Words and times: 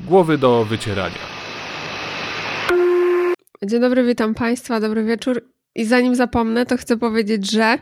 Głowy 0.00 0.38
do 0.38 0.64
wycierania. 0.64 1.18
Dzień 3.66 3.80
dobry, 3.80 4.04
witam 4.04 4.34
Państwa, 4.34 4.80
dobry 4.80 5.04
wieczór. 5.04 5.48
I 5.74 5.84
zanim 5.84 6.14
zapomnę, 6.14 6.66
to 6.66 6.76
chcę 6.76 6.96
powiedzieć, 6.96 7.50
że 7.50 7.78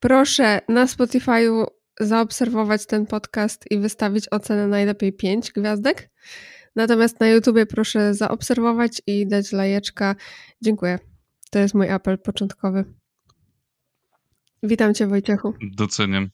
proszę 0.00 0.60
na 0.68 0.86
Spotify'u 0.86 1.66
zaobserwować 2.00 2.86
ten 2.86 3.06
podcast 3.06 3.64
i 3.70 3.78
wystawić 3.78 4.28
ocenę 4.28 4.66
najlepiej 4.66 5.12
5 5.12 5.52
gwiazdek. 5.52 6.10
Natomiast 6.76 7.20
na 7.20 7.28
YouTubie 7.28 7.66
proszę 7.66 8.14
zaobserwować 8.14 9.02
i 9.06 9.26
dać 9.26 9.52
lajeczka. 9.52 10.16
Dziękuję. 10.62 10.98
To 11.50 11.58
jest 11.58 11.74
mój 11.74 11.90
apel 11.90 12.18
początkowy. 12.18 12.84
Witam 14.62 14.94
Cię, 14.94 15.06
Wojciechu. 15.06 15.54
Doceniam. 15.76 16.28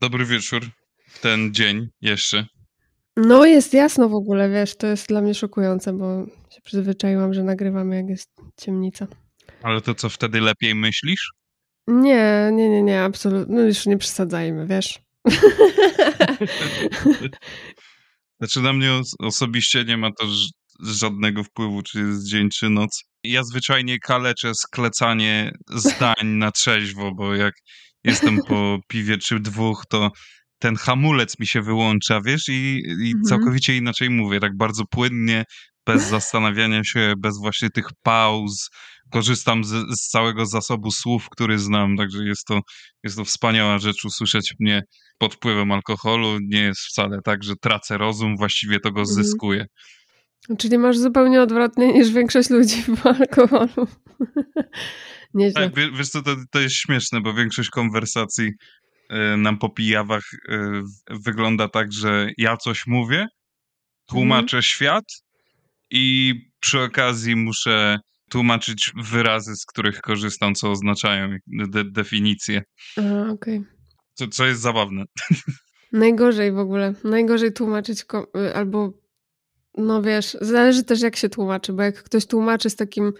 Dobry 0.00 0.24
wieczór. 0.24 0.62
W 1.08 1.20
ten 1.20 1.54
dzień 1.54 1.88
jeszcze. 2.00 2.46
No, 3.16 3.44
jest 3.44 3.74
jasno 3.74 4.08
w 4.08 4.14
ogóle, 4.14 4.50
wiesz, 4.50 4.76
to 4.76 4.86
jest 4.86 5.08
dla 5.08 5.20
mnie 5.20 5.34
szokujące, 5.34 5.92
bo 5.92 6.26
się 6.50 6.60
przyzwyczaiłam, 6.64 7.34
że 7.34 7.44
nagrywamy, 7.44 7.96
jak 7.96 8.08
jest 8.08 8.30
ciemnica. 8.56 9.06
Ale 9.62 9.80
to 9.80 9.94
co 9.94 10.08
wtedy 10.08 10.40
lepiej 10.40 10.74
myślisz? 10.74 11.30
Nie, 11.86 12.50
nie, 12.52 12.68
nie, 12.68 12.82
nie, 12.82 13.02
absolutnie. 13.02 13.54
No 13.54 13.62
już 13.62 13.86
nie 13.86 13.98
przesadzajmy, 13.98 14.66
wiesz. 14.66 14.98
Znaczy 18.38 18.60
na 18.60 18.72
mnie 18.72 18.90
osobiście 19.18 19.84
nie 19.84 19.96
ma 19.96 20.10
to 20.12 20.24
żadnego 20.80 21.44
wpływu, 21.44 21.82
czy 21.82 22.00
jest 22.00 22.26
dzień, 22.26 22.48
czy 22.50 22.70
noc. 22.70 23.04
Ja 23.24 23.44
zwyczajnie 23.44 23.98
kaleczę 23.98 24.54
sklecanie 24.54 25.52
zdań 25.68 26.26
na 26.26 26.50
trzeźwo, 26.50 27.14
bo 27.14 27.34
jak 27.34 27.54
jestem 28.04 28.38
po 28.48 28.78
piwie 28.88 29.18
czy 29.18 29.40
dwóch, 29.40 29.84
to 29.88 30.10
ten 30.58 30.76
hamulec 30.76 31.38
mi 31.38 31.46
się 31.46 31.62
wyłącza, 31.62 32.20
wiesz, 32.20 32.48
i, 32.48 32.82
i 32.86 33.12
mhm. 33.12 33.22
całkowicie 33.28 33.76
inaczej 33.76 34.10
mówię, 34.10 34.40
tak 34.40 34.56
bardzo 34.56 34.84
płynnie, 34.90 35.44
bez 35.86 36.02
zastanawiania 36.10 36.84
się, 36.84 37.14
bez 37.18 37.38
właśnie 37.38 37.70
tych 37.70 37.86
pauz. 38.02 38.68
Korzystam 39.10 39.64
z, 39.64 39.68
z, 39.68 40.08
całego 40.08 40.46
zasobu 40.46 40.90
słów, 40.90 41.28
który 41.30 41.58
znam, 41.58 41.96
także 41.96 42.24
jest 42.24 42.44
to, 42.46 42.60
jest 43.04 43.16
to 43.16 43.24
wspaniała 43.24 43.78
rzecz 43.78 44.04
usłyszeć 44.04 44.54
mnie 44.60 44.82
pod 45.18 45.34
wpływem 45.34 45.72
alkoholu. 45.72 46.38
Nie 46.48 46.60
jest 46.60 46.80
wcale 46.80 47.18
tak, 47.24 47.44
że 47.44 47.54
tracę 47.60 47.98
rozum, 47.98 48.36
właściwie 48.36 48.80
to 48.80 48.92
go 48.92 49.00
mhm. 49.00 49.14
zyskuję. 49.14 49.66
Czyli 50.58 50.78
masz 50.78 50.98
zupełnie 50.98 51.42
odwrotnie 51.42 51.92
niż 51.92 52.10
większość 52.10 52.50
ludzi 52.50 52.84
po 53.02 53.10
alkoholu. 53.10 53.88
Nieźle. 55.34 55.70
Tak, 55.70 55.94
wiesz 55.96 56.08
co, 56.08 56.22
to, 56.22 56.36
to 56.50 56.60
jest 56.60 56.74
śmieszne, 56.74 57.20
bo 57.20 57.34
większość 57.34 57.70
konwersacji 57.70 58.50
y, 59.12 59.36
nam 59.36 59.58
po 59.58 59.68
pijawach 59.68 60.22
y, 60.32 60.58
wygląda 61.10 61.68
tak, 61.68 61.92
że 61.92 62.30
ja 62.38 62.56
coś 62.56 62.86
mówię, 62.86 63.26
tłumaczę 64.06 64.56
mm. 64.56 64.62
świat 64.62 65.04
i 65.90 66.34
przy 66.60 66.80
okazji 66.80 67.36
muszę 67.36 67.98
tłumaczyć 68.30 68.92
wyrazy, 68.96 69.56
z 69.56 69.66
których 69.66 70.00
korzystam, 70.00 70.54
co 70.54 70.70
oznaczają 70.70 71.36
de 71.46 71.84
definicje. 71.84 72.62
Okej. 72.96 73.30
Okay. 73.30 73.64
Co, 74.14 74.28
co 74.28 74.46
jest 74.46 74.60
zabawne. 74.60 75.04
Najgorzej 75.92 76.52
w 76.52 76.58
ogóle. 76.58 76.94
Najgorzej 77.04 77.52
tłumaczyć 77.52 78.04
y, 78.36 78.54
albo 78.54 78.92
no 79.76 80.02
wiesz, 80.02 80.36
zależy 80.40 80.84
też 80.84 81.00
jak 81.00 81.16
się 81.16 81.28
tłumaczy, 81.28 81.72
bo 81.72 81.82
jak 81.82 82.02
ktoś 82.02 82.26
tłumaczy 82.26 82.70
z 82.70 82.76
takim 82.76 83.12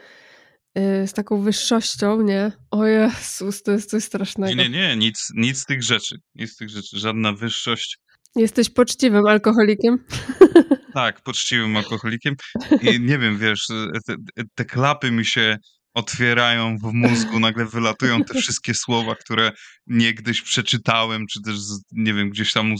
z 0.77 1.13
taką 1.13 1.43
wyższością, 1.43 2.23
nie? 2.23 2.53
O 2.71 2.87
Jezus, 2.87 3.63
to 3.63 3.73
jest 3.73 3.91
coś 3.91 4.05
strasznego. 4.05 4.55
Nie, 4.55 4.69
nie, 4.69 4.79
nie, 4.79 4.97
nic, 4.97 5.29
nic 5.35 5.59
z 5.59 5.65
tych 5.65 5.83
rzeczy. 5.83 6.17
Nic 6.35 6.53
z 6.53 6.57
tych 6.57 6.69
rzeczy. 6.69 6.99
Żadna 6.99 7.33
wyższość. 7.33 7.99
Jesteś 8.37 8.71
poczciwym 8.71 9.27
alkoholikiem? 9.27 9.99
Tak, 10.95 11.21
poczciwym 11.23 11.77
alkoholikiem. 11.77 12.35
I 12.83 13.01
nie 13.01 13.19
wiem, 13.19 13.39
wiesz, 13.39 13.67
te, 14.07 14.15
te 14.55 14.65
klapy 14.65 15.11
mi 15.11 15.27
się 15.27 15.57
otwierają 15.95 16.77
w 16.79 16.93
mózgu, 16.93 17.41
nagle 17.41 17.67
wylatują 17.67 18.25
te 18.25 18.41
wszystkie 18.41 18.75
słowa, 18.75 19.15
które 19.15 19.53
niegdyś 19.87 20.43
przeczytałem, 20.43 21.27
czy 21.27 21.41
też, 21.43 21.57
nie 21.93 22.15
wiem, 22.15 22.31
gdzieś 22.31 22.53
tam 22.53 22.75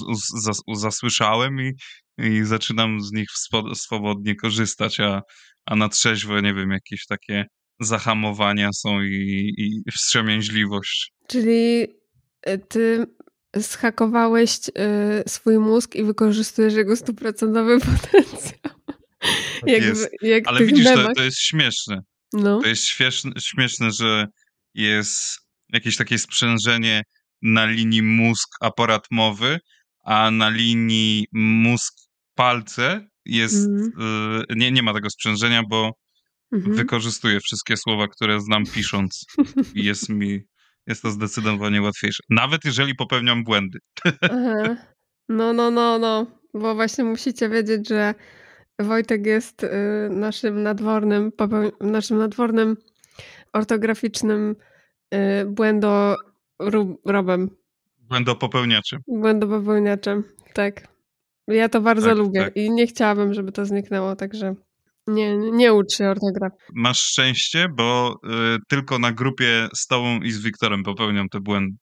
zasłyszałem 0.75 1.61
i, 1.61 1.73
i 2.19 2.45
zaczynam 2.45 3.01
z 3.01 3.13
nich 3.13 3.29
swobodnie 3.75 4.35
korzystać, 4.35 5.01
a, 5.01 5.23
a 5.67 5.77
na 5.77 5.89
trzeźwo, 5.89 6.41
nie 6.41 6.55
wiem, 6.55 6.71
jakieś 6.71 7.07
takie 7.07 7.45
zahamowania 7.81 8.73
są 8.73 9.03
i, 9.03 9.53
i 9.57 9.93
wstrzemięźliwość. 9.93 11.13
Czyli 11.27 11.87
e, 12.43 12.59
ty 12.59 13.07
zhakowałeś 13.57 14.51
y, 14.69 14.73
swój 15.29 15.59
mózg 15.59 15.95
i 15.95 16.05
wykorzystujesz 16.05 16.75
jego 16.75 16.97
stuprocentowy 16.97 17.81
potencjał. 17.91 18.75
Tak 19.61 19.69
jak, 19.69 19.83
jest. 19.83 20.11
Jak 20.23 20.47
Ale 20.47 20.65
widzisz, 20.65 20.85
to, 20.85 21.15
to, 21.15 21.23
jest 21.23 21.39
śmieszne. 21.39 22.01
No. 22.33 22.61
To 22.61 22.69
jest 22.69 22.85
śmieszne, 22.85 23.33
śmieszne, 23.41 23.91
że 23.91 24.27
jest 24.75 25.39
jakieś 25.73 25.97
takie 25.97 26.19
sprzężenie 26.19 27.03
na 27.43 27.67
linii 27.67 28.03
mózg-aparat 28.03 29.07
mowy, 29.11 29.59
a 30.05 30.31
na 30.31 30.49
linii 30.49 31.27
mózg-palce 31.33 33.09
jest, 33.25 33.67
mm. 33.67 33.93
y, 34.51 34.57
nie, 34.57 34.73
nie 34.73 34.83
ma 34.83 34.95
tego 34.95 35.11
sprzężenia, 35.11 35.63
bo 35.69 35.93
-hmm. 36.53 36.75
wykorzystuję 36.75 37.41
wszystkie 37.41 37.77
słowa, 37.77 38.09
które 38.09 38.41
znam 38.41 38.65
pisząc 38.75 39.25
jest 39.75 40.09
mi 40.09 40.41
jest 40.87 41.03
to 41.03 41.11
zdecydowanie 41.11 41.83
łatwiejsze. 41.83 42.23
Nawet 42.31 42.65
jeżeli 42.65 42.95
popełniam 42.95 43.45
błędy. 43.45 43.79
Aha. 44.23 44.77
No, 45.29 45.53
no, 45.53 45.71
no, 45.71 45.99
no. 45.99 46.27
Bo 46.55 46.75
właśnie 46.75 47.05
musicie 47.05 47.49
wiedzieć, 47.49 47.89
że 47.89 48.15
Wojtek 48.81 49.27
jest 49.27 49.65
y, 49.65 49.69
naszym 50.11 50.63
nadwornym, 50.63 51.33
naszym 51.81 52.19
nadwornym 52.19 52.77
ortograficznym 53.53 54.57
y, 55.15 55.19
błędorobem. 55.47 57.51
Błędopopełniaczem. 57.99 59.01
Błędopopełniaczem, 59.09 60.25
tak. 60.55 60.89
Ja 61.49 61.69
to 61.69 61.81
bardzo 61.81 62.09
tak, 62.09 62.19
lubię 62.19 62.45
tak. 62.45 62.57
i 62.57 62.71
nie 62.71 62.87
chciałabym, 62.87 63.35
żeby 63.35 63.53
to 63.53 63.67
zniknęło, 63.67 64.17
także 64.17 64.55
nie, 65.15 65.37
nie 65.37 65.73
ucz 65.73 65.93
się 65.97 66.09
ortografii. 66.09 66.63
Masz 66.75 67.01
szczęście, 67.01 67.69
bo 67.77 68.21
y, 68.25 68.59
tylko 68.69 68.99
na 68.99 69.13
grupie 69.13 69.69
z 69.75 69.87
tobą 69.87 70.21
i 70.21 70.31
z 70.31 70.41
Wiktorem 70.43 70.83
popełniam 70.83 71.29
te 71.29 71.41
błędy. 71.41 71.77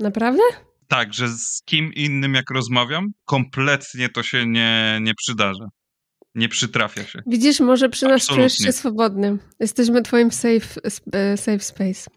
Naprawdę? 0.00 0.42
Tak, 0.88 1.14
że 1.14 1.28
z 1.28 1.62
kim 1.64 1.92
innym 1.94 2.34
jak 2.34 2.50
rozmawiam, 2.50 3.06
kompletnie 3.24 4.08
to 4.08 4.22
się 4.22 4.46
nie, 4.46 4.98
nie 5.02 5.14
przydarza. 5.14 5.64
Nie 6.34 6.48
przytrafia 6.48 7.04
się. 7.04 7.22
Widzisz, 7.26 7.60
może 7.60 7.88
przy 7.88 8.06
nas 8.06 8.26
czujesz 8.26 8.58
się 8.58 8.72
swobodny. 8.72 9.38
Jesteśmy 9.60 10.02
twoim 10.02 10.30
safe, 10.30 10.80
e, 11.12 11.36
safe 11.36 11.58
space. 11.58 12.10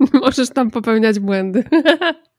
Możesz 0.22 0.48
tam 0.48 0.70
popełniać 0.70 1.18
błędy. 1.18 1.64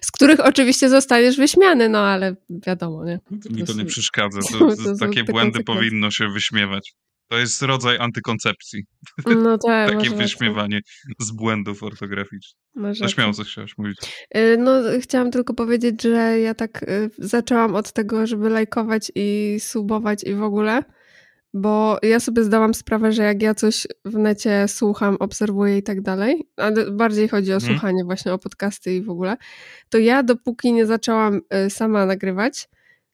Z 0.00 0.10
których 0.10 0.40
oczywiście 0.40 0.88
zostaniesz 0.88 1.36
wyśmiany, 1.36 1.88
no 1.88 1.98
ale 1.98 2.36
wiadomo, 2.66 3.04
nie? 3.04 3.18
Mi 3.50 3.64
to 3.64 3.72
nie 3.72 3.84
przeszkadza. 3.84 4.40
To, 4.40 4.58
to, 4.58 4.76
to 4.76 4.96
takie 4.96 5.24
błędy 5.24 5.64
powinno 5.64 6.10
się 6.10 6.28
wyśmiewać. 6.28 6.92
To 7.32 7.38
jest 7.38 7.62
rodzaj 7.62 7.98
antykoncepcji. 7.98 8.84
No 9.26 9.58
tak. 9.66 9.90
Takie 9.90 10.10
wyśmiewanie 10.10 10.80
z 11.18 11.32
błędów 11.32 11.82
ortograficznych. 11.82 12.62
No 12.74 13.08
śmiało 13.08 13.32
coś 13.32 13.48
chciałaś 13.48 13.78
mówić. 13.78 13.98
Y, 14.36 14.56
no 14.58 14.72
chciałam 15.00 15.30
tylko 15.30 15.54
powiedzieć, 15.54 16.02
że 16.02 16.38
ja 16.40 16.54
tak 16.54 16.82
y, 16.82 17.10
zaczęłam 17.18 17.74
od 17.74 17.92
tego, 17.92 18.26
żeby 18.26 18.48
lajkować 18.48 19.12
i 19.14 19.56
subować 19.60 20.24
i 20.24 20.34
w 20.34 20.42
ogóle 20.42 20.82
bo 21.54 21.98
ja 22.02 22.20
sobie 22.20 22.44
zdałam 22.44 22.74
sprawę, 22.74 23.12
że 23.12 23.22
jak 23.22 23.42
ja 23.42 23.54
coś 23.54 23.86
w 24.04 24.18
necie 24.18 24.68
słucham, 24.68 25.16
obserwuję 25.20 25.78
i 25.78 25.82
tak 25.82 26.00
dalej, 26.00 26.48
ale 26.56 26.90
bardziej 26.90 27.28
chodzi 27.28 27.52
o 27.52 27.60
hmm. 27.60 27.74
słuchanie 27.74 28.04
właśnie 28.04 28.32
o 28.32 28.38
podcasty 28.38 28.94
i 28.94 29.02
w 29.02 29.10
ogóle, 29.10 29.36
to 29.88 29.98
ja 29.98 30.22
dopóki 30.22 30.72
nie 30.72 30.86
zaczęłam 30.86 31.40
y, 31.66 31.70
sama 31.70 32.06
nagrywać, 32.06 32.68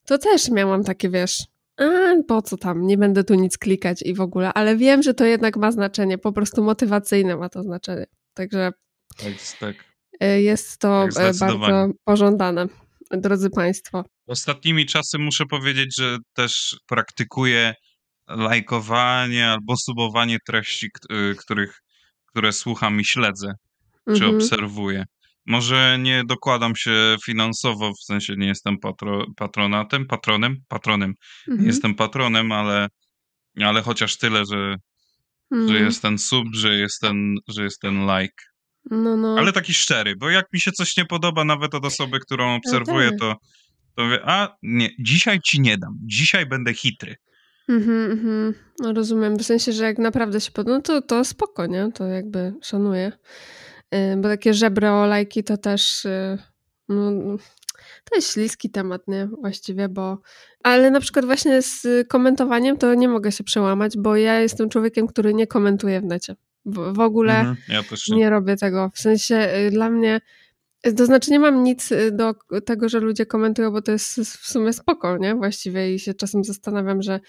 to 0.07 0.19
też 0.19 0.51
miałam 0.51 0.85
takie, 0.85 1.11
wiesz, 1.11 1.45
a 1.77 1.85
po 2.29 2.43
co 2.43 2.57
tam, 2.57 2.87
nie 2.87 2.99
będę 2.99 3.25
tu 3.25 3.35
nic 3.35 3.59
klikać 3.59 4.03
i 4.03 4.15
w 4.15 4.21
ogóle, 4.21 4.53
ale 4.53 4.77
wiem, 4.77 5.03
że 5.03 5.15
to 5.15 5.25
jednak 5.25 5.57
ma 5.57 5.73
znaczenie, 5.73 6.19
po 6.19 6.33
prostu 6.33 6.63
motywacyjne 6.65 7.37
ma 7.37 7.49
to 7.49 7.63
znaczenie, 7.63 8.07
także 8.35 8.73
tak, 9.17 9.33
tak. 9.61 9.77
Y, 10.23 10.43
jest 10.43 10.79
to 10.79 11.09
tak, 11.15 11.35
y, 11.35 11.39
bardzo 11.39 11.89
pożądane, 12.05 12.67
drodzy 13.11 13.51
Państwo. 13.51 14.05
Ostatnimi 14.27 14.87
czasy 14.87 15.19
muszę 15.19 15.47
powiedzieć, 15.47 15.97
że 15.97 16.19
też 16.35 16.77
praktykuję 16.87 17.75
lajkowanie 18.29 19.49
albo 19.49 19.77
subowanie 19.77 20.39
treści, 20.47 20.87
y, 21.13 21.35
których, 21.35 21.81
które 22.27 22.53
słucham 22.53 23.01
i 23.01 23.05
śledzę, 23.05 23.53
czy 24.07 24.25
mhm. 24.25 24.35
obserwuję. 24.35 25.05
Może 25.47 25.99
nie 26.01 26.23
dokładam 26.27 26.77
się 26.77 27.17
finansowo, 27.25 27.93
w 27.93 28.05
sensie 28.05 28.35
nie 28.37 28.47
jestem 28.47 28.79
patro, 28.79 29.27
patronatem, 29.37 30.07
patronem, 30.07 30.57
patronem. 30.69 31.15
Mhm. 31.49 31.61
Nie 31.61 31.67
jestem 31.67 31.95
patronem, 31.95 32.53
ale, 32.53 32.89
ale 33.61 33.83
chociaż 33.83 34.17
tyle, 34.17 34.43
że, 34.53 34.77
mhm. 35.53 35.69
że 35.69 35.85
jest 35.85 36.03
ten 36.03 36.19
sub, 36.19 36.47
że 36.55 36.75
jest 36.75 37.01
ten, 37.01 37.35
że 37.49 37.63
jest 37.63 37.81
ten 37.81 38.07
like. 38.07 38.45
No, 38.91 39.17
no. 39.17 39.37
Ale 39.39 39.53
taki 39.53 39.75
szczery, 39.75 40.17
bo 40.17 40.31
jak 40.31 40.45
mi 40.53 40.61
się 40.61 40.73
coś 40.73 40.97
nie 40.97 41.05
podoba, 41.05 41.45
nawet 41.45 41.75
od 41.75 41.85
osoby, 41.85 42.21
którą 42.21 42.55
obserwuję, 42.55 43.11
tak. 43.11 43.19
to, 43.19 43.37
to 43.95 44.05
mówię, 44.05 44.21
a 44.25 44.57
nie, 44.63 44.91
dzisiaj 45.01 45.41
ci 45.45 45.61
nie 45.61 45.79
dam, 45.79 45.93
dzisiaj 46.03 46.47
będę 46.47 46.75
chytry. 46.75 47.17
Mhm, 47.69 48.11
mhm. 48.13 48.55
No 48.81 48.93
rozumiem, 48.93 49.37
w 49.37 49.43
sensie, 49.43 49.73
że 49.73 49.85
jak 49.85 49.99
naprawdę 49.99 50.41
się 50.41 50.51
podoba, 50.51 50.77
no 50.77 50.83
to, 50.83 51.03
to 51.03 51.25
spoko, 51.25 51.67
nie? 51.67 51.93
To 51.95 52.07
jakby 52.07 52.55
szanuję. 52.63 53.13
Y, 53.95 54.17
Bo 54.17 54.29
takie 54.29 54.55
żebro 54.55 55.07
lajki 55.07 55.45
to 55.45 55.57
też 55.57 56.05
y, 56.05 56.39
no, 56.89 57.37
to 58.11 58.17
jest 58.17 58.33
śliski 58.33 58.71
temat, 58.71 59.09
nie? 59.09 59.29
Właściwie, 59.41 59.89
bo... 59.89 60.19
Ale 60.63 60.91
na 60.91 61.01
przykład 61.01 61.25
właśnie 61.25 61.63
z 61.63 61.87
komentowaniem 62.09 62.77
to 62.77 62.95
nie 62.95 63.09
mogę 63.09 63.33
się 63.33 63.45
przełamać, 63.45 63.97
bo 63.99 64.17
ja 64.17 64.41
jestem 64.41 64.69
człowiekiem, 64.69 65.07
który 65.07 65.35
nie 65.35 65.47
komentuje 65.47 66.01
w 66.01 66.05
necie. 66.05 66.37
W, 66.65 66.95
w 66.95 67.01
ogóle 67.01 67.39
Mhm, 67.39 67.57
ja 67.69 67.83
nie. 68.11 68.17
nie 68.17 68.31
robię 68.31 68.57
tego. 68.57 68.91
W 68.95 68.99
sensie 69.01 69.49
y, 69.67 69.71
dla 69.71 69.91
mnie... 69.91 70.21
To 70.97 71.07
znaczy 71.07 71.31
nie 71.31 71.41
mam 71.41 71.63
nic 71.63 71.93
y, 71.93 72.13
do 72.13 72.35
tego, 72.67 72.89
że 72.89 73.01
ludzie 73.01 73.27
komentują, 73.27 73.71
bo 73.71 73.83
to 73.83 73.93
jest 73.93 74.21
w 74.21 74.51
sumie 74.51 74.73
spoko, 74.73 75.17
nie? 75.17 75.35
Właściwie 75.35 75.95
i 75.95 75.99
się 75.99 76.15
czasem 76.15 76.45
zastanawiam, 76.45 77.03
że, 77.03 77.21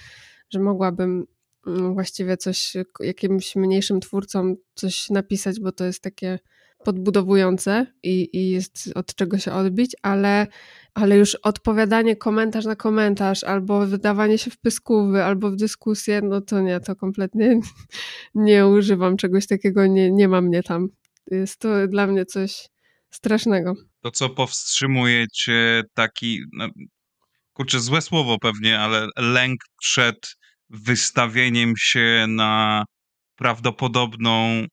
że 0.53 0.59
mogłabym 0.59 1.25
mm, 1.67 1.93
właściwie 1.93 2.37
coś 2.37 2.73
jakimś 2.99 3.55
mniejszym 3.55 3.99
twórcom 3.99 4.55
coś 4.75 5.09
napisać, 5.09 5.59
bo 5.59 5.71
to 5.71 5.85
jest 5.85 6.03
takie 6.03 6.39
podbudowujące 6.83 7.85
i, 8.03 8.29
i 8.33 8.49
jest 8.49 8.91
od 8.95 9.15
czego 9.15 9.37
się 9.37 9.53
odbić, 9.53 9.95
ale, 10.01 10.47
ale 10.93 11.17
już 11.17 11.35
odpowiadanie 11.35 12.15
komentarz 12.15 12.65
na 12.65 12.75
komentarz, 12.75 13.43
albo 13.43 13.87
wydawanie 13.87 14.37
się 14.37 14.51
w 14.51 14.57
pyskówy, 14.57 15.23
albo 15.23 15.51
w 15.51 15.55
dyskusję, 15.55 16.21
no 16.21 16.41
to 16.41 16.61
nie, 16.61 16.79
to 16.79 16.95
kompletnie 16.95 17.59
nie 18.35 18.67
używam 18.67 19.17
czegoś 19.17 19.47
takiego, 19.47 19.87
nie, 19.87 20.11
nie 20.11 20.27
ma 20.27 20.41
mnie 20.41 20.63
tam. 20.63 20.89
Jest 21.31 21.59
to 21.59 21.87
dla 21.87 22.07
mnie 22.07 22.25
coś 22.25 22.69
strasznego. 23.09 23.75
To, 24.01 24.11
co 24.11 24.29
powstrzymuje 24.29 25.25
cię 25.33 25.83
taki, 25.93 26.41
no, 26.53 26.67
kurczę, 27.53 27.79
złe 27.79 28.01
słowo 28.01 28.37
pewnie, 28.41 28.79
ale 28.79 29.07
lęk 29.17 29.59
przed 29.79 30.35
wystawieniem 30.69 31.73
się 31.77 32.25
na 32.27 32.85
prawdopodobną 33.35 34.65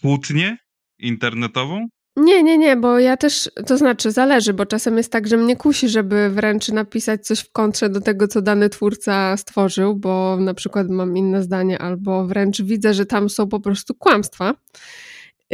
kłótnię 0.00 0.56
internetową? 0.98 1.88
Nie, 2.16 2.42
nie, 2.42 2.58
nie, 2.58 2.76
bo 2.76 2.98
ja 2.98 3.16
też, 3.16 3.50
to 3.66 3.78
znaczy 3.78 4.12
zależy, 4.12 4.52
bo 4.52 4.66
czasem 4.66 4.96
jest 4.96 5.12
tak, 5.12 5.26
że 5.26 5.36
mnie 5.36 5.56
kusi, 5.56 5.88
żeby 5.88 6.30
wręcz 6.30 6.68
napisać 6.68 7.26
coś 7.26 7.40
w 7.40 7.52
kontrze 7.52 7.88
do 7.88 8.00
tego, 8.00 8.28
co 8.28 8.42
dany 8.42 8.68
twórca 8.68 9.36
stworzył, 9.36 9.96
bo 9.96 10.36
na 10.40 10.54
przykład 10.54 10.88
mam 10.88 11.16
inne 11.16 11.42
zdanie, 11.42 11.78
albo 11.78 12.26
wręcz 12.26 12.62
widzę, 12.62 12.94
że 12.94 13.06
tam 13.06 13.28
są 13.28 13.48
po 13.48 13.60
prostu 13.60 13.94
kłamstwa 13.94 14.54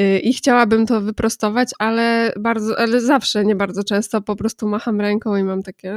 y, 0.00 0.18
i 0.18 0.32
chciałabym 0.32 0.86
to 0.86 1.00
wyprostować, 1.00 1.70
ale 1.78 2.32
bardzo, 2.40 2.78
ale 2.78 3.00
zawsze, 3.00 3.44
nie 3.44 3.54
bardzo 3.56 3.84
często 3.84 4.20
po 4.20 4.36
prostu 4.36 4.68
macham 4.68 5.00
ręką 5.00 5.36
i 5.36 5.44
mam 5.44 5.62
takie, 5.62 5.94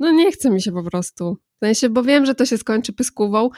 no 0.00 0.12
nie 0.12 0.32
chce 0.32 0.50
mi 0.50 0.62
się 0.62 0.72
po 0.72 0.82
prostu. 0.82 1.36
W 1.56 1.66
sensie, 1.66 1.88
bo 1.88 2.02
wiem, 2.02 2.26
że 2.26 2.34
to 2.34 2.46
się 2.46 2.58
skończy 2.58 2.92
pyskówą, 2.92 3.50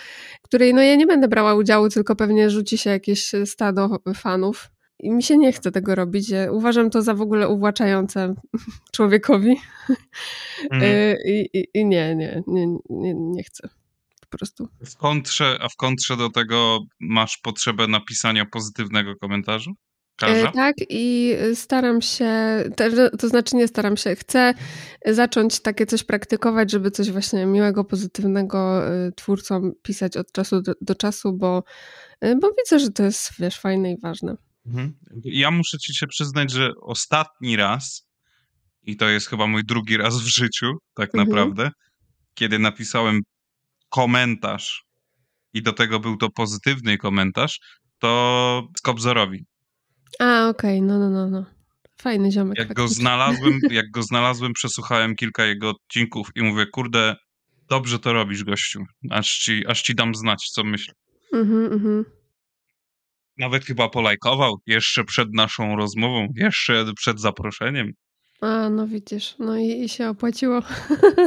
której 0.42 0.74
no 0.74 0.82
ja 0.82 0.96
nie 0.96 1.06
będę 1.06 1.28
brała 1.28 1.54
udziału, 1.54 1.88
tylko 1.88 2.16
pewnie 2.16 2.50
rzuci 2.50 2.78
się 2.78 2.90
jakieś 2.90 3.32
stado 3.44 3.98
fanów. 4.14 4.70
I 4.98 5.10
mi 5.10 5.22
się 5.22 5.38
nie 5.38 5.52
chce 5.52 5.72
tego 5.72 5.94
robić. 5.94 6.28
Ja 6.28 6.52
uważam 6.52 6.90
to 6.90 7.02
za 7.02 7.14
w 7.14 7.20
ogóle 7.20 7.48
uwłaczające 7.48 8.34
człowiekowi. 8.94 9.56
Mhm. 10.70 10.82
Y, 10.82 11.16
I, 11.26 11.58
i, 11.58 11.68
I 11.74 11.84
nie, 11.84 12.16
nie, 12.16 12.42
nie, 12.46 12.66
nie, 12.90 13.14
nie 13.14 13.42
chcę. 13.42 13.68
Po 14.20 14.38
prostu. 14.38 14.68
W 14.84 14.96
kontrze, 14.96 15.58
a 15.60 15.68
w 15.68 15.76
kontrze 15.76 16.16
do 16.16 16.30
tego 16.30 16.80
masz 17.00 17.38
potrzebę 17.38 17.86
napisania 17.86 18.46
pozytywnego 18.46 19.16
komentarzu? 19.16 19.74
E, 20.22 20.26
Karza? 20.26 20.52
Tak, 20.52 20.76
i 20.88 21.34
staram 21.54 22.02
się, 22.02 22.30
to 23.18 23.28
znaczy 23.28 23.56
nie 23.56 23.68
staram 23.68 23.96
się, 23.96 24.16
chcę 24.16 24.54
zacząć 25.06 25.60
takie 25.60 25.86
coś 25.86 26.02
praktykować, 26.04 26.70
żeby 26.70 26.90
coś 26.90 27.10
właśnie 27.10 27.46
miłego, 27.46 27.84
pozytywnego 27.84 28.88
y, 29.08 29.12
twórcom 29.12 29.72
pisać 29.82 30.16
od 30.16 30.32
czasu 30.32 30.62
do, 30.62 30.72
do 30.80 30.94
czasu, 30.94 31.32
bo, 31.32 31.64
y, 32.24 32.36
bo 32.40 32.50
widzę, 32.58 32.78
że 32.78 32.90
to 32.90 33.02
jest, 33.02 33.32
wiesz, 33.38 33.60
fajne 33.60 33.92
i 33.92 34.00
ważne. 34.00 34.36
Mhm. 34.66 34.94
Ja 35.24 35.50
muszę 35.50 35.78
ci 35.78 35.94
się 35.94 36.06
przyznać, 36.06 36.50
że 36.50 36.70
ostatni 36.80 37.56
raz, 37.56 38.08
i 38.82 38.96
to 38.96 39.08
jest 39.08 39.28
chyba 39.28 39.46
mój 39.46 39.64
drugi 39.64 39.96
raz 39.96 40.20
w 40.20 40.26
życiu, 40.26 40.72
tak 40.94 41.14
Mhm. 41.14 41.28
naprawdę, 41.28 41.70
kiedy 42.34 42.58
napisałem 42.58 43.20
komentarz 43.88 44.84
i 45.54 45.62
do 45.62 45.72
tego 45.72 46.00
był 46.00 46.16
to 46.16 46.30
pozytywny 46.30 46.98
komentarz, 46.98 47.60
to 47.98 48.68
Skobzorowi. 48.78 49.44
A, 50.18 50.48
okej, 50.48 50.82
no, 50.82 50.98
no, 50.98 51.10
no, 51.10 51.30
no. 51.30 51.46
Fajny 51.96 52.32
ziomek. 52.32 52.58
Jak 52.58 52.72
go 52.72 52.88
znalazłem, 52.88 53.60
jak 53.70 53.90
go 53.90 54.02
znalazłem, 54.02 54.52
przesłuchałem 54.52 55.14
kilka 55.14 55.44
jego 55.44 55.70
odcinków 55.70 56.28
i 56.34 56.42
mówię, 56.42 56.66
kurde, 56.66 57.16
dobrze 57.70 57.98
to 57.98 58.12
robisz, 58.12 58.44
gościu. 58.44 58.84
Aż 59.10 59.38
ci, 59.38 59.66
aż 59.66 59.82
ci 59.82 59.94
dam 59.94 60.14
znać, 60.14 60.50
co 60.52 60.64
myślę. 60.64 60.94
Mhm, 61.32 61.72
mhm. 61.72 62.04
Nawet 63.38 63.64
chyba 63.64 63.88
polajkował 63.88 64.56
jeszcze 64.66 65.04
przed 65.04 65.28
naszą 65.34 65.76
rozmową, 65.76 66.28
jeszcze 66.36 66.84
przed 66.96 67.20
zaproszeniem. 67.20 67.92
A, 68.40 68.68
no 68.68 68.86
widzisz, 68.86 69.34
no 69.38 69.58
i, 69.58 69.84
i 69.84 69.88
się 69.88 70.08
opłaciło. 70.08 70.60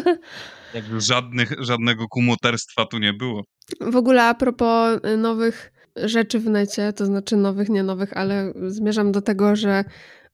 Jakby 0.73 1.01
żadnych, 1.01 1.53
żadnego 1.59 2.07
kumoterstwa 2.07 2.85
tu 2.85 2.97
nie 2.97 3.13
było. 3.13 3.43
W 3.81 3.95
ogóle 3.95 4.23
a 4.23 4.33
propos 4.33 4.99
y, 5.05 5.17
nowych 5.17 5.71
rzeczy 5.95 6.39
w 6.39 6.49
necie, 6.49 6.93
to 6.93 7.05
znaczy 7.05 7.37
nowych, 7.37 7.69
nie 7.69 7.83
nowych, 7.83 8.17
ale 8.17 8.53
zmierzam 8.67 9.11
do 9.11 9.21
tego, 9.21 9.55
że 9.55 9.83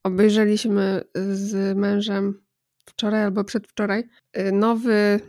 obejrzeliśmy 0.04 1.02
z 1.14 1.76
mężem 1.76 2.42
wczoraj 2.86 3.22
albo 3.22 3.44
przedwczoraj 3.44 4.04
y, 4.38 4.52
nowy 4.52 5.20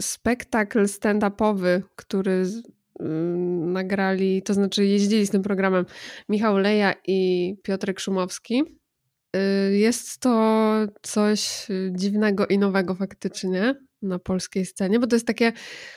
spektakl 0.00 0.86
stand-upowy, 0.86 1.82
który 1.96 2.44
ym, 3.00 3.72
nagrali, 3.72 4.42
to 4.42 4.54
znaczy 4.54 4.86
jeździli 4.86 5.26
z 5.26 5.30
tym 5.30 5.42
programem 5.42 5.84
Michał 6.28 6.58
Leja 6.58 6.94
i 7.06 7.54
Piotrek 7.62 8.00
Szumowski. 8.00 8.62
Y, 9.36 9.76
Jest 9.76 10.20
to 10.20 10.74
coś 11.02 11.70
y, 11.70 11.92
dziwnego 11.94 12.46
i 12.46 12.58
nowego 12.58 12.94
faktycznie 12.94 13.74
na 14.04 14.18
polskiej 14.18 14.66
scenie, 14.66 14.98
bo 15.00 15.06
to 15.06 15.16
jest 15.16 15.26
takie, 15.26 15.52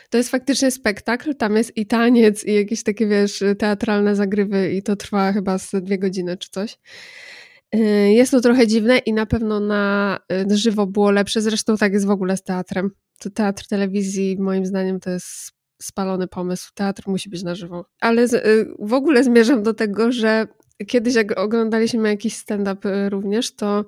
to 0.10 0.18
jest 0.18 0.30
faktycznie 0.30 0.72
spektakl, 0.72 1.36
tam 1.36 1.56
jest 1.56 1.78
i 1.78 1.86
taniec, 1.86 2.46
i 2.46 2.54
jakieś 2.54 2.84
takie, 2.84 3.08
wiesz, 3.08 3.44
teatralne 3.60 4.16
zagrywy 4.16 4.72
i 4.74 4.84
to 4.84 4.96
trwa 4.96 5.34
chyba 5.34 5.58
z 5.58 5.72
dwie 5.72 6.00
godziny 6.00 6.38
czy 6.38 6.50
coś. 6.50 6.78
Y, 7.76 8.14
Jest 8.14 8.32
to 8.32 8.42
trochę 8.42 8.68
dziwne 8.68 8.98
i 8.98 9.14
na 9.14 9.26
pewno 9.26 9.60
na 9.60 10.20
y, 10.52 10.58
żywo 10.58 10.88
było 10.88 11.12
lepsze, 11.12 11.42
zresztą 11.42 11.78
tak 11.78 11.94
jest 11.94 12.06
w 12.06 12.10
ogóle 12.10 12.38
z 12.38 12.44
teatrem. 12.44 12.92
To 13.20 13.30
teatr 13.30 13.68
telewizji 13.68 14.38
moim 14.40 14.66
zdaniem 14.66 15.00
to 15.00 15.10
jest 15.10 15.52
spalony 15.82 16.28
pomysł. 16.28 16.72
Teatr 16.74 17.04
musi 17.08 17.30
być 17.30 17.44
na 17.44 17.56
żywo. 17.56 17.86
Ale 18.02 18.28
z, 18.28 18.34
y, 18.34 18.74
w 18.80 18.94
ogóle 18.94 19.24
zmierzam 19.24 19.64
do 19.64 19.74
tego, 19.74 20.12
że 20.12 20.48
kiedyś 20.88 21.16
jak 21.16 21.40
oglądaliśmy 21.40 22.10
jakiś 22.10 22.34
stand-up 22.34 23.10
również, 23.10 23.56
to 23.56 23.86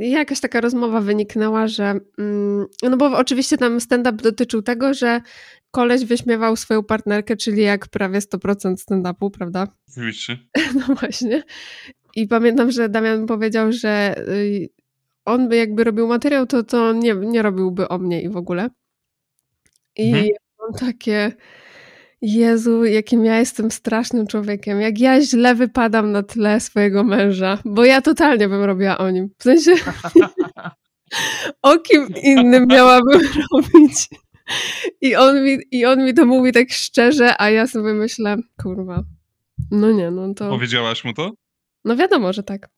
jakaś 0.00 0.40
taka 0.40 0.60
rozmowa 0.60 1.00
wyniknęła, 1.00 1.68
że 1.68 1.94
mm, 2.18 2.66
no 2.82 2.96
bo 2.96 3.18
oczywiście 3.18 3.58
tam 3.58 3.80
stand-up 3.80 4.22
dotyczył 4.22 4.62
tego, 4.62 4.94
że 4.94 5.20
koleś 5.70 6.04
wyśmiewał 6.04 6.56
swoją 6.56 6.82
partnerkę, 6.82 7.36
czyli 7.36 7.62
jak 7.62 7.88
prawie 7.88 8.18
100% 8.18 8.74
stand-upu, 8.76 9.30
prawda? 9.30 9.66
Oczywiście. 9.90 10.38
No 10.88 10.94
właśnie. 10.94 11.42
I 12.16 12.28
pamiętam, 12.28 12.70
że 12.70 12.88
Damian 12.88 13.26
powiedział, 13.26 13.72
że 13.72 14.14
y, 14.28 14.68
on 15.24 15.48
by 15.48 15.56
jakby 15.56 15.84
robił 15.84 16.08
materiał, 16.08 16.46
to, 16.46 16.62
to 16.62 16.92
nie, 16.92 17.14
nie 17.14 17.42
robiłby 17.42 17.88
o 17.88 17.98
mnie 17.98 18.22
i 18.22 18.28
w 18.28 18.36
ogóle. 18.36 18.68
I 19.96 20.08
Mhm. 20.08 20.28
mam 20.60 20.72
takie, 20.80 21.32
Jezu, 22.22 22.84
jakim 22.84 23.24
ja 23.24 23.38
jestem 23.38 23.70
strasznym 23.70 24.26
człowiekiem. 24.26 24.80
Jak 24.80 24.98
ja 24.98 25.20
źle 25.20 25.54
wypadam 25.54 26.12
na 26.12 26.22
tle 26.22 26.60
swojego 26.60 27.04
męża, 27.04 27.58
bo 27.64 27.84
ja 27.84 28.02
totalnie 28.02 28.48
bym 28.48 28.64
robiła 28.64 28.98
o 28.98 29.10
nim. 29.10 29.30
W 29.38 29.42
sensie, 29.42 29.72
o 31.62 31.78
kim 31.78 32.08
innym 32.22 32.66
miałabym 32.66 33.20
robić? 33.52 34.08
I 35.00 35.16
on, 35.16 35.44
mi, 35.44 35.58
I 35.70 35.84
on 35.84 36.04
mi 36.04 36.14
to 36.14 36.26
mówi 36.26 36.52
tak 36.52 36.70
szczerze, 36.70 37.40
a 37.40 37.50
ja 37.50 37.66
sobie 37.66 37.94
myślę, 37.94 38.36
kurwa, 38.62 39.02
no 39.70 39.92
nie, 39.92 40.10
no 40.10 40.34
to... 40.34 40.48
Powiedziałaś 40.48 41.04
mu 41.04 41.12
to? 41.12 41.32
No 41.84 41.96
wiadomo, 41.96 42.32
że 42.32 42.42
tak. 42.42 42.68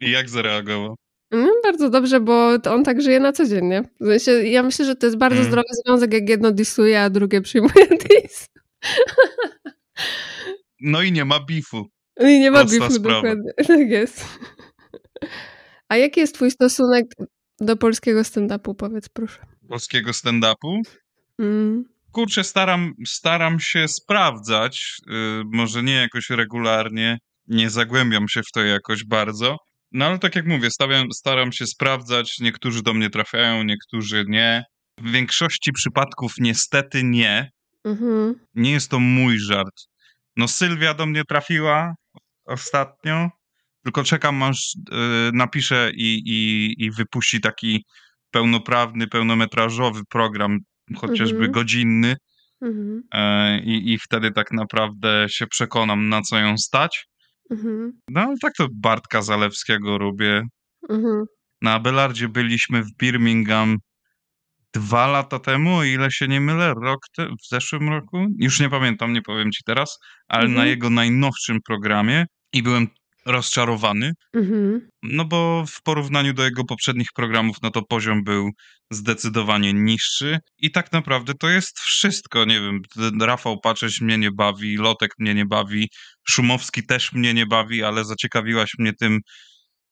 I 0.00 0.10
jak 0.10 0.28
zareagował? 0.28 0.96
No, 1.34 1.52
bardzo 1.64 1.90
dobrze, 1.90 2.20
bo 2.20 2.48
on 2.70 2.84
tak 2.84 3.02
żyje 3.02 3.20
na 3.20 3.32
co 3.32 3.46
dzień, 3.46 3.64
nie? 3.64 3.82
W 4.00 4.06
sensie, 4.06 4.32
ja 4.32 4.62
myślę, 4.62 4.84
że 4.84 4.96
to 4.96 5.06
jest 5.06 5.18
bardzo 5.18 5.36
Mm. 5.38 5.48
zdrowy 5.48 5.68
związek, 5.86 6.12
jak 6.12 6.28
jedno 6.28 6.52
disuje, 6.52 7.02
a 7.02 7.10
drugie 7.10 7.40
przyjmuje 7.40 7.86
dis. 8.10 8.48
No 10.80 11.02
i 11.02 11.12
nie 11.12 11.24
ma 11.24 11.40
bifu. 11.40 11.86
No 12.20 12.28
I 12.28 12.40
nie 12.40 12.50
ma 12.50 12.58
Prosta 12.58 12.78
bifu, 12.78 12.92
sprawa. 12.94 13.16
dokładnie. 13.22 13.52
Tak 13.66 13.90
jest. 13.90 14.24
A 15.88 15.96
jaki 15.96 16.20
jest 16.20 16.34
twój 16.34 16.50
stosunek 16.50 17.06
do 17.60 17.76
polskiego 17.76 18.20
stand-upu, 18.20 18.74
powiedz 18.74 19.08
proszę. 19.08 19.38
Polskiego 19.68 20.10
stand-upu. 20.10 20.80
Mm. 21.38 21.84
Kurczę, 22.12 22.44
staram, 22.44 22.94
staram 23.06 23.60
się 23.60 23.88
sprawdzać, 23.88 24.96
y, 25.08 25.12
może 25.52 25.82
nie 25.82 25.94
jakoś 25.94 26.30
regularnie, 26.30 27.18
nie 27.48 27.70
zagłębiam 27.70 28.28
się 28.28 28.40
w 28.42 28.50
to 28.54 28.60
jakoś 28.64 29.04
bardzo. 29.04 29.56
No 29.94 30.04
ale 30.04 30.18
tak 30.18 30.36
jak 30.36 30.46
mówię, 30.46 30.70
stawiam, 30.70 31.12
staram 31.12 31.52
się 31.52 31.66
sprawdzać. 31.66 32.38
Niektórzy 32.40 32.82
do 32.82 32.94
mnie 32.94 33.10
trafiają, 33.10 33.62
niektórzy 33.64 34.24
nie. 34.28 34.64
W 35.00 35.10
większości 35.10 35.72
przypadków 35.72 36.32
niestety 36.38 37.02
nie. 37.04 37.50
Mhm. 37.84 38.34
Nie 38.54 38.70
jest 38.72 38.90
to 38.90 39.00
mój 39.00 39.38
żart. 39.38 39.74
No 40.36 40.48
Sylwia 40.48 40.94
do 40.94 41.06
mnie 41.06 41.22
trafiła 41.28 41.94
ostatnio, 42.44 43.30
tylko 43.84 44.04
czekam 44.04 44.42
aż 44.42 44.74
y, 44.74 45.30
napisze 45.32 45.90
i, 45.94 46.22
i, 46.26 46.74
i 46.84 46.90
wypuści 46.90 47.40
taki 47.40 47.84
pełnoprawny, 48.30 49.06
pełnometrażowy 49.06 50.00
program, 50.10 50.58
chociażby 50.96 51.36
Mhm. 51.36 51.52
godzinny 51.52 52.16
Mhm. 52.62 53.02
e, 53.12 53.60
i, 53.60 53.92
i 53.92 53.98
wtedy 53.98 54.30
tak 54.30 54.52
naprawdę 54.52 55.26
się 55.28 55.46
przekonam, 55.46 56.08
na 56.08 56.22
co 56.22 56.38
ją 56.38 56.58
stać. 56.58 57.06
Mhm. 57.50 57.92
No 58.08 58.20
ale 58.20 58.34
tak 58.42 58.52
to 58.58 58.68
Bartka 58.72 59.22
Zalewskiego 59.22 59.98
lubię. 59.98 60.42
Mhm. 60.88 61.24
Na 61.62 61.72
Abelardzie 61.74 62.28
byliśmy 62.28 62.82
w 62.82 62.96
Birmingham 63.00 63.78
dwa 64.74 65.06
lata 65.06 65.38
temu, 65.38 65.76
o 65.76 65.84
ile 65.84 66.10
się 66.10 66.28
nie 66.28 66.40
mylę, 66.40 66.74
rok 66.82 67.00
te, 67.16 67.26
w 67.26 67.48
zeszłym 67.48 67.88
roku. 67.88 68.26
Już 68.38 68.60
nie 68.60 68.70
pamiętam, 68.70 69.12
nie 69.12 69.22
powiem 69.22 69.52
ci 69.52 69.64
teraz, 69.66 69.98
ale 70.28 70.42
Mhm. 70.44 70.58
na 70.58 70.66
jego 70.66 70.90
najnowszym 70.90 71.58
programie 71.66 72.26
i 72.52 72.62
byłem 72.62 72.88
rozczarowany, 73.26 74.12
Mhm. 74.34 74.88
no 75.02 75.24
bo 75.24 75.64
w 75.68 75.82
porównaniu 75.82 76.34
do 76.34 76.44
jego 76.44 76.64
poprzednich 76.64 77.08
programów, 77.14 77.56
no 77.62 77.70
to 77.70 77.82
poziom 77.82 78.24
był 78.24 78.50
zdecydowanie 78.90 79.72
niższy 79.72 80.38
i 80.58 80.70
tak 80.70 80.92
naprawdę 80.92 81.32
to 81.40 81.48
jest 81.48 81.78
wszystko, 81.78 82.44
nie 82.44 82.60
wiem, 82.60 82.80
Rafał 83.20 83.60
Paczeć 83.60 84.00
mnie 84.00 84.18
nie 84.18 84.30
bawi, 84.32 84.76
Lotek 84.76 85.10
mnie 85.18 85.34
nie 85.34 85.46
bawi, 85.46 85.88
Szumowski 86.28 86.86
też 86.86 87.12
mnie 87.12 87.34
nie 87.34 87.46
bawi, 87.46 87.84
ale 87.84 88.04
zaciekawiłaś 88.04 88.70
mnie 88.78 88.92
tym 88.92 89.20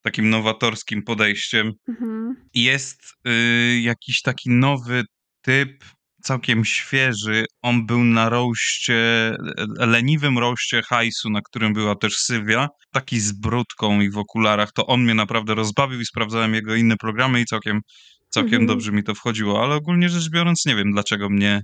takim 0.03 0.31
nowatorskim 0.31 1.03
podejściem. 1.03 1.73
Mhm. 1.89 2.35
Jest 2.55 3.01
y, 3.29 3.81
jakiś 3.81 4.23
taki 4.23 4.51
nowy 4.51 5.05
typ, 5.43 5.85
całkiem 6.23 6.64
świeży. 6.64 7.45
On 7.62 7.87
był 7.87 8.05
na 8.05 8.29
roście, 8.29 8.97
leniwym 9.79 10.38
roście 10.38 10.83
hajsu, 10.83 11.31
na 11.31 11.41
którym 11.41 11.73
była 11.73 11.95
też 11.97 12.17
Sylwia. 12.17 12.69
Taki 12.93 13.21
z 13.21 13.33
brudką 13.33 14.00
i 14.00 14.11
w 14.11 14.19
okularach. 14.19 14.73
To 14.73 14.87
on 14.87 15.02
mnie 15.02 15.14
naprawdę 15.14 15.55
rozbawił 15.55 16.00
i 16.00 16.05
sprawdzałem 16.05 16.55
jego 16.55 16.75
inne 16.75 16.97
programy 16.97 17.41
i 17.41 17.45
całkiem, 17.45 17.81
całkiem 18.29 18.52
Mhm. 18.61 18.67
dobrze 18.67 18.93
mi 18.93 19.02
to 19.05 19.14
wchodziło. 19.14 19.62
Ale 19.64 19.75
ogólnie 19.75 20.09
rzecz 20.09 20.31
biorąc, 20.31 20.67
nie 20.67 20.76
wiem 20.76 20.93
dlaczego 20.93 21.31
mnie, 21.31 21.62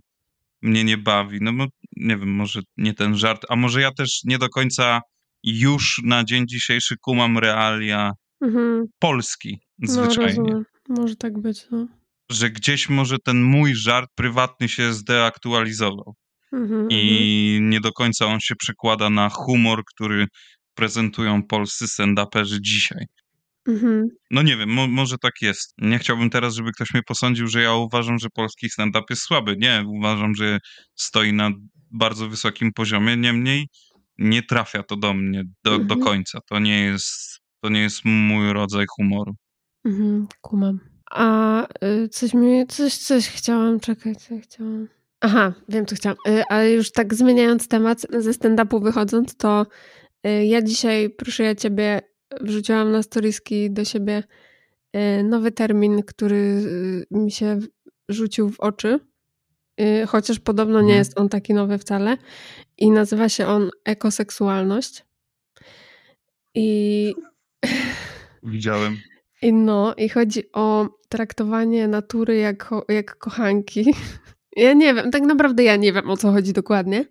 mnie 0.62 0.84
nie 0.84 0.98
bawi. 0.98 1.38
No 1.40 1.52
bo 1.52 1.66
nie 1.96 2.16
wiem, 2.16 2.30
może 2.34 2.60
nie 2.76 2.94
ten 2.94 3.16
żart, 3.16 3.46
a 3.48 3.56
może 3.56 3.80
ja 3.80 3.90
też 3.92 4.20
nie 4.24 4.38
do 4.38 4.48
końca 4.48 5.00
już 5.42 6.00
na 6.04 6.24
dzień 6.24 6.44
dzisiejszy 6.48 6.94
kumam 7.00 7.38
realia 7.38 8.10
Mhm. 8.40 8.84
Polski 8.98 9.58
No, 9.78 9.92
zwyczajnie. 9.92 10.28
rozumiem. 10.36 10.64
Może 10.88 11.16
tak 11.16 11.38
być, 11.40 11.66
no. 11.70 11.86
Że 12.30 12.50
gdzieś 12.50 12.88
może 12.88 13.16
ten 13.24 13.42
mój 13.42 13.74
żart 13.74 14.10
prywatny 14.14 14.68
się 14.68 14.92
zdeaktualizował 14.92 16.14
Mhm. 16.52 16.72
mhm. 16.72 16.88
i 16.90 17.58
nie 17.62 17.80
do 17.80 17.92
końca 17.92 18.26
on 18.26 18.40
się 18.40 18.54
przekłada 18.56 19.10
na 19.10 19.28
humor, 19.28 19.82
który 19.94 20.26
prezentują 20.74 21.42
polscy 21.42 21.84
stand-uperzy 21.84 22.58
dzisiaj. 22.60 23.04
Mhm. 23.68 24.08
No 24.30 24.42
nie 24.42 24.56
wiem, 24.56 24.70
mo 24.70 24.86
może 24.88 25.18
tak 25.18 25.32
jest. 25.42 25.74
Nie 25.78 25.98
chciałbym 25.98 26.30
teraz, 26.30 26.54
żeby 26.54 26.72
ktoś 26.72 26.92
mnie 26.94 27.02
posądził, 27.02 27.46
że 27.48 27.62
ja 27.62 27.74
uważam, 27.74 28.18
że 28.18 28.28
polski 28.34 28.70
stand-up 28.70 29.04
jest 29.10 29.22
słaby. 29.22 29.56
Nie, 29.58 29.84
uważam, 29.86 30.34
że 30.34 30.58
stoi 30.94 31.32
na 31.32 31.50
bardzo 31.90 32.28
wysokim 32.28 32.72
poziomie, 32.72 33.16
niemniej 33.16 33.68
nie 34.18 34.42
trafia 34.42 34.82
to 34.82 34.96
do 34.96 35.14
mnie 35.14 35.44
do, 35.64 35.70
do 35.70 35.94
Mhm. 35.94 36.00
końca. 36.00 36.38
To 36.48 36.58
nie 36.58 36.80
jest, 36.80 37.38
to 37.62 37.68
nie 37.68 37.80
jest 37.80 38.04
mój 38.04 38.52
rodzaj 38.52 38.86
humoru. 38.96 39.34
Mhm. 39.84 40.26
Kumam. 40.40 40.78
A 41.10 41.62
y, 42.04 42.08
coś 42.08 42.34
mi, 42.34 42.66
coś, 42.66 42.96
coś 42.96 43.28
chciałam, 43.28 43.80
czekaj, 43.80 44.16
co 44.16 44.34
chciałam. 44.42 44.88
Aha, 45.20 45.52
wiem 45.68 45.86
co 45.86 45.96
chciałam. 45.96 46.18
Y, 46.28 46.42
ale 46.48 46.72
już 46.72 46.92
tak 46.92 47.14
zmieniając 47.14 47.68
temat, 47.68 48.06
ze 48.18 48.30
stand-upu 48.30 48.82
wychodząc, 48.82 49.36
to 49.36 49.66
y, 50.26 50.44
ja 50.46 50.62
dzisiaj, 50.62 51.10
proszę 51.10 51.42
ja 51.44 51.54
ciebie, 51.54 52.00
wrzuciłam 52.40 52.92
na 52.92 53.02
storiski 53.02 53.70
do 53.70 53.84
siebie 53.84 54.22
nowy 55.24 55.52
termin, 55.52 56.02
który 56.02 56.62
mi 57.10 57.30
się 57.32 57.58
rzucił 58.08 58.50
w 58.50 58.60
oczy. 58.60 58.98
Chociaż 60.08 60.38
podobno 60.40 60.78
nie 60.80 60.84
Mhm. 60.86 60.98
jest 60.98 61.18
on 61.20 61.28
taki 61.28 61.54
nowy 61.54 61.78
wcale. 61.78 62.16
I 62.78 62.90
nazywa 62.90 63.28
się 63.28 63.46
on 63.46 63.70
ekoseksualność. 63.84 65.04
I 66.54 67.14
Widziałem. 68.42 68.96
No, 69.42 69.94
i 69.94 70.08
chodzi 70.08 70.52
o 70.52 70.88
traktowanie 71.08 71.88
natury 71.88 72.36
jako, 72.36 72.84
jak 72.88 73.18
kochanki. 73.18 73.84
Ja 74.56 74.72
nie 74.72 74.94
wiem, 74.94 75.10
tak 75.10 75.22
naprawdę 75.22 75.62
ja 75.62 75.76
nie 75.76 75.92
wiem 75.92 76.10
o 76.10 76.16
co 76.16 76.32
chodzi 76.32 76.52
dokładnie, 76.52 77.04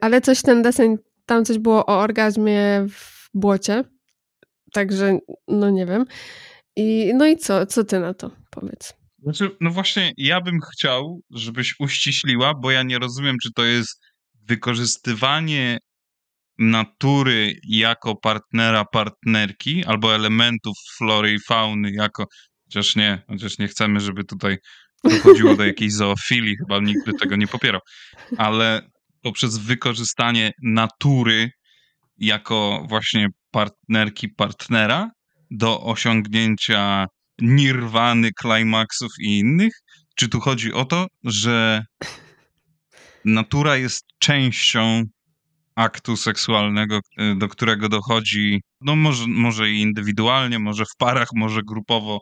ale 0.00 0.20
coś 0.20 0.42
ten 0.42 0.62
deseń, 0.62 0.96
tam 1.26 1.44
coś 1.44 1.58
było 1.58 1.86
o 1.86 2.00
orgazmie 2.00 2.86
w 2.88 3.28
błocie, 3.34 3.84
także 4.72 5.18
no 5.48 5.70
nie 5.70 5.86
wiem. 5.86 6.04
I 6.76 7.12
no 7.14 7.26
i 7.26 7.36
co, 7.36 7.66
co 7.66 7.84
ty 7.84 8.00
na 8.00 8.14
to 8.14 8.30
powiedz? 8.50 8.94
Znaczy, 9.22 9.56
no 9.60 9.70
właśnie, 9.70 10.12
ja 10.16 10.40
bym 10.40 10.60
chciał, 10.72 11.20
żebyś 11.30 11.74
uściśliła, 11.80 12.54
bo 12.54 12.70
ja 12.70 12.82
nie 12.82 12.98
rozumiem, 12.98 13.36
czy 13.42 13.52
to 13.52 13.64
jest 13.64 14.00
wykorzystywanie 14.34 15.78
natury 16.58 17.54
jako 17.68 18.16
partnera, 18.16 18.84
partnerki, 18.84 19.84
albo 19.84 20.14
elementów 20.14 20.76
flory 20.98 21.32
i 21.32 21.38
fauny 21.48 21.90
jako, 21.92 22.26
chociaż 22.64 22.96
nie, 22.96 23.22
chociaż 23.28 23.58
nie 23.58 23.68
chcemy, 23.68 24.00
żeby 24.00 24.24
tutaj 24.24 24.56
dochodziło 25.04 25.56
do 25.56 25.64
jakiejś 25.64 25.92
zoofilii, 26.02 26.56
chyba 26.56 26.78
nikt 26.78 27.06
by 27.06 27.12
tego 27.12 27.36
nie 27.36 27.46
popierał, 27.46 27.80
ale 28.38 28.82
poprzez 29.22 29.58
wykorzystanie 29.58 30.52
natury 30.62 31.50
jako 32.18 32.86
właśnie 32.88 33.28
partnerki, 33.50 34.28
partnera 34.28 35.10
do 35.50 35.82
osiągnięcia 35.82 37.06
nirwany, 37.40 38.30
klimaksów 38.32 39.10
i 39.20 39.38
innych? 39.38 39.72
Czy 40.16 40.28
tu 40.28 40.40
chodzi 40.40 40.72
o 40.72 40.84
to, 40.84 41.06
że 41.24 41.84
natura 43.24 43.76
jest 43.76 44.04
częścią 44.18 45.02
aktu 45.74 46.16
seksualnego, 46.16 46.96
y, 46.96 47.34
do 47.38 47.48
którego 47.48 47.88
dochodzi, 47.88 48.62
no 48.80 48.96
może, 48.96 49.24
może 49.28 49.70
i 49.70 49.80
indywidualnie, 49.80 50.58
może 50.58 50.84
w 50.84 50.96
parach, 50.98 51.28
może 51.34 51.60
grupowo, 51.62 52.20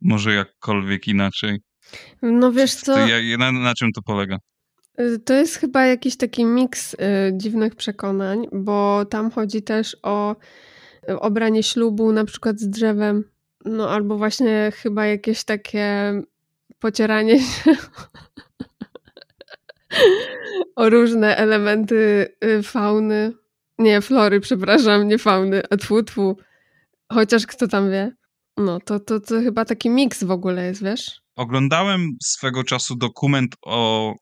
może 0.00 0.34
jakkolwiek 0.34 1.08
inaczej. 1.08 1.58
No 2.22 2.52
wiesz 2.52 2.74
co, 2.74 2.96
na, 3.38 3.52
na 3.52 3.74
czym 3.74 3.92
to 3.92 4.02
polega? 4.02 4.38
y, 5.00 5.18
to 5.18 5.34
jest 5.34 5.56
chyba 5.56 5.86
jakiś 5.86 6.16
taki 6.16 6.44
miks 6.44 6.94
y, 6.94 6.98
dziwnych 7.32 7.76
przekonań, 7.76 8.46
bo 8.52 9.04
tam 9.04 9.30
chodzi 9.30 9.62
też 9.62 9.96
o 10.02 10.36
y, 11.10 11.20
obranie 11.20 11.62
ślubu 11.62 12.12
na 12.12 12.24
przykład 12.24 12.60
z 12.60 12.68
drzewem, 12.68 13.24
no 13.64 13.90
albo 13.90 14.18
właśnie 14.18 14.72
chyba 14.74 15.06
jakieś 15.06 15.44
takie 15.44 16.12
pocieranie 16.78 17.40
się 17.50 17.74
o 20.76 20.90
różne 20.90 21.36
elementy 21.36 22.26
y, 22.44 22.62
fauny. 22.62 23.32
Nie, 23.78 24.00
flory, 24.00 24.40
przepraszam, 24.40 25.08
nie 25.08 25.18
fauny, 25.18 25.62
a 25.70 25.76
tfu, 25.76 26.02
tfu. 26.02 26.36
Chociaż 27.12 27.46
kto 27.46 27.68
tam 27.68 27.90
wie. 27.90 28.12
No, 28.56 28.80
to, 28.80 29.00
to, 29.00 29.20
to 29.20 29.40
chyba 29.40 29.64
taki 29.64 29.90
miks 29.90 30.24
w 30.24 30.30
ogóle 30.30 30.66
jest, 30.66 30.84
wiesz? 30.84 31.20
Oglądałem 31.36 32.10
swego 32.24 32.64
czasu 32.64 32.96
dokument 32.96 33.56
o 33.62 34.14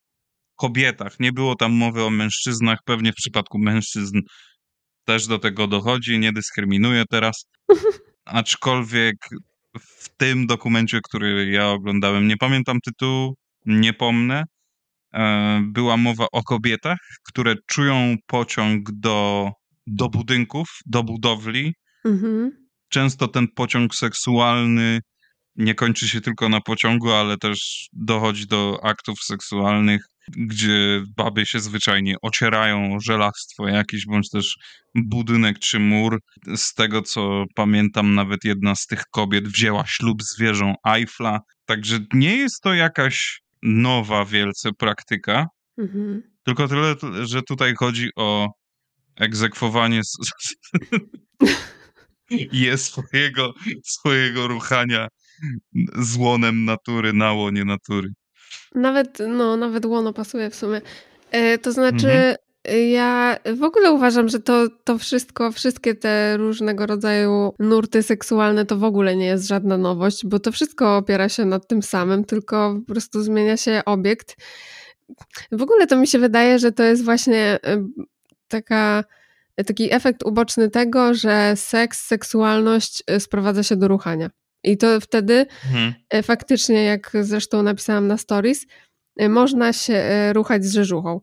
kobietach. 0.57 1.21
Nie 1.21 1.33
było 1.33 1.57
tam 1.57 1.73
mowy 1.73 2.05
o 2.05 2.11
mężczyznach. 2.11 2.79
Pewnie 2.85 3.13
w 3.13 3.15
przypadku 3.15 3.59
mężczyzn 3.59 4.21
też 5.05 5.27
do 5.27 5.39
tego 5.39 5.67
dochodzi. 5.67 6.19
Nie 6.19 6.33
dyskryminuję 6.33 7.05
teraz. 7.11 7.45
Aczkolwiek 8.25 9.17
w 9.81 10.09
tym 10.17 10.47
dokumencie, 10.47 11.01
który 11.05 11.51
ja 11.51 11.69
oglądałem, 11.69 12.29
nie 12.29 12.37
pamiętam 12.37 12.79
tytułu, 12.85 13.35
nie 13.67 13.93
pomnę, 13.93 14.45
była 15.63 15.97
mowa 15.97 16.27
o 16.33 16.43
kobietach, 16.43 16.99
które 17.29 17.55
czują 17.67 18.17
pociąg 18.27 18.91
do, 18.93 19.51
do 19.87 20.09
budynków, 20.09 20.69
do 20.87 21.03
budowli. 21.03 21.75
Mhm. 22.05 22.51
Często 22.89 23.29
ten 23.29 23.49
pociąg 23.49 23.95
seksualny 23.95 25.01
nie 25.57 25.75
kończy 25.75 26.09
się 26.09 26.21
tylko 26.21 26.49
na 26.49 26.61
pociągu, 26.61 27.13
ale 27.13 27.37
też 27.37 27.89
dochodzi 27.93 28.47
do 28.47 28.81
aktów 28.83 29.21
seksualnych, 29.23 30.03
gdzie 30.37 31.03
baby 31.17 31.47
się 31.47 31.61
zwyczajnie 31.61 32.15
ocierają 32.23 32.95
o 32.95 33.01
żelastwo 33.01 33.69
jakieś, 33.69 34.07
bądź 34.07 34.31
też 34.31 34.57
budynek 34.95 35.59
czy 35.59 35.79
mur. 35.79 36.19
Z 36.57 36.75
tego 36.75 37.03
co 37.03 37.45
pamiętam, 37.55 38.15
nawet 38.15 38.45
jedna 38.45 38.75
z 38.75 38.87
tych 38.87 39.03
kobiet 39.11 39.49
wzięła 39.49 39.87
ślub 39.87 40.23
z 40.23 40.41
wieżą 40.41 40.75
Eiffla. 40.87 41.41
Także 41.67 41.99
nie 42.13 42.37
jest 42.37 42.63
to 42.63 42.75
jakaś 42.75 43.41
nowa 43.63 44.25
wielce 44.25 44.71
praktyka, 44.79 45.47
Mhm. 45.79 46.23
tylko 46.45 46.69
tyle, 46.69 46.95
że 47.23 47.43
tutaj 47.43 47.75
chodzi 47.75 48.09
o 48.17 48.49
egzekwowanie 49.17 49.99
s- 50.01 50.17
jest 52.53 52.85
swojego, 52.85 53.55
swojego 53.85 54.49
ruchania 54.49 55.09
złonem 55.99 56.65
natury 56.65 57.13
na 57.13 57.33
łonie 57.33 57.65
natury. 57.65 58.09
Nawet, 58.75 59.19
no, 59.29 59.57
nawet 59.57 59.85
łono 59.87 60.13
pasuje 60.13 60.51
w 60.51 60.55
sumie. 60.55 60.81
E, 61.31 61.59
to 61.59 61.73
znaczy, 61.73 62.07
Mhm. 62.07 62.35
Ja 62.65 63.37
w 63.57 63.63
ogóle 63.63 63.93
uważam, 63.93 64.29
że 64.29 64.41
to, 64.41 64.69
to 64.85 64.99
wszystko, 64.99 65.53
wszystkie 65.53 65.95
te 65.95 66.37
różnego 66.37 66.87
rodzaju 66.87 67.55
nurty 67.59 68.03
seksualne 68.03 68.67
to 68.67 68.77
w 68.77 68.85
ogóle 68.85 69.17
nie 69.17 69.27
jest 69.27 69.49
żadna 69.49 69.79
nowość, 69.79 70.27
bo 70.27 70.39
to 70.39 70.53
wszystko 70.53 70.97
opiera 70.97 71.29
się 71.29 71.45
na 71.45 71.61
tym 71.61 71.83
samym, 71.83 72.25
tylko 72.25 72.77
po 72.87 72.93
prostu 72.93 73.23
zmienia 73.23 73.57
się 73.57 73.83
obiekt. 73.87 74.37
W 75.53 75.63
ogóle 75.63 75.87
to 75.87 75.97
mi 75.97 76.07
się 76.07 76.19
wydaje, 76.19 76.59
że 76.59 76.73
to 76.73 76.83
jest 76.83 77.05
właśnie 77.05 77.59
e, 77.65 77.87
taka, 78.49 79.05
taki 79.67 79.95
efekt 79.95 80.23
uboczny 80.23 80.71
tego, 80.71 81.15
że 81.15 81.53
seks, 81.57 82.07
seksualność 82.07 83.03
e, 83.07 83.21
sprowadza 83.21 83.63
się 83.63 83.77
do 83.77 83.89
ruchania. 83.89 84.31
I 84.65 84.77
to 84.77 85.01
wtedy. 85.01 85.47
E, 86.11 86.23
Faktycznie, 86.23 86.85
jak 86.85 87.13
zresztą 87.21 87.63
napisałam 87.63 88.07
na 88.07 88.17
stories, 88.17 88.67
można 89.29 89.73
się 89.73 90.03
ruchać 90.33 90.65
z 90.65 90.73
rzeżuchą, 90.73 91.21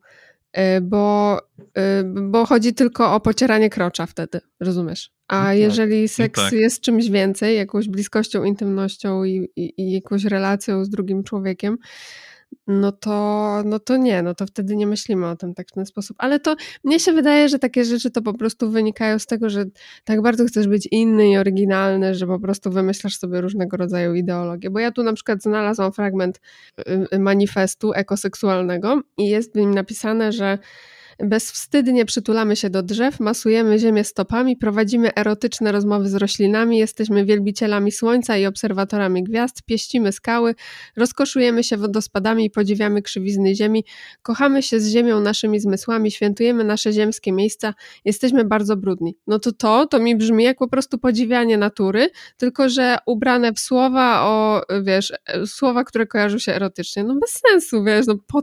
bo, 0.81 1.37
e, 1.77 2.03
bo 2.03 2.45
chodzi 2.45 2.73
tylko 2.73 3.15
o 3.15 3.19
pocieranie 3.19 3.69
krocza 3.69 4.05
wtedy, 4.05 4.41
rozumiesz? 4.59 5.11
A 5.27 5.43
tak. 5.43 5.57
jeżeli 5.57 6.07
seks 6.07 6.41
tak. 6.41 6.53
jest 6.53 6.81
czymś 6.81 7.09
więcej, 7.09 7.57
jakąś 7.57 7.87
bliskością, 7.87 8.43
intymnością 8.43 9.23
i, 9.23 9.49
i, 9.55 9.73
i 9.81 9.91
jakąś 9.91 10.23
relacją 10.23 10.85
z 10.85 10.89
drugim 10.89 11.23
człowiekiem, 11.23 11.77
no 12.67 12.91
to, 12.91 13.62
no 13.65 13.79
to 13.79 13.97
nie, 13.97 14.21
no 14.21 14.36
to 14.36 14.45
wtedy 14.45 14.75
nie 14.75 14.88
myślimy 14.88 15.27
o 15.27 15.36
tym 15.36 15.53
tak 15.53 15.67
w 15.67 15.71
ten 15.71 15.86
sposób. 15.86 16.17
Ale 16.19 16.39
to 16.39 16.55
mnie 16.83 17.00
się 17.00 17.13
wydaje, 17.13 17.50
że 17.50 17.59
takie 17.59 17.86
rzeczy 17.86 18.12
to 18.12 18.21
po 18.21 18.33
prostu 18.33 18.71
wynikają 18.71 19.19
z 19.19 19.25
tego, 19.25 19.50
że 19.50 19.65
tak 20.03 20.21
bardzo 20.21 20.45
chcesz 20.45 20.67
być 20.67 20.88
inny 20.91 21.29
i 21.29 21.38
oryginalny, 21.38 22.15
że 22.15 22.27
po 22.27 22.39
prostu 22.39 22.71
wymyślasz 22.71 23.17
sobie 23.17 23.41
różnego 23.41 23.77
rodzaju 23.77 24.13
ideologie. 24.13 24.69
Bo 24.69 24.79
ja 24.79 24.91
tu 24.91 25.03
na 25.03 25.13
przykład 25.13 25.43
znalazłam 25.43 25.91
fragment 25.91 26.41
y, 26.79 26.83
y, 27.13 27.19
manifestu 27.19 27.93
ekoseksualnego 27.93 29.01
i 29.17 29.27
jest 29.29 29.53
w 29.53 29.55
nim 29.55 29.74
napisane, 29.74 30.31
że 30.31 30.57
bezwstydnie 31.19 32.05
przytulamy 32.05 32.55
się 32.55 32.69
do 32.69 32.83
drzew, 32.83 33.19
masujemy 33.19 33.79
ziemię 33.79 34.03
stopami, 34.03 34.57
prowadzimy 34.57 35.15
erotyczne 35.15 35.71
rozmowy 35.71 36.09
z 36.09 36.15
roślinami, 36.15 36.77
jesteśmy 36.77 37.25
wielbicielami 37.25 37.91
słońca 37.91 38.38
i 38.38 38.45
obserwatorami 38.45 39.24
gwiazd, 39.24 39.62
pieścimy 39.65 40.12
skały, 40.12 40.55
rozkoszujemy 40.97 41.63
się 41.63 41.77
wodospadami 41.77 42.45
i 42.45 42.50
podziwiamy 42.50 43.01
krzywizny 43.01 43.55
ziemi, 43.55 43.86
kochamy 44.21 44.63
się 44.63 44.79
z 44.79 44.89
ziemią 44.89 45.19
naszymi 45.19 45.59
zmysłami, 45.59 46.12
świętujemy 46.12 46.63
nasze 46.63 46.93
ziemskie 46.93 47.31
miejsca, 47.31 47.74
jesteśmy 48.05 48.45
bardzo 48.45 48.77
brudni. 48.77 49.17
No 49.27 49.39
to 49.39 49.51
to, 49.51 49.86
to 49.86 50.00
mi 50.00 50.15
brzmi 50.15 50.43
jak 50.43 50.57
po 50.57 50.67
prostu 50.67 50.97
podziwianie 50.97 51.57
natury, 51.57 52.09
tylko 52.38 52.69
że 52.69 52.97
ubrane 53.05 53.53
w 53.53 53.59
słowa 53.59 54.21
o, 54.21 54.62
wiesz, 54.83 55.13
e, 55.25 55.47
słowa, 55.47 55.83
które 55.83 56.07
kojarzą 56.07 56.38
się 56.38 56.53
erotycznie. 56.53 57.03
No 57.03 57.15
bez 57.15 57.41
sensu, 57.50 57.83
wiesz, 57.83 58.07
no 58.07 58.15
po, 58.27 58.41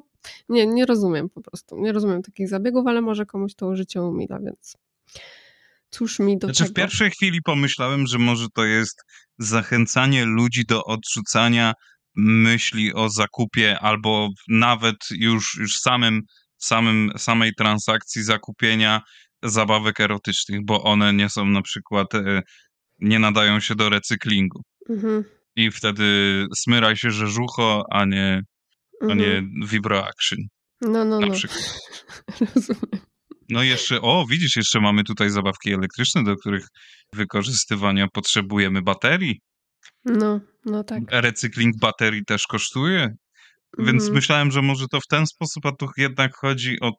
nie, 0.48 0.66
nie 0.66 0.86
rozumiem 0.86 1.30
po 1.30 1.40
prostu. 1.42 1.80
Nie 1.80 1.92
rozumiem 1.92 2.22
takich 2.22 2.48
zabiegów, 2.48 2.86
ale 2.86 3.00
może 3.00 3.26
komuś 3.26 3.54
to 3.54 3.76
życie 3.76 4.02
umila, 4.02 4.38
więc 4.40 4.76
cóż 5.90 6.18
mi 6.18 6.38
do 6.38 6.46
Znaczy 6.46 6.62
tego. 6.62 6.70
w 6.70 6.74
pierwszej 6.74 7.10
chwili 7.10 7.42
pomyślałem, 7.42 8.06
że 8.06 8.18
może 8.18 8.46
to 8.54 8.64
jest 8.64 9.02
zachęcanie 9.38 10.24
ludzi 10.24 10.64
do 10.68 10.84
odrzucania 10.84 11.72
myśli 12.16 12.94
o 12.94 13.08
zakupie 13.08 13.78
albo 13.80 14.28
nawet 14.48 14.96
już, 15.10 15.54
już 15.60 15.78
samym, 15.78 16.20
samym, 16.58 17.12
samej 17.16 17.54
transakcji 17.54 18.22
zakupienia 18.22 19.00
zabawek 19.42 20.00
erotycznych, 20.00 20.64
bo 20.64 20.82
one 20.82 21.12
nie 21.12 21.28
są 21.28 21.44
na 21.46 21.62
przykład, 21.62 22.14
e, 22.14 22.42
nie 22.98 23.18
nadają 23.18 23.60
się 23.60 23.74
do 23.74 23.88
recyklingu. 23.88 24.62
Mhm, 24.90 25.24
I 25.56 25.70
wtedy 25.70 26.04
smyraj 26.56 26.96
się 26.96 27.10
rzeżucho, 27.10 27.84
a 27.90 28.04
nie, 28.04 28.42
a 29.00 29.04
mhm. 29.04 29.18
nie 29.18 29.66
vibroaction 29.66 30.38
No, 30.80 31.04
no, 31.04 31.20
na 31.20 31.26
no. 31.26 31.34
przykład. 31.34 31.80
Rozumiem. 32.54 33.04
No 33.48 33.62
jeszcze, 33.62 34.00
o 34.00 34.26
widzisz, 34.30 34.56
jeszcze 34.56 34.80
mamy 34.80 35.04
tutaj 35.04 35.30
zabawki 35.30 35.72
elektryczne, 35.72 36.24
do 36.24 36.36
których 36.36 36.66
wykorzystywania 37.12 38.06
potrzebujemy 38.12 38.82
baterii. 38.82 39.40
No, 40.04 40.40
no 40.64 40.84
tak. 40.84 41.02
Recykling 41.10 41.78
baterii 41.80 42.24
też 42.24 42.46
kosztuje, 42.46 43.08
więc 43.78 44.02
Mhm. 44.02 44.14
myślałem, 44.14 44.50
że 44.50 44.62
może 44.62 44.86
to 44.90 45.00
w 45.00 45.06
ten 45.06 45.26
sposób, 45.26 45.66
a 45.66 45.72
tu 45.72 45.86
jednak 45.96 46.36
chodzi 46.36 46.80
o, 46.80 46.92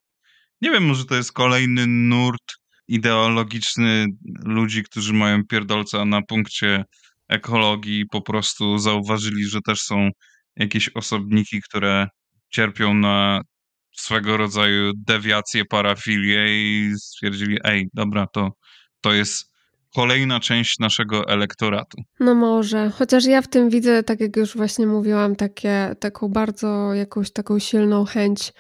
nie 0.62 0.72
wiem, 0.72 0.86
może 0.86 1.06
to 1.06 1.16
jest 1.16 1.32
kolejny 1.32 1.88
nurt 1.88 2.54
ideologiczny 2.88 4.06
ludzi, 4.46 4.84
którzy 4.84 5.14
mają 5.14 5.44
pierdolca 5.50 6.06
na 6.06 6.22
punkcie 6.22 6.84
ekologii 7.30 8.00
i 8.00 8.06
po 8.12 8.22
prostu 8.22 8.78
zauważyli, 8.78 9.44
że 9.46 9.60
też 9.66 9.80
są 9.80 10.10
jakieś 10.58 10.90
osobniki, 10.90 11.62
które 11.62 12.08
cierpią 12.50 12.94
na 12.94 13.42
swego 13.96 14.38
rodzaju 14.38 14.92
dewiację, 15.08 15.66
parafilię 15.66 16.46
i 16.48 16.92
stwierdzili, 16.98 17.58
ej, 17.64 17.88
dobra, 17.94 18.28
to, 18.28 18.52
to 19.02 19.14
jest 19.14 19.56
kolejna 19.96 20.40
część 20.40 20.80
naszego 20.80 21.28
elektoratu. 21.28 21.98
No 22.20 22.36
może, 22.36 22.90
chociaż 22.90 23.26
ja 23.26 23.42
w 23.42 23.48
tym 23.48 23.70
widzę, 23.70 24.04
tak 24.04 24.20
jak 24.20 24.36
już 24.38 24.58
właśnie 24.58 24.88
mówiłam, 24.88 25.36
takie, 25.36 25.96
taką 26.00 26.30
bardzo 26.30 26.94
jakąś 26.94 27.32
taką 27.32 27.60
silną 27.60 28.06
chęć 28.06 28.54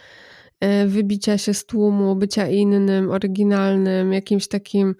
e, 0.59 0.87
wybicia 0.87 1.37
się 1.37 1.53
z 1.53 1.65
tłumu, 1.65 2.15
bycia 2.15 2.47
innym, 2.47 3.11
oryginalnym, 3.11 4.13
jakimś 4.13 4.47
takim 4.47 4.95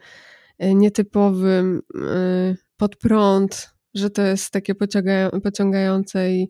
e, 0.59 0.73
nietypowym, 0.73 1.81
e, 1.95 2.55
pod 2.77 2.95
prąd, 2.95 3.69
że 3.93 4.09
to 4.09 4.21
jest 4.21 4.51
takie 4.51 4.75
pociągają, 4.75 5.29
pociągające 5.43 6.31
i, 6.31 6.49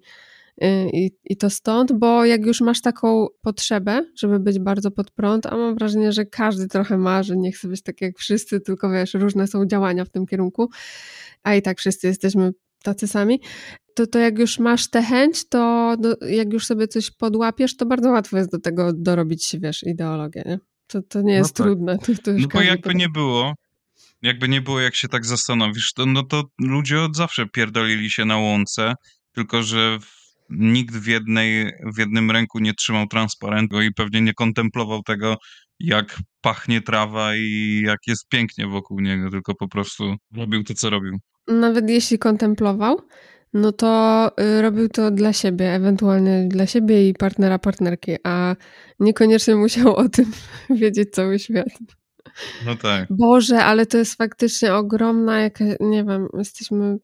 i, 0.93 1.11
i 1.23 1.37
to 1.37 1.49
stąd, 1.49 1.91
bo 1.93 2.25
jak 2.25 2.45
już 2.45 2.61
masz 2.61 2.81
taką 2.81 3.27
potrzebę, 3.41 4.05
żeby 4.17 4.39
być 4.39 4.59
bardzo 4.59 4.91
pod 4.91 5.11
prąd, 5.11 5.45
a 5.45 5.57
mam 5.57 5.75
wrażenie, 5.75 6.11
że 6.11 6.25
każdy 6.25 6.67
trochę 6.67 6.97
ma, 6.97 7.23
że 7.23 7.37
nie 7.37 7.51
chce 7.51 7.67
być 7.67 7.81
tak 7.81 8.01
jak 8.01 8.17
wszyscy, 8.17 8.59
tylko 8.61 8.89
wiesz, 8.91 9.13
różne 9.13 9.47
są 9.47 9.65
działania 9.65 10.05
w 10.05 10.09
tym 10.09 10.25
kierunku, 10.25 10.69
a 11.43 11.55
i 11.55 11.61
tak 11.61 11.79
wszyscy 11.79 12.07
jesteśmy 12.07 12.51
tacy 12.83 13.07
sami, 13.07 13.41
to, 13.95 14.07
to 14.07 14.19
jak 14.19 14.39
już 14.39 14.59
masz 14.59 14.89
tę 14.89 15.03
chęć, 15.03 15.49
to 15.49 15.95
do, 15.99 16.15
jak 16.27 16.53
już 16.53 16.65
sobie 16.65 16.87
coś 16.87 17.11
podłapiesz, 17.11 17.77
to 17.77 17.85
bardzo 17.85 18.09
łatwo 18.11 18.37
jest 18.37 18.51
do 18.51 18.59
tego 18.59 18.93
dorobić 18.93 19.45
się, 19.45 19.59
wiesz, 19.59 19.83
ideologię, 19.83 20.43
nie? 20.45 20.59
To, 20.87 21.01
to 21.01 21.21
nie 21.21 21.33
No 21.33 21.37
jest 21.39 21.55
tak. 21.55 21.65
trudne. 21.65 21.97
To, 21.97 22.13
to 22.23 22.31
No 22.31 22.47
bo 22.53 22.61
jakby 22.61 22.77
potrafi. 22.77 22.97
nie 22.97 23.09
było, 23.09 23.53
jakby 24.21 24.49
nie 24.49 24.61
było, 24.61 24.79
jak 24.79 24.95
się 24.95 25.07
tak 25.07 25.25
zastanowisz, 25.25 25.93
to, 25.93 26.05
no 26.05 26.23
to 26.23 26.43
ludzie 26.59 27.01
od 27.01 27.15
zawsze 27.15 27.45
pierdolili 27.45 28.09
się 28.11 28.25
na 28.25 28.37
łące, 28.37 28.93
tylko 29.33 29.63
że 29.63 29.97
w, 30.01 30.24
nikt 30.49 30.95
w, 30.95 31.07
jednej, 31.07 31.71
w 31.95 31.97
jednym 31.97 32.31
ręku 32.31 32.59
nie 32.59 32.73
trzymał 32.73 33.07
transparentu 33.07 33.81
i 33.81 33.93
pewnie 33.93 34.21
nie 34.21 34.33
kontemplował 34.33 35.03
tego, 35.03 35.37
jak 35.79 36.19
pachnie 36.41 36.81
trawa 36.81 37.35
i 37.35 37.81
jak 37.85 37.99
jest 38.07 38.27
pięknie 38.29 38.67
wokół 38.67 38.99
niego, 38.99 39.29
tylko 39.29 39.55
po 39.55 39.67
prostu 39.67 40.15
robił 40.35 40.63
to, 40.63 40.73
co 40.73 40.89
robił. 40.89 41.17
Nawet 41.47 41.89
jeśli 41.89 42.19
kontemplował, 42.19 43.01
no 43.53 43.71
to 43.71 44.31
y, 44.41 44.61
robił 44.61 44.89
to 44.89 45.11
dla 45.11 45.33
siebie, 45.33 45.73
ewentualnie 45.73 46.47
dla 46.47 46.65
siebie 46.65 47.09
i 47.09 47.13
partnera, 47.13 47.59
partnerki, 47.59 48.15
a 48.23 48.55
niekoniecznie 48.99 49.55
musiał 49.55 49.95
o 49.95 50.09
tym 50.09 50.31
wiedzieć 50.81 51.09
cały 51.11 51.39
świat. 51.39 51.67
No 52.65 52.75
tak. 52.75 53.07
Boże, 53.09 53.63
ale 53.63 53.85
to 53.85 53.97
jest 53.97 54.15
faktycznie 54.15 54.73
ogromna, 54.73 55.41
jaka, 55.41 55.65
nie 55.79 56.03
wiem, 56.03 56.27
jesteśmy 56.37 56.97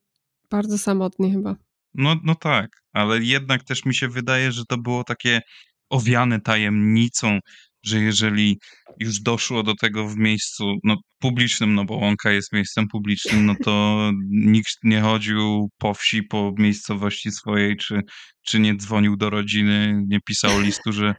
bardzo 0.49 0.77
samotni 0.77 1.31
chyba. 1.31 1.55
No, 1.93 2.15
no 2.23 2.35
tak, 2.35 2.69
ale 2.93 3.19
jednak 3.23 3.63
też 3.63 3.85
mi 3.85 3.95
się 3.95 4.07
wydaje, 4.07 4.51
że 4.51 4.65
to 4.65 4.77
było 4.77 5.03
takie 5.03 5.41
owiane 5.89 6.41
tajemnicą, 6.41 7.39
że 7.83 7.99
jeżeli 7.99 8.59
już 8.99 9.19
doszło 9.19 9.63
do 9.63 9.75
tego 9.75 10.07
w 10.07 10.17
miejscu 10.17 10.73
no, 10.83 10.97
publicznym, 11.19 11.75
no 11.75 11.85
bo 11.85 11.95
łąka 11.95 12.31
jest 12.31 12.53
miejscem 12.53 12.87
publicznym, 12.87 13.45
no 13.45 13.55
to 13.63 14.11
nikt 14.29 14.77
nie 14.83 15.01
chodził 15.01 15.69
po 15.77 15.93
wsi, 15.93 16.23
po 16.23 16.53
miejscowości 16.57 17.31
swojej, 17.31 17.77
czy, 17.77 18.01
czy 18.45 18.59
nie 18.59 18.75
dzwonił 18.75 19.17
do 19.17 19.29
rodziny, 19.29 20.03
nie 20.07 20.19
pisał 20.27 20.59
listu, 20.59 20.93
że 20.93 21.15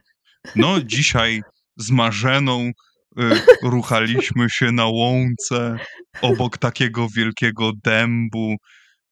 no 0.55 0.81
dzisiaj 0.81 1.41
z 1.77 1.91
Marzeną 1.91 2.71
y, 3.19 3.23
ruchaliśmy 3.63 4.49
się 4.49 4.71
na 4.71 4.85
łące 4.85 5.77
obok 6.21 6.57
takiego 6.57 7.07
wielkiego 7.15 7.71
dębu, 7.83 8.55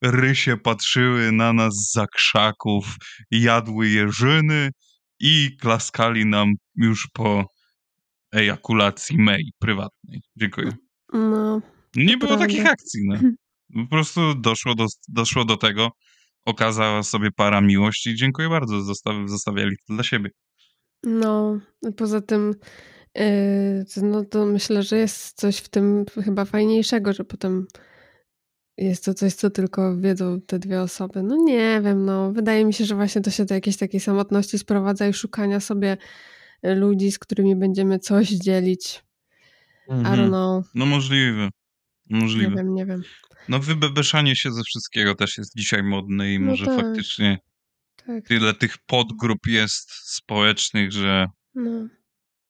rysie 0.04 0.58
patrzyły 0.58 1.32
na 1.32 1.54
nas 1.54 1.92
za 1.92 2.08
krzaków, 2.08 2.96
jadły 3.32 3.90
jeżyny 3.90 4.70
i 5.20 5.58
klaskali 5.60 6.26
nam 6.26 6.54
już 6.76 7.08
po 7.14 7.46
ejakulacji 8.34 9.18
mej 9.18 9.52
prywatnej. 9.60 10.22
Dziękuję. 10.36 10.72
No, 11.14 11.62
Nie 11.96 12.18
było 12.18 12.28
prawda. 12.28 12.46
takich 12.46 12.66
akcji, 12.66 13.02
no. 13.08 13.20
Po 13.74 13.88
prostu 13.90 14.36
doszło 14.36 14.76
do, 14.76 14.86
doszło 15.08 15.46
do 15.46 15.58
tego, 15.58 15.90
okazała 16.46 17.04
sobie 17.04 17.30
para 17.32 17.62
miłości 17.62 18.10
i 18.10 18.16
dziękuję 18.16 18.50
bardzo, 18.50 18.82
zostaw, 18.82 19.16
zostawiali 19.26 19.76
to 19.88 19.94
dla 19.94 20.04
siebie. 20.04 20.30
no, 21.04 21.60
poza 21.98 22.22
tym 22.22 22.54
Yy, 23.16 23.86
no 24.02 24.26
to 24.26 24.46
myślę, 24.46 24.84
że 24.84 24.98
jest 24.98 25.38
coś 25.40 25.58
w 25.58 25.70
tym 25.70 26.06
chyba 26.26 26.46
fajniejszego, 26.46 27.14
że 27.14 27.24
potem 27.24 27.68
jest 28.78 29.06
to 29.06 29.14
coś, 29.14 29.34
co 29.34 29.50
tylko 29.50 29.98
wiedzą 29.98 30.42
te 30.42 30.60
dwie 30.60 30.82
osoby. 30.82 31.24
No 31.24 31.36
nie 31.36 31.82
wiem, 31.84 32.06
no 32.06 32.32
wydaje 32.32 32.66
mi 32.66 32.74
się, 32.74 32.86
że 32.86 32.96
właśnie 32.96 33.22
to 33.22 33.32
się 33.32 33.46
do 33.46 33.56
jakiejś 33.56 33.78
takiej 33.78 34.00
samotności 34.00 34.60
sprowadza 34.60 35.08
i 35.08 35.14
szukania 35.14 35.60
sobie 35.60 35.98
ludzi, 36.64 37.12
z 37.12 37.20
którymi 37.20 37.56
będziemy 37.56 38.00
coś 38.00 38.30
dzielić. 38.30 39.04
Mhm. 39.90 40.16
I 40.16 40.20
don't 40.20 40.28
know. 40.28 40.66
No 40.76 40.86
możliwe. 40.86 41.50
Możliwe. 42.10 42.50
Nie 42.50 42.56
wiem, 42.56 42.74
nie 42.74 42.86
wiem. 42.86 43.02
No 43.50 43.60
wybebeszanie 43.60 44.36
się 44.36 44.52
ze 44.52 44.64
wszystkiego 44.64 45.16
też 45.16 45.38
jest 45.38 45.56
dzisiaj 45.56 45.84
modne 45.84 46.34
i 46.34 46.40
no 46.40 46.46
może 46.46 46.66
tak. 46.66 46.82
faktycznie 46.82 47.38
tak. 48.06 48.28
tyle 48.28 48.54
tych 48.54 48.78
podgrup 48.78 49.48
jest 49.48 49.92
społecznych, 49.92 50.92
że, 50.92 51.26
no. 51.56 51.88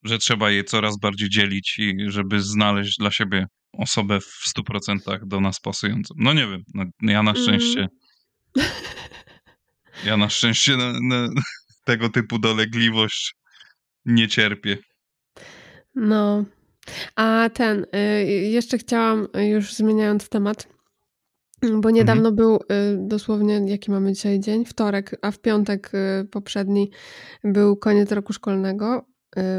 że 0.03 0.17
trzeba 0.17 0.51
je 0.51 0.63
coraz 0.63 0.99
bardziej 0.99 1.29
dzielić 1.29 1.79
i 1.79 1.95
żeby 2.07 2.41
znaleźć 2.41 2.97
dla 2.97 3.11
siebie 3.11 3.45
osobę 3.73 4.19
w 4.19 4.53
100% 4.57 5.27
do 5.27 5.41
nas 5.41 5.59
pasującą. 5.59 6.13
No 6.17 6.33
nie 6.33 6.47
wiem, 6.47 6.63
no, 6.73 6.83
ja 7.01 7.23
na 7.23 7.35
szczęście 7.35 7.79
mm. 7.79 7.89
ja 10.05 10.17
na 10.17 10.29
szczęście 10.29 10.77
na, 10.77 10.93
na 11.01 11.27
tego 11.85 12.09
typu 12.09 12.39
dolegliwość 12.39 13.35
nie 14.05 14.27
cierpię. 14.27 14.77
No. 15.95 16.45
A 17.15 17.49
ten, 17.53 17.85
y, 17.95 18.25
jeszcze 18.25 18.77
chciałam, 18.77 19.27
y, 19.37 19.45
już 19.45 19.73
zmieniając 19.73 20.29
temat, 20.29 20.67
bo 21.73 21.89
niedawno 21.89 22.29
mhm. 22.29 22.35
był 22.35 22.55
y, 22.55 22.59
dosłownie, 23.07 23.61
jaki 23.65 23.91
mamy 23.91 24.13
dzisiaj 24.13 24.39
dzień? 24.39 24.65
Wtorek, 24.65 25.19
a 25.21 25.31
w 25.31 25.39
piątek 25.39 25.91
poprzedni 26.31 26.91
był 27.43 27.77
koniec 27.77 28.11
roku 28.11 28.33
szkolnego 28.33 29.05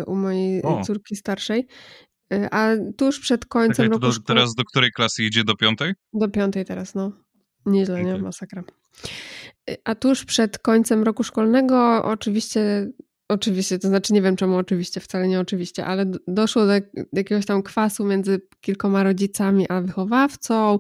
u 0.07 0.15
mojej 0.15 0.63
o. 0.63 0.83
córki 0.85 1.17
starszej. 1.17 1.67
A 2.51 2.69
tuż 2.97 3.21
przed 3.21 3.47
końcem 3.47 3.87
Czekaj, 3.87 3.89
roku 3.89 4.19
do, 4.19 4.21
Teraz 4.27 4.55
do 4.55 4.65
której 4.65 4.91
klasy 4.91 5.25
idzie? 5.25 5.45
Do 5.45 5.57
piątej? 5.57 5.93
Do 6.13 6.29
piątej 6.29 6.65
teraz, 6.65 6.95
no. 6.95 7.13
Nieźle, 7.67 7.95
okay. 7.95 8.05
nie? 8.05 8.19
Masakra. 8.19 8.65
A 9.85 9.95
tuż 9.95 10.25
przed 10.25 10.59
końcem 10.59 11.03
roku 11.03 11.23
szkolnego 11.25 12.05
oczywiście 12.05 12.89
Oczywiście, 13.33 13.79
to 13.79 13.89
znaczy 13.89 14.13
nie 14.13 14.23
wiem 14.23 14.37
czemu 14.37 14.57
oczywiście, 14.57 15.01
wcale 15.01 15.29
nie 15.29 15.41
oczywiście, 15.41 15.87
ale 15.87 16.07
doszło 16.29 16.67
do 16.67 16.73
jakiegoś 17.13 17.47
tam 17.47 17.63
kwasu 17.63 18.05
między 18.05 18.41
kilkoma 18.61 19.03
rodzicami 19.03 19.69
a 19.69 19.81
wychowawcą. 19.81 20.79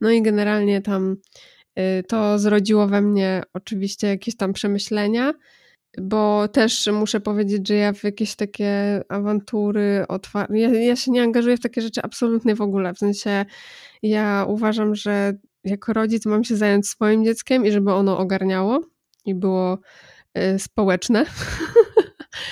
No 0.00 0.10
i 0.10 0.22
generalnie 0.22 0.82
tam 0.82 1.16
y, 1.78 2.02
to 2.08 2.38
zrodziło 2.38 2.86
we 2.86 3.00
mnie 3.00 3.42
oczywiście 3.54 4.06
jakieś 4.06 4.36
tam 4.36 4.52
przemyślenia, 4.52 5.32
bo 5.98 6.48
też 6.48 6.86
muszę 6.92 7.20
powiedzieć, 7.20 7.68
że 7.68 7.74
ja 7.74 7.92
w 7.92 8.04
jakieś 8.04 8.34
takie 8.34 9.02
awantury, 9.08 10.04
otwar- 10.08 10.54
ja, 10.54 10.68
ja 10.68 10.96
się 10.96 11.10
nie 11.10 11.22
angażuję 11.22 11.56
w 11.56 11.60
takie 11.60 11.82
rzeczy 11.82 12.02
absolutnie 12.02 12.54
w 12.54 12.60
ogóle. 12.60 12.94
W 12.94 12.98
sensie 12.98 13.44
ja 14.02 14.46
uważam, 14.48 14.94
że 14.94 15.32
jako 15.64 15.92
rodzic 15.92 16.26
mam 16.26 16.44
się 16.44 16.56
zająć 16.56 16.88
swoim 16.88 17.24
dzieckiem 17.24 17.66
i 17.66 17.72
żeby 17.72 17.92
ono 17.92 18.18
ogarniało 18.18 18.80
i 19.24 19.34
było 19.34 19.78
Y, 20.38 20.58
społeczne. 20.58 21.24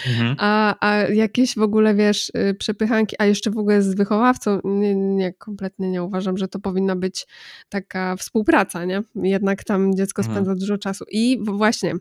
Mhm. 0.06 0.36
A, 0.38 0.76
a 0.80 0.96
jakieś 0.96 1.54
w 1.54 1.62
ogóle, 1.62 1.94
wiesz, 1.94 2.32
y, 2.50 2.54
przepychanki, 2.54 3.16
a 3.18 3.24
jeszcze 3.24 3.50
w 3.50 3.58
ogóle 3.58 3.82
z 3.82 3.94
wychowawcą, 3.94 4.60
nie, 4.64 4.94
nie, 4.94 5.32
kompletnie 5.32 5.90
nie 5.90 6.02
uważam, 6.02 6.36
że 6.36 6.48
to 6.48 6.58
powinna 6.58 6.96
być 6.96 7.26
taka 7.68 8.16
współpraca, 8.16 8.84
nie? 8.84 9.02
Jednak 9.14 9.64
tam 9.64 9.94
dziecko 9.94 10.22
mhm. 10.22 10.34
spędza 10.34 10.54
dużo 10.54 10.78
czasu. 10.78 11.04
I 11.10 11.38
właśnie 11.42 11.94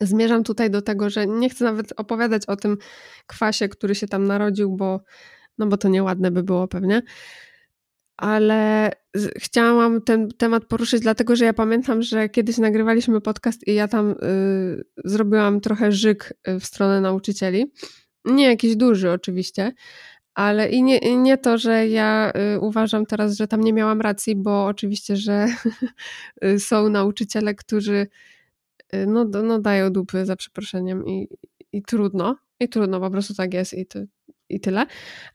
zmierzam 0.00 0.44
tutaj 0.44 0.70
do 0.70 0.82
tego, 0.82 1.10
że 1.10 1.26
nie 1.26 1.50
chcę 1.50 1.64
nawet 1.64 1.92
opowiadać 1.96 2.46
o 2.46 2.56
tym 2.56 2.76
kwasie, 3.26 3.68
który 3.68 3.94
się 3.94 4.08
tam 4.08 4.26
narodził, 4.26 4.76
bo, 4.76 5.00
no 5.58 5.66
bo 5.66 5.76
to 5.76 5.88
nieładne 5.88 6.30
by 6.30 6.42
było 6.42 6.68
pewnie 6.68 7.02
ale 8.20 8.90
chciałam 9.38 10.02
ten 10.02 10.28
temat 10.28 10.64
poruszyć, 10.64 11.00
dlatego 11.00 11.36
że 11.36 11.44
ja 11.44 11.52
pamiętam, 11.52 12.02
że 12.02 12.28
kiedyś 12.28 12.58
nagrywaliśmy 12.58 13.20
podcast 13.20 13.68
i 13.68 13.74
ja 13.74 13.88
tam 13.88 14.10
y, 14.10 14.84
zrobiłam 15.04 15.60
trochę 15.60 15.92
żyk 15.92 16.34
y, 16.48 16.60
w 16.60 16.64
stronę 16.64 17.00
nauczycieli. 17.00 17.72
Nie 18.24 18.44
jakiś 18.44 18.76
duży 18.76 19.10
oczywiście, 19.10 19.72
ale 20.34 20.68
i 20.70 20.82
nie, 20.82 21.16
nie 21.16 21.38
to, 21.38 21.58
że 21.58 21.88
ja 21.88 22.32
y, 22.56 22.60
uważam 22.60 23.06
teraz, 23.06 23.36
że 23.36 23.48
tam 23.48 23.60
nie 23.60 23.72
miałam 23.72 24.00
racji, 24.00 24.36
bo 24.36 24.66
oczywiście, 24.66 25.16
że 25.16 25.46
y, 26.44 26.60
są 26.60 26.88
nauczyciele, 26.88 27.54
którzy 27.54 28.06
no, 29.06 29.24
no 29.24 29.58
dają 29.58 29.92
dupy 29.92 30.26
za 30.26 30.36
przeproszeniem 30.36 31.06
i, 31.06 31.28
i 31.72 31.82
trudno, 31.82 32.36
i 32.60 32.68
trudno, 32.68 33.00
po 33.00 33.10
prostu 33.10 33.34
tak 33.34 33.54
jest 33.54 33.74
i, 33.74 33.86
to, 33.86 33.98
i 34.48 34.60
tyle, 34.60 34.86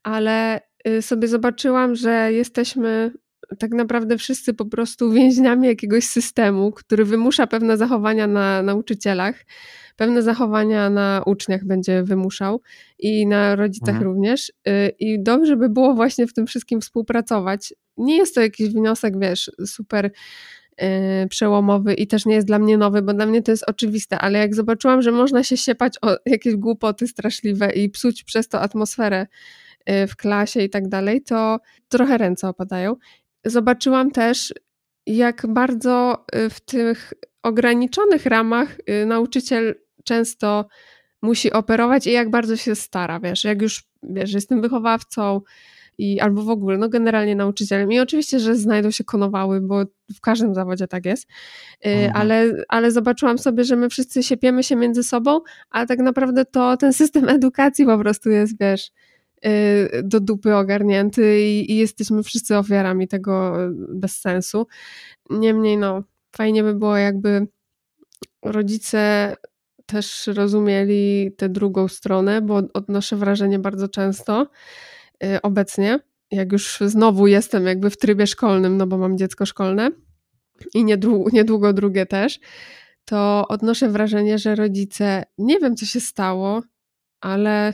ale 0.04 0.62
Y, 0.88 1.02
sobie 1.02 1.28
zobaczyłam, 1.28 1.96
że 1.96 2.34
jesteśmy 2.34 3.12
tak 3.60 3.72
naprawdę 3.72 4.18
wszyscy 4.18 4.54
po 4.54 4.66
prostu 4.66 5.12
więźniami 5.20 5.68
jakiegoś 5.68 6.04
systemu, 6.04 6.72
który 6.72 7.06
wymusza 7.06 7.48
pewne 7.48 7.78
zachowania 7.78 8.28
na 8.28 8.62
nauczycielach, 8.62 9.46
pewne 9.96 10.22
zachowania 10.22 10.90
na 10.90 11.24
uczniach 11.26 11.66
będzie 11.66 12.04
wymuszał 12.04 12.62
i 13.00 13.28
na 13.28 13.56
rodzicach 13.56 13.96
mhm. 13.96 14.04
również. 14.04 14.50
Y, 14.50 14.92
I 15.00 15.24
dobrze 15.24 15.58
by 15.58 15.70
było 15.70 15.94
właśnie 15.94 16.28
w 16.28 16.34
tym 16.34 16.48
wszystkim 16.48 16.82
współpracować. 16.82 17.74
Nie 17.98 18.18
jest 18.18 18.36
to 18.36 18.42
jakiś 18.42 18.70
wniosek, 18.70 19.20
wiesz, 19.20 19.52
super 19.66 20.12
przełomowy 21.30 21.94
i 21.94 22.08
też 22.08 22.26
nie 22.26 22.36
jest 22.36 22.48
dla 22.48 22.60
mnie 22.60 22.78
nowy, 22.78 23.02
bo 23.02 23.14
dla 23.14 23.26
mnie 23.26 23.42
to 23.42 23.52
jest 23.52 23.64
oczywiste, 23.70 24.20
ale 24.20 24.40
jak 24.40 24.56
zobaczyłam, 24.56 25.02
że 25.02 25.12
można 25.12 25.44
się 25.44 25.58
siepać 25.58 25.98
o 26.02 26.16
jakieś 26.26 26.56
głupoty 26.56 27.08
straszliwe 27.08 27.72
i 27.72 27.90
psuć 27.90 28.24
przez 28.24 28.48
to 28.48 28.62
atmosferę 28.62 29.28
Y, 29.90 30.08
w 30.08 30.16
klasie 30.16 30.62
i 30.62 30.70
tak 30.70 30.88
dalej, 30.88 31.22
to 31.22 31.60
trochę 31.90 32.18
ręce 32.18 32.48
opadają. 32.48 32.96
Zobaczyłam 33.46 34.12
też, 34.12 34.54
jak 35.06 35.48
bardzo 35.48 36.26
y, 36.36 36.50
w 36.50 36.60
tych 36.60 37.14
ograniczonych 37.44 38.26
ramach 38.26 38.78
y, 38.90 39.06
nauczyciel 39.06 39.76
często 40.04 40.68
musi 41.22 41.52
operować 41.52 42.08
i 42.08 42.12
jak 42.12 42.30
bardzo 42.30 42.56
się 42.56 42.76
stara, 42.76 43.20
wiesz, 43.20 43.44
jak 43.44 43.62
już, 43.62 43.84
wiesz, 44.04 44.34
jestem 44.34 44.62
wychowawcą 44.62 45.42
i 45.98 46.20
albo 46.20 46.44
w 46.44 46.50
ogóle, 46.50 46.78
no 46.78 46.90
generalnie 46.90 47.36
nauczycielem 47.36 47.92
i 47.92 48.00
oczywiście, 48.00 48.40
że 48.40 48.56
znajdą 48.56 48.92
się 48.92 49.04
konowały, 49.04 49.62
bo 49.62 49.84
w 50.16 50.22
każdym 50.22 50.54
zawodzie 50.54 50.88
tak 50.88 51.06
jest, 51.06 51.28
mhm. 51.82 52.12
ale, 52.16 52.54
ale 52.68 52.92
zobaczyłam 52.92 53.38
sobie, 53.38 53.64
że 53.64 53.76
my 53.76 53.90
wszyscy 53.90 54.24
siepiemy 54.24 54.64
się 54.64 54.76
między 54.76 55.04
sobą, 55.04 55.40
a 55.70 55.86
tak 55.86 56.00
naprawdę 56.00 56.46
to 56.46 56.78
ten 56.78 56.94
system 56.94 57.30
edukacji 57.30 57.86
po 57.86 57.98
prostu 57.98 58.30
jest, 58.30 58.60
wiesz, 58.60 58.92
Y, 59.46 60.04
do 60.04 60.20
dupy 60.20 60.56
ogarnięty 60.56 61.42
i, 61.42 61.72
i 61.72 61.78
jesteśmy 61.78 62.24
wszyscy 62.24 62.58
ofiarami 62.58 63.08
tego 63.08 63.58
bez 63.90 64.18
sensu. 64.22 64.68
Niemniej, 65.30 65.78
no, 65.78 66.04
fajnie 66.36 66.64
by 66.64 66.76
było, 66.76 66.98
jakby 66.98 67.48
rodzice 68.46 69.36
też 69.86 70.28
rozumieli 70.28 71.32
tę 71.38 71.50
drugą 71.50 71.88
stronę, 71.88 72.42
bo 72.42 72.62
odnoszę 72.74 73.16
wrażenie 73.16 73.60
bardzo 73.60 73.88
często 73.88 74.48
obecnie, 75.44 76.00
jak 76.32 76.52
już 76.52 76.80
znowu 76.86 77.28
jestem 77.28 77.66
jakby 77.66 77.90
w 77.90 77.98
trybie 77.98 78.28
szkolnym, 78.28 78.78
no 78.78 78.88
bo 78.88 78.98
mam 78.98 79.18
dziecko 79.18 79.46
szkolne 79.46 79.90
i 80.74 80.84
niedługo, 80.86 81.30
niedługo 81.34 81.74
drugie 81.74 82.06
też, 82.06 82.40
to 83.06 83.46
odnoszę 83.50 83.90
wrażenie, 83.90 84.38
że 84.38 84.56
rodzice, 84.56 85.24
nie 85.38 85.60
wiem 85.60 85.76
co 85.76 85.86
się 85.86 86.00
stało, 86.00 86.64
ale 87.22 87.74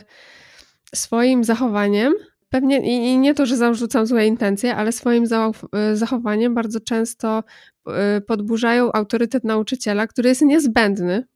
swoim 0.94 1.44
zachowaniem, 1.44 2.12
pewnie 2.48 2.78
i 3.12 3.18
nie 3.18 3.34
to, 3.34 3.46
że 3.46 3.56
zarzucam 3.56 4.06
złe 4.06 4.26
intencje, 4.26 4.76
ale 4.76 4.92
swoim 4.92 5.24
e, 5.24 5.96
zachowaniem 5.96 6.54
bardzo 6.54 6.80
często 6.80 7.44
e, 7.88 8.20
podburzają 8.20 8.92
autorytet 8.92 9.44
nauczyciela, 9.44 10.06
który 10.06 10.28
jest 10.28 10.42
niezbędny. 10.42 11.26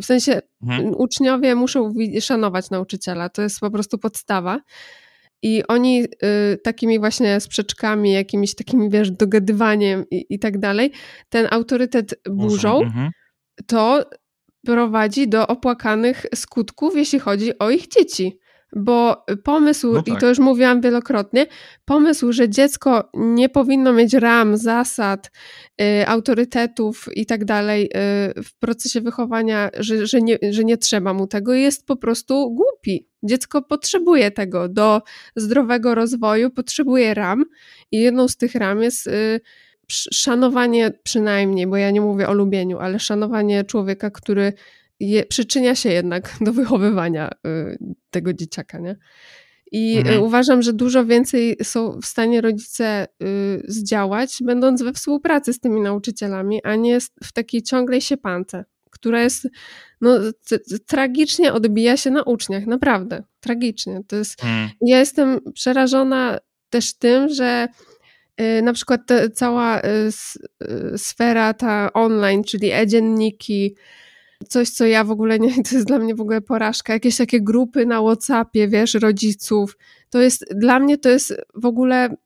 W 0.00 0.04
sensie 0.04 0.40
mhm. 0.62 0.94
uczniowie 0.96 1.54
muszą 1.54 1.94
szanować 2.20 2.70
nauczyciela, 2.70 3.28
to 3.28 3.42
jest 3.42 3.60
po 3.60 3.70
prostu 3.70 3.98
podstawa. 3.98 4.60
I 5.42 5.62
oni 5.68 6.04
y, 6.04 6.58
takimi 6.64 6.98
właśnie 6.98 7.40
sprzeczkami, 7.40 8.12
jakimiś 8.12 8.54
takimi, 8.54 8.90
wiesz, 8.90 9.10
dogadywaniem 9.10 10.04
i, 10.10 10.26
i 10.30 10.38
tak 10.38 10.58
dalej, 10.58 10.92
ten 11.28 11.48
autorytet 11.50 12.14
burzą, 12.30 12.82
mhm. 12.82 13.10
to 13.66 14.10
prowadzi 14.66 15.28
do 15.28 15.46
opłakanych 15.46 16.26
skutków, 16.34 16.96
jeśli 16.96 17.18
chodzi 17.18 17.58
o 17.58 17.70
ich 17.70 17.88
dzieci. 17.88 18.38
Bo 18.76 19.24
pomysł, 19.44 19.92
no 19.92 20.02
tak. 20.02 20.14
i 20.14 20.20
to 20.20 20.28
już 20.28 20.38
mówiłam 20.38 20.80
wielokrotnie, 20.80 21.46
pomysł, 21.84 22.32
że 22.32 22.48
dziecko 22.48 23.10
nie 23.14 23.48
powinno 23.48 23.92
mieć 23.92 24.14
ram, 24.14 24.56
zasad, 24.56 25.30
y, 25.80 26.06
autorytetów 26.06 27.08
i 27.14 27.26
tak 27.26 27.44
dalej 27.44 27.84
y, 27.84 27.88
w 28.42 28.58
procesie 28.58 29.00
wychowania, 29.00 29.70
że, 29.78 30.06
że, 30.06 30.22
nie, 30.22 30.38
że 30.50 30.64
nie 30.64 30.76
trzeba 30.78 31.14
mu 31.14 31.26
tego, 31.26 31.54
jest 31.54 31.86
po 31.86 31.96
prostu 31.96 32.50
głupi. 32.50 33.08
Dziecko 33.22 33.62
potrzebuje 33.62 34.30
tego 34.30 34.68
do 34.68 35.02
zdrowego 35.36 35.94
rozwoju, 35.94 36.50
potrzebuje 36.50 37.14
ram 37.14 37.44
i 37.92 38.00
jedną 38.00 38.28
z 38.28 38.36
tych 38.36 38.54
ram 38.54 38.82
jest 38.82 39.06
y, 39.06 39.40
szanowanie 39.90 40.92
przynajmniej, 41.02 41.66
bo 41.66 41.76
ja 41.76 41.90
nie 41.90 42.00
mówię 42.00 42.28
o 42.28 42.34
lubieniu, 42.34 42.78
ale 42.78 42.98
szanowanie 42.98 43.64
człowieka, 43.64 44.10
który 44.10 44.52
je, 45.00 45.26
przyczynia 45.26 45.74
się 45.74 45.88
jednak 45.90 46.32
do 46.46 46.52
wychowywania 46.52 47.30
y, 47.46 47.78
tego 48.10 48.32
dzieciaka, 48.32 48.78
nie? 48.78 48.96
I 49.72 49.96
y, 49.96 50.00
Mhm. 50.00 50.22
uważam, 50.22 50.62
że 50.62 50.72
dużo 50.72 51.04
więcej 51.04 51.56
są 51.62 52.00
w 52.00 52.06
stanie 52.06 52.40
rodzice 52.40 53.06
y, 53.22 53.62
zdziałać, 53.68 54.38
będąc 54.42 54.82
we 54.82 54.92
współpracy 54.92 55.52
z 55.52 55.60
tymi 55.60 55.80
nauczycielami, 55.80 56.60
a 56.64 56.76
nie 56.76 56.98
w 57.24 57.32
takiej 57.32 57.62
ciągłej 57.62 58.00
siepance, 58.00 58.64
która 58.90 59.22
jest, 59.22 59.48
no, 60.00 60.18
tragicznie 60.86 61.52
odbija 61.52 61.96
się 61.96 62.10
na 62.10 62.22
uczniach, 62.22 62.66
naprawdę, 62.66 63.22
tragicznie. 63.40 64.00
To 64.08 64.16
jest, 64.16 64.44
Mm. 64.44 64.68
ja 64.80 64.98
jestem 64.98 65.40
przerażona 65.54 66.38
też 66.70 66.94
tym, 66.94 67.28
że 67.28 67.68
y, 68.40 68.62
na 68.62 68.72
przykład 68.72 69.00
cała 69.34 69.80
y, 69.80 69.84
y, 70.94 70.98
sfera 70.98 71.54
ta 71.54 71.92
online, 71.92 72.44
czyli 72.44 72.70
e-dzienniki, 72.72 73.76
coś, 74.48 74.70
co 74.70 74.86
ja 74.86 75.04
w 75.04 75.10
ogóle 75.10 75.38
nie, 75.38 75.54
to 75.70 75.74
jest 75.74 75.86
dla 75.86 75.98
mnie 75.98 76.14
w 76.14 76.20
ogóle 76.20 76.40
porażka, 76.40 76.92
jakieś 76.92 77.16
takie 77.16 77.40
grupy 77.40 77.86
na 77.86 78.00
Whatsappie, 78.02 78.68
wiesz, 78.68 78.94
rodziców, 78.94 79.76
to 80.10 80.20
jest, 80.20 80.44
dla 80.54 80.80
mnie 80.80 80.98
to 80.98 81.08
jest 81.08 81.34
w 81.54 81.66
ogóle, 81.66 82.16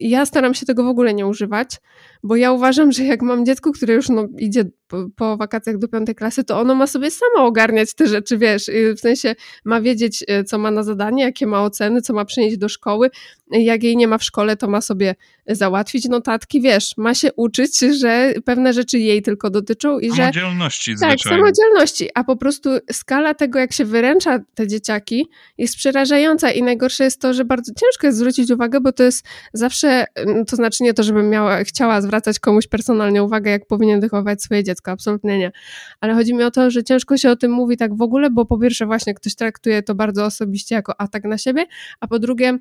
ja 0.00 0.26
staram 0.26 0.54
się 0.54 0.66
tego 0.66 0.84
w 0.84 0.88
ogóle 0.88 1.14
nie 1.14 1.26
używać, 1.26 1.76
bo 2.22 2.36
ja 2.36 2.52
uważam, 2.52 2.92
że 2.92 3.04
jak 3.04 3.22
mam 3.22 3.46
dziecko, 3.46 3.72
które 3.72 3.94
już 3.94 4.08
no, 4.08 4.26
idzie 4.38 4.64
po, 4.88 5.08
po 5.16 5.36
wakacjach 5.36 5.78
do 5.78 5.88
piątej 5.88 6.14
klasy, 6.14 6.44
to 6.44 6.60
ono 6.60 6.74
ma 6.74 6.86
sobie 6.86 7.10
samo 7.10 7.46
ogarniać 7.46 7.94
te 7.94 8.06
rzeczy, 8.06 8.38
wiesz, 8.38 8.68
y, 8.68 8.94
w 8.96 9.00
sensie 9.00 9.34
ma 9.64 9.80
wiedzieć, 9.80 10.24
y, 10.40 10.44
co 10.44 10.58
ma 10.58 10.70
na 10.70 10.82
zadanie, 10.82 11.22
jakie 11.22 11.46
ma 11.46 11.62
oceny, 11.62 12.02
co 12.02 12.12
ma 12.12 12.24
przynieść 12.24 12.56
do 12.56 12.68
szkoły, 12.68 13.10
jak 13.50 13.82
jej 13.82 13.96
nie 13.96 14.08
ma 14.08 14.18
w 14.18 14.24
szkole, 14.24 14.56
to 14.56 14.68
ma 14.68 14.80
sobie 14.80 15.14
załatwić 15.46 16.08
notatki, 16.08 16.60
wiesz, 16.60 16.94
ma 16.96 17.14
się 17.14 17.32
uczyć, 17.32 17.78
że 17.78 18.34
pewne 18.44 18.72
rzeczy 18.72 18.98
jej 18.98 19.22
tylko 19.22 19.50
dotyczą 19.50 19.98
i 19.98 20.10
że 20.10 20.16
Samodzielności 20.16 20.94
tak, 21.00 21.20
samodzielności, 21.20 22.08
a 22.14 22.24
po 22.24 22.36
prostu 22.36 22.70
skala 22.92 23.34
tego, 23.34 23.58
jak 23.58 23.72
się 23.72 23.84
wyręcza 23.84 24.38
te 24.54 24.66
dzieciaki, 24.66 25.26
jest 25.58 25.76
przerażająca 25.76 26.50
i 26.50 26.62
najgorsze 26.62 27.04
jest 27.04 27.20
to, 27.20 27.34
że 27.34 27.44
bardzo 27.44 27.72
ciężko 27.74 28.06
jest 28.06 28.18
zwrócić 28.18 28.50
uwagę, 28.50 28.80
bo 28.80 28.92
to 28.92 29.02
jest 29.02 29.26
zawsze, 29.52 30.04
mm, 30.14 30.44
to 30.44 30.56
znaczy 30.56 30.84
nie 30.84 30.94
to, 30.94 31.02
żebym 31.02 31.30
miała, 31.30 31.64
chciała 31.64 32.00
zwracać 32.10 32.38
komuś 32.38 32.66
personalnie 32.66 33.22
uwagę, 33.22 33.50
jak 33.50 33.66
powinien 33.66 34.00
wychowywać 34.00 34.42
swoje 34.42 34.64
dziecko, 34.64 34.90
absolutnie 34.90 35.38
nie, 35.38 35.52
ale 36.00 36.14
chodzi 36.14 36.34
mi 36.34 36.42
o 36.42 36.50
to, 36.50 36.70
że 36.70 36.84
ciężko 36.84 37.16
się 37.16 37.30
o 37.30 37.36
tym 37.36 37.52
mówi 37.52 37.76
tak 37.76 37.96
w 37.96 38.02
ogóle, 38.02 38.30
bo 38.30 38.46
po 38.46 38.58
pierwsze 38.58 38.86
właśnie 38.86 39.14
ktoś 39.14 39.34
traktuje 39.34 39.82
to 39.82 39.94
bardzo 39.94 40.24
osobiście 40.24 40.74
jako 40.74 41.00
atak 41.00 41.24
na 41.24 41.38
siebie, 41.38 41.66
a 42.00 42.06
po 42.06 42.18
drugie 42.18 42.58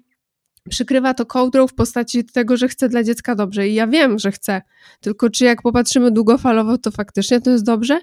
przykrywa 0.69 1.13
to 1.13 1.25
kołdrą 1.25 1.67
w 1.67 1.73
postaci 1.73 2.25
tego, 2.25 2.57
że 2.57 2.67
chce 2.67 2.89
dla 2.89 3.03
dziecka 3.03 3.35
dobrze. 3.35 3.67
I 3.67 3.73
ja 3.73 3.88
wiem, 3.88 4.19
że 4.19 4.31
chcę, 4.31 4.62
tylko 5.01 5.29
czy 5.29 5.45
jak 5.45 5.62
popatrzymy 5.62 6.12
długofalowo, 6.12 6.77
to 6.77 6.91
faktycznie 6.91 7.41
to 7.41 7.51
jest 7.51 7.65
dobrze? 7.65 7.99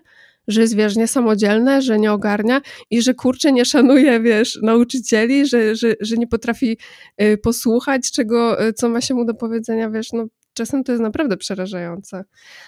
Że 0.48 0.60
jest, 0.60 0.76
wiesz, 0.76 0.96
niesamodzielne, 0.96 1.82
że 1.82 1.98
nie 1.98 2.12
ogarnia 2.12 2.60
i 2.90 3.02
że 3.02 3.14
kurczę 3.14 3.52
nie 3.52 3.64
szanuje, 3.64 4.20
wiesz, 4.20 4.58
nauczycieli, 4.62 5.46
że, 5.46 5.76
że, 5.76 5.94
że 6.00 6.16
nie 6.16 6.26
potrafi 6.26 6.78
y, 7.22 7.38
posłuchać 7.38 8.10
czego, 8.12 8.66
y, 8.66 8.72
co 8.72 8.88
ma 8.88 9.00
się 9.00 9.14
mu 9.14 9.24
do 9.24 9.34
powiedzenia, 9.34 9.90
wiesz, 9.90 10.12
no 10.12 10.26
czasem 10.56 10.84
to 10.84 10.92
jest 10.92 11.02
naprawdę 11.02 11.36
przerażające. 11.36 12.24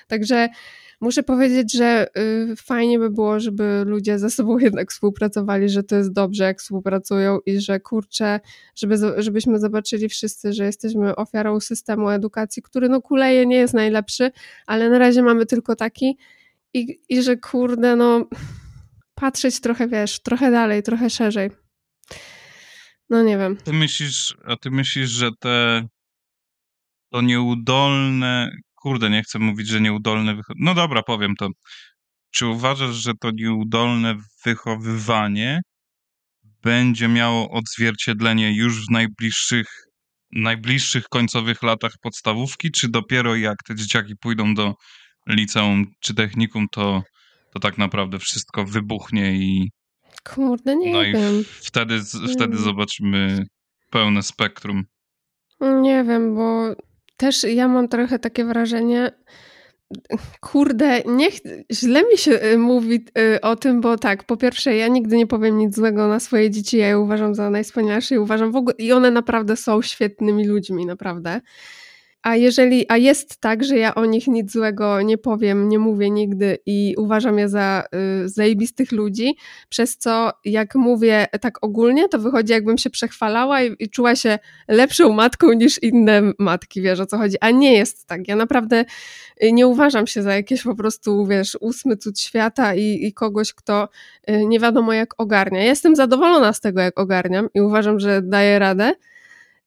Także 0.07 0.48
muszę 1.01 1.22
powiedzieć, 1.22 1.72
że 1.72 2.07
y, 2.53 2.57
fajnie 2.57 2.98
by 2.98 3.11
było, 3.11 3.40
żeby 3.40 3.83
ludzie 3.87 4.18
ze 4.18 4.31
sobą 4.31 4.59
jednak 4.68 4.90
współpracowali, 4.90 5.68
że 5.68 5.83
to 5.83 5.96
jest 5.96 6.12
dobrze, 6.12 6.44
jak 6.44 6.59
współpracują 6.61 7.38
i 7.46 7.61
że 7.61 7.81
kurczę, 7.81 8.40
żeby, 8.77 8.96
żebyśmy 9.18 9.59
zobaczyli 9.59 10.09
wszyscy, 10.09 10.53
że 10.53 10.64
jesteśmy 10.64 11.16
ofiarą 11.16 11.61
systemu 11.61 12.11
edukacji, 12.11 12.62
który 12.62 12.88
no 12.88 13.03
kuleje, 13.03 13.46
nie 13.46 13.57
jest 13.57 13.74
najlepszy, 13.74 14.31
ale 14.66 14.90
na 14.90 14.98
razie 14.98 15.22
mamy 15.22 15.46
tylko 15.46 15.77
taki 15.77 16.18
i, 16.74 17.01
i 17.09 17.22
że 17.22 17.37
kurde, 17.37 17.96
no 17.96 18.27
patrzeć 19.14 19.61
trochę, 19.61 19.88
wiesz, 19.88 20.20
trochę 20.22 20.51
dalej, 20.51 20.83
trochę 20.83 21.11
szerzej. 21.11 21.51
No 23.11 23.22
nie 23.22 23.38
wiem. 23.38 23.57
Ty 23.57 23.72
myślisz, 23.72 24.37
a 24.44 24.57
ty 24.57 24.70
myślisz, 24.70 25.11
że 25.11 25.31
te 25.40 25.87
to 27.11 27.21
nieudolne, 27.21 28.51
kurde, 28.75 29.11
nie 29.11 29.23
chcę 29.23 29.38
mówić, 29.38 29.68
że 29.68 29.81
nieudolne 29.81 30.35
wycho- 30.35 30.55
No 30.57 30.75
dobra, 30.75 31.03
powiem 31.03 31.35
to. 31.38 31.49
Czy 32.31 32.47
uważasz, 32.47 32.97
że 32.97 33.12
to 33.21 33.31
nieudolne 33.35 34.14
wychowywanie 34.44 35.61
będzie 36.62 37.09
miało 37.09 37.51
odzwierciedlenie 37.51 38.53
już 38.57 38.87
w 38.87 38.90
najbliższych, 38.90 39.66
najbliższych 40.33 41.05
końcowych 41.09 41.62
latach 41.62 41.92
podstawówki, 42.03 42.71
czy 42.71 42.88
dopiero 42.88 43.37
jak 43.37 43.57
te 43.66 43.75
dzieciaki 43.75 44.14
pójdą 44.21 44.55
do 44.55 44.75
liceum 45.29 45.87
czy 46.01 46.14
technikum, 46.14 46.66
to, 46.73 47.03
to 47.55 47.61
tak 47.61 47.79
naprawdę 47.79 48.18
wszystko 48.18 48.64
wybuchnie 48.64 49.33
i, 49.33 49.71
Kurde, 50.25 50.77
nie 50.77 50.92
no 50.92 51.03
i 51.03 51.12
wiem. 51.12 51.44
wtedy, 51.62 52.01
wtedy 52.35 52.57
zobaczymy 52.57 53.47
pełne 53.90 54.23
spektrum. 54.23 54.85
Nie 55.61 56.05
wiem, 56.05 56.35
bo 56.35 56.75
też 57.19 57.45
ja 57.45 57.69
mam 57.69 57.89
trochę 57.89 58.19
takie 58.19 58.45
wrażenie, 58.45 59.11
kurde, 60.41 61.03
nie 61.07 61.31
ch- 61.31 61.43
źle 61.73 62.03
mi 62.05 62.19
się 62.19 62.33
y, 62.43 62.59
mówi 62.59 63.05
y, 63.19 63.41
o 63.41 63.57
tym, 63.57 63.81
bo 63.81 63.97
tak, 63.99 64.25
po 64.25 64.37
pierwsze, 64.37 64.77
ja 64.77 64.89
nigdy 64.89 65.17
nie 65.17 65.27
powiem 65.27 65.59
nic 65.59 65.75
złego 65.77 66.09
na 66.09 66.21
swoje 66.21 66.51
dzieci, 66.51 66.77
ja 66.77 66.89
je 66.89 66.99
uważam 66.99 67.35
za 67.35 67.51
najwspanialsze 67.51 68.15
i 68.15 68.19
uważam 68.19 68.53
w 68.53 68.57
ogóle, 68.57 68.75
i 68.79 68.93
one 68.93 69.11
naprawdę 69.11 69.57
są 69.57 69.83
świetnymi 69.83 70.47
ludźmi, 70.47 70.87
naprawdę. 70.87 71.41
A 72.23 72.37
jeżeli, 72.37 72.87
a 72.89 72.97
jest 72.97 73.41
tak, 73.41 73.65
że 73.65 73.79
ja 73.79 73.95
o 73.95 74.05
nich 74.05 74.27
nic 74.27 74.53
złego 74.53 75.03
nie 75.03 75.19
powiem, 75.19 75.69
nie 75.69 75.79
mówię 75.79 76.11
nigdy 76.11 76.59
i 76.67 76.95
uważam 76.99 77.39
je 77.39 77.49
za 77.49 77.85
y, 78.25 78.29
zajebistych 78.29 78.93
ludzi, 78.93 79.37
przez 79.69 79.97
co 79.97 80.31
jak 80.45 80.75
mówię 80.75 81.27
tak 81.41 81.65
ogólnie, 81.65 82.09
to 82.09 82.19
wychodzi 82.19 82.53
jakbym 82.53 82.79
się 82.79 82.91
przechwalała 82.91 83.63
i, 83.63 83.77
i 83.79 83.91
czuła 83.91 84.17
się 84.17 84.39
lepszą 84.69 85.13
matką 85.13 85.53
niż 85.53 85.83
inne 85.83 86.23
matki, 86.39 86.83
wiesz 86.83 87.01
o 87.01 87.07
co 87.07 87.19
chodzi, 87.19 87.37
a 87.41 87.51
nie 87.51 87.75
jest 87.75 88.07
tak. 88.07 88.29
Ja 88.29 88.37
naprawdę 88.37 88.85
y, 89.43 89.53
nie 89.53 89.67
uważam 89.67 90.07
się 90.07 90.23
za 90.23 90.35
jakieś 90.35 90.63
po 90.63 90.75
prostu, 90.75 91.27
wiesz, 91.27 91.57
ósmy 91.61 91.97
cud 91.97 92.21
świata 92.21 92.75
i, 92.75 93.07
i 93.07 93.13
kogoś, 93.13 93.53
kto 93.53 93.89
y, 94.31 94.47
nie 94.47 94.61
wiadomo 94.61 94.93
jak 94.93 95.15
ogarnia. 95.19 95.59
Ja 95.59 95.67
jestem 95.67 95.97
zadowolona 95.97 96.53
z 96.53 96.61
tego, 96.61 96.81
jak 96.81 97.01
ogarniam 97.01 97.49
i 97.55 97.61
uważam, 97.61 98.01
że 98.01 98.23
daję 98.23 98.59
radę, 98.59 98.93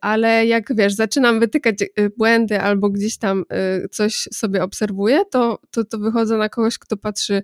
ale 0.02 0.46
jak 0.46 0.76
wiesz, 0.76 0.94
zaczynam 0.94 1.40
wytykać 1.40 1.82
y, 1.82 2.10
błędy 2.18 2.62
albo 2.62 2.90
gdzieś 2.90 3.18
tam 3.18 3.46
y, 3.84 3.90
coś 3.90 4.14
sobie 4.34 4.64
obserwuję, 4.64 5.26
to, 5.32 5.60
to, 5.72 5.84
to 5.84 5.98
wychodzę 5.98 6.38
na 6.38 6.50
kogoś, 6.50 6.78
kto 6.78 6.98
patrzy, 6.98 7.44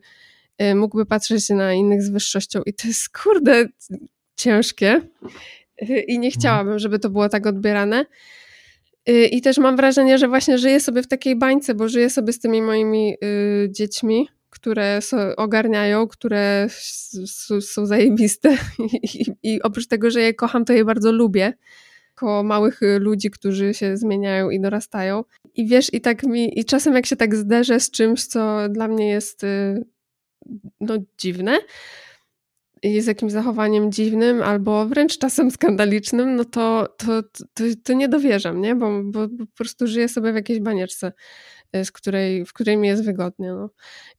y, 0.62 0.76
mógłby 0.76 1.06
patrzeć 1.06 1.50
na 1.50 1.74
innych 1.74 2.02
z 2.04 2.10
wyższością 2.10 2.62
i 2.66 2.74
to 2.74 2.88
jest 2.88 3.10
kurde 3.18 3.66
ciężkie. 4.36 5.02
I 6.08 6.20
nie 6.20 6.32
chciałabym, 6.32 6.80
żeby 6.80 7.00
to 7.00 7.10
było 7.10 7.30
tak 7.30 7.48
odbierane. 7.48 8.06
I 9.32 9.42
też 9.42 9.58
mam 9.58 9.76
wrażenie, 9.76 10.18
że 10.18 10.28
właśnie 10.28 10.58
żyję 10.58 10.80
sobie 10.80 11.02
w 11.04 11.08
takiej 11.08 11.36
bańce, 11.36 11.76
bo 11.76 11.90
żyję 11.90 12.10
sobie 12.10 12.34
z 12.34 12.40
tymi 12.40 12.62
moimi 12.62 13.14
y, 13.24 13.70
dziećmi, 13.72 14.30
które 14.50 15.02
so, 15.02 15.36
ogarniają, 15.36 16.08
które 16.08 16.64
s- 16.66 17.18
s- 17.24 17.70
są 17.72 17.86
zajebiste. 17.86 18.58
I 19.44 19.62
oprócz 19.62 19.88
tego, 19.88 20.12
że 20.12 20.22
je 20.22 20.34
kocham, 20.34 20.66
to 20.66 20.74
je 20.74 20.86
bardzo 20.86 21.12
lubię 21.12 21.54
koło 22.18 22.44
małych 22.44 22.82
y, 22.82 23.00
ludzi, 23.00 23.32
którzy 23.32 23.74
się 23.74 23.98
zmieniają 23.98 24.50
i 24.50 24.60
dorastają. 24.60 25.24
I 25.56 25.68
wiesz, 25.68 25.94
i 25.94 26.02
tak 26.02 26.24
mi, 26.24 26.60
i 26.60 26.66
czasem 26.66 26.94
jak 26.96 27.06
się 27.06 27.16
tak 27.16 27.36
zderzę 27.36 27.80
z 27.80 27.92
czymś, 27.92 28.26
co 28.26 28.70
dla 28.70 28.88
mnie 28.88 29.10
jest 29.10 29.44
y, 29.44 29.86
no 30.80 30.98
dziwne, 31.18 31.60
z 32.84 33.06
jakimś 33.06 33.32
zachowaniem 33.32 33.92
dziwnym, 33.92 34.42
albo 34.42 34.86
wręcz 34.86 35.18
czasem 35.18 35.52
skandalicznym, 35.52 36.36
no 36.36 36.46
to, 36.46 36.96
to, 36.98 37.24
to, 37.54 37.64
to 37.84 37.94
nie 37.94 38.10
dowierzam, 38.10 38.62
nie? 38.62 38.76
Bo, 38.76 39.04
bo, 39.04 39.28
bo 39.28 39.46
po 39.46 39.54
prostu 39.56 39.88
żyję 39.88 40.10
sobie 40.10 40.32
w 40.32 40.36
jakiejś 40.36 40.60
banieczce, 40.60 41.12
y, 41.76 41.86
z 41.86 41.92
której, 41.92 42.46
w 42.46 42.54
której 42.54 42.78
mi 42.78 42.88
jest 42.88 43.06
wygodnie. 43.06 43.52
No. 43.52 43.70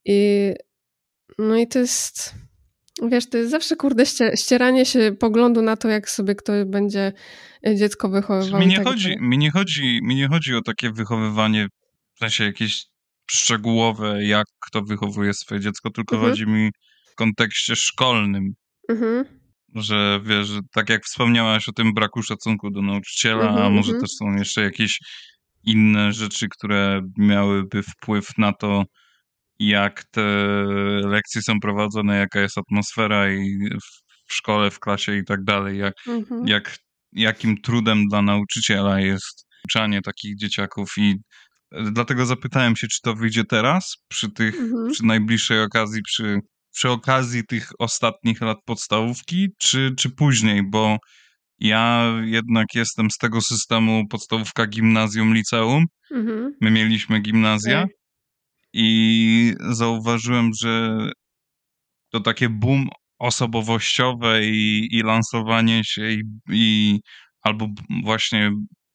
I, 0.04 0.52
no 1.38 1.56
i 1.56 1.68
to 1.68 1.78
jest, 1.78 2.34
wiesz, 3.08 3.28
to 3.28 3.38
jest 3.38 3.50
zawsze 3.50 3.76
kurde 3.76 4.06
ście, 4.06 4.32
ścieranie 4.36 4.86
się 4.86 5.12
poglądu 5.20 5.62
na 5.62 5.76
to, 5.76 5.88
jak 5.88 6.10
sobie 6.10 6.34
kto 6.34 6.52
będzie 6.66 7.12
y, 7.66 7.76
dziecko 7.76 8.08
wychowywał. 8.08 8.60
Mi 8.60 8.66
nie, 8.66 8.76
tak 8.76 8.86
chodzi, 8.86 9.16
mi, 9.20 9.38
nie 9.38 9.50
chodzi, 9.50 10.00
mi 10.02 10.14
nie 10.14 10.28
chodzi 10.28 10.54
o 10.54 10.62
takie 10.62 10.90
wychowywanie, 10.90 11.68
w 12.14 12.18
sensie 12.18 12.44
jakieś 12.44 12.84
szczegółowe, 13.30 14.24
jak 14.24 14.46
kto 14.66 14.82
wychowuje 14.82 15.34
swoje 15.34 15.60
dziecko, 15.60 15.90
tylko 15.90 16.16
Mhm. 16.16 16.32
chodzi 16.32 16.46
mi 16.46 16.70
w 17.12 17.14
kontekście 17.14 17.76
szkolnym, 17.76 18.54
Mhm, 18.88 19.24
że 19.74 20.20
wiesz, 20.24 20.46
że 20.46 20.60
tak 20.74 20.88
jak 20.90 21.04
wspomniałaś 21.04 21.68
o 21.68 21.72
tym 21.72 21.94
braku 21.94 22.22
szacunku 22.22 22.70
do 22.70 22.82
nauczyciela, 22.82 23.44
a 23.44 23.50
Mhm, 23.50 23.72
może 23.72 23.92
mhm. 23.92 24.00
też 24.00 24.10
są 24.10 24.36
jeszcze 24.36 24.62
jakieś 24.62 24.98
inne 25.64 26.12
rzeczy, 26.12 26.48
które 26.48 27.02
miałyby 27.18 27.82
wpływ 27.82 28.38
na 28.38 28.52
to, 28.52 28.84
jak 29.58 30.04
te 30.10 30.22
lekcje 31.04 31.42
są 31.42 31.60
prowadzone, 31.60 32.18
jaka 32.18 32.40
jest 32.40 32.58
atmosfera 32.58 33.32
i 33.32 33.68
w, 34.28 34.34
szkole, 34.34 34.70
w 34.70 34.80
klasie 34.80 35.16
i 35.16 35.24
tak 35.24 35.44
dalej, 35.44 35.78
jak, 35.78 35.94
mhm. 36.06 36.48
jak, 36.48 36.78
jakim 37.12 37.60
trudem 37.60 38.04
dla 38.10 38.22
nauczyciela 38.22 39.00
jest 39.00 39.46
uczanie 39.64 40.02
takich 40.02 40.38
dzieciaków 40.38 40.92
i 40.96 41.14
dlatego 41.72 42.26
zapytałem 42.26 42.76
się, 42.76 42.86
czy 42.86 43.00
to 43.02 43.14
wyjdzie 43.14 43.44
teraz, 43.44 43.96
przy 44.08 44.30
tych, 44.30 44.54
Mhm. 44.54 44.92
przy 44.92 45.04
najbliższej 45.04 45.62
okazji, 45.62 46.02
przy 46.02 46.40
przy 46.78 46.90
okazji 46.90 47.42
tych 47.48 47.70
ostatnich 47.78 48.40
lat 48.40 48.58
podstawówki, 48.64 49.48
czy, 49.58 49.94
czy 49.98 50.10
później, 50.10 50.62
bo 50.70 50.96
ja 51.58 52.14
jednak 52.24 52.66
jestem 52.74 53.10
z 53.10 53.16
tego 53.16 53.40
systemu 53.40 54.08
podstawówka, 54.08 54.66
gimnazjum, 54.66 55.34
liceum. 55.34 55.84
Mhm. 56.10 56.52
My 56.60 56.70
mieliśmy 56.70 57.20
gimnazja 57.20 57.82
Okej. 57.82 57.97
I 58.80 59.54
zauważyłem, 59.70 60.50
że 60.60 60.98
to 62.10 62.20
takie 62.20 62.48
boom 62.48 62.88
osobowościowe 63.18 64.44
i, 64.46 64.88
i 64.92 65.02
lansowanie 65.02 65.84
się 65.84 66.10
i, 66.10 66.22
i 66.50 67.00
albo 67.42 67.68
właśnie 68.04 68.50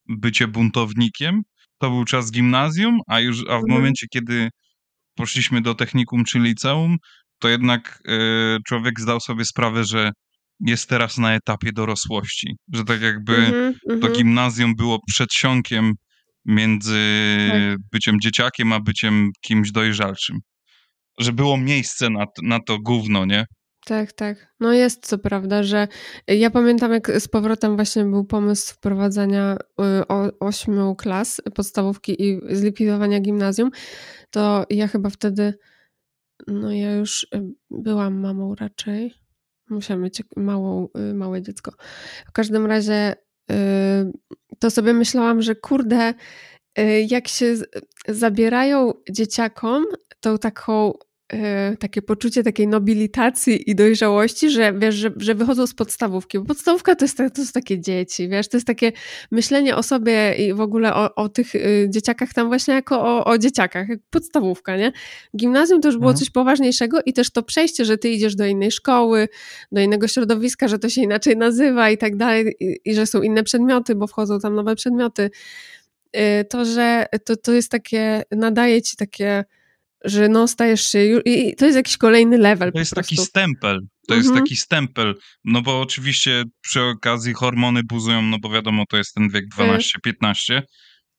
bycie 0.08 0.48
buntownikiem, 0.48 1.42
to 1.78 1.90
był 1.90 2.04
czas 2.04 2.30
gimnazjum, 2.30 3.00
a 3.06 3.20
już 3.20 3.40
a 3.40 3.42
w 3.42 3.48
Mhm. 3.50 3.70
momencie, 3.70 4.06
kiedy 4.12 4.48
poszliśmy 5.14 5.60
do 5.60 5.74
technikum 5.74 6.24
czy 6.24 6.38
liceum, 6.38 6.96
to 7.38 7.48
jednak 7.48 7.98
e, 8.08 8.12
człowiek 8.66 9.00
zdał 9.00 9.20
sobie 9.20 9.44
sprawę, 9.44 9.84
że 9.84 10.10
jest 10.60 10.88
teraz 10.88 11.18
na 11.18 11.34
etapie 11.34 11.72
dorosłości, 11.72 12.56
że 12.72 12.84
tak 12.84 13.00
jakby 13.00 13.36
Mhm, 13.36 13.74
to 13.88 13.92
mhm. 13.94 14.12
gimnazjum 14.12 14.74
było 14.76 14.98
przedsionkiem 15.06 15.92
między 16.44 16.98
Tak. 17.50 17.78
byciem 17.92 18.20
dzieciakiem, 18.20 18.72
a 18.72 18.80
byciem 18.80 19.30
kimś 19.40 19.72
dojrzalszym. 19.72 20.38
Że 21.18 21.32
było 21.32 21.56
miejsce 21.56 22.10
na, 22.10 22.26
na 22.42 22.60
to 22.60 22.78
gówno, 22.78 23.24
nie? 23.24 23.46
Tak, 23.86 24.12
tak. 24.12 24.54
No 24.60 24.72
jest 24.72 25.06
co 25.06 25.18
prawda, 25.18 25.62
że 25.62 25.88
ja 26.28 26.50
pamiętam 26.50 26.92
jak 26.92 27.20
z 27.20 27.28
powrotem 27.28 27.76
właśnie 27.76 28.04
był 28.04 28.24
pomysł 28.24 28.74
wprowadzania 28.74 29.56
y, 29.56 30.38
ośmiu 30.40 30.94
klas 30.96 31.40
podstawówki 31.54 32.22
i 32.22 32.40
zlikwidowania 32.50 33.20
gimnazjum, 33.20 33.70
to 34.30 34.64
ja 34.70 34.88
chyba 34.88 35.10
wtedy, 35.10 35.54
no 36.46 36.72
ja 36.72 36.92
już 36.94 37.22
y, 37.34 37.42
byłam 37.70 38.20
mamą 38.20 38.54
raczej. 38.54 39.14
Musiałam 39.70 40.02
mieć 40.02 40.22
małą, 40.36 40.88
y, 41.10 41.14
małe 41.14 41.42
dziecko. 41.42 41.72
W 42.26 42.32
każdym 42.32 42.66
razie 42.66 43.14
to 44.58 44.70
sobie 44.70 44.92
myślałam, 44.92 45.42
że 45.42 45.54
kurde, 45.54 46.14
y, 46.78 47.06
jak 47.10 47.28
się 47.28 47.54
zabierają 48.08 48.92
dzieciakom 49.10 49.84
tą 50.20 50.38
taką 50.38 50.92
y, 51.72 51.76
takie 51.76 52.02
poczucie 52.02 52.42
takiej 52.42 52.68
nobilitacji 52.68 53.70
i 53.70 53.74
dojrzałości, 53.74 54.50
że 54.50 54.72
wiesz, 54.78 54.94
że, 54.94 55.10
że 55.16 55.34
wychodzą 55.34 55.66
z 55.66 55.74
podstawówki. 55.74 56.38
Bo 56.38 56.44
podstawówka 56.44 56.94
to 56.96 57.04
jest, 57.04 57.16
to 57.16 57.44
są 57.44 57.52
takie 57.54 57.80
dzieci, 57.80 58.28
wiesz, 58.28 58.48
to 58.48 58.56
jest 58.56 58.66
takie 58.66 58.92
myślenie 59.30 59.76
o 59.76 59.82
sobie 59.82 60.34
i 60.34 60.54
w 60.54 60.60
ogóle 60.60 60.94
o, 60.94 61.14
o 61.14 61.28
tych 61.28 61.54
y, 61.54 61.86
dzieciakach 61.90 62.32
tam 62.32 62.48
właśnie 62.48 62.74
jako 62.74 63.00
o, 63.02 63.24
o 63.24 63.38
dzieciakach, 63.38 63.88
jak 63.88 63.98
podstawówka, 64.10 64.76
nie? 64.76 64.92
Gimnazjum 65.36 65.80
to 65.80 65.88
już 65.88 65.96
było 65.96 66.10
Mhm. 66.10 66.18
coś 66.18 66.30
poważniejszego 66.30 66.98
i 67.06 67.12
też 67.12 67.30
to 67.30 67.42
przejście, 67.42 67.84
że 67.84 67.98
ty 67.98 68.08
idziesz 68.10 68.36
do 68.36 68.46
innej 68.46 68.70
szkoły, 68.70 69.28
do 69.72 69.80
innego 69.80 70.08
środowiska, 70.08 70.68
że 70.68 70.78
to 70.78 70.88
się 70.88 71.02
inaczej 71.02 71.36
nazywa 71.36 71.90
i 71.90 71.98
tak 71.98 72.16
dalej 72.16 72.56
i, 72.60 72.80
i 72.84 72.94
że 72.94 73.06
są 73.06 73.22
inne 73.22 73.42
przedmioty, 73.42 73.94
bo 73.94 74.06
wchodzą 74.06 74.40
tam 74.40 74.54
nowe 74.54 74.74
przedmioty. 74.76 75.30
Y, 76.16 76.44
To, 76.50 76.64
że 76.64 77.06
to, 77.24 77.36
to 77.36 77.52
jest 77.52 77.70
takie, 77.70 78.22
nadaje 78.30 78.82
ci 78.82 78.96
takie 78.96 79.44
że 80.04 80.28
no 80.28 80.48
stajesz 80.48 80.86
się 80.86 80.98
ju- 80.98 81.20
i 81.24 81.56
to 81.56 81.64
jest 81.64 81.76
jakiś 81.76 81.96
kolejny 81.96 82.38
level 82.38 82.72
To 82.72 82.78
jest 82.78 82.94
taki 82.94 83.16
prostu. 83.16 83.30
stempel. 83.30 83.80
To 84.08 84.14
jest 84.14 84.26
Mhm. 84.28 84.44
taki 84.44 84.56
stempel. 84.56 85.14
No 85.44 85.62
bo 85.62 85.80
oczywiście 85.80 86.44
przy 86.60 86.82
okazji 86.82 87.32
hormony 87.32 87.80
buzują, 87.84 88.22
no 88.22 88.36
bo 88.42 88.50
wiadomo, 88.50 88.84
to 88.88 88.96
jest 88.96 89.14
ten 89.14 89.28
wiek 89.30 89.44
12-15, 89.48 90.62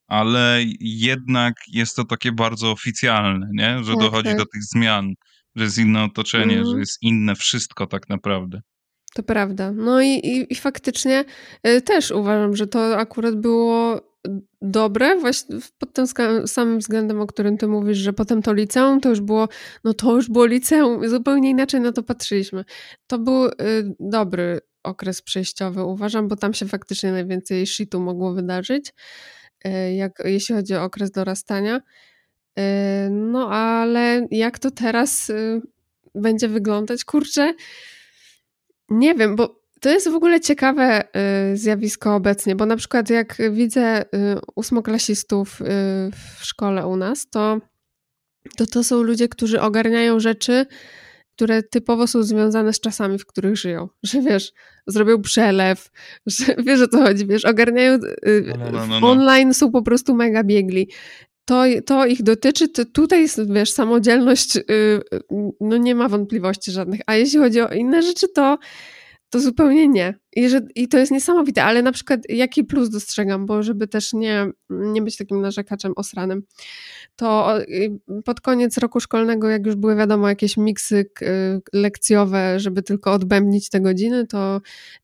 ale 0.08 0.60
jednak 0.80 1.54
jest 1.68 1.96
to 1.96 2.04
takie 2.04 2.32
bardzo 2.32 2.72
oficjalne, 2.72 3.48
nie? 3.54 3.84
Że 3.84 3.92
Tak, 3.92 4.02
dochodzi 4.02 4.30
tak. 4.30 4.38
do 4.38 4.46
tych 4.46 4.64
zmian, 4.64 5.14
że 5.56 5.64
jest 5.64 5.78
inne 5.78 6.04
otoczenie, 6.04 6.58
Mhm. 6.58 6.72
że 6.74 6.80
jest 6.80 6.98
inne 7.02 7.36
wszystko 7.36 7.88
tak 7.88 8.10
naprawdę. 8.10 8.62
To 9.16 9.24
prawda. 9.24 9.72
No 9.72 10.02
i, 10.02 10.08
i, 10.08 10.54
i 10.54 10.56
faktycznie 10.56 11.26
y, 11.68 11.82
też 11.82 12.12
uważam, 12.12 12.56
że 12.56 12.68
to 12.68 12.98
akurat 12.98 13.36
było 13.36 14.02
dobre 14.62 15.16
właśnie 15.20 15.58
pod 15.78 15.94
tym 15.94 16.06
samym 16.48 16.80
względem, 16.80 17.22
o 17.22 17.28
którym 17.28 17.58
ty 17.58 17.68
mówisz, 17.68 17.98
że 17.98 18.14
potem 18.14 18.42
to 18.42 18.54
liceum 18.54 19.02
to 19.02 19.10
już 19.10 19.22
było, 19.22 19.48
no 19.84 19.94
to 19.94 20.16
już 20.16 20.30
było 20.30 20.46
liceum, 20.46 21.10
zupełnie 21.10 21.50
inaczej 21.50 21.82
na 21.82 21.92
to 21.92 22.04
patrzyliśmy. 22.04 22.66
To 23.08 23.20
był 23.20 23.46
y, 23.46 23.52
dobry 24.00 24.60
okres 24.84 25.22
przejściowy, 25.22 25.84
uważam, 25.84 26.28
bo 26.28 26.36
tam 26.36 26.54
się 26.54 26.68
faktycznie 26.68 27.12
najwięcej 27.12 27.68
shitu 27.68 28.00
mogło 28.00 28.34
wydarzyć, 28.34 28.94
y, 29.68 29.94
jak, 29.94 30.12
jeśli 30.26 30.56
chodzi 30.56 30.76
o 30.76 30.84
okres 30.84 31.12
dorastania. 31.12 31.82
Y, 32.60 32.62
No 33.10 33.50
ale 33.50 34.28
jak 34.32 34.60
to 34.60 34.72
teraz 34.72 35.32
będzie 36.16 36.48
wyglądać? 36.48 37.06
Kurczę, 37.06 37.54
nie 38.90 39.16
wiem, 39.16 39.36
bo 39.36 39.65
to 39.82 39.90
jest 39.90 40.10
w 40.10 40.16
ogóle 40.16 40.40
ciekawe 40.40 41.04
y, 41.54 41.58
zjawisko 41.58 42.16
obecnie, 42.16 42.56
bo 42.56 42.66
na 42.66 42.76
przykład 42.76 43.10
jak 43.10 43.38
widzę 43.52 44.02
y, 44.02 44.06
ósmoklasistów 44.56 45.62
y, 45.62 45.66
w 46.40 46.46
szkole 46.46 46.88
u 46.88 46.96
nas, 46.96 47.30
to, 47.30 47.60
to 48.58 48.66
to 48.66 48.84
są 48.84 49.04
ludzie, 49.04 49.28
którzy 49.28 49.62
ogarniają 49.62 50.20
rzeczy, 50.20 50.66
które 51.36 51.64
typowo 51.64 52.08
są 52.08 52.24
związane 52.24 52.74
z 52.74 52.80
czasami, 52.80 53.20
w 53.20 53.26
których 53.26 53.58
żyją. 53.58 53.90
Że 54.04 54.22
wiesz, 54.22 54.52
zrobią 54.88 55.22
przelew, 55.22 55.92
że 56.26 56.46
wiesz 56.66 56.82
o 56.82 56.88
co 56.88 56.98
chodzi, 57.04 57.28
wiesz, 57.28 57.46
ogarniają 57.46 57.98
No, 57.98 58.72
no, 58.72 58.72
no, 58.72 58.86
w 58.86 59.02
no. 59.02 59.12
online 59.12 59.54
są 59.54 59.72
po 59.72 59.82
prostu 59.82 60.16
mega 60.16 60.44
biegli. 60.44 60.90
To, 61.46 61.64
to 61.86 62.06
ich 62.06 62.24
dotyczy, 62.24 62.70
to 62.70 62.86
tutaj 62.86 63.22
jest, 63.22 63.54
wiesz, 63.54 63.72
samodzielność, 63.72 64.58
no 65.60 65.78
nie 65.78 65.96
ma 65.96 66.10
wątpliwości 66.10 66.72
żadnych. 66.72 67.02
A 67.06 67.16
jeśli 67.16 67.40
chodzi 67.40 67.62
o 67.62 67.74
inne 67.74 68.02
rzeczy, 68.02 68.28
to, 68.28 68.58
to 69.30 69.40
zupełnie 69.40 69.88
nie. 69.88 70.14
I, 70.36 70.50
że, 70.50 70.62
I 70.76 70.88
to 70.88 70.98
jest 70.98 71.12
niesamowite, 71.12 71.64
ale 71.64 71.82
na 71.82 71.92
przykład 71.92 72.20
jaki 72.30 72.64
plus 72.64 72.90
dostrzegam, 72.90 73.46
bo 73.46 73.64
żeby 73.64 73.88
też 73.88 74.14
nie, 74.14 74.48
nie 74.70 75.02
być 75.02 75.18
takim 75.18 75.42
narzekaczem 75.42 75.94
osranym, 75.96 76.44
to 77.16 77.58
pod 78.26 78.42
koniec 78.42 78.78
roku 78.78 79.00
szkolnego, 79.00 79.50
jak 79.50 79.66
już 79.66 79.76
były 79.76 79.96
wiadomo 79.96 80.30
jakieś 80.30 80.58
miksy 80.58 81.06
lekcjowe, 81.74 82.60
żeby 82.60 82.84
tylko 82.84 83.12
odbębnić 83.12 83.70
te 83.70 83.82
godziny, 83.82 84.28
to 84.28 84.62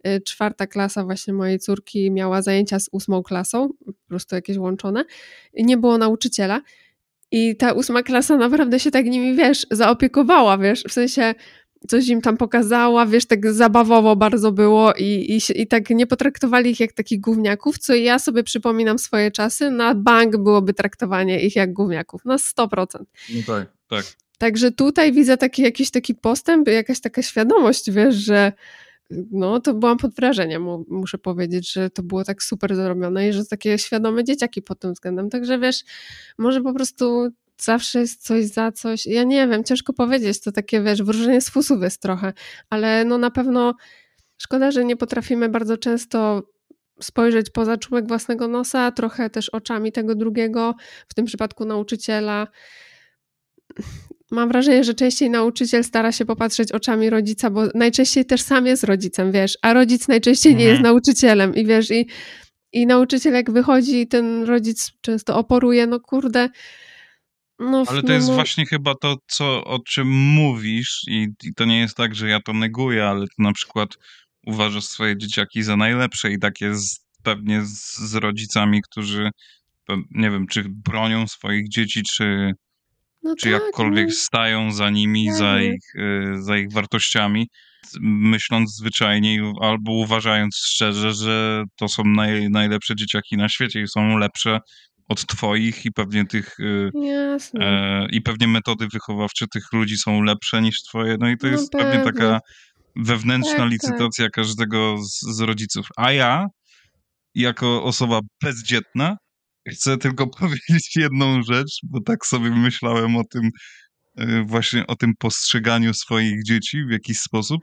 y, 0.08 0.22
czwarta 0.22 0.68
klasa 0.68 1.04
właśnie 1.04 1.34
mojej 1.34 1.60
córki 1.60 2.12
miała 2.12 2.42
zajęcia 2.42 2.80
z 2.80 2.90
ósmą 2.92 3.24
klasą, 3.24 3.70
po 3.86 3.94
prostu 4.08 4.36
jakieś 4.36 4.58
łączone. 4.58 5.06
I 5.54 5.66
nie 5.66 5.78
było 5.78 5.98
nauczyciela. 5.98 6.62
I 7.32 7.56
ta 7.56 7.72
ósma 7.72 8.04
klasa 8.04 8.38
naprawdę 8.38 8.80
się 8.80 8.92
tak 8.92 9.06
nimi, 9.06 9.36
wiesz, 9.36 9.68
zaopiekowała, 9.72 10.58
wiesz, 10.58 10.84
w 10.84 10.94
sensie 10.94 11.34
coś 11.88 12.08
im 12.08 12.22
tam 12.22 12.38
pokazała, 12.38 13.06
wiesz, 13.06 13.26
tak 13.26 13.54
zabawowo 13.54 14.16
bardzo 14.16 14.52
było 14.52 14.94
i, 14.94 15.04
i, 15.06 15.62
i 15.62 15.68
tak 15.68 15.90
nie 15.90 16.08
potraktowali 16.08 16.72
ich 16.72 16.80
jak 16.80 16.94
takich 16.94 17.22
gówniaków, 17.22 17.78
co 17.78 17.96
ja 17.96 18.20
sobie 18.20 18.44
przypominam 18.44 19.00
swoje 19.00 19.32
czasy, 19.32 19.72
na 19.72 19.96
bank 19.96 20.38
byłoby 20.38 20.74
traktowanie 20.74 21.40
ich 21.40 21.56
jak 21.56 21.74
gówniaków, 21.74 22.26
na 22.26 22.38
100%. 22.38 22.86
No 23.36 23.42
tak, 23.48 23.68
tak. 23.88 24.06
Także 24.38 24.72
tutaj 24.72 25.12
widzę 25.12 25.38
taki 25.38 25.62
jakiś 25.62 25.92
taki 25.92 26.16
postęp, 26.16 26.68
jakaś 26.68 27.00
taka 27.02 27.22
świadomość, 27.22 27.92
wiesz, 27.92 28.16
że 28.16 28.52
no 29.32 29.60
to 29.60 29.74
byłam 29.74 29.98
pod 29.98 30.16
wrażeniem, 30.16 30.62
mu- 30.64 30.86
muszę 30.90 31.18
powiedzieć, 31.18 31.74
że 31.74 31.90
to 31.90 32.04
było 32.04 32.24
tak 32.24 32.44
super 32.44 32.76
zrobione 32.76 33.30
i 33.30 33.34
że 33.34 33.46
takie 33.46 33.78
świadome 33.78 34.24
dzieciaki 34.24 34.62
pod 34.62 34.80
tym 34.80 34.94
względem. 34.94 35.30
Także 35.30 35.60
wiesz, 35.60 35.84
może 36.38 36.62
po 36.62 36.74
prostu 36.74 37.30
zawsze 37.64 38.00
jest 38.00 38.24
coś 38.24 38.46
za 38.46 38.72
coś. 38.72 39.06
Ja 39.06 39.24
nie 39.24 39.48
wiem, 39.48 39.64
ciężko 39.64 39.94
powiedzieć, 39.94 40.42
to 40.42 40.52
takie 40.52 40.82
wiesz, 40.82 41.04
wróżenie 41.04 41.42
z 41.42 41.50
fusów 41.50 41.82
jest 41.84 42.02
trochę, 42.02 42.34
ale 42.70 43.06
no 43.06 43.18
na 43.18 43.32
pewno 43.32 43.74
szkoda, 44.38 44.72
że 44.72 44.86
nie 44.86 44.96
potrafimy 44.96 45.50
bardzo 45.50 45.78
często 45.78 46.44
spojrzeć 47.02 47.50
poza 47.50 47.78
czubek 47.78 48.08
własnego 48.08 48.48
nosa, 48.48 48.92
trochę 48.92 49.30
też 49.30 49.50
oczami 49.50 49.92
tego 49.92 50.16
drugiego, 50.16 50.76
w 51.08 51.14
tym 51.14 51.26
przypadku 51.26 51.66
nauczyciela. 51.66 52.48
Mam 54.32 54.50
wrażenie, 54.50 54.84
że 54.84 54.94
częściej 54.94 55.30
nauczyciel 55.30 55.84
stara 55.84 56.12
się 56.12 56.26
popatrzeć 56.26 56.72
oczami 56.72 57.10
rodzica, 57.10 57.50
bo 57.50 57.62
najczęściej 57.76 58.26
też 58.26 58.42
sam 58.42 58.66
jest 58.66 58.84
rodzicem, 58.84 59.32
wiesz, 59.32 59.58
a 59.62 59.74
rodzic 59.74 60.08
najczęściej 60.08 60.56
nie 60.56 60.60
Mhm. 60.60 60.72
jest 60.72 60.84
nauczycielem 60.84 61.56
i 61.56 61.66
wiesz, 61.66 61.92
i, 61.92 62.08
i 62.74 62.86
nauczyciel 62.88 63.34
jak 63.34 63.52
wychodzi, 63.52 64.08
ten 64.08 64.44
rodzic 64.44 64.92
często 65.02 65.38
oporuje, 65.38 65.88
no 65.88 66.00
kurde. 66.00 66.50
No, 67.62 67.84
Ale 67.88 68.02
to 68.02 68.08
no, 68.08 68.14
jest 68.14 68.28
no, 68.28 68.34
właśnie 68.34 68.66
chyba 68.66 68.96
to, 68.96 69.16
co, 69.28 69.64
o 69.64 69.80
czym 69.80 70.08
mówisz 70.10 71.02
i, 71.08 71.28
i 71.44 71.54
to 71.54 71.66
nie 71.66 71.80
jest 71.80 71.98
tak, 71.98 72.16
że 72.16 72.30
ja 72.30 72.40
to 72.40 72.54
neguję, 72.54 73.08
ale 73.08 73.22
ty 73.22 73.36
na 73.38 73.54
przykład 73.54 73.90
uważasz 74.48 74.84
swoje 74.84 75.18
dzieciaki 75.18 75.64
za 75.64 75.78
najlepsze 75.78 76.32
i 76.32 76.40
tak 76.40 76.62
jest 76.62 77.06
pewnie 77.24 77.66
z, 77.66 77.98
z 77.98 78.16
rodzicami, 78.16 78.82
którzy 78.82 79.30
nie 80.12 80.32
wiem, 80.32 80.48
czy 80.48 80.64
bronią 80.70 81.28
swoich 81.28 81.70
dzieci, 81.70 82.04
czy, 82.04 82.54
no 83.24 83.36
czy 83.36 83.52
tak, 83.52 83.62
jakkolwiek 83.62 84.08
no, 84.08 84.14
stają 84.14 84.72
za 84.72 84.90
nimi, 84.90 85.32
za 85.34 85.62
ich, 85.62 85.96
y, 85.96 86.44
za 86.44 86.58
ich 86.58 86.74
wartościami, 86.74 87.48
myśląc 88.02 88.76
zwyczajnie 88.76 89.54
albo 89.62 89.92
uważając 89.92 90.56
szczerze, 90.56 91.14
że 91.14 91.64
to 91.76 91.88
są 91.88 92.04
naj, 92.06 92.50
najlepsze 92.50 92.96
dzieciaki 92.96 93.38
na 93.38 93.50
świecie 93.50 93.82
i 93.82 93.88
są 93.88 94.18
lepsze 94.18 94.60
od 95.12 95.26
twoich 95.26 95.86
i 95.86 95.92
pewnie 95.92 96.26
tych 96.26 96.60
y, 96.60 96.90
e, 97.60 98.08
i 98.12 98.22
pewnie 98.22 98.48
metody 98.48 98.88
wychowawcze 98.94 99.46
tych 99.54 99.64
ludzi 99.74 99.98
są 99.98 100.22
lepsze 100.24 100.62
niż 100.62 100.82
twoje. 100.84 101.16
No 101.20 101.30
i 101.30 101.38
to 101.38 101.48
No 101.48 101.54
jest 101.54 101.72
pewnie 101.72 101.92
pewnie. 102.00 102.12
taka 102.14 102.40
wewnętrzna 102.96 103.58
Tak, 103.58 103.72
licytacja 103.72 104.30
każdego 104.30 104.98
z, 105.04 105.20
z 105.38 105.40
rodziców. 105.40 105.88
A 105.98 106.12
ja, 106.12 106.46
jako 107.36 107.84
osoba 107.84 108.20
bezdzietna, 108.44 109.18
chcę 109.72 109.98
tylko 109.98 110.28
powiedzieć 110.40 110.96
jedną 110.96 111.44
rzecz, 111.44 111.80
bo 111.84 112.00
tak 112.06 112.26
sobie 112.26 112.50
myślałem 112.52 113.16
o 113.16 113.24
tym, 113.32 113.50
y, 114.20 114.44
właśnie 114.46 114.88
o 114.88 114.96
tym 114.96 115.14
postrzeganiu 115.20 115.94
swoich 115.94 116.44
dzieci 116.44 116.84
w 116.90 116.92
jakiś 116.92 117.18
sposób, 117.20 117.62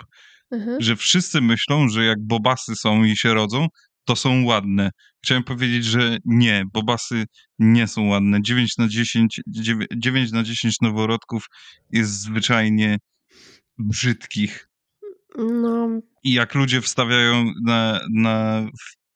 Mhm. 0.51 0.83
że 0.83 0.97
wszyscy 0.97 1.41
myślą, 1.41 1.89
że 1.89 2.05
jak 2.05 2.19
bobasy 2.27 2.73
są 2.77 3.05
i 3.05 3.17
się 3.17 3.35
rodzą, 3.35 3.67
to 4.09 4.17
są 4.17 4.45
ładne. 4.45 4.91
Chciałem 5.25 5.45
powiedzieć, 5.45 5.85
że 5.85 6.19
nie, 6.25 6.65
bobasy 6.73 7.25
nie 7.59 7.87
są 7.87 8.07
ładne. 8.07 8.43
9 8.43 8.79
na 8.79 8.89
10, 8.89 9.41
9 9.97 10.33
na 10.33 10.43
10 10.43 10.77
noworodków 10.83 11.47
jest 11.91 12.21
zwyczajnie 12.21 12.99
brzydkich. 13.79 14.69
No, 15.39 15.89
I 16.25 16.33
jak 16.33 16.55
ludzie 16.55 16.81
wstawiają 16.81 17.53
na, 17.65 18.01
na, 18.15 18.67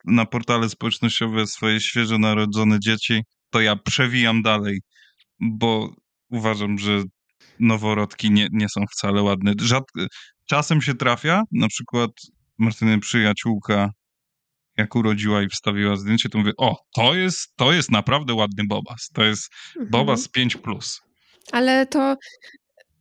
na 0.05 0.27
portale 0.27 0.69
społecznościowe 0.69 1.47
swoje 1.47 1.81
świeżo 1.81 2.19
narodzone 2.19 2.81
dzieci, 2.81 3.23
to 3.51 3.61
ja 3.61 3.77
przewijam 3.77 4.43
dalej, 4.43 4.81
bo 5.41 5.95
uważam, 6.31 6.79
że 6.79 7.03
noworodki 7.61 8.31
nie, 8.31 8.49
nie 8.53 8.69
są 8.69 8.85
wcale 8.93 9.23
ładne. 9.23 9.53
Rzad... 9.61 9.85
Czasem 10.47 10.83
się 10.83 10.95
trafia, 10.95 11.43
na 11.53 11.69
przykład 11.69 12.11
Martyny 12.59 12.99
przyjaciółka, 12.99 13.91
jak 14.77 14.97
urodziła 14.97 15.43
i 15.43 15.49
wstawiła 15.49 15.97
zdjęcie, 15.97 16.29
to 16.29 16.39
mówię, 16.39 16.53
o, 16.59 16.77
to 16.95 17.15
jest, 17.15 17.57
to 17.57 17.73
jest 17.73 17.91
naprawdę 17.91 18.35
ładny 18.35 18.65
Bobas. 18.69 19.09
To 19.15 19.25
jest 19.25 19.51
mhm. 19.77 19.91
Bobas 19.91 20.29
5+. 20.37 20.59
Plus. 20.59 21.01
Ale 21.53 21.87
to, 21.87 22.17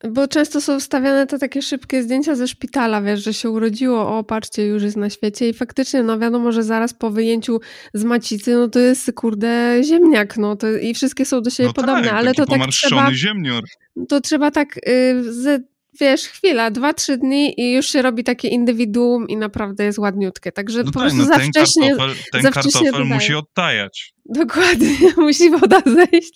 bo 0.10 0.28
często 0.28 0.62
są 0.62 0.80
wstawiane 0.80 1.28
te 1.28 1.40
takie 1.40 1.62
szybkie 1.62 2.04
zdjęcia 2.04 2.36
ze 2.36 2.48
szpitala, 2.48 3.02
wiesz, 3.02 3.24
że 3.24 3.34
się 3.34 3.50
urodziło, 3.50 4.18
o 4.18 4.24
patrzcie, 4.24 4.66
już 4.66 4.84
jest 4.84 4.98
na 4.98 5.10
świecie 5.10 5.50
i 5.50 5.54
faktycznie, 5.54 6.04
no 6.04 6.20
wiadomo, 6.20 6.52
że 6.52 6.64
zaraz 6.64 6.94
po 6.94 7.10
wyjęciu 7.12 7.60
z 7.94 8.04
macicy, 8.04 8.54
no 8.54 8.68
to 8.68 8.80
jest, 8.80 9.12
kurde, 9.16 9.82
ziemniak, 9.84 10.38
no 10.38 10.56
to 10.56 10.72
i 10.78 10.94
wszystkie 10.94 11.26
są 11.26 11.42
do 11.42 11.50
siebie 11.50 11.68
No 11.68 11.74
podobne, 11.74 12.04
tak, 12.04 12.14
ale 12.14 12.34
to 12.34 12.46
tak 12.46 12.68
trzeba, 12.68 13.14
ziemnior. 13.14 13.64
to 14.10 14.22
trzeba 14.22 14.52
tak, 14.52 14.78
y, 14.88 15.34
ze, 15.34 15.60
wiesz, 16.00 16.22
chwila, 16.28 16.72
dwa, 16.72 16.94
trzy 16.94 17.18
dni 17.18 17.54
i 17.62 17.74
już 17.74 17.86
się 17.90 18.02
robi 18.02 18.24
takie 18.24 18.48
indywiduum 18.48 19.28
i 19.30 19.38
naprawdę 19.38 19.84
jest 19.84 20.00
ładniutkie, 20.00 20.52
także 20.52 20.84
No 20.84 20.92
po 20.92 20.92
tak, 20.92 21.02
prostu 21.02 21.18
no 21.18 21.26
za 21.26 21.38
ten 21.38 21.50
wcześnie, 21.50 21.90
kartofel, 21.96 22.16
ten 22.32 22.42
za 22.42 22.52
wcześnie 22.52 22.72
kartofel 22.72 22.92
dodaję. 22.92 23.14
musi 23.16 23.34
odtajać. 23.36 24.14
dokładnie, 24.26 24.98
musi 25.18 25.50
woda 25.50 25.82
zejść. 25.86 26.34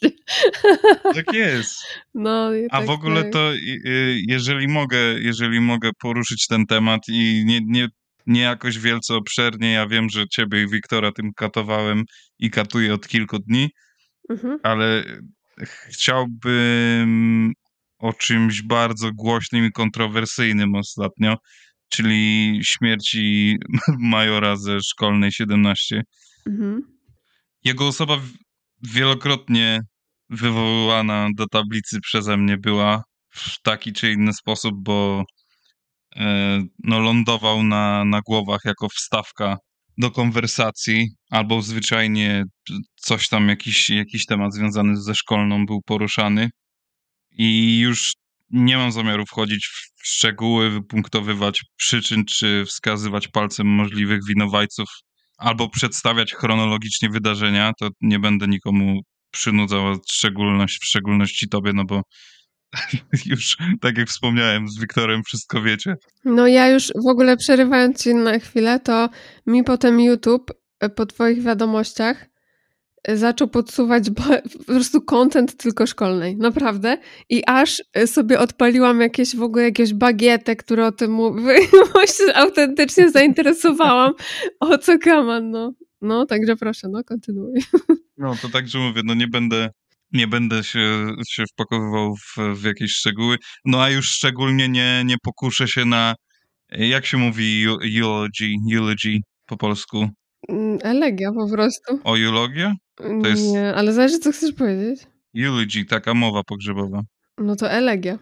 Tak 1.16 1.34
jest. 1.34 1.76
No, 2.14 2.49
A 2.72 2.78
tak, 2.78 2.88
w 2.88 2.89
ogóle 2.89 3.24
tak. 3.24 3.32
to, 3.34 3.53
y, 3.53 3.58
y, 3.89 4.22
jeżeli 4.28 4.68
mogę, 4.68 4.97
jeżeli 5.20 5.62
mogę 5.62 5.89
poruszyć 5.99 6.47
ten 6.47 6.66
temat 6.66 7.01
i 7.08 7.43
nie, 7.45 7.60
nie, 7.66 7.88
nie 8.28 8.41
jakoś 8.41 8.80
wielce 8.80 9.14
obszernie, 9.16 9.72
ja 9.72 9.88
wiem, 9.88 10.10
że 10.10 10.28
ciebie 10.28 10.64
i 10.64 10.68
Wiktora 10.68 11.12
tym 11.12 11.32
katowałem 11.36 12.03
i 12.39 12.49
katuję 12.51 12.93
od 12.93 13.08
kilku 13.08 13.39
dni, 13.39 13.70
Mhm. 14.30 14.60
ale 14.64 15.03
chciałbym 15.89 17.53
o 17.98 18.14
czymś 18.14 18.62
bardzo 18.62 19.12
głośnym 19.14 19.66
i 19.66 19.72
kontrowersyjnym 19.72 20.76
ostatnio, 20.76 21.38
czyli 21.89 22.60
śmierci 22.64 23.56
majora 24.00 24.56
ze 24.56 24.80
szkolnej 24.82 25.32
17. 25.32 26.02
Mhm. 26.48 26.82
Jego 27.64 27.88
osoba 27.88 28.18
wielokrotnie 28.84 29.80
wywoływana 30.30 31.30
do 31.38 31.48
tablicy 31.48 32.00
przeze 32.02 32.38
mnie 32.38 32.58
była 32.58 33.04
w 33.30 33.62
taki 33.62 33.93
czy 33.93 34.12
inny 34.12 34.34
sposób, 34.34 34.74
bo 34.84 35.24
e, 36.16 36.62
no, 36.84 37.00
lądował 37.00 37.64
na, 37.64 38.06
na 38.06 38.22
głowach 38.22 38.62
jako 38.66 38.89
wstawka 38.89 39.58
do 39.98 40.12
konwersacji, 40.12 41.08
albo 41.32 41.62
zwyczajnie 41.62 42.43
coś 42.96 43.30
tam, 43.30 43.50
jakiś, 43.50 43.89
jakiś 43.89 44.26
temat 44.26 44.54
związany 44.54 45.02
ze 45.02 45.16
szkolną 45.16 45.66
był 45.66 45.82
poruszany. 45.82 46.50
I 47.38 47.79
już 47.79 48.13
nie 48.49 48.77
mam 48.77 48.91
zamiaru 48.91 49.25
wchodzić 49.25 49.67
w 49.67 50.07
szczegóły, 50.07 50.69
wypunktowywać 50.69 51.63
przyczyn, 51.77 52.25
czy 52.25 52.65
wskazywać 52.65 53.27
palcem 53.27 53.67
możliwych 53.67 54.19
winowajców, 54.27 54.89
albo 55.38 55.69
przedstawiać 55.69 56.33
chronologicznie 56.33 57.09
wydarzenia. 57.09 57.71
To 57.79 57.89
nie 58.01 58.19
będę 58.19 58.47
nikomu 58.47 59.01
przynudzał, 59.31 59.95
w 59.95 60.11
szczególność, 60.11 60.79
w 60.81 60.86
szczególności 60.86 61.49
tobie, 61.49 61.73
no 61.73 61.83
bo 61.86 62.01
już, 63.25 63.57
tak 63.81 63.97
jak 63.97 64.09
wspomniałem, 64.09 64.69
z 64.69 64.79
Wiktorem 64.79 65.23
wszystko 65.23 65.61
wiecie. 65.61 65.95
No 66.25 66.47
ja 66.47 66.69
już 66.69 66.88
w 67.05 67.07
ogóle 67.07 67.38
przerywając 67.38 68.03
ci 68.03 68.15
na 68.15 68.39
chwilę, 68.39 68.79
to 68.79 69.09
mi 69.47 69.63
potem 69.63 69.99
YouTube 69.99 70.51
e, 70.79 70.89
po 70.89 71.05
twoich 71.05 71.43
wiadomościach 71.43 72.25
zaczął 73.14 73.47
podsuwać 73.47 74.03
po 74.58 74.64
prostu 74.64 75.01
content 75.01 75.58
tylko 75.58 75.88
szkolnej, 75.88 76.38
naprawdę. 76.38 76.97
I 77.30 77.43
aż 77.47 77.84
e, 77.93 78.08
sobie 78.08 78.39
odpaliłam 78.39 79.01
jakieś 79.01 79.36
w 79.36 79.41
ogóle 79.41 79.64
jakieś 79.64 79.93
bagietę, 79.93 80.56
które 80.56 80.88
o 80.88 80.91
tym 80.91 81.12
mówi. 81.12 81.41
Autentycznie 82.36 83.12
zainteresowałam, 83.12 84.14
o 84.60 84.78
co 84.78 84.99
kaman, 84.99 85.51
no. 85.51 85.74
No, 86.01 86.26
także 86.26 86.56
proszę, 86.56 86.88
no, 86.89 87.03
kontynuuj. 87.03 87.60
No 88.18 88.36
to 88.41 88.49
także 88.49 88.80
mówię, 88.80 89.01
no 89.06 89.14
nie 89.14 89.28
będę, 89.28 89.70
nie 90.14 90.28
będę 90.28 90.64
się, 90.64 91.08
się 91.28 91.43
wpakowywał 91.53 92.16
w, 92.16 92.60
w 92.60 92.64
jakieś 92.64 92.91
szczegóły. 92.91 93.38
No 93.66 93.84
a 93.84 93.89
już 93.89 94.10
szczególnie 94.10 94.70
nie, 94.70 95.03
nie 95.06 95.16
pokuszę 95.24 95.68
się 95.68 95.86
na, 95.86 96.16
jak 96.72 97.06
się 97.06 97.18
mówi 97.18 97.66
eu- 97.68 97.80
eulogy, 97.99 98.56
eulogy 98.74 99.20
po 99.45 99.58
polsku? 99.58 100.10
Mm, 100.49 100.78
Elegia 100.84 101.32
po 101.32 101.49
prostu. 101.49 101.99
O 102.03 102.18
eulogię? 102.18 102.74
To 102.96 103.28
jest- 103.28 103.43
Nie, 103.54 103.74
ale 103.76 103.93
zależy, 103.93 104.20
co 104.20 104.32
chcesz 104.32 104.52
powiedzieć. 104.54 105.08
Eulogy, 105.38 105.86
taka 105.86 106.14
mowa 106.14 106.43
pogrzebowa. 106.43 107.02
No 107.38 107.56
to 107.56 107.72
elegia. 107.72 108.18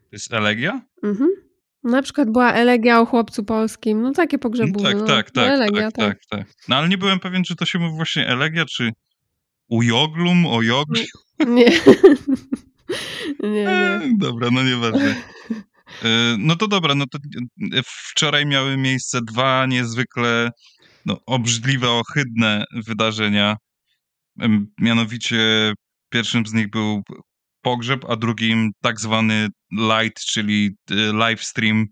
To 0.00 0.12
jest 0.12 0.32
elegia? 0.32 0.80
Mhm. 1.02 1.30
Na 1.84 2.02
przykład 2.02 2.30
była 2.30 2.52
elegia 2.52 3.00
o 3.00 3.06
chłopcu 3.06 3.44
polskim. 3.44 4.02
No 4.02 4.12
takie 4.12 4.36
No, 4.36 4.40
pogrzebowe. 4.40 4.84
tak, 4.84 4.96
no. 4.98 5.06
tak, 5.06 5.26
no, 5.34 5.42
tak, 5.42 5.50
elegia, 5.52 5.90
tak, 5.90 6.08
tak, 6.08 6.18
tak. 6.30 6.48
No 6.68 6.76
ale 6.76 6.88
nie 6.88 6.98
byłem 6.98 7.20
pewien, 7.20 7.44
czy 7.44 7.56
to 7.56 7.64
się 7.66 7.78
mówi 7.78 7.96
właśnie 7.96 8.28
elegia, 8.28 8.64
czy 8.64 8.90
ujoglum, 9.68 10.46
ojogli. 10.46 11.04
Nie. 11.46 11.64
nie, 13.42 13.50
nie. 13.50 13.68
E, 13.68 14.00
dobra, 14.18 14.48
no 14.52 14.62
nieważne. 14.64 15.14
E, 16.04 16.36
No 16.38 16.56
to 16.56 16.68
dobra, 16.68 16.94
no 16.94 17.04
to 17.10 17.18
e, 17.18 17.80
wczoraj 17.86 18.46
miały 18.46 18.76
miejsce 18.76 19.20
dwa 19.22 19.66
niezwykle 19.66 20.50
no, 21.06 21.20
obrzydliwe, 21.26 21.90
ohydne 21.90 22.64
wydarzenia. 22.72 23.56
Mianowicie 24.80 25.72
pierwszym 26.10 26.46
z 26.46 26.52
nich 26.52 26.70
był 26.70 27.02
pogrzeb, 27.62 28.04
a 28.08 28.16
drugim 28.16 28.70
tak 28.82 29.00
zwany 29.00 29.48
light, 29.72 30.24
czyli 30.24 30.70
e, 30.90 30.94
live 30.94 31.44
stream 31.44 31.86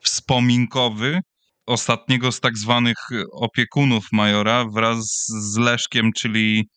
wspominkowy 0.00 1.20
ostatniego 1.66 2.32
z 2.32 2.40
tak 2.40 2.58
zwanych 2.58 2.96
opiekunów 3.32 4.06
Majora 4.12 4.64
wraz 4.64 5.26
z 5.26 5.56
Leszkiem, 5.56 6.12
czyli 6.12 6.68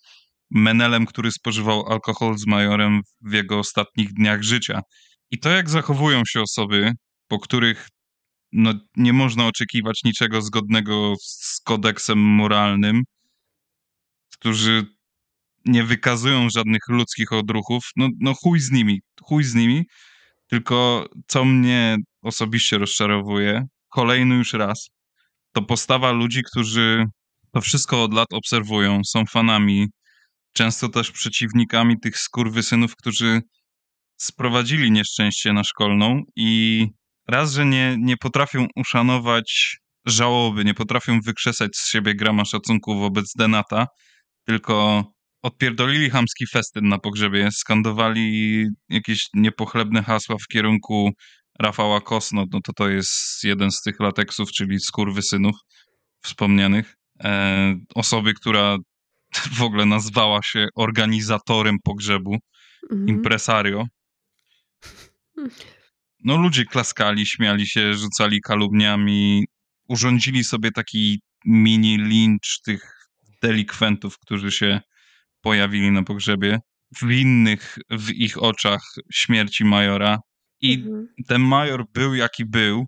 Menelem, 0.52 1.06
który 1.06 1.32
spożywał 1.32 1.92
alkohol 1.92 2.38
z 2.38 2.48
Majorem 2.48 3.02
w 3.22 3.34
jego 3.34 3.60
ostatnich 3.60 4.14
dniach 4.14 4.44
życia. 4.44 4.82
I 5.32 5.40
to, 5.40 5.50
jak 5.50 5.70
zachowują 5.70 6.22
się 6.28 6.42
osoby, 6.42 6.92
po 7.28 7.40
których 7.40 7.88
no, 8.52 8.74
nie 8.98 9.14
można 9.14 9.48
oczekiwać 9.48 10.04
niczego 10.04 10.42
zgodnego 10.42 11.16
z 11.22 11.62
kodeksem 11.64 12.20
moralnym, 12.20 13.04
którzy 14.34 14.86
nie 15.66 15.84
wykazują 15.84 16.50
żadnych 16.50 16.82
ludzkich 16.88 17.34
odruchów, 17.34 17.84
no, 17.96 18.10
no 18.20 18.34
chuj 18.34 18.60
z 18.60 18.72
nimi, 18.72 19.02
chuj 19.24 19.44
z 19.44 19.56
nimi. 19.56 19.84
Tylko 20.48 21.10
co 21.28 21.46
mnie 21.46 21.98
osobiście 22.22 22.78
rozczarowuje, 22.78 23.66
kolejny 23.90 24.36
już 24.36 24.54
raz, 24.54 24.90
to 25.54 25.62
postawa 25.62 26.12
ludzi, 26.12 26.44
którzy 26.44 27.06
to 27.52 27.62
wszystko 27.62 28.04
od 28.04 28.14
lat 28.14 28.28
obserwują, 28.34 29.02
są 29.06 29.26
fanami, 29.26 29.88
często 30.54 30.90
też 30.90 31.12
przeciwnikami 31.12 32.00
tych 32.00 32.18
skurwysynów, 32.18 32.96
którzy 32.96 33.42
sprowadzili 34.18 34.92
nieszczęście 34.92 35.54
na 35.54 35.64
szkolną 35.64 36.22
i 36.36 36.88
raz, 37.30 37.54
że 37.54 37.66
nie, 37.66 37.96
nie 38.00 38.18
potrafią 38.18 38.68
uszanować 38.76 39.78
żałoby, 40.06 40.66
nie 40.66 40.74
potrafią 40.74 41.20
wykrzesać 41.22 41.78
z 41.78 41.90
siebie 41.90 42.16
grama 42.16 42.46
szacunku 42.46 43.00
wobec 43.00 43.34
Denata, 43.38 43.88
tylko 44.46 45.04
odpierdolili 45.44 46.10
chamski 46.10 46.48
festyn 46.48 46.88
na 46.88 46.98
pogrzebie, 46.98 47.52
skandowali 47.52 48.66
jakieś 48.90 49.28
niepochlebne 49.34 50.04
hasła 50.04 50.36
w 50.38 50.48
kierunku 50.48 51.12
Rafała 51.60 52.02
Kosno, 52.02 52.46
no 52.52 52.60
to 52.64 52.74
to 52.74 52.90
jest 52.90 53.44
jeden 53.44 53.72
z 53.72 53.82
tych 53.82 54.00
lateksów, 54.00 54.52
czyli 54.52 54.80
skurwysynów 54.80 55.56
wspomnianych. 56.24 56.96
E, 57.24 57.76
osoby, 57.96 58.34
która 58.34 58.78
w 59.58 59.62
ogóle 59.62 59.86
nazwała 59.86 60.40
się 60.44 60.68
organizatorem 60.76 61.76
pogrzebu, 61.84 62.38
Mhm. 62.92 63.10
impresario. 63.10 63.86
No 66.24 66.38
ludzie 66.38 66.66
klaskali, 66.66 67.26
śmiali 67.26 67.68
się, 67.68 67.94
rzucali 67.94 68.42
kalumniami, 68.42 69.46
urządzili 69.90 70.44
sobie 70.44 70.72
taki 70.72 71.22
mini 71.46 71.98
lincz 71.98 72.62
tych 72.62 73.08
delikwentów, 73.42 74.20
którzy 74.20 74.52
się 74.52 74.82
pojawili 75.42 75.92
na 75.92 76.04
pogrzebie, 76.04 76.60
winnych 77.02 77.78
w 77.90 78.10
ich 78.10 78.44
oczach 78.44 78.82
śmierci 79.14 79.66
majora. 79.66 80.20
I 80.62 80.74
Mhm. 80.74 81.08
ten 81.28 81.42
major 81.42 81.86
był 81.94 82.16
jaki 82.16 82.46
był, 82.46 82.86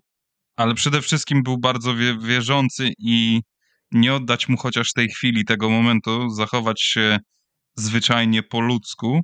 ale 0.56 0.74
przede 0.74 1.02
wszystkim 1.02 1.42
był 1.42 1.58
bardzo 1.58 1.96
wie 1.96 2.18
wierzący 2.18 2.92
i 2.98 3.40
nie 3.92 4.14
oddać 4.14 4.48
mu 4.48 4.56
chociaż 4.56 4.92
tej 4.92 5.08
chwili, 5.08 5.44
tego 5.44 5.70
momentu, 5.70 6.30
zachować 6.30 6.82
się 6.82 7.18
zwyczajnie 7.76 8.42
po 8.42 8.60
ludzku, 8.60 9.20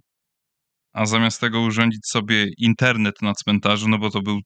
a 0.93 1.07
zamiast 1.07 1.41
tego 1.41 1.61
urządzić 1.61 2.01
sobie 2.07 2.47
internet 2.59 3.23
na 3.23 3.35
cmentarzu, 3.35 3.89
no 3.89 3.99
bo 3.99 4.11
to 4.11 4.23
był 4.23 4.41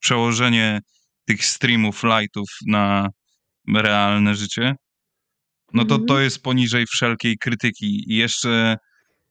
przełożenie 0.00 0.80
tych 1.24 1.44
streamów, 1.44 2.02
lightów 2.04 2.48
na 2.66 3.08
realne 3.74 4.34
życie, 4.34 4.74
no 5.72 5.84
to 5.84 5.94
Mhm. 5.94 6.06
to 6.06 6.20
jest 6.20 6.42
poniżej 6.42 6.86
wszelkiej 6.86 7.38
krytyki. 7.38 8.12
I 8.12 8.16
jeszcze 8.16 8.76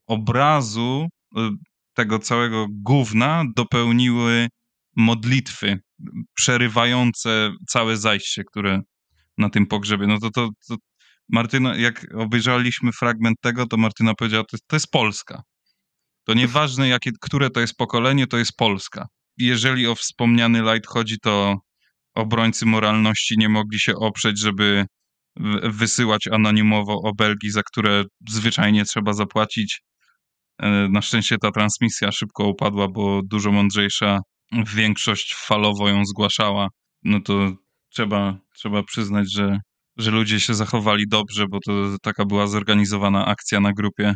obrazu 0.06 1.08
y, 1.38 1.40
tego 1.94 2.18
całego 2.18 2.66
gówna 2.70 3.44
dopełniły 3.56 4.48
modlitwy 4.96 5.78
przerywające 6.34 7.52
całe 7.68 7.96
zajście, 7.96 8.42
które 8.44 8.80
na 9.38 9.50
tym 9.50 9.66
pogrzebie. 9.66 10.06
No 10.06 10.18
to, 10.18 10.30
to, 10.30 10.48
to 10.68 10.76
Martyna, 11.28 11.76
jak 11.76 12.06
obejrzeliśmy 12.14 12.92
fragment 12.92 13.36
tego, 13.40 13.66
to 13.66 13.76
Martyna 13.76 14.14
powiedziała, 14.14 14.44
to 14.50 14.56
to 14.66 14.76
jest 14.76 14.90
Polska. 14.90 15.42
To 16.24 16.34
nieważne, 16.34 16.88
jakie, 16.88 17.10
które 17.20 17.50
to 17.50 17.60
jest 17.60 17.76
pokolenie, 17.76 18.26
to 18.26 18.38
jest 18.38 18.56
Polska. 18.56 19.06
Jeżeli 19.36 19.86
o 19.86 19.94
wspomniany 19.94 20.62
light 20.62 20.86
chodzi, 20.86 21.18
to 21.22 21.56
obrońcy 22.14 22.66
moralności 22.66 23.34
nie 23.38 23.48
mogli 23.48 23.80
się 23.80 23.94
oprzeć, 23.96 24.38
żeby 24.38 24.86
wysyłać 25.62 26.26
anonimowo 26.32 26.94
obelgi, 27.04 27.50
za 27.50 27.62
które 27.62 28.04
zwyczajnie 28.28 28.84
trzeba 28.84 29.12
zapłacić. 29.12 29.80
E, 30.62 30.88
Na 30.88 31.02
szczęście 31.02 31.36
ta 31.38 31.50
transmisja 31.50 32.12
szybko 32.12 32.48
upadła, 32.48 32.88
bo 32.88 33.20
dużo 33.24 33.52
mądrzejsza 33.52 34.20
większość 34.74 35.34
falowo 35.34 35.88
ją 35.88 36.04
zgłaszała. 36.04 36.68
No 37.02 37.20
to 37.20 37.52
trzeba, 37.90 38.38
trzeba 38.56 38.82
przyznać, 38.82 39.32
że, 39.32 39.58
że 39.98 40.10
ludzie 40.10 40.40
się 40.40 40.54
zachowali 40.54 41.04
dobrze, 41.08 41.46
bo 41.50 41.58
to 41.66 41.72
taka 42.02 42.24
była 42.24 42.46
zorganizowana 42.46 43.26
akcja 43.26 43.60
na 43.60 43.72
grupie. 43.72 44.14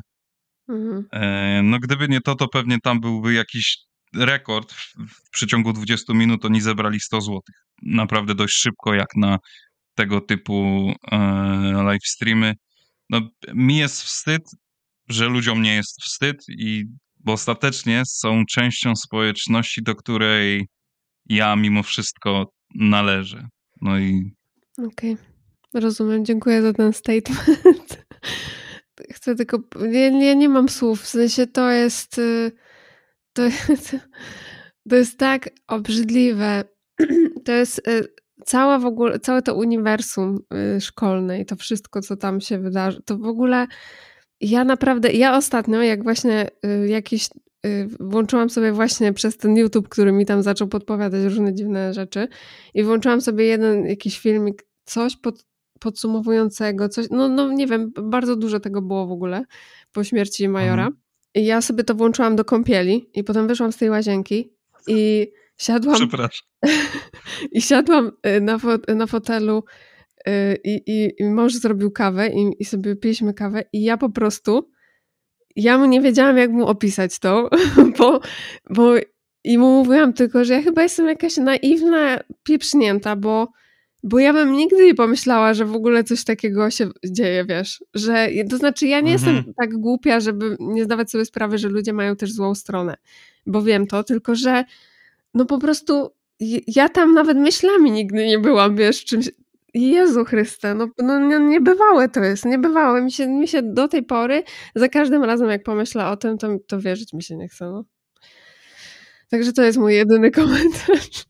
Mhm. 0.69 1.05
E, 1.13 1.63
No 1.63 1.79
gdyby 1.79 2.09
nie 2.09 2.21
to, 2.21 2.35
to 2.35 2.49
pewnie 2.49 2.79
tam 2.81 3.01
byłby 3.01 3.35
jakiś 3.35 3.77
rekord. 4.15 4.73
W, 4.73 5.31
przeciągu 5.31 5.73
20 5.73 6.15
minut 6.15 6.45
oni 6.45 6.61
zebrali 6.61 7.01
100 7.01 7.21
zł. 7.21 7.41
Naprawdę 7.83 8.35
dość 8.35 8.55
szybko, 8.55 8.95
jak 8.95 9.17
na 9.17 9.39
tego 9.95 10.21
typu 10.21 10.93
e, 11.13 11.17
live 11.85 12.07
streamy. 12.07 12.55
No, 13.11 13.21
mi 13.55 13.77
jest 13.77 14.03
wstyd, 14.03 14.43
że 15.09 15.29
ludziom 15.29 15.63
nie 15.63 15.75
jest 15.75 16.03
wstyd, 16.03 16.37
i 16.49 16.85
bo 17.25 17.33
ostatecznie 17.33 18.03
są 18.07 18.45
częścią 18.51 18.97
społeczności, 18.97 19.83
do 19.83 19.95
której 19.95 20.67
ja 21.27 21.57
mimo 21.57 21.83
wszystko 21.83 22.53
należę. 22.75 23.49
No 23.81 23.99
i 23.99 24.33
Okej, 24.79 25.17
rozumiem. 25.75 26.25
Dziękuję 26.25 26.63
za 26.63 26.73
ten 26.73 26.93
statement. 26.93 28.05
Chcę 29.13 29.35
tylko. 29.35 29.59
Nie, 29.89 30.11
nie, 30.11 30.37
nie 30.37 30.49
mam 30.49 30.69
słów. 30.69 31.03
W 31.03 31.07
sensie 31.09 31.47
to 31.47 31.71
jest. 31.71 32.19
y, 32.19 32.53
To 33.33 33.43
jest, 33.69 33.97
to 34.91 34.97
jest 34.97 35.19
tak 35.19 35.51
obrzydliwe. 35.67 36.65
To 37.45 37.53
jest 37.53 37.89
y, 37.89 38.09
cała 38.45 38.79
w 38.79 38.87
ogóle, 38.87 39.19
całe 39.21 39.43
to 39.43 39.55
uniwersum 39.55 40.39
y, 40.77 40.81
szkolne 40.81 41.41
i 41.41 41.47
to 41.47 41.57
wszystko, 41.57 42.01
co 42.01 42.17
tam 42.17 42.41
się 42.41 42.59
wydarzy. 42.59 43.03
To 43.05 43.19
w 43.19 43.27
ogóle. 43.27 43.67
Ja 44.41 44.65
naprawdę. 44.65 45.13
Ja 45.13 45.37
ostatnio, 45.37 45.83
jak 45.83 46.03
właśnie 46.03 46.49
jakiś. 46.87 47.29
Włączyłam 48.01 48.51
sobie 48.51 48.73
właśnie 48.73 49.13
przez 49.13 49.37
ten 49.37 49.57
YouTube, 49.57 49.89
który 49.89 50.13
mi 50.13 50.27
tam 50.27 50.43
zaczął 50.43 50.69
podpowiadać 50.69 51.25
różne 51.25 51.55
dziwne 51.55 51.95
rzeczy 51.95 52.29
i 52.75 52.85
włączyłam 52.85 53.21
sobie 53.21 53.45
jeden 53.45 53.87
jakiś 53.87 54.19
filmik, 54.21 54.67
coś 54.85 55.17
pod, 55.17 55.47
podsumowującego, 55.81 56.89
coś, 56.89 57.07
no, 57.11 57.29
no 57.29 57.53
nie 57.53 57.67
wiem, 57.67 57.93
bardzo 58.03 58.37
dużo 58.37 58.61
tego 58.61 58.83
było 58.83 59.07
w 59.07 59.13
ogóle 59.13 59.45
po 59.93 60.05
śmierci 60.05 60.49
Majora. 60.49 60.87
Mhm. 60.87 61.03
I 61.35 61.45
ja 61.45 61.61
sobie 61.61 61.85
to 61.85 61.95
włączyłam 61.95 62.37
do 62.37 62.45
kąpieli 62.45 63.11
i 63.15 63.25
potem 63.25 63.49
wyszłam 63.49 63.73
z 63.73 63.77
tej 63.77 63.91
łazienki 63.91 64.53
i 64.87 65.33
siadłam, 65.59 65.97
przepraszam. 65.97 66.49
i 67.53 67.63
siadłam 67.63 68.13
y, 68.37 68.41
na, 68.41 68.59
fo- 68.59 68.95
na 68.95 69.07
fotelu 69.07 69.65
y, 70.29 70.59
i, 70.65 70.83
i, 70.87 71.23
i 71.23 71.25
mąż 71.25 71.55
zrobił 71.55 71.91
kawę 71.91 72.29
i, 72.29 72.51
i 72.59 72.65
sobie 72.65 72.97
piliśmy 72.97 73.35
kawę 73.35 73.65
i 73.73 73.83
ja 73.83 73.97
po 73.97 74.11
prostu 74.11 74.71
ja 75.57 75.79
mu 75.79 75.87
nie 75.87 76.01
wiedziałam, 76.01 76.37
jak 76.37 76.51
mu 76.51 76.67
opisać 76.67 77.19
to, 77.19 77.51
bo, 77.99 78.21
bo 78.71 78.95
i 79.45 79.59
mu 79.59 79.85
mówiłam 79.85 80.13
tylko, 80.13 80.45
że 80.45 80.55
ja 80.55 80.63
chyba 80.63 80.83
jestem 80.83 81.07
jakaś 81.07 81.37
naiwna, 81.37 82.21
pieprznięta, 82.43 83.17
bo, 83.17 83.49
bo 84.03 84.19
ja 84.19 84.33
bym 84.33 84.53
nigdy 84.53 84.85
nie 84.87 84.95
pomyślała, 84.95 85.55
że 85.55 85.65
w 85.65 85.75
ogóle 85.75 86.05
coś 86.05 86.25
takiego 86.25 86.71
się 86.71 86.89
dzieje, 87.07 87.45
wiesz, 87.45 87.85
że 87.95 88.29
to 88.51 88.57
znaczy 88.57 88.87
ja 88.87 89.01
nie 89.01 89.13
Mhm. 89.13 89.35
jestem 89.37 89.55
tak 89.55 89.73
głupia, 89.77 90.21
żeby 90.21 90.57
nie 90.61 90.85
zdawać 90.85 91.11
sobie 91.11 91.25
sprawy, 91.25 91.59
że 91.59 91.69
ludzie 91.69 91.93
mają 91.93 92.17
też 92.17 92.33
złą 92.33 92.55
stronę, 92.55 92.95
bo 93.47 93.63
wiem 93.63 93.87
to, 93.87 94.05
tylko 94.05 94.35
że 94.35 94.65
no 95.35 95.45
po 95.45 95.59
prostu 95.59 96.11
ja 96.67 96.89
tam 96.89 97.15
nawet 97.15 97.37
myślami 97.39 97.91
nigdy 97.91 98.27
nie 98.27 98.39
byłam, 98.39 98.77
wiesz, 98.77 99.05
czymś, 99.05 99.31
Jezu 99.75 100.25
Chryste, 100.25 100.75
no, 100.75 100.89
no 100.99 101.19
nie- 101.21 101.39
niebywałe 101.47 102.09
to 102.09 102.21
jest, 102.21 102.45
niebywałe. 102.45 103.03
Mi 103.03 103.13
się, 103.13 103.27
mi 103.27 103.49
się 103.49 103.63
do 103.63 103.89
tej 103.89 104.03
pory, 104.03 104.43
za 104.75 104.89
każdym 104.89 105.25
razem 105.25 105.51
jak 105.51 105.63
pomyślę 105.63 106.07
o 106.09 106.17
tym, 106.17 106.39
to, 106.39 106.49
to 106.67 106.81
wierzyć 106.81 107.13
mi 107.13 107.23
się 107.23 107.37
nie 107.37 107.49
chce, 107.49 107.65
no. 107.65 107.85
Także 109.31 109.53
to 109.53 109.63
jest 109.63 109.79
mój 109.79 109.95
jedyny 109.95 110.31
komentarz. 110.31 111.25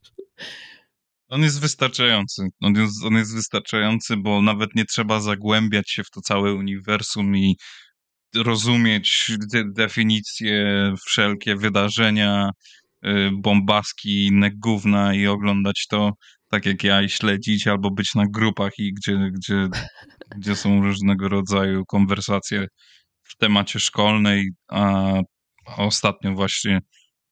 On 1.28 1.42
jest 1.42 1.60
wystarczający. 1.60 2.42
On 2.60 2.74
jest, 2.74 3.04
on 3.04 3.14
jest 3.14 3.34
wystarczający, 3.34 4.16
bo 4.16 4.42
nawet 4.42 4.74
nie 4.74 4.84
trzeba 4.84 5.20
zagłębiać 5.20 5.90
się 5.90 6.04
w 6.04 6.10
to 6.10 6.20
całe 6.20 6.54
uniwersum 6.54 7.36
i 7.36 7.56
rozumieć 8.34 9.32
de 9.52 9.64
definicje, 9.76 10.94
wszelkie 11.06 11.56
wydarzenia, 11.56 12.50
y, 13.06 13.30
bombaski 13.42 14.08
i 14.08 14.26
inne 14.26 14.50
gówna 14.50 15.14
i 15.14 15.26
oglądać 15.26 15.86
to 15.90 16.12
tak 16.50 16.66
jak 16.66 16.84
ja 16.84 17.02
i 17.02 17.08
śledzić, 17.08 17.66
albo 17.66 17.90
być 17.90 18.14
na 18.14 18.24
grupach 18.30 18.72
i 18.78 18.92
gdzie, 18.94 19.30
gdzie, 19.32 19.68
gdzie 20.38 20.56
są 20.56 20.82
różnego 20.82 21.28
rodzaju 21.28 21.84
konwersacje 21.84 22.66
w 23.22 23.36
temacie 23.36 23.80
szkolnej, 23.80 24.48
a 24.68 25.12
ostatnio 25.76 26.34
właśnie 26.34 26.80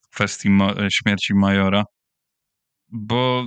w 0.01 0.14
kwestii 0.14 0.51
ma 0.51 0.74
śmierci 0.90 1.34
Majora, 1.34 1.84
bo 2.88 3.47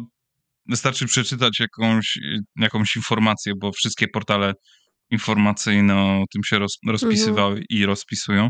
wystarczy 0.69 1.05
przeczytać 1.05 1.59
jakąś, 1.59 2.19
jakąś 2.55 2.95
informację, 2.95 3.53
bo 3.61 3.71
wszystkie 3.71 4.07
portale 4.07 4.53
informacyjne 5.11 5.95
o 5.95 6.23
tym 6.33 6.43
się 6.43 6.59
roz, 6.59 6.77
rozpisywały 6.87 7.63
i 7.69 7.85
rozpisują, 7.85 8.49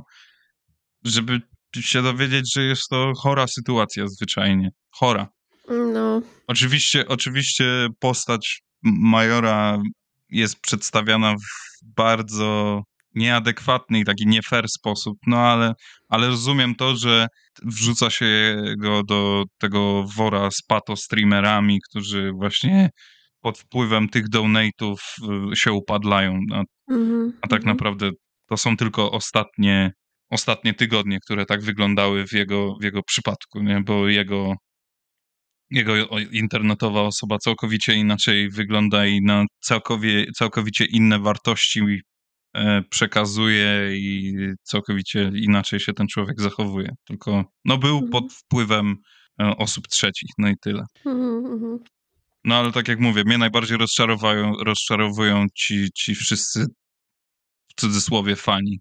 żeby 1.04 1.42
się 1.80 2.02
dowiedzieć, 2.02 2.54
że 2.56 2.64
jest 2.64 2.88
to 2.90 3.14
chora 3.18 3.48
sytuacja 3.48 4.08
zwyczajnie. 4.08 4.70
Chora. 4.92 5.28
No, 5.94 6.22
Oczywiście, 6.48 7.08
oczywiście 7.08 7.88
postać 8.00 8.62
Majora 8.84 9.82
jest 10.30 10.62
przedstawiana 10.62 11.36
w 11.36 11.86
bardzo 11.96 12.82
nieadekwatny 13.16 14.00
i 14.00 14.06
taki 14.06 14.28
nie 14.28 14.42
fair 14.42 14.70
sposób, 14.70 15.18
no 15.28 15.38
ale, 15.38 15.74
ale 16.10 16.28
rozumiem 16.28 16.76
to, 16.76 16.96
że 16.96 17.28
wrzuca 17.64 18.10
się 18.10 18.62
go 18.78 19.04
do 19.04 19.44
tego 19.60 20.04
wora 20.16 20.52
z 20.52 20.62
pato 20.68 20.96
streamerami, 20.96 21.80
którzy 21.90 22.32
właśnie 22.32 22.90
pod 23.42 23.60
wpływem 23.60 24.10
tych 24.10 24.30
donate'ów 24.30 24.98
y, 25.52 25.56
się 25.56 25.72
upadlają. 25.72 26.40
A, 26.54 26.64
mhm, 26.92 27.34
a 27.42 27.48
tak 27.48 27.60
mhm. 27.60 27.78
naprawdę 27.78 28.10
to 28.50 28.58
są 28.58 28.78
tylko 28.78 29.12
ostatnie, 29.12 29.92
ostatnie 30.30 30.74
tygodnie, 30.74 31.20
które 31.20 31.46
tak 31.46 31.62
wyglądały 31.62 32.28
w 32.28 32.34
jego, 32.34 32.76
w 32.82 32.84
jego 32.84 33.04
przypadku, 33.04 33.64
nie? 33.64 33.82
bo 33.82 34.08
jego 34.08 34.56
jego 35.72 35.94
internetowa 36.32 37.02
osoba 37.02 37.38
całkowicie 37.38 37.94
inaczej 37.94 38.50
wygląda 38.50 39.06
i 39.06 39.22
na 39.22 39.46
całkowie, 39.60 40.26
całkowicie 40.38 40.86
inne 40.86 41.20
wartości 41.20 41.82
przekazuje 42.90 43.98
i 43.98 44.34
całkowicie 44.64 45.32
inaczej 45.36 45.80
się 45.80 45.94
ten 45.94 46.08
człowiek 46.08 46.42
zachowuje. 46.42 46.96
Tylko 47.08 47.46
no 47.66 47.78
był 47.78 47.94
Mhm. 47.96 48.12
pod 48.12 48.34
wpływem 48.34 48.96
e, 49.42 49.58
osób 49.58 49.88
trzecich, 49.88 50.30
no 50.38 50.50
i 50.50 50.56
tyle. 50.62 50.86
Mhm, 51.06 51.46
mhm. 51.46 51.80
No 52.44 52.56
ale 52.56 52.72
tak 52.72 52.88
jak 52.88 53.00
mówię, 53.00 53.24
mnie 53.24 53.38
najbardziej 53.38 53.78
rozczarowają, 53.78 54.54
rozczarowują 54.64 55.46
ci, 55.56 55.88
ci 55.96 56.16
wszyscy 56.16 56.66
w 57.68 57.82
cudzysłowie 57.82 58.36
fani. 58.36 58.80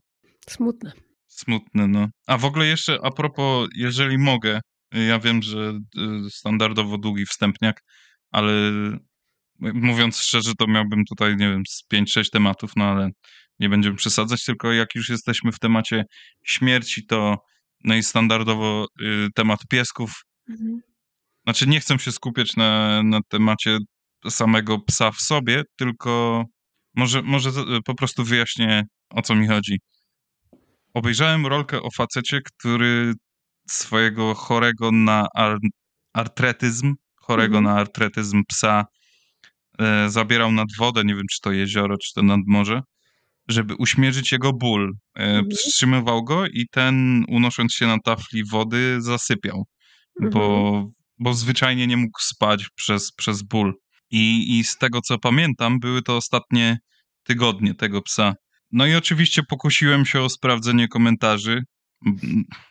Smutne. 0.49 0.93
Smutne, 1.27 1.89
no. 1.89 2.09
A 2.27 2.39
w 2.39 2.45
ogóle 2.45 2.67
jeszcze 2.67 2.99
a 3.03 3.11
propos, 3.11 3.69
jeżeli 3.77 4.19
mogę, 4.19 4.61
ja 4.93 5.19
wiem, 5.19 5.43
że 5.43 5.81
y, 6.27 6.31
standardowo 6.31 6.99
długi 6.99 7.27
wstępniak, 7.27 7.81
ale 8.31 8.53
mówiąc 9.61 10.19
szczerze, 10.19 10.53
to 10.59 10.67
miałbym 10.67 11.05
tutaj, 11.05 11.37
nie 11.37 11.51
wiem, 11.51 11.63
z 11.69 11.85
5-6 11.95 12.31
tematów, 12.31 12.71
no 12.77 12.85
ale 12.85 13.11
nie 13.61 13.69
będziemy 13.69 13.97
przesadzać, 13.97 14.45
tylko 14.45 14.73
jak 14.73 14.95
już 14.95 15.09
jesteśmy 15.09 15.53
w 15.53 15.59
temacie 15.59 16.05
śmierci, 16.45 17.07
to 17.07 17.37
no 17.85 17.95
i 17.95 18.03
standardowo 18.03 18.87
y, 19.03 19.29
temat 19.35 19.61
piesków. 19.71 20.13
Mhm. 20.49 20.81
Znaczy 21.45 21.67
nie 21.67 21.81
chcę 21.81 21.99
się 21.99 22.13
skupiać 22.13 22.57
na, 22.57 23.03
na 23.03 23.21
temacie 23.29 23.79
samego 24.29 24.79
psa 24.79 25.11
w 25.11 25.21
sobie, 25.21 25.63
tylko 25.77 26.45
może, 26.97 27.23
może 27.23 27.53
z- 27.53 27.83
po 27.85 27.95
prostu 27.95 28.25
wyjaśnię, 28.25 28.85
o 29.11 29.23
co 29.23 29.35
mi 29.35 29.49
chodzi. 29.49 29.79
Obejrzałem 30.95 31.47
rolkę 31.47 31.83
o 31.83 31.89
facecie, 31.97 32.41
który 32.45 33.13
swojego 33.71 34.35
chorego 34.35 34.93
na 34.93 35.27
ar 35.35 35.59
artretyzm, 36.15 36.95
chorego 37.17 37.59
Mhm. 37.59 37.65
na 37.75 37.81
artretyzm 37.81 38.43
psa 38.49 38.85
e, 39.79 40.11
zabierał 40.11 40.53
nad 40.53 40.69
wodę, 40.79 41.05
nie 41.05 41.15
wiem 41.15 41.27
czy 41.33 41.41
to 41.43 41.53
jezioro, 41.53 41.97
czy 41.99 42.13
to 42.15 42.23
nad 42.23 42.41
morze, 42.47 42.81
żeby 43.49 43.75
uśmierzyć 43.75 44.33
jego 44.33 44.53
ból. 44.53 44.93
E, 45.19 45.23
Mhm. 45.23 45.49
Przytrzymywał 45.49 46.25
go 46.25 46.47
i 46.47 46.67
ten, 46.71 47.25
unosząc 47.29 47.75
się 47.75 47.87
na 47.87 47.99
tafli 48.05 48.45
wody, 48.45 48.97
zasypiał, 49.01 49.65
Mhm. 50.21 50.33
bo, 50.33 50.85
bo 51.19 51.35
zwyczajnie 51.35 51.87
nie 51.87 51.97
mógł 51.97 52.21
spać 52.21 52.67
przez, 52.75 53.13
przez 53.13 53.43
ból. 53.43 53.75
I, 54.11 54.59
I 54.59 54.65
z 54.65 54.77
tego 54.77 55.01
co 55.01 55.19
pamiętam, 55.19 55.79
były 55.81 56.03
to 56.03 56.17
ostatnie 56.17 56.79
tygodnie 57.25 57.75
tego 57.75 58.03
psa. 58.03 58.35
No 58.73 58.87
i 58.87 58.95
oczywiście 58.95 59.43
pokusiłem 59.43 60.07
się 60.07 60.21
o 60.21 60.29
sprawdzenie 60.29 60.89
komentarzy. 60.89 61.63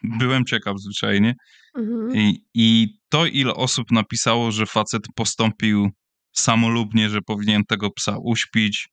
Byłem 0.03 0.45
ciekaw 0.45 0.75
zwyczajnie. 0.80 1.34
Mhm. 1.78 2.15
I, 2.15 2.43
I 2.53 2.88
to, 3.09 3.25
ile 3.25 3.53
osób 3.53 3.91
napisało, 3.91 4.51
że 4.51 4.65
facet 4.65 5.03
postąpił 5.15 5.89
samolubnie, 6.36 7.09
że 7.09 7.21
powinien 7.21 7.63
tego 7.67 7.91
psa 7.91 8.17
uśpić, 8.23 8.88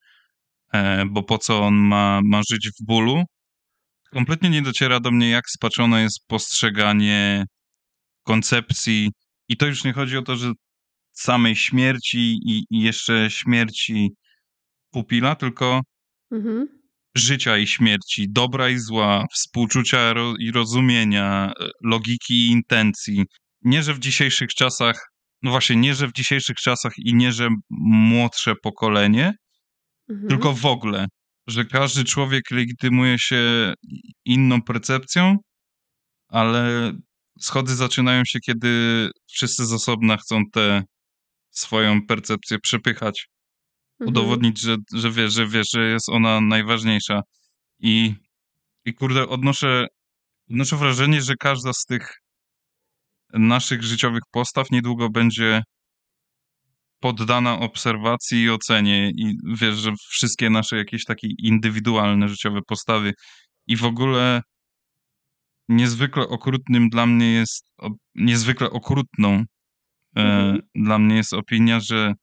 bo 1.06 1.22
po 1.22 1.38
co 1.38 1.60
on 1.62 1.74
ma, 1.74 2.20
ma 2.24 2.40
żyć 2.50 2.68
w 2.68 2.86
bólu, 2.86 3.24
kompletnie 4.12 4.50
nie 4.50 4.62
dociera 4.62 5.00
do 5.00 5.10
mnie, 5.10 5.30
jak 5.30 5.50
spaczone 5.50 6.02
jest 6.02 6.26
postrzeganie 6.28 7.44
koncepcji. 8.22 9.10
I 9.48 9.56
to 9.56 9.66
już 9.66 9.84
nie 9.84 9.92
chodzi 9.92 10.16
o 10.16 10.22
to, 10.22 10.36
że 10.36 10.52
samej 11.12 11.56
śmierci 11.56 12.38
i, 12.46 12.64
i 12.70 12.80
jeszcze 12.80 13.30
śmierci 13.30 14.10
pupila, 14.90 15.34
tylko 15.36 15.80
Mhm. 16.32 16.66
życia 17.16 17.58
i 17.58 17.66
śmierci, 17.66 18.26
dobra 18.30 18.68
i 18.68 18.78
zła, 18.78 19.24
współczucia 19.32 20.12
ro 20.12 20.34
i 20.38 20.50
rozumienia, 20.52 21.52
e, 21.60 21.68
logiki 21.84 22.34
i 22.34 22.50
intencji. 22.50 23.24
Nie, 23.62 23.82
że 23.82 23.94
w 23.94 23.98
dzisiejszych 23.98 24.48
czasach, 24.48 25.08
no 25.42 25.50
właśnie, 25.50 25.76
nie, 25.76 25.94
że 25.94 26.08
w 26.08 26.12
dzisiejszych 26.12 26.56
czasach 26.56 26.92
i 26.98 27.14
nie, 27.14 27.32
że 27.32 27.48
młodsze 28.10 28.54
pokolenie, 28.62 29.34
Mhm. 30.08 30.28
tylko 30.28 30.52
w 30.52 30.66
ogóle, 30.66 31.06
że 31.46 31.64
każdy 31.64 32.04
człowiek 32.04 32.50
legitymuje 32.50 33.18
się 33.18 33.74
inną 34.24 34.62
percepcją, 34.62 35.36
ale 36.28 36.92
schody 37.40 37.74
zaczynają 37.74 38.22
się, 38.24 38.38
kiedy 38.40 39.10
wszyscy 39.28 39.66
z 39.66 39.72
osobna 39.72 40.16
chcą 40.16 40.42
tę 40.52 40.82
swoją 41.50 42.06
percepcję 42.06 42.58
przepychać 42.58 43.26
Mhm. 44.00 44.08
udowodnić, 44.08 44.60
że, 44.60 44.76
że 44.94 45.10
wiesz, 45.10 45.32
że 45.32 45.48
wiesz, 45.48 45.66
że 45.74 45.88
jest 45.88 46.08
ona 46.08 46.40
najważniejsza. 46.40 47.20
I, 47.80 48.14
i 48.84 48.94
kurde, 48.94 49.28
odnoszę, 49.28 49.86
odnoszę 50.50 50.76
wrażenie, 50.76 51.22
że 51.22 51.34
każda 51.40 51.72
z 51.72 51.84
tych 51.84 52.14
naszych 53.32 53.82
życiowych 53.82 54.22
postaw 54.30 54.70
niedługo 54.70 55.10
będzie 55.10 55.62
poddana 57.04 57.58
obserwacji 57.58 58.42
i 58.42 58.50
ocenie. 58.50 59.10
I 59.10 59.36
wiesz, 59.60 59.76
że 59.76 59.92
wszystkie 60.10 60.50
nasze 60.50 60.76
jakieś 60.76 61.04
takie 61.04 61.28
indywidualne 61.38 62.28
życiowe 62.28 62.60
postawy 62.66 63.12
i 63.66 63.76
w 63.76 63.84
ogóle 63.84 64.42
niezwykle 65.68 66.28
okrutnym 66.28 66.88
dla 66.88 67.06
mnie 67.06 67.32
jest, 67.32 67.66
niezwykle 68.14 68.70
okrutną 68.70 69.44
e, 70.16 70.22
Mhm. 70.22 70.60
dla 70.74 70.98
mnie 70.98 71.16
jest 71.16 71.32
opinia, 71.32 71.80
że 71.80 72.14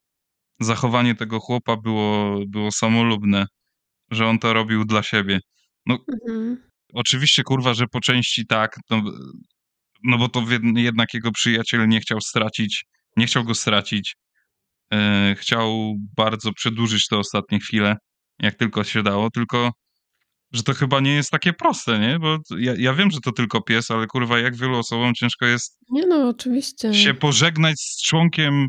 zachowanie 0.59 1.15
tego 1.15 1.39
chłopa 1.39 1.77
było, 1.77 2.39
było 2.47 2.71
samolubne, 2.71 3.45
że 4.11 4.27
on 4.27 4.39
to 4.39 4.53
robił 4.53 4.85
dla 4.85 5.03
siebie. 5.03 5.39
No, 5.85 5.97
Mhm. 6.27 6.57
oczywiście, 6.93 7.43
kurwa, 7.43 7.73
że 7.73 7.87
po 7.87 7.99
części 7.99 8.45
tak, 8.45 8.75
no, 8.89 9.01
no 10.03 10.17
bo 10.17 10.29
to 10.29 10.43
jednak 10.75 11.13
jego 11.13 11.31
przyjaciel 11.31 11.87
nie 11.87 11.99
chciał 11.99 12.21
stracić, 12.21 12.85
nie 13.17 13.25
chciał 13.25 13.43
go 13.43 13.55
stracić. 13.55 14.15
E, 14.93 15.35
chciał 15.37 15.95
bardzo 16.17 16.53
przedłużyć 16.53 17.07
te 17.07 17.17
ostatnie 17.17 17.59
chwile, 17.59 17.95
jak 18.39 18.55
tylko 18.55 18.83
się 18.83 19.03
dało, 19.03 19.29
tylko 19.29 19.71
że 20.53 20.63
to 20.63 20.73
chyba 20.73 20.99
nie 20.99 21.11
jest 21.13 21.29
takie 21.31 21.53
proste, 21.53 21.99
nie? 21.99 22.19
Bo 22.19 22.37
ja, 22.59 22.73
ja 22.77 22.93
wiem, 22.93 23.11
że 23.11 23.19
to 23.19 23.31
tylko 23.31 23.61
pies, 23.61 23.91
ale 23.91 24.07
kurwa, 24.07 24.39
jak 24.39 24.55
wielu 24.55 24.77
osobom 24.77 25.13
ciężko 25.13 25.45
jest 25.45 25.77
Nie 25.89 26.07
no, 26.07 26.29
oczywiście. 26.29 26.93
się 26.93 27.13
pożegnać 27.13 27.79
z 27.79 28.01
członkiem 28.03 28.67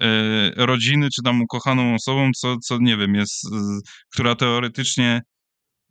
e, 0.00 0.50
rodziny, 0.56 1.08
czy 1.14 1.22
tam 1.22 1.42
ukochaną 1.42 1.94
osobą, 1.94 2.30
co, 2.36 2.56
co 2.58 2.78
nie 2.80 2.96
wiem, 2.96 3.14
jest, 3.14 3.44
e, 3.52 3.58
która 4.12 4.34
teoretycznie 4.34 5.20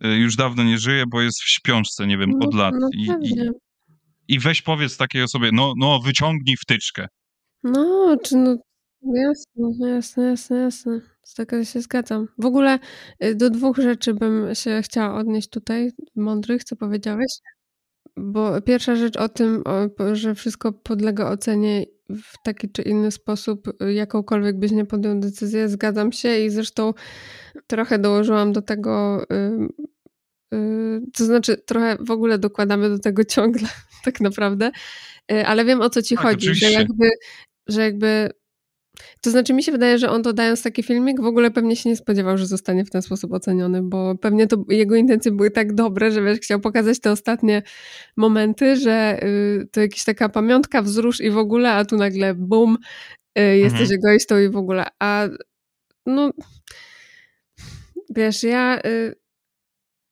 e, 0.01 0.15
już 0.15 0.35
dawno 0.35 0.63
nie 0.63 0.77
żyje, 0.77 1.03
bo 1.11 1.21
jest 1.21 1.41
w 1.41 1.49
śpiączce, 1.49 2.07
nie 2.07 2.17
wiem, 2.17 2.29
No, 2.29 2.47
od 2.47 2.53
lat. 2.53 2.73
no 2.79 2.89
I, 2.97 3.07
i. 3.23 3.35
I 4.27 4.39
weź 4.39 4.61
powiedz 4.61 4.97
takiej 4.97 5.23
osobie, 5.23 5.49
no, 5.53 5.73
no 5.77 5.99
wyciągnij 5.99 6.55
wtyczkę. 6.57 7.07
No, 7.63 8.15
czy 8.25 8.35
no 8.37 8.57
jasne, 9.03 9.89
jasne, 9.89 10.23
jasne, 10.23 10.57
jasne. 10.57 11.01
Z 11.23 11.33
tego 11.33 11.63
się 11.63 11.81
zgadzam. 11.81 12.27
W 12.37 12.45
ogóle 12.45 12.79
y, 13.23 13.35
do 13.35 13.49
dwóch 13.49 13.77
rzeczy 13.77 14.13
bym 14.13 14.55
się 14.55 14.81
chciała 14.83 15.15
odnieść 15.15 15.49
tutaj, 15.49 15.91
mądrych, 16.15 16.63
co 16.63 16.75
powiedziałeś. 16.75 17.31
Bo 18.17 18.61
pierwsza 18.61 18.95
rzecz 18.95 19.17
o 19.17 19.29
tym, 19.29 19.63
o, 19.65 20.15
że 20.15 20.35
wszystko 20.35 20.73
podlega 20.73 21.29
ocenie 21.29 21.85
w 22.09 22.33
taki 22.43 22.71
czy 22.71 22.81
inny 22.81 23.11
sposób, 23.11 23.67
y, 23.83 23.93
jakąkolwiek 23.93 24.59
byś 24.59 24.71
nie 24.71 24.85
podjął 24.85 25.19
decyzję, 25.19 25.69
zgadzam 25.69 26.11
się 26.11 26.39
i 26.39 26.49
zresztą 26.49 26.93
trochę 27.67 27.99
dołożyłam 27.99 28.53
do 28.53 28.61
tego, 28.61 29.23
y, 30.53 31.01
to 31.13 31.25
znaczy 31.25 31.57
trochę 31.57 31.97
w 31.99 32.11
ogóle 32.11 32.39
dokładamy 32.39 32.89
do 32.89 32.99
tego 32.99 33.23
ciągle, 33.23 33.67
tak 34.05 34.21
naprawdę, 34.21 34.71
ale 35.45 35.65
wiem 35.65 35.81
o 35.81 35.89
co 35.89 36.01
ci 36.01 36.15
Tak, 36.15 36.25
chodzi, 36.25 36.55
że 36.55 36.71
jakby, 36.71 37.09
że 37.67 37.81
jakby 37.81 38.29
to 39.21 39.31
znaczy 39.31 39.53
mi 39.53 39.63
się 39.63 39.71
wydaje, 39.71 39.97
że 39.97 40.09
on 40.09 40.21
dodając 40.21 40.63
taki 40.63 40.83
filmik 40.83 41.21
w 41.21 41.25
ogóle 41.25 41.51
pewnie 41.51 41.75
się 41.75 41.89
nie 41.89 41.95
spodziewał, 41.95 42.37
że 42.37 42.45
zostanie 42.45 42.85
w 42.85 42.89
ten 42.89 43.01
sposób 43.01 43.33
oceniony, 43.33 43.81
bo 43.83 44.15
pewnie 44.15 44.47
to 44.47 44.63
jego 44.69 44.95
intencje 44.95 45.31
były 45.31 45.51
tak 45.51 45.73
dobre, 45.73 46.11
że 46.11 46.21
wiesz, 46.21 46.39
chciał 46.39 46.59
pokazać 46.59 46.99
te 46.99 47.11
ostatnie 47.11 47.61
momenty, 48.17 48.75
że 48.75 49.23
y, 49.23 49.67
to 49.71 49.81
jakaś 49.81 50.03
taka 50.03 50.29
pamiątka, 50.29 50.81
wzrusz 50.81 51.21
i 51.21 51.31
w 51.31 51.37
ogóle, 51.37 51.71
a 51.71 51.85
tu 51.85 51.97
nagle 51.97 52.33
bum, 52.33 52.77
y, 53.39 53.57
jesteś 53.57 53.81
Mhm. 53.81 53.99
egoistą 53.99 54.39
i 54.39 54.49
w 54.49 54.57
ogóle. 54.57 54.85
A 54.99 55.27
no 56.05 56.31
wiesz, 58.15 58.43
ja 58.43 58.79
y, 58.85 59.15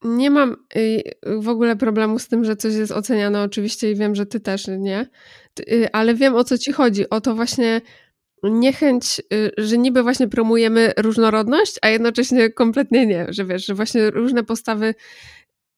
nie 0.04 0.30
mam 0.30 0.56
y, 0.76 1.04
w 1.26 1.50
ogóle 1.50 1.76
problemu 1.76 2.20
z 2.20 2.28
tym, 2.28 2.46
że 2.46 2.56
coś 2.56 2.74
jest 2.74 2.92
oceniane 2.92 3.42
oczywiście 3.44 3.92
i 3.92 3.96
wiem, 3.96 4.16
że 4.16 4.26
ty 4.26 4.40
też 4.40 4.68
nie, 4.68 5.10
y, 5.60 5.92
ale 5.92 6.16
wiem 6.16 6.36
o 6.36 6.44
co 6.44 6.58
ci 6.58 6.72
chodzi, 6.72 7.10
o 7.10 7.22
to 7.22 7.36
właśnie 7.36 7.82
niechęć, 8.50 9.22
y, 9.34 9.52
że 9.58 9.78
niby 9.78 10.04
właśnie 10.04 10.28
promujemy 10.28 10.94
różnorodność, 10.98 11.76
a 11.82 11.89
jednocześnie 11.89 12.50
kompletnie 12.50 13.06
nie, 13.06 13.26
że 13.30 13.46
wiesz, 13.46 13.66
że 13.66 13.74
właśnie 13.74 14.10
różne 14.10 14.44
postawy, 14.44 14.96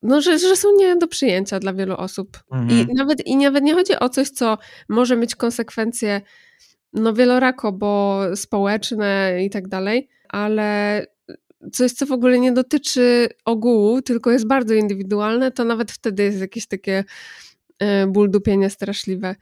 no, 0.01 0.21
że, 0.21 0.39
że 0.39 0.55
są 0.55 0.67
nie 0.77 0.95
do 0.95 1.07
przyjęcia 1.07 1.59
dla 1.59 1.73
wielu 1.73 1.95
osób. 1.95 2.39
Mhm. 2.51 2.89
I 2.89 2.93
nawet, 2.93 3.27
I 3.27 3.37
nawet 3.37 3.63
nie 3.63 3.73
chodzi 3.73 3.99
o 3.99 4.09
coś, 4.09 4.29
co 4.29 4.57
może 4.89 5.17
mieć 5.17 5.35
konsekwencje 5.35 6.21
no 6.93 7.13
wielorako, 7.13 7.71
bo 7.71 8.21
społeczne 8.35 9.37
i 9.45 9.49
tak 9.49 9.67
dalej, 9.67 10.09
ale 10.29 11.05
coś, 11.71 11.91
co 11.91 12.05
w 12.05 12.11
ogóle 12.11 12.39
nie 12.39 12.51
dotyczy 12.51 13.29
ogółu, 13.45 14.01
tylko 14.01 14.31
jest 14.31 14.47
bardzo 14.47 14.73
indywidualne, 14.73 15.51
to 15.51 15.65
nawet 15.65 15.91
wtedy 15.91 16.23
jest 16.23 16.39
jakieś 16.39 16.67
takie 16.67 17.03
y, 17.83 18.07
ból 18.07 18.31
dupienie 18.31 18.69
straszliwe. 18.69 19.35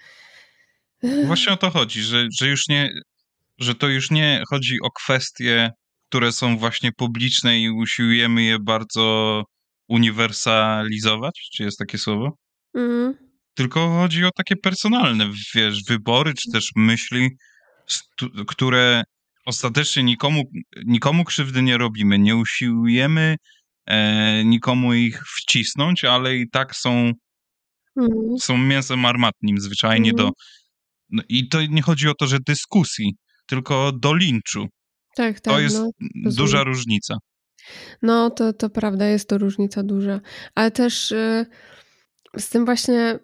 Właśnie 1.26 1.54
o 1.54 1.58
to 1.58 1.70
chodzi, 1.70 2.02
że, 2.02 2.28
że 2.40 2.48
już 2.48 2.68
nie, 2.68 2.90
że 3.62 3.76
to 3.76 3.88
już 3.88 4.12
nie 4.12 4.44
chodzi 4.50 4.78
o 4.84 4.92
kwestie, 4.92 5.72
które 6.10 6.32
są 6.32 6.58
właśnie 6.58 6.92
publiczne 6.98 7.60
i 7.60 7.70
usiłujemy 7.70 8.44
je 8.44 8.60
bardzo 8.60 9.44
uniwersalizować, 9.90 11.50
czy 11.54 11.64
jest 11.64 11.80
takie 11.80 11.98
słowo? 11.98 12.38
Mm. 12.76 13.14
Tylko 13.56 13.90
chodzi 13.90 14.26
o 14.26 14.30
takie 14.36 14.56
personalne, 14.56 15.30
wiesz, 15.56 15.84
wybory, 15.84 16.34
czy 16.34 16.52
też 16.52 16.70
myśli, 16.76 17.30
które 18.48 19.04
ostatecznie 19.46 20.04
nikomu, 20.04 20.44
nikomu 20.86 21.24
krzywdy 21.24 21.62
nie 21.62 21.78
robimy. 21.78 22.20
Nie 22.20 22.36
usiłujemy 22.36 23.36
e, 23.86 24.46
nikomu 24.46 24.94
ich 24.94 25.24
wcisnąć, 25.38 26.04
ale 26.04 26.36
i 26.38 26.50
tak 26.50 26.76
są, 26.76 27.12
Mhm. 27.98 28.40
są 28.40 28.58
mięsem 28.58 29.06
armatnim 29.06 29.60
zwyczajnie 29.60 30.10
Mhm. 30.10 30.28
do... 30.28 30.34
No, 31.10 31.24
I 31.30 31.48
to 31.48 31.66
nie 31.66 31.82
chodzi 31.82 32.08
o 32.08 32.14
to, 32.14 32.28
że 32.28 32.38
dyskusji, 32.48 33.16
tylko 33.46 33.92
do 33.92 34.14
linczu. 34.14 34.68
Tak, 35.16 35.40
tak. 35.40 35.54
To 35.54 35.60
jest 35.60 35.80
no, 35.80 36.32
duża 36.32 36.64
różnica. 36.64 37.18
No, 38.02 38.30
to, 38.30 38.54
to 38.54 38.70
prawda, 38.70 39.06
jest 39.06 39.30
to 39.30 39.38
różnica 39.38 39.84
duża. 39.84 40.22
Ale 40.56 40.72
też 40.72 41.12
y, 41.12 41.46
z 42.38 42.50
tym 42.50 42.66
właśnie, 42.66 43.20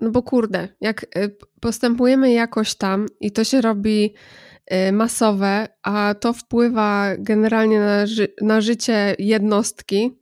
no 0.00 0.10
bo 0.10 0.22
kurde, 0.22 0.68
jak 0.80 1.02
y, 1.16 1.36
postępujemy 1.60 2.32
jakoś 2.32 2.74
tam 2.74 3.06
i 3.20 3.32
to 3.32 3.44
się 3.44 3.60
robi 3.60 4.14
y, 4.72 4.92
masowe, 4.92 5.68
a 5.82 6.14
to 6.20 6.32
wpływa 6.32 7.16
generalnie 7.18 7.80
na, 7.80 8.06
ży 8.06 8.34
na 8.42 8.60
życie 8.60 9.16
jednostki, 9.18 10.18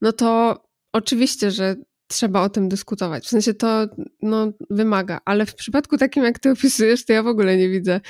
no 0.00 0.12
to 0.12 0.62
oczywiście, 0.92 1.50
że 1.50 1.76
trzeba 2.12 2.42
o 2.42 2.48
tym 2.48 2.68
dyskutować. 2.68 3.24
W 3.26 3.28
sensie 3.28 3.54
to 3.54 3.86
no, 4.22 4.52
wymaga, 4.70 5.20
ale 5.24 5.46
w 5.46 5.54
przypadku 5.54 5.98
takim, 5.98 6.24
jak 6.24 6.38
ty 6.38 6.50
opisujesz, 6.50 7.04
to 7.04 7.12
ja 7.12 7.22
w 7.22 7.26
ogóle 7.26 7.56
nie 7.56 7.68
widzę 7.68 8.00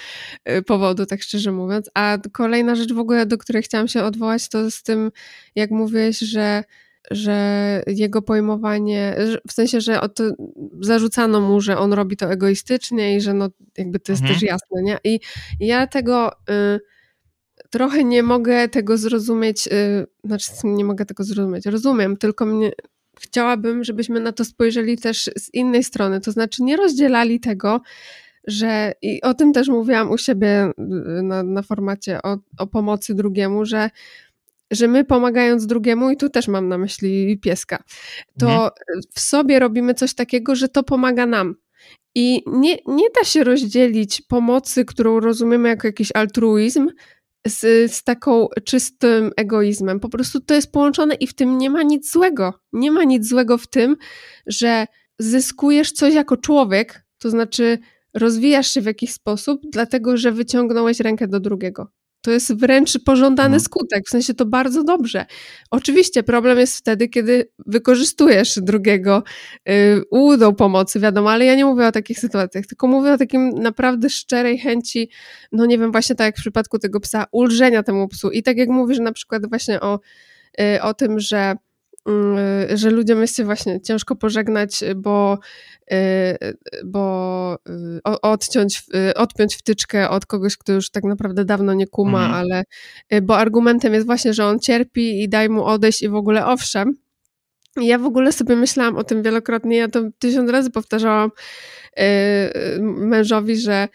y, 0.50 0.62
powodu, 0.62 1.06
tak 1.06 1.22
szczerze 1.22 1.52
mówiąc. 1.52 1.90
A 1.94 2.18
kolejna 2.32 2.74
rzecz 2.74 2.92
w 2.92 2.98
ogóle, 2.98 3.26
do 3.26 3.38
której 3.38 3.62
chciałam 3.62 3.88
się 3.88 4.02
odwołać, 4.04 4.48
to 4.48 4.70
z 4.70 4.82
tym, 4.82 5.10
jak 5.54 5.70
mówiłeś, 5.70 6.18
że 6.18 6.64
że 7.10 7.82
jego 7.86 8.22
pojmowanie, 8.22 9.16
w 9.48 9.52
sensie, 9.52 9.80
że 9.80 10.00
to 10.14 10.24
zarzucano 10.80 11.40
mu, 11.40 11.60
że 11.60 11.78
on 11.78 11.92
robi 11.92 12.16
to 12.16 12.32
egoistycznie 12.32 13.16
i 13.16 13.20
że 13.20 13.34
no 13.34 13.48
jakby 13.78 14.00
to 14.00 14.12
jest 14.12 14.22
Mhm. 14.22 14.40
też 14.40 14.48
jasne, 14.48 14.82
nie? 14.82 14.98
I 15.04 15.20
ja 15.60 15.86
tego 15.86 16.32
y, 16.32 16.80
trochę 17.70 18.04
nie 18.04 18.22
mogę 18.22 18.68
tego 18.68 18.96
zrozumieć, 18.96 19.66
y, 19.66 20.06
znaczy 20.24 20.50
nie 20.64 20.84
mogę 20.84 21.06
tego 21.06 21.24
zrozumieć, 21.24 21.66
rozumiem, 21.66 22.16
tylko 22.16 22.46
mnie 22.46 22.72
chciałabym, 23.20 23.84
żebyśmy 23.84 24.20
na 24.20 24.32
to 24.32 24.44
spojrzeli 24.44 24.98
też 24.98 25.30
z 25.36 25.54
innej 25.54 25.84
strony, 25.84 26.20
to 26.20 26.32
znaczy 26.32 26.62
nie 26.62 26.76
rozdzielali 26.76 27.40
tego, 27.40 27.80
że 28.46 28.92
i 29.02 29.22
o 29.22 29.34
tym 29.34 29.52
też 29.52 29.68
mówiłam 29.68 30.10
u 30.10 30.18
siebie 30.18 30.70
y, 31.18 31.22
na, 31.22 31.42
na 31.42 31.62
formacie 31.62 32.22
o, 32.22 32.38
o 32.58 32.66
pomocy 32.66 33.14
drugiemu, 33.14 33.64
że, 33.64 33.90
że 34.70 34.88
my 34.88 35.04
pomagając 35.04 35.66
drugiemu, 35.66 36.10
i 36.10 36.16
tu 36.16 36.28
też 36.30 36.48
mam 36.48 36.68
na 36.68 36.78
myśli 36.78 37.38
pieska, 37.38 37.82
to 38.38 38.46
Mhm. 38.46 38.70
w 39.14 39.20
sobie 39.20 39.58
robimy 39.58 39.94
coś 39.94 40.14
takiego, 40.14 40.54
że 40.54 40.68
to 40.68 40.82
pomaga 40.82 41.26
nam. 41.26 41.54
I 42.14 42.42
nie, 42.46 42.76
nie 42.86 43.10
da 43.16 43.24
się 43.24 43.44
rozdzielić 43.44 44.22
pomocy, 44.28 44.84
którą 44.84 45.20
rozumiemy 45.20 45.68
jako 45.68 45.88
jakiś 45.88 46.08
altruizm, 46.14 46.88
z, 47.46 47.92
z 47.92 48.04
taką 48.04 48.48
czystym 48.64 49.30
egoizmem. 49.36 50.00
Po 50.00 50.08
prostu 50.08 50.40
to 50.40 50.54
jest 50.54 50.72
połączone 50.72 51.14
i 51.14 51.26
w 51.26 51.34
tym 51.34 51.58
nie 51.58 51.70
ma 51.70 51.82
nic 51.82 52.12
złego. 52.12 52.54
Nie 52.72 52.90
ma 52.90 53.04
nic 53.04 53.28
złego 53.28 53.58
w 53.58 53.66
tym, 53.66 53.96
że 54.46 54.86
zyskujesz 55.18 55.92
coś 55.92 56.14
jako 56.14 56.36
człowiek, 56.36 57.06
to 57.18 57.30
znaczy 57.30 57.78
rozwijasz 58.14 58.70
się 58.70 58.80
w 58.80 58.86
jakiś 58.86 59.12
sposób, 59.12 59.60
dlatego 59.72 60.16
że 60.16 60.32
wyciągnąłeś 60.32 61.00
rękę 61.00 61.28
do 61.28 61.40
drugiego. 61.40 61.88
To 62.22 62.30
jest 62.30 62.54
wręcz 62.60 62.98
pożądany 63.04 63.46
Mhm. 63.46 63.60
skutek, 63.60 64.04
w 64.06 64.10
sensie 64.10 64.34
to 64.34 64.46
bardzo 64.46 64.84
dobrze. 64.84 65.26
Oczywiście 65.70 66.22
problem 66.22 66.58
jest 66.58 66.76
wtedy, 66.76 67.08
kiedy 67.08 67.50
wykorzystujesz 67.66 68.58
drugiego 68.62 69.22
y, 69.68 70.02
łudą 70.12 70.54
pomocy, 70.54 71.00
wiadomo, 71.00 71.30
ale 71.32 71.44
ja 71.44 71.54
nie 71.54 71.64
mówię 71.64 71.86
o 71.86 71.92
takich 71.92 72.18
sytuacjach, 72.18 72.66
tylko 72.66 72.86
mówię 72.86 73.12
o 73.12 73.18
takim 73.18 73.48
naprawdę 73.48 74.10
szczerej 74.10 74.58
chęci, 74.58 75.10
no 75.52 75.66
nie 75.66 75.78
wiem, 75.78 75.92
właśnie 75.92 76.16
tak 76.16 76.24
jak 76.24 76.36
w 76.36 76.40
przypadku 76.40 76.78
tego 76.78 77.00
psa, 77.00 77.24
ulżenia 77.32 77.82
temu 77.82 78.08
psu. 78.08 78.30
I 78.30 78.42
tak 78.42 78.56
jak 78.56 78.68
mówisz 78.68 78.98
na 78.98 79.12
przykład 79.12 79.48
właśnie 79.48 79.80
o, 79.80 80.00
y, 80.60 80.82
o 80.82 80.94
tym, 80.94 81.20
że 81.20 81.54
że 82.74 82.90
ludziom 82.90 83.20
jest 83.20 83.36
się 83.36 83.44
właśnie 83.44 83.80
ciężko 83.80 84.16
pożegnać, 84.16 84.80
bo, 84.96 85.38
y, 85.92 85.96
bo 86.84 87.58
y, 88.08 88.20
odciąć, 88.22 88.82
y, 89.10 89.14
odpiąć 89.14 89.56
wtyczkę 89.56 90.10
od 90.10 90.26
kogoś, 90.26 90.56
kto 90.56 90.72
już 90.72 90.90
tak 90.90 91.04
naprawdę 91.04 91.44
dawno 91.44 91.74
nie 91.74 91.86
kuma, 91.86 92.24
Mhm. 92.24 92.34
ale 92.34 92.62
y, 93.14 93.22
bo 93.22 93.38
argumentem 93.38 93.94
jest 93.94 94.06
właśnie, 94.06 94.34
że 94.34 94.46
on 94.46 94.58
cierpi 94.60 95.22
i 95.22 95.28
daj 95.28 95.48
mu 95.48 95.64
odejść 95.64 96.02
i 96.02 96.08
w 96.08 96.14
ogóle 96.14 96.46
owszem. 96.46 96.96
Ja 97.76 97.98
w 97.98 98.06
ogóle 98.06 98.32
sobie 98.32 98.56
myślałam 98.56 98.96
o 98.96 99.04
tym 99.04 99.22
wielokrotnie, 99.22 99.76
ja 99.76 99.88
to 99.88 100.02
tysiąc 100.18 100.50
razy 100.50 100.70
powtarzałam 100.70 101.30
y, 101.98 102.02
y, 102.02 102.82
mężowi, 102.82 103.56
że 103.56 103.88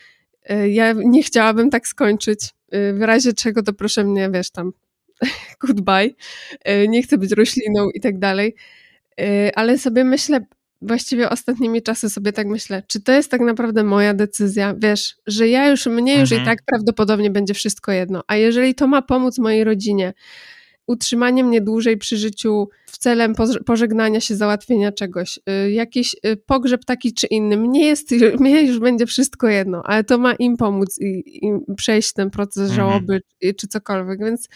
y, 0.51 0.70
ja 0.70 0.93
nie 0.93 1.24
chciałabym 1.24 1.70
tak 1.70 1.88
skończyć. 1.88 2.49
Y, 2.76 2.93
W 2.93 3.01
razie 3.01 3.34
czego 3.34 3.64
to 3.64 3.74
proszę 3.74 4.03
mnie, 4.03 4.30
wiesz 4.34 4.51
tam, 4.51 4.72
goodbye. 5.68 6.09
Y, 6.70 6.88
Nie 6.88 7.01
chcę 7.03 7.18
być 7.18 7.32
rośliną 7.32 7.89
i 7.93 7.99
tak 7.99 8.20
dalej. 8.20 8.55
Y, 9.22 9.51
Ale 9.55 9.78
sobie 9.78 10.03
myślę, 10.03 10.45
właściwie 10.82 11.30
ostatnimi 11.30 11.82
czasy 11.82 12.09
sobie 12.09 12.34
tak 12.34 12.47
myślę, 12.47 12.84
czy 12.88 13.01
to 13.01 13.11
jest 13.11 13.32
tak 13.32 13.41
naprawdę 13.41 13.84
moja 13.84 14.13
decyzja, 14.13 14.76
wiesz, 14.78 15.15
że 15.28 15.47
ja 15.49 15.70
już, 15.70 15.86
mnie 15.86 16.20
już 16.20 16.32
i 16.32 16.36
Mhm. 16.36 16.45
tak 16.57 16.65
prawdopodobnie 16.65 17.30
będzie 17.32 17.53
wszystko 17.53 17.91
jedno, 17.91 18.24
a 18.28 18.36
jeżeli 18.36 18.76
to 18.76 18.88
ma 18.88 19.01
pomóc 19.01 19.38
mojej 19.39 19.63
rodzinie, 19.63 20.13
utrzymanie 20.88 21.43
mnie 21.43 21.61
dłużej 21.61 21.97
przy 21.97 22.18
życiu 22.18 22.70
w 22.86 22.97
celem 22.97 23.36
poż- 23.36 23.63
pożegnania 23.65 24.20
się, 24.22 24.36
załatwienia 24.36 24.91
czegoś, 24.91 25.39
y, 25.65 25.72
jakiś 25.72 26.15
pogrzeb 26.45 26.86
taki 26.86 27.13
czy 27.13 27.28
inny, 27.28 27.57
mnie 27.57 27.86
jest, 27.86 28.11
mnie 28.39 28.61
już 28.61 28.80
będzie 28.80 29.05
wszystko 29.05 29.47
jedno, 29.47 29.82
ale 29.86 30.03
to 30.03 30.18
ma 30.18 30.34
im 30.34 30.57
pomóc 30.57 30.99
i, 31.01 31.24
i 31.47 31.51
przejść 31.78 32.13
ten 32.13 32.30
proces 32.30 32.70
Mhm. 32.70 32.76
żałoby 32.76 33.22
y, 33.45 33.53
czy 33.53 33.68
cokolwiek, 33.68 34.20
więc 34.20 34.49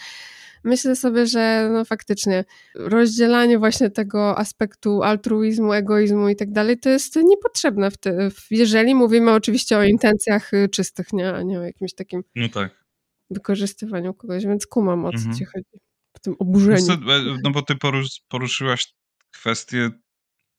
myślę 0.64 0.96
sobie, 0.96 1.26
że 1.26 1.68
no 1.72 1.84
faktycznie 1.84 2.44
rozdzielanie 2.74 3.58
właśnie 3.58 3.90
tego 3.90 4.38
aspektu 4.38 5.02
altruizmu, 5.02 5.72
egoizmu 5.72 6.28
i 6.28 6.36
tak 6.36 6.52
dalej, 6.52 6.78
to 6.78 6.88
jest 6.88 7.16
niepotrzebne, 7.16 7.90
w 7.90 7.96
te, 7.98 8.28
jeżeli 8.50 8.94
mówimy 8.94 9.32
oczywiście 9.32 9.78
o 9.78 9.82
intencjach 9.84 10.54
y, 10.54 10.68
czystych, 10.68 11.12
nie, 11.12 11.34
a 11.34 11.42
nie 11.42 11.58
o 11.60 11.62
jakimś 11.62 11.94
takim 11.94 12.22
No 12.34 12.48
tak. 12.48 12.84
wykorzystywaniu 13.30 14.14
kogoś, 14.14 14.46
więc 14.46 14.66
kumam 14.66 15.04
o 15.04 15.10
co 15.10 15.16
Mhm. 15.16 15.36
ci 15.36 15.44
chodzi 15.44 15.78
w 16.16 16.20
tym 16.20 16.34
oburzeniu. 16.38 16.86
Co, 16.86 16.92
e, 16.92 16.98
No 17.44 17.50
bo 17.50 17.62
ty 17.62 17.76
porusz, 17.76 18.20
poruszyłaś 18.28 18.86
kwestie 19.30 19.90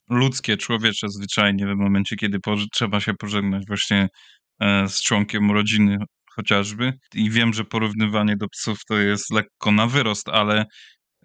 ludzkie, 0.10 0.58
człowiecze 0.58 1.10
zwyczajnie 1.10 1.68
w 1.68 1.76
momencie, 1.76 2.16
kiedy 2.16 2.40
trzeba 2.74 3.00
się 3.00 3.14
pożegnać 3.14 3.64
właśnie 3.68 4.08
e, 4.60 4.88
z 4.88 5.02
członkiem 5.02 5.52
rodziny 5.52 5.98
chociażby. 6.36 6.94
I 7.14 7.30
wiem, 7.30 7.54
że 7.54 7.64
porównywanie 7.64 8.38
do 8.38 8.48
psów 8.50 8.78
to 8.88 8.98
jest 8.98 9.32
lekko 9.32 9.72
na 9.72 9.88
wyrost, 9.88 10.30
ale 10.30 10.66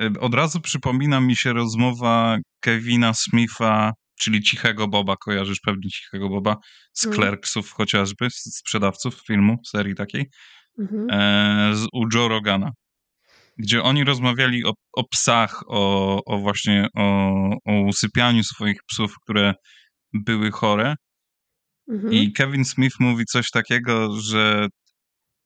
e, 0.00 0.10
od 0.20 0.34
razu 0.34 0.60
przypomina 0.60 1.20
mi 1.20 1.36
się 1.36 1.52
rozmowa 1.52 2.38
Kevina 2.60 3.14
Smitha, 3.14 3.92
czyli 4.20 4.42
Cichego 4.42 4.88
Boba, 4.88 5.16
kojarzysz 5.16 5.60
pewnie 5.60 5.90
Cichego 5.90 6.28
Boba, 6.28 6.56
z 6.92 7.06
Mm. 7.06 7.16
Clerksów 7.16 7.72
chociażby, 7.72 8.30
z 8.30 8.56
sprzedawców 8.58 9.14
filmu, 9.26 9.56
serii 9.66 9.94
takiej 9.94 10.26
Mhm. 10.78 11.06
e, 11.10 11.76
z, 11.76 11.86
u 11.92 12.04
Joe 12.14 12.28
Rogana, 12.28 12.70
gdzie 13.56 13.82
oni 13.82 14.04
rozmawiali 14.04 14.64
o, 14.64 14.72
o 14.92 15.04
psach, 15.08 15.62
o, 15.66 16.20
o 16.24 16.38
właśnie 16.38 16.88
o, 16.96 17.04
o 17.66 17.80
usypianiu 17.80 18.44
swoich 18.44 18.80
psów, 18.86 19.14
które 19.22 19.54
były 20.12 20.50
chore. 20.50 20.94
Mhm. 21.90 22.12
I 22.12 22.32
Kevin 22.32 22.64
Smith 22.64 23.00
mówi 23.00 23.24
coś 23.24 23.50
takiego, 23.50 24.20
że 24.20 24.68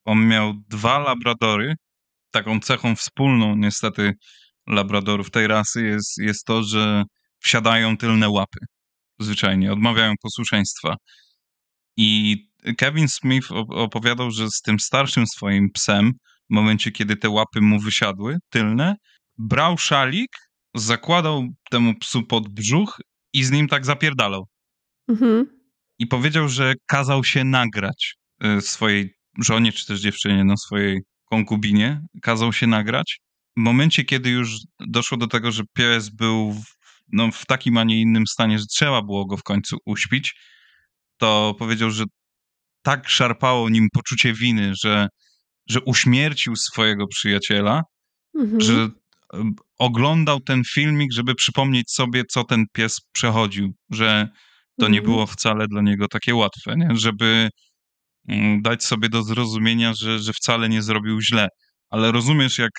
on 0.05 0.29
miał 0.29 0.55
dwa 0.69 0.99
labradory. 0.99 1.75
Taką 2.31 2.61
cechą 2.61 2.97
wspólną 2.97 3.57
niestety 3.57 4.13
labradorów 4.67 5.31
tej 5.31 5.47
rasy 5.47 5.85
jest, 5.85 6.19
jest 6.19 6.45
to, 6.45 6.63
że 6.63 7.05
wsiadają 7.39 7.97
tylne 7.97 8.29
łapy. 8.29 8.59
Zwyczajnie, 9.19 9.73
odmawiają 9.73 10.15
posłuszeństwa. 10.23 10.95
I 11.97 12.37
Kevin 12.79 13.09
Smith 13.09 13.49
op- 13.49 13.75
opowiadał, 13.75 14.31
że 14.31 14.49
z 14.51 14.61
tym 14.61 14.81
starszym 14.81 15.27
swoim 15.27 15.71
psem, 15.71 16.13
w 16.51 16.55
momencie 16.55 16.91
kiedy 16.91 17.17
te 17.17 17.31
łapy 17.31 17.61
mu 17.61 17.81
wysiadły, 17.81 18.39
tylne, 18.51 18.95
brał 19.39 19.79
szalik, 19.79 20.31
zakładał 20.75 21.49
temu 21.71 21.95
psu 21.99 22.23
pod 22.23 22.49
brzuch 22.49 23.01
i 23.33 23.45
z 23.45 23.51
nim 23.51 23.69
tak 23.69 23.87
zapierdalał. 23.87 24.47
Mhm. 25.09 25.47
I 25.99 26.07
powiedział, 26.07 26.49
że 26.49 26.75
kazał 26.87 27.25
się 27.25 27.45
nagrać 27.45 28.15
y, 28.45 28.61
swojej 28.61 29.15
żonie, 29.39 29.73
czy 29.73 29.87
też 29.87 30.01
dziewczynie, 30.01 30.45
no 30.45 30.57
swojej 30.57 31.01
konkubinie, 31.25 32.01
kazał 32.23 32.53
się 32.53 32.67
nagrać. 32.67 33.19
W 33.57 33.61
momencie, 33.61 34.05
kiedy 34.05 34.31
już 34.31 34.57
doszło 34.81 35.19
do 35.19 35.27
tego, 35.27 35.53
że 35.53 35.63
pies 35.75 36.09
był 36.09 36.53
w, 36.53 36.65
no, 37.13 37.31
w 37.31 37.47
takim, 37.47 37.79
a 37.79 37.85
nie 37.85 38.01
innym 38.01 38.27
stanie, 38.27 38.59
że 38.59 38.65
trzeba 38.67 39.03
było 39.03 39.27
go 39.27 39.37
w 39.37 39.43
końcu 39.43 39.77
uśpić, 39.87 40.35
to 41.19 41.55
powiedział, 41.59 41.91
że 41.91 42.05
tak 42.83 43.09
szarpało 43.09 43.69
nim 43.69 43.89
poczucie 43.93 44.33
winy, 44.33 44.73
że, 44.83 45.09
że 45.69 45.81
uśmiercił 45.81 46.57
swojego 46.57 47.07
przyjaciela, 47.07 47.83
Mhm. 48.39 48.61
że 48.61 48.89
em, 49.35 49.53
oglądał 49.79 50.41
ten 50.41 50.63
filmik, 50.75 51.13
żeby 51.13 51.35
przypomnieć 51.35 51.91
sobie, 51.91 52.25
co 52.25 52.45
ten 52.45 52.65
pies 52.73 53.01
przechodził, 53.13 53.73
że 53.91 54.29
to 54.81 54.89
nie 54.89 54.99
Mhm. 54.99 55.05
było 55.05 55.27
wcale 55.27 55.69
dla 55.69 55.83
niego 55.83 56.09
takie 56.09 56.35
łatwe, 56.35 56.77
nie? 56.77 56.89
żeby 56.93 57.49
dać 58.63 58.85
sobie 58.85 59.09
do 59.09 59.23
zrozumienia, 59.23 59.95
że, 59.95 60.19
że 60.19 60.33
wcale 60.33 60.69
nie 60.69 60.83
zrobił 60.83 61.21
źle. 61.21 61.49
Ale 61.91 62.13
rozumiesz, 62.13 62.59
jak, 62.59 62.71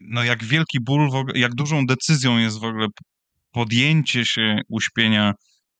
no 0.00 0.24
jak 0.24 0.44
wielki 0.44 0.78
ból, 0.80 1.10
ogóle, 1.14 1.38
jak 1.38 1.54
dużą 1.54 1.86
decyzją 1.86 2.38
jest 2.38 2.58
w 2.58 2.64
ogóle 2.64 2.86
podjęcie 3.52 4.24
się 4.24 4.60
uśpienia 4.68 5.32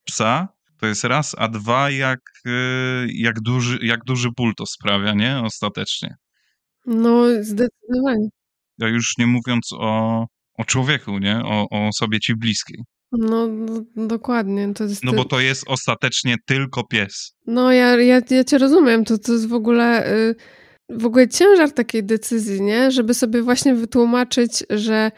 psa, 0.04 0.48
to 0.80 0.86
jest 0.86 1.04
raz, 1.04 1.34
a 1.38 1.48
dwa, 1.48 1.90
jak, 1.90 2.18
y, 2.46 3.06
jak, 3.12 3.40
duży, 3.40 3.78
jak 3.82 4.00
duży 4.04 4.28
ból 4.36 4.52
to 4.56 4.66
sprawia, 4.66 5.14
nie? 5.14 5.40
Ostatecznie. 5.40 6.14
No, 6.86 7.24
zdecydowanie. 7.40 8.28
Ja 8.78 8.88
już 8.88 9.18
nie 9.18 9.26
mówiąc 9.26 9.72
o, 9.72 10.26
o 10.58 10.64
człowieku, 10.64 11.18
nie? 11.18 11.40
O, 11.44 11.66
o 11.70 11.88
osobie 11.88 12.20
ci 12.20 12.34
bliskiej. 12.36 12.82
No, 13.12 13.46
no, 13.46 13.84
dokładnie. 13.96 14.74
To 14.74 14.84
jest, 14.84 15.04
No 15.04 15.12
bo 15.12 15.24
to 15.24 15.40
jest 15.40 15.64
ostatecznie 15.66 16.36
tylko 16.46 16.84
pies. 16.84 17.32
No, 17.46 17.72
ja, 17.72 17.96
ja, 17.96 18.20
ja 18.30 18.44
cię 18.44 18.58
rozumiem. 18.58 19.04
To, 19.04 19.18
to 19.18 19.32
jest 19.32 19.48
w 19.48 19.54
ogóle, 19.54 20.12
y, 20.14 20.34
w 20.90 21.06
ogóle 21.06 21.28
ciężar 21.28 21.72
takiej 21.72 22.04
decyzji, 22.04 22.62
nie? 22.62 22.90
Żeby 22.90 23.14
sobie 23.14 23.42
właśnie 23.42 23.74
wytłumaczyć, 23.74 24.64
że 24.70 25.10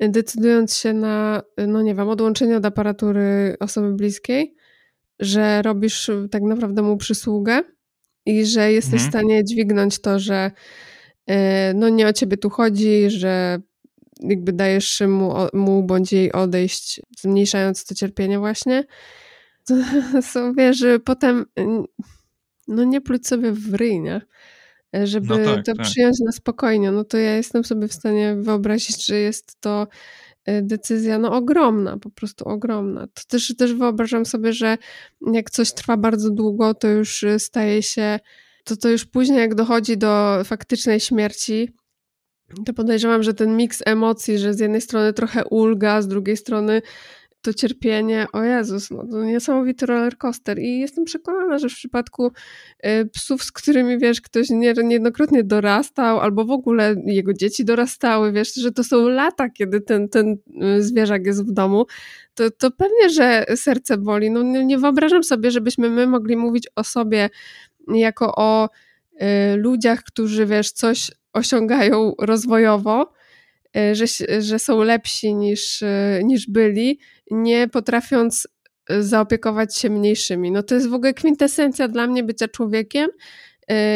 decydując 0.00 0.76
się 0.76 0.92
na, 0.92 1.42
no 1.66 1.82
nie 1.82 1.94
wiem, 1.94 2.08
odłączenie 2.08 2.56
od 2.56 2.66
aparatury 2.66 3.56
osoby 3.60 3.92
bliskiej, 3.92 4.54
że 5.20 5.62
robisz 5.62 6.10
tak 6.30 6.42
naprawdę 6.42 6.82
mu 6.82 6.96
przysługę 6.96 7.62
i 8.26 8.46
że 8.46 8.72
jesteś 8.72 9.02
Mhm. 9.02 9.10
w 9.10 9.12
stanie 9.12 9.44
dźwignąć 9.44 9.98
to, 9.98 10.18
że 10.18 10.50
y, 11.30 11.34
no 11.74 11.88
nie 11.88 12.06
o 12.06 12.12
ciebie 12.12 12.36
tu 12.36 12.50
chodzi, 12.50 13.10
że 13.10 13.58
jakby 14.20 14.52
dajesz 14.52 15.02
mu, 15.08 15.34
mu 15.52 15.82
bądź 15.82 16.12
jej 16.12 16.32
odejść, 16.32 17.00
zmniejszając 17.18 17.84
to 17.84 17.94
cierpienie 17.94 18.38
właśnie. 18.38 18.84
To 19.64 19.74
są, 20.32 20.52
wiesz, 20.52 20.78
że 20.78 20.98
potem 20.98 21.46
no 22.68 22.84
nie 22.84 23.00
pluć 23.00 23.26
sobie 23.26 23.52
w 23.52 23.74
ryj, 23.74 24.00
nie? 24.00 24.20
Żeby 25.04 25.28
No 25.28 25.54
tak, 25.54 25.64
to 25.64 25.74
tak. 25.74 25.86
przyjąć 25.86 26.16
na 26.20 26.32
spokojnie. 26.32 26.90
No 26.92 27.04
to 27.04 27.18
ja 27.18 27.36
jestem 27.36 27.64
sobie 27.64 27.88
w 27.88 27.92
stanie 27.92 28.36
wyobrazić, 28.36 29.06
że 29.06 29.16
jest 29.16 29.60
to 29.60 29.86
y, 30.48 30.62
decyzja 30.62 31.18
no 31.18 31.32
ogromna, 31.32 31.98
po 31.98 32.10
prostu 32.10 32.44
ogromna. 32.44 33.06
To 33.06 33.22
też, 33.28 33.56
też 33.56 33.74
wyobrażam 33.74 34.26
sobie, 34.26 34.52
że 34.52 34.78
jak 35.32 35.50
coś 35.50 35.72
trwa 35.72 35.96
bardzo 35.96 36.30
długo, 36.30 36.74
to 36.74 36.88
już 36.88 37.22
y, 37.22 37.38
staje 37.38 37.82
się, 37.82 38.18
to 38.64 38.76
to 38.76 38.88
już 38.88 39.04
później 39.04 39.38
jak 39.38 39.54
dochodzi 39.54 39.98
do 39.98 40.40
faktycznej 40.44 41.00
śmierci, 41.00 41.74
to 42.66 42.74
podejrzewam, 42.74 43.22
że 43.22 43.34
ten 43.34 43.56
miks 43.56 43.82
emocji, 43.86 44.38
że 44.38 44.54
z 44.54 44.60
jednej 44.60 44.80
strony 44.80 45.12
trochę 45.12 45.44
ulga, 45.44 46.02
z 46.02 46.08
drugiej 46.08 46.36
strony 46.36 46.82
to 47.46 47.54
cierpienie, 47.54 48.26
o 48.32 48.42
Jezus, 48.42 48.90
no 48.90 49.06
to 49.06 49.24
niesamowity 49.24 49.86
roller 49.86 50.18
coaster 50.18 50.58
i 50.58 50.78
jestem 50.78 51.04
przekonana, 51.04 51.58
że 51.58 51.68
w 51.68 51.74
przypadku 51.74 52.26
y, 52.86 53.06
psów, 53.12 53.44
z 53.44 53.52
którymi, 53.52 53.98
wiesz, 53.98 54.20
ktoś 54.20 54.50
nie, 54.50 54.74
niejednokrotnie 54.84 55.44
dorastał, 55.44 56.20
albo 56.20 56.44
w 56.44 56.50
ogóle 56.50 56.94
jego 57.04 57.32
dzieci 57.32 57.64
dorastały, 57.64 58.32
wiesz, 58.32 58.54
że 58.54 58.72
to 58.72 58.84
są 58.84 59.08
lata, 59.08 59.48
kiedy 59.50 59.80
ten, 59.80 60.08
ten 60.08 60.36
y, 60.78 60.82
zwierzak 60.82 61.26
jest 61.26 61.46
w 61.46 61.52
domu, 61.52 61.86
to, 62.34 62.50
to 62.50 62.70
pewnie, 62.70 63.10
że 63.10 63.46
serce 63.56 63.98
boli. 63.98 64.30
No 64.30 64.42
nie, 64.42 64.64
nie 64.64 64.78
wyobrażam 64.78 65.24
sobie, 65.24 65.50
żebyśmy 65.50 65.90
my 65.90 66.06
mogli 66.06 66.36
mówić 66.36 66.68
o 66.76 66.84
sobie 66.84 67.30
jako 67.88 68.34
o 68.36 68.68
y, 69.12 69.56
ludziach, 69.56 70.02
którzy, 70.02 70.46
wiesz, 70.46 70.72
coś 70.72 71.10
osiągają 71.36 72.14
rozwojowo, 72.18 73.12
y, 73.76 73.94
że, 73.94 74.04
że 74.42 74.58
są 74.58 74.82
lepsi 74.82 75.34
niż, 75.34 75.82
y, 75.82 76.20
niż 76.24 76.46
byli, 76.50 76.98
nie 77.30 77.68
potrafiąc 77.68 78.48
y, 78.90 79.02
zaopiekować 79.02 79.76
się 79.76 79.90
mniejszymi. 79.90 80.50
No 80.50 80.62
to 80.62 80.74
jest 80.74 80.88
w 80.88 80.94
ogóle 80.94 81.14
kwintesencja 81.14 81.88
dla 81.88 82.06
mnie 82.06 82.22
bycia 82.24 82.48
człowiekiem 82.48 83.08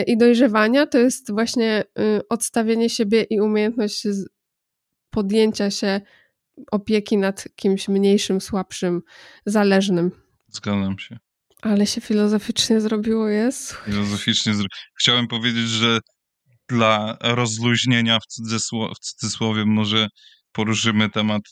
i 0.07 0.17
dojrzewania. 0.19 0.87
To 0.87 0.99
jest 0.99 1.33
właśnie 1.33 1.85
odstawienie 2.29 2.91
siebie 2.91 3.23
i 3.23 3.41
umiejętność 3.41 4.03
podjęcia 5.11 5.71
się 5.71 6.01
opieki 6.71 7.17
nad 7.19 7.45
kimś 7.57 7.89
mniejszym, 7.89 8.41
słabszym, 8.41 9.03
zależnym. 9.47 10.11
Zgadzam 10.49 10.99
się. 10.99 11.19
Ale 11.63 11.87
się 11.87 12.01
filozoficznie 12.01 12.81
zrobiło, 12.81 13.29
jest. 13.29 13.73
Filozoficznie. 13.85 14.55
zro- 14.55 14.67
Chciałem 14.95 15.29
powiedzieć, 15.29 15.69
że 15.69 15.99
dla 16.71 17.17
rozluźnienia 17.23 18.19
w, 18.21 18.27
cudzysło- 18.27 18.95
w 18.95 18.99
cudzysłowie 18.99 19.65
może 19.67 20.09
poruszymy 20.53 21.11
temat 21.11 21.43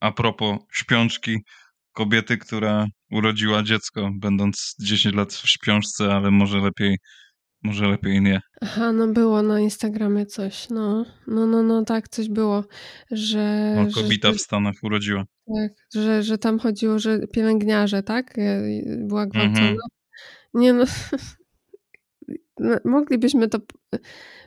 a 0.00 0.12
propos 0.12 0.58
śpiączki 0.72 1.36
kobiety, 1.92 2.38
która 2.38 2.86
urodziła 3.10 3.62
dziecko, 3.62 4.10
będąc 4.20 4.74
10 4.80 5.14
lat 5.14 5.32
w 5.32 5.48
śpiączce, 5.48 6.14
ale 6.14 6.30
może 6.30 6.58
lepiej, 6.58 6.96
może 7.62 7.88
lepiej 7.88 8.20
nie. 8.22 8.40
Aha, 8.60 8.92
no 8.92 9.08
było 9.08 9.42
na 9.42 9.60
Instagramie 9.60 10.26
coś, 10.26 10.68
no, 10.70 11.04
no, 11.26 11.46
no, 11.46 11.62
no 11.62 11.84
tak, 11.84 12.08
coś 12.08 12.28
było, 12.28 12.64
że, 13.10 13.72
No, 13.76 13.90
że, 13.90 14.02
kobieta 14.02 14.32
w 14.32 14.38
Stanach 14.40 14.74
urodziła. 14.82 15.24
tak, 15.54 15.72
że, 15.94 16.22
że 16.22 16.38
tam 16.38 16.58
chodziło, 16.58 16.98
że 16.98 17.18
pielęgniarze, 17.32 18.02
tak, 18.02 18.38
e, 18.38 18.62
była 19.06 19.26
gwałcona. 19.26 19.60
Mhm. 19.60 19.76
Nie 20.54 20.72
no, 20.72 20.84
no, 22.58 22.76
moglibyśmy 22.84 23.48
to 23.48 23.58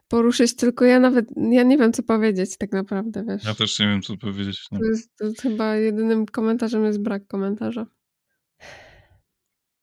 poruszyć, 0.08 0.56
tylko 0.56 0.86
ja 0.86 1.00
nawet, 1.00 1.26
ja 1.52 1.64
nie 1.64 1.78
wiem, 1.78 1.94
co 1.94 2.04
powiedzieć 2.04 2.58
tak 2.58 2.72
naprawdę, 2.72 3.24
wiesz. 3.28 3.44
Ja 3.44 3.56
też 3.56 3.80
nie 3.80 3.86
wiem, 3.88 4.02
co 4.02 4.18
powiedzieć. 4.18 4.66
No. 4.72 4.80
To 4.80 4.86
jest, 4.86 5.16
to 5.18 5.26
jest 5.26 5.42
chyba 5.42 5.76
jedynym 5.76 6.26
komentarzem 6.26 6.86
jest 6.86 7.02
brak 7.02 7.28
komentarza. 7.28 7.86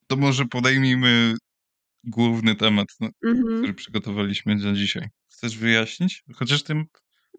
To 0.07 0.17
może 0.17 0.45
podejmijmy 0.45 1.35
główny 2.05 2.55
temat, 2.55 2.89
no, 3.01 3.09
Mhm. 3.27 3.57
który 3.59 3.75
przygotowaliśmy 3.75 4.57
na 4.57 4.73
dzisiaj. 4.73 5.09
Chcesz 5.33 5.59
wyjaśnić? 5.59 6.25
Chociaż 6.35 6.63
tym, 6.63 6.85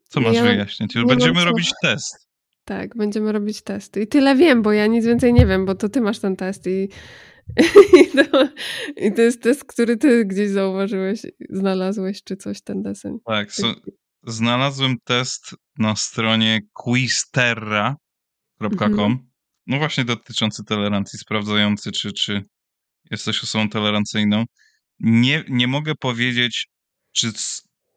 co 0.03 0.21
masz 0.21 0.35
Ja 0.35 0.43
wyjaśnić? 0.43 0.93
Będziemy 1.07 1.45
robić 1.45 1.71
test. 1.81 2.27
Tak, 2.65 2.95
będziemy 2.95 3.31
robić 3.31 3.61
testy. 3.61 4.01
I 4.01 4.07
tyle 4.07 4.35
wiem, 4.35 4.61
bo 4.61 4.71
ja 4.71 4.87
nic 4.87 5.05
więcej 5.05 5.33
nie 5.33 5.45
wiem, 5.45 5.65
bo 5.65 5.75
to 5.75 5.89
ty 5.89 6.01
masz 6.01 6.19
ten 6.19 6.35
test 6.35 6.67
i, 6.67 6.89
i, 8.03 8.07
to, 8.17 8.49
i 8.97 9.13
to 9.13 9.21
jest 9.21 9.41
test, 9.41 9.65
który 9.65 9.97
ty 9.97 10.25
gdzieś 10.25 10.49
zauważyłeś, 10.49 11.21
znalazłeś 11.49 12.23
czy 12.23 12.35
coś, 12.35 12.61
ten 12.61 12.81
deseń. 12.81 13.17
Tak, 13.25 13.51
so, 13.51 13.75
znalazłem 14.27 14.95
test 15.03 15.55
na 15.77 15.95
stronie 15.95 16.61
quizterra.com. 16.73 17.97
Mhm. 18.81 19.17
No 19.67 19.77
właśnie 19.77 20.05
dotyczący 20.05 20.63
tolerancji, 20.63 21.19
sprawdzający, 21.19 21.91
czy, 21.91 22.13
czy 22.13 22.43
jesteś 23.11 23.43
osobą 23.43 23.69
tolerancyjną. 23.69 24.43
Nie, 24.99 25.43
nie 25.49 25.67
mogę 25.67 25.95
powiedzieć, 25.95 26.67
czy 27.11 27.31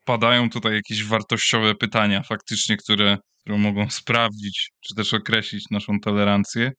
padają 0.04 0.50
tutaj 0.50 0.74
jakieś 0.74 1.04
wartościowe 1.04 1.74
pytania 1.74 2.22
faktycznie, 2.22 2.76
które, 2.76 3.18
które 3.40 3.58
mogą 3.58 3.90
sprawdzić, 3.90 4.70
czy 4.80 4.94
też 4.94 5.14
określić 5.14 5.64
naszą 5.70 6.00
tolerancję. 6.00 6.72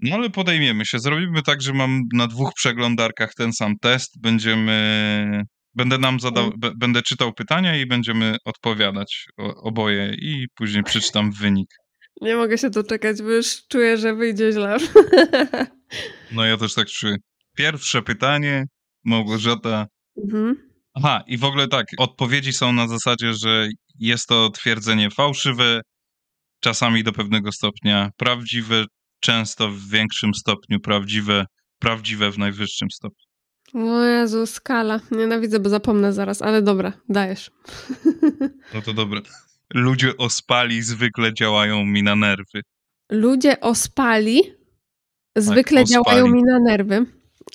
No 0.00 0.14
ale 0.16 0.30
podejmiemy 0.30 0.86
się. 0.86 0.98
Zrobimy 0.98 1.42
tak, 1.42 1.62
że 1.62 1.72
mam 1.72 2.02
na 2.12 2.26
dwóch 2.26 2.50
przeglądarkach 2.54 3.34
ten 3.34 3.52
sam 3.52 3.74
test. 3.80 4.20
Będziemy. 4.20 5.42
Będę 5.74 5.98
nam 5.98 6.20
zadał, 6.20 6.44
Mhm. 6.44 6.60
b- 6.60 6.72
będę 6.76 7.02
czytał 7.02 7.32
pytania 7.32 7.76
i 7.76 7.86
będziemy 7.86 8.36
odpowiadać 8.44 9.24
o, 9.38 9.54
oboje 9.62 10.14
i 10.18 10.46
później 10.54 10.82
przeczytam 10.84 11.30
wynik. 11.40 11.68
Nie 12.20 12.36
mogę 12.36 12.58
się 12.58 12.70
doczekać, 12.70 13.22
bo 13.22 13.30
już 13.30 13.66
czuję, 13.68 13.96
że 13.96 14.14
wyjdzie 14.14 14.52
źle. 14.52 14.76
No 16.32 16.44
ja 16.44 16.56
też 16.56 16.74
tak 16.74 16.86
czuję. 16.88 17.16
Pierwsze 17.56 18.02
pytanie, 18.02 18.64
Małgorzata. 19.04 19.86
mhm. 20.24 20.56
Aha, 20.94 21.22
i 21.26 21.36
w 21.38 21.44
ogóle 21.44 21.68
tak, 21.68 21.86
odpowiedzi 21.98 22.52
są 22.52 22.72
na 22.72 22.88
zasadzie, 22.88 23.34
że 23.34 23.68
jest 23.98 24.26
to 24.26 24.50
twierdzenie 24.50 25.10
fałszywe, 25.10 25.80
czasami 26.60 27.02
do 27.04 27.12
pewnego 27.12 27.52
stopnia 27.52 28.10
prawdziwe, 28.16 28.84
często 29.26 29.68
w 29.68 29.88
większym 29.90 30.34
stopniu 30.34 30.80
prawdziwe, 30.80 31.44
prawdziwe 31.78 32.30
w 32.30 32.38
najwyższym 32.38 32.88
stopniu. 32.90 33.26
O 33.74 34.04
Jezu, 34.04 34.46
skala. 34.46 35.00
Nienawidzę, 35.10 35.60
bo 35.60 35.68
zapomnę 35.68 36.12
zaraz, 36.12 36.42
ale 36.42 36.62
dobra, 36.62 36.92
dajesz. 37.08 37.50
No 38.74 38.82
to 38.82 38.92
dobra. 38.92 39.20
Ludzie 39.74 40.16
ospali 40.16 40.82
zwykle 40.82 41.34
działają 41.34 41.84
mi 41.84 42.02
na 42.02 42.16
nerwy. 42.16 42.60
Ludzie 43.10 43.60
ospali 43.60 44.42
zwykle 45.36 45.82
ospali. 45.82 46.04
działają 46.04 46.28
mi 46.28 46.42
na 46.42 46.58
nerwy. 46.58 47.06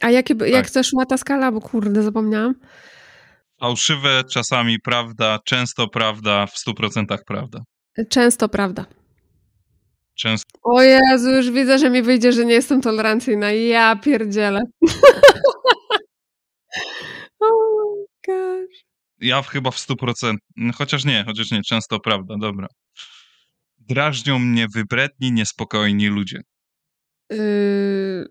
A 0.01 0.09
jakie, 0.11 0.33
jak 0.33 0.51
Tak. 0.53 0.67
chcesz 0.67 0.87
szła 0.87 1.05
ta 1.05 1.17
skala? 1.17 1.51
Bo 1.51 1.61
kurde, 1.61 2.03
zapomniałam. 2.03 2.55
Fałszywe, 3.59 4.23
czasami 4.23 4.79
prawda, 4.79 5.39
często 5.45 5.87
prawda, 5.87 6.45
w 6.47 6.55
100% 6.67 7.17
prawda. 7.27 7.59
Często 8.09 8.49
prawda. 8.49 8.85
Często 10.15 10.59
O 10.63 10.81
Jezu, 10.81 11.29
już 11.29 11.51
widzę, 11.51 11.79
że 11.79 11.89
mi 11.89 12.01
wyjdzie, 12.01 12.31
że 12.31 12.45
nie 12.45 12.53
jestem 12.53 12.81
tolerancyjna. 12.81 13.51
Ja 13.51 13.95
pierdzielę. 13.95 14.61
oh 17.39 17.85
my 17.85 18.05
gosh. 18.27 18.83
Ja 19.19 19.41
chyba 19.41 19.71
w 19.71 19.77
100%. 19.77 20.35
no, 20.55 20.73
Chociaż 20.73 21.05
nie, 21.05 21.23
chociaż 21.27 21.51
nie, 21.51 21.61
często 21.61 21.99
prawda, 21.99 22.35
dobra. 22.39 22.67
Drażnią 23.77 24.39
mnie 24.39 24.67
wybredni, 24.75 25.31
niespokojni 25.31 26.07
ludzie. 26.07 26.41
Yy... 27.29 28.25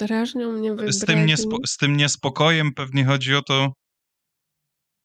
Drażnią 0.00 0.52
mnie 0.52 0.92
Z 0.92 1.04
tym, 1.04 1.26
niespo, 1.26 1.58
z 1.66 1.76
tym 1.76 1.96
niespokojem 1.96 2.72
pewnie 2.74 3.04
chodzi 3.04 3.34
o 3.34 3.42
to, 3.42 3.72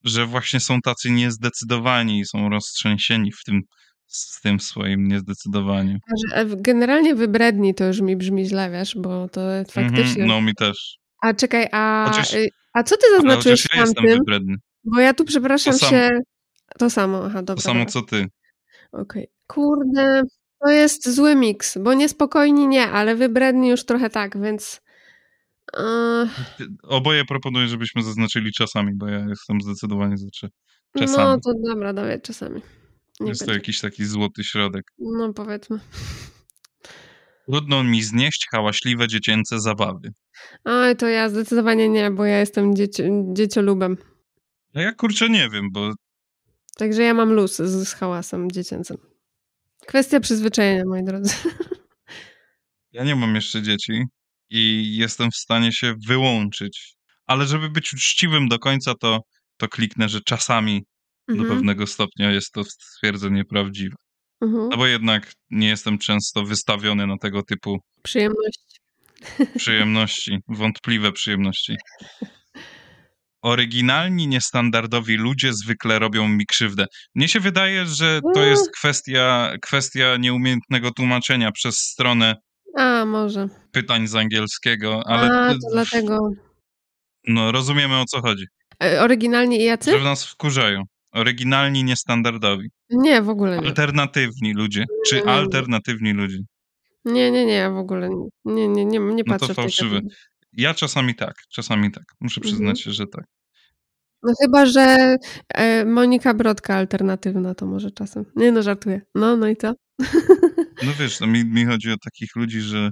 że 0.04 0.26
właśnie 0.26 0.60
są 0.60 0.82
tacy 0.82 1.12
niezdecydowani 1.12 2.20
i 2.20 2.26
są 2.26 2.50
roztrzęsieni 2.50 3.32
w 3.32 3.44
tym, 3.46 3.62
z 4.10 4.42
tym 4.42 4.60
swoim 4.60 5.10
że 6.32 6.36
e, 6.36 6.46
generalnie 6.46 7.16
wybredni 7.16 7.76
to 7.76 7.86
już 7.86 8.02
mi 8.02 8.18
brzmi 8.18 8.46
źle, 8.46 8.72
wiesz, 8.72 8.96
bo 8.98 9.30
to 9.30 9.42
faktycznie... 9.72 10.24
Mhm, 10.24 10.28
no 10.28 10.42
mi 10.42 10.56
też. 10.56 10.98
A 11.22 11.34
czekaj, 11.34 11.68
a, 11.72 12.06
Chociaż- 12.10 12.34
y, 12.34 12.50
a 12.74 12.84
co 12.84 12.98
ty 12.98 13.04
zaznaczyłeś 13.16 13.66
ja 13.74 13.82
jestem 13.82 13.96
tamtym? 13.96 14.18
wybredny. 14.20 14.56
Bo 14.84 15.00
ja 15.00 15.14
tu, 15.14 15.26
przepraszam 15.26 15.74
To 15.80 15.86
się... 15.86 16.10
To 16.78 16.90
samo, 16.90 17.26
aha, 17.26 17.42
dobra. 17.42 17.56
To 17.56 17.62
samo 17.62 17.86
co 17.86 18.02
ty. 18.02 18.26
Okej. 18.92 19.28
Kurde, 19.48 20.24
to 20.64 20.70
jest 20.70 21.10
zły 21.10 21.36
miks, 21.36 21.78
bo 21.78 21.94
niespokojni 21.94 22.68
nie, 22.68 22.88
ale 22.88 23.16
wybredni 23.16 23.70
już 23.70 23.86
trochę 23.86 24.10
tak, 24.10 24.42
więc... 24.42 24.82
Oboje 26.84 27.26
proponuję, 27.26 27.68
żebyśmy 27.68 28.04
zaznaczyli 28.04 28.52
czasami, 28.52 28.92
bo 28.96 29.08
ja 29.08 29.26
jestem 29.30 29.62
zdecydowanie 29.62 30.18
za 30.18 30.26
no 30.96 31.02
czasami. 31.02 31.42
to 31.42 31.54
dobra, 31.68 31.94
dobra, 31.94 32.20
czasami. 32.20 32.62
Nie 33.20 33.30
Jest 33.30 33.46
to 33.46 33.54
jakiś 33.54 33.80
taki 33.80 34.06
złoty 34.06 34.44
środek. 34.44 34.92
No 35.00 35.34
powiedzmy. 35.34 35.80
Trudno 37.46 37.84
mi 37.84 38.04
znieść 38.04 38.48
hałaśliwe 38.52 39.08
dziecięce 39.08 39.60
zabawy. 39.60 40.14
Oj, 40.66 40.96
to 40.96 41.08
ja 41.08 41.30
zdecydowanie 41.30 41.90
nie, 41.90 42.12
bo 42.12 42.26
ja 42.26 42.40
jestem 42.40 42.76
dzieci 42.76 43.04
dzieciolubem. 43.34 43.98
A 44.74 44.82
ja 44.82 44.94
kurczę 44.94 45.30
nie 45.30 45.50
wiem, 45.50 45.72
bo 45.72 45.94
Także 46.80 47.04
ja 47.04 47.14
mam 47.14 47.34
luz 47.34 47.56
z, 47.56 47.88
z 47.88 47.94
hałasem 47.94 48.52
dziecięcym. 48.52 48.98
Kwestia 49.88 50.20
przyzwyczajenia, 50.20 50.84
moi 50.86 51.04
drodzy. 51.04 51.34
ja 52.92 53.04
nie 53.04 53.16
mam 53.16 53.36
jeszcze 53.36 53.62
dzieci 53.62 54.04
i 54.50 54.94
jestem 54.98 55.32
w 55.32 55.36
stanie 55.36 55.72
się 55.72 55.94
wyłączyć. 56.08 56.96
Ale 57.26 57.46
żeby 57.46 57.70
być 57.70 57.94
uczciwym 57.94 58.48
do 58.48 58.60
końca, 58.60 58.94
to, 59.00 59.20
to 59.58 59.68
kliknę, 59.68 60.10
że 60.10 60.22
czasami 60.22 60.86
do 61.30 61.34
Mhm, 61.34 61.50
pewnego 61.58 61.88
stopnia 61.88 62.32
jest 62.32 62.52
to 62.52 62.64
stwierdzenie 62.64 63.46
prawdziwe. 63.46 63.96
mhm. 64.42 64.70
No 64.70 64.78
bo 64.78 64.88
jednak 64.88 65.32
nie 65.50 65.68
jestem 65.68 65.98
często 65.98 66.44
wystawiony 66.44 67.08
na 67.08 67.18
tego 67.18 67.44
typu 67.44 67.78
Przyjemność. 68.04 68.60
przyjemności, 69.58 70.38
wątpliwe 70.48 71.12
przyjemności. 71.12 71.76
Oryginalni, 73.44 74.28
niestandardowi 74.28 75.16
ludzie 75.18 75.54
zwykle 75.54 76.00
robią 76.00 76.28
mi 76.28 76.46
krzywdę. 76.46 76.86
Mnie 77.16 77.28
się 77.28 77.40
wydaje, 77.40 77.86
że 77.86 78.20
to 78.34 78.44
jest 78.44 78.72
kwestia, 78.72 79.54
kwestia 79.62 80.18
nieumiejętnego 80.18 80.92
tłumaczenia 80.92 81.52
przez 81.52 81.76
stronę 81.78 82.36
A, 82.78 83.06
może. 83.06 83.48
pytań 83.72 84.08
z 84.08 84.16
angielskiego, 84.16 85.02
ale 85.06 85.32
A, 85.32 85.54
to- 85.54 85.58
dlatego. 85.74 86.30
no, 87.28 87.52
rozumiemy 87.52 88.00
o 88.00 88.06
co 88.06 88.22
chodzi. 88.22 88.46
E, 88.84 89.02
Oryginalnie 89.02 89.58
i 89.62 89.64
jacy? 89.64 89.92
Że 89.92 90.04
nas 90.04 90.26
wkurzają. 90.26 90.84
Oryginalni, 91.12 91.84
niestandardowi. 91.84 92.70
Nie, 92.90 93.22
w 93.22 93.30
ogóle 93.30 93.60
nie. 93.62 93.68
Alternatywni 93.68 94.54
ludzie. 94.54 94.86
Czy 95.08 95.16
Nie, 95.16 95.22
nie, 95.22 95.28
nie. 95.28 95.34
alternatywni 95.34 96.14
ludzie. 96.14 96.38
Nie, 97.06 97.32
nie, 97.32 97.46
nie, 97.46 97.70
w 97.70 97.78
ogóle 97.78 98.10
nie. 98.10 98.28
Nie, 98.46 98.68
nie, 98.68 98.86
nie, 98.86 99.00
nie 99.00 99.24
No 99.28 99.34
to 99.34 99.40
patrzę 99.40 99.54
fałszywe. 99.54 100.02
Ja 100.54 100.74
czasami 100.74 101.16
tak, 101.16 101.34
czasami 101.50 101.92
tak. 101.92 102.04
Muszę 102.22 102.42
Mhm. 102.42 102.54
przyznać 102.54 102.82
się, 102.82 102.92
że 102.92 103.08
tak. 103.08 103.26
No 104.24 104.34
chyba, 104.42 104.66
że 104.66 105.16
e, 105.54 105.86
Monika 105.86 106.34
Brodka 106.34 106.76
alternatywna 106.76 107.56
to 107.56 107.66
może 107.66 107.92
czasem. 107.92 108.26
Nie 108.36 108.52
no, 108.52 108.62
żartuję. 108.64 109.02
No, 109.16 109.38
no 109.38 109.48
i 109.48 109.56
co? 109.56 109.74
No 110.86 110.92
wiesz, 111.00 111.20
no 111.20 111.28
mi, 111.28 111.46
mi 111.46 111.66
chodzi 111.66 111.92
o 111.92 111.96
takich 112.04 112.36
ludzi, 112.36 112.62
że 112.62 112.92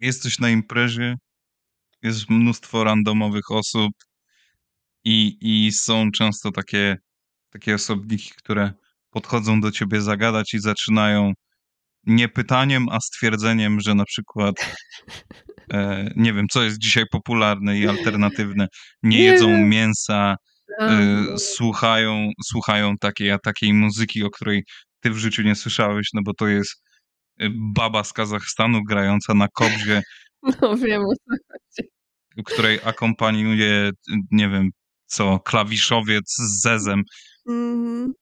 jesteś 0.00 0.38
na 0.38 0.50
imprezie, 0.50 1.14
jest 2.02 2.30
mnóstwo 2.30 2.84
randomowych 2.84 3.50
osób 3.50 3.92
i, 5.04 5.38
i 5.40 5.72
są 5.72 6.10
często 6.10 6.52
takie, 6.52 6.96
takie 7.50 7.74
osobniki, 7.74 8.30
które 8.36 8.72
podchodzą 9.10 9.60
do 9.60 9.70
ciebie 9.70 10.00
zagadać 10.00 10.54
i 10.54 10.60
zaczynają 10.60 11.32
nie 12.06 12.28
pytaniem, 12.28 12.88
a 12.88 13.00
stwierdzeniem, 13.00 13.80
że 13.80 13.94
na 13.94 14.04
przykład 14.04 14.54
e, 15.72 16.10
nie 16.16 16.32
wiem, 16.32 16.46
co 16.50 16.62
jest 16.62 16.78
dzisiaj 16.78 17.04
popularne 17.10 17.78
i 17.78 17.88
alternatywne, 17.88 18.66
nie 19.02 19.22
jedzą 19.22 19.66
mięsa, 19.66 20.36
e, 20.80 21.24
słuchają, 21.38 22.30
słuchają 22.44 22.96
takiej, 23.00 23.30
a 23.30 23.38
takiej 23.38 23.74
muzyki, 23.74 24.24
o 24.24 24.30
której 24.30 24.64
ty 25.00 25.10
w 25.10 25.18
życiu 25.18 25.42
nie 25.42 25.54
słyszałeś, 25.54 26.08
no 26.14 26.20
bo 26.24 26.34
to 26.34 26.48
jest 26.48 26.82
e, 27.40 27.48
baba 27.74 28.04
z 28.04 28.12
Kazachstanu 28.12 28.84
grająca 28.84 29.34
na 29.34 29.48
kobzie, 29.48 30.02
no 30.62 30.76
wiem. 30.76 31.02
o 31.02 31.12
co 31.14 31.36
chodzi. 31.52 31.88
której 32.44 32.78
akompaniuje, 32.84 33.90
nie 34.30 34.48
wiem 34.48 34.70
co, 35.06 35.38
klawiszowiec 35.40 36.34
z 36.38 36.62
zezem. 36.62 37.02
Mhm. 37.48 38.12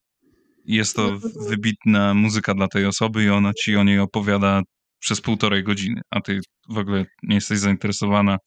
Jest 0.64 0.96
to 0.96 1.18
wybitna 1.48 2.14
muzyka 2.14 2.54
dla 2.54 2.68
tej 2.68 2.86
osoby 2.86 3.24
i 3.24 3.28
ona 3.28 3.52
ci 3.54 3.76
o 3.76 3.84
niej 3.84 3.98
opowiada 3.98 4.62
przez 4.98 5.20
półtorej 5.20 5.64
godziny, 5.64 6.00
a 6.10 6.20
ty 6.20 6.40
w 6.68 6.78
ogóle 6.78 7.06
nie 7.22 7.34
jesteś 7.34 7.58
zainteresowana, 7.58 8.38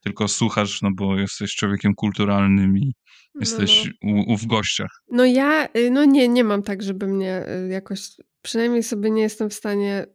tylko 0.00 0.28
słuchasz, 0.28 0.82
no 0.82 0.90
bo 0.94 1.18
jesteś 1.18 1.54
człowiekiem 1.54 1.94
kulturalnym 1.94 2.78
i 2.78 2.92
No, 3.34 3.40
jesteś 3.40 3.90
no. 4.02 4.12
U, 4.12 4.32
u 4.32 4.36
w 4.36 4.46
gościach. 4.46 4.90
No 5.10 5.24
ja, 5.24 5.68
y, 5.76 5.90
no 5.90 6.04
nie, 6.04 6.28
nie 6.28 6.44
mam 6.44 6.62
tak, 6.62 6.82
żeby 6.82 7.06
mnie 7.06 7.44
y, 7.66 7.68
jakoś, 7.68 8.00
przynajmniej 8.42 8.82
sobie 8.82 9.10
nie 9.10 9.22
jestem 9.22 9.50
w 9.50 9.54
stanie, 9.54 10.06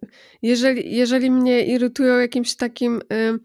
jeżeli, 0.41 0.95
jeżeli 0.95 1.31
mnie 1.31 1.65
irytują 1.65 2.19
jakimś 2.19 2.55
takim 2.55 3.01
y, 3.13 3.39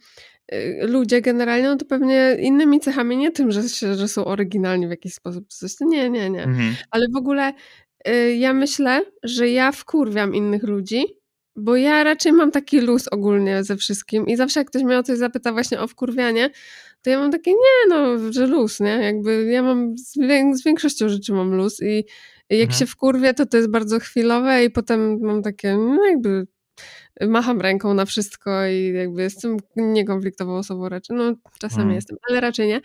ludzie 0.82 1.20
generalnie, 1.20 1.68
no 1.68 1.76
to 1.76 1.84
pewnie 1.84 2.36
innymi 2.40 2.80
cechami, 2.80 3.16
nie 3.16 3.30
tym, 3.30 3.51
że, 3.51 3.68
się, 3.68 3.94
że 3.94 4.09
są 4.09 4.24
oryginalni 4.24 4.86
w 4.86 4.90
jakiś 4.90 5.14
sposób, 5.14 5.49
czy 5.49 5.59
coś, 5.59 5.74
nie, 5.80 6.11
nie, 6.11 6.30
nie. 6.30 6.47
Ale 6.90 7.07
w 7.14 7.16
ogóle 7.16 7.53
y, 8.09 8.36
ja 8.36 8.53
myślę, 8.53 9.03
że 9.22 9.49
ja 9.49 9.72
wkurwiam 9.72 10.34
innych 10.34 10.62
ludzi, 10.62 11.05
bo 11.57 11.76
ja 11.76 12.05
raczej 12.05 12.32
mam 12.32 12.51
taki 12.51 12.80
luz 12.80 13.09
ogólnie 13.11 13.64
ze 13.64 13.76
wszystkim 13.76 14.26
i 14.26 14.36
zawsze 14.36 14.61
jak 14.61 14.68
ktoś 14.68 14.82
mnie 14.82 14.99
o 14.99 15.03
coś 15.03 15.18
zapyta 15.18 15.53
właśnie 15.53 15.80
o 15.80 15.86
wkurwianie, 15.88 16.51
to 17.03 17.11
ja 17.11 17.18
mam 17.18 17.30
takie, 17.32 17.51
nie 17.51 17.88
no, 17.88 18.32
że 18.32 18.47
luz, 18.47 18.80
nie? 18.80 18.88
Jakby 19.03 19.44
ja 19.44 19.62
mam 19.62 19.99
z, 19.99 20.12
z 20.61 20.64
większością 20.64 21.09
rzeczy 21.09 21.32
mam 21.32 21.55
luz 21.55 21.82
i 21.82 22.05
jak 22.51 22.61
Mhm. 22.61 22.78
się 22.78 22.86
wkurwię, 22.86 23.34
to 23.34 23.47
to 23.47 23.57
jest 23.57 23.70
bardzo 23.70 23.99
chwilowe 23.99 24.64
i 24.64 24.70
potem 24.70 25.18
mam 25.20 25.42
takie, 25.42 25.76
no 25.76 26.05
jakby 26.07 26.47
macham 27.20 27.60
ręką 27.60 27.94
na 27.94 28.04
wszystko 28.04 28.66
i 28.66 28.92
jakby 28.94 29.22
jestem 29.22 29.56
niekonfliktową 29.76 30.56
osobą 30.56 30.88
raczej. 30.88 31.16
No 31.16 31.34
czasami 31.60 31.82
Mm. 31.82 31.94
jestem, 31.94 32.16
ale 32.30 32.40
raczej 32.40 32.68
nie. 32.68 32.80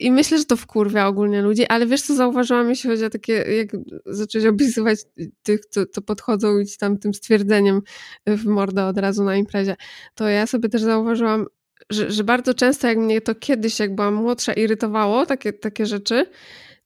I 0.00 0.12
myślę, 0.12 0.38
że 0.38 0.44
to 0.44 0.56
wkurwia 0.56 1.06
ogólnie 1.06 1.42
ludzi, 1.42 1.66
ale 1.66 1.86
wiesz 1.86 2.02
co 2.02 2.14
zauważyłam, 2.14 2.68
jeśli 2.68 2.90
chodzi 2.90 3.04
o 3.04 3.10
takie, 3.10 3.32
jak 3.32 3.68
zacząć 4.06 4.46
opisywać 4.46 4.98
tych, 5.42 5.60
co, 5.66 5.86
co 5.86 6.02
podchodzą 6.02 6.58
i 6.58 6.66
ci 6.66 6.78
tam 6.78 6.98
tym 6.98 7.14
stwierdzeniem 7.14 7.80
w 8.26 8.44
mordę 8.46 8.84
od 8.86 8.98
razu 8.98 9.24
na 9.24 9.36
imprezie, 9.36 9.76
to 10.14 10.28
ja 10.28 10.46
sobie 10.46 10.68
też 10.68 10.82
zauważyłam, 10.82 11.46
że, 11.90 12.10
że 12.10 12.24
bardzo 12.24 12.54
często 12.54 12.86
jak 12.86 12.98
mnie 12.98 13.20
to 13.20 13.34
kiedyś, 13.34 13.78
jak 13.80 13.94
byłam 13.94 14.14
młodsza, 14.14 14.52
irytowało, 14.52 15.26
takie, 15.26 15.52
takie 15.52 15.86
rzeczy, 15.86 16.26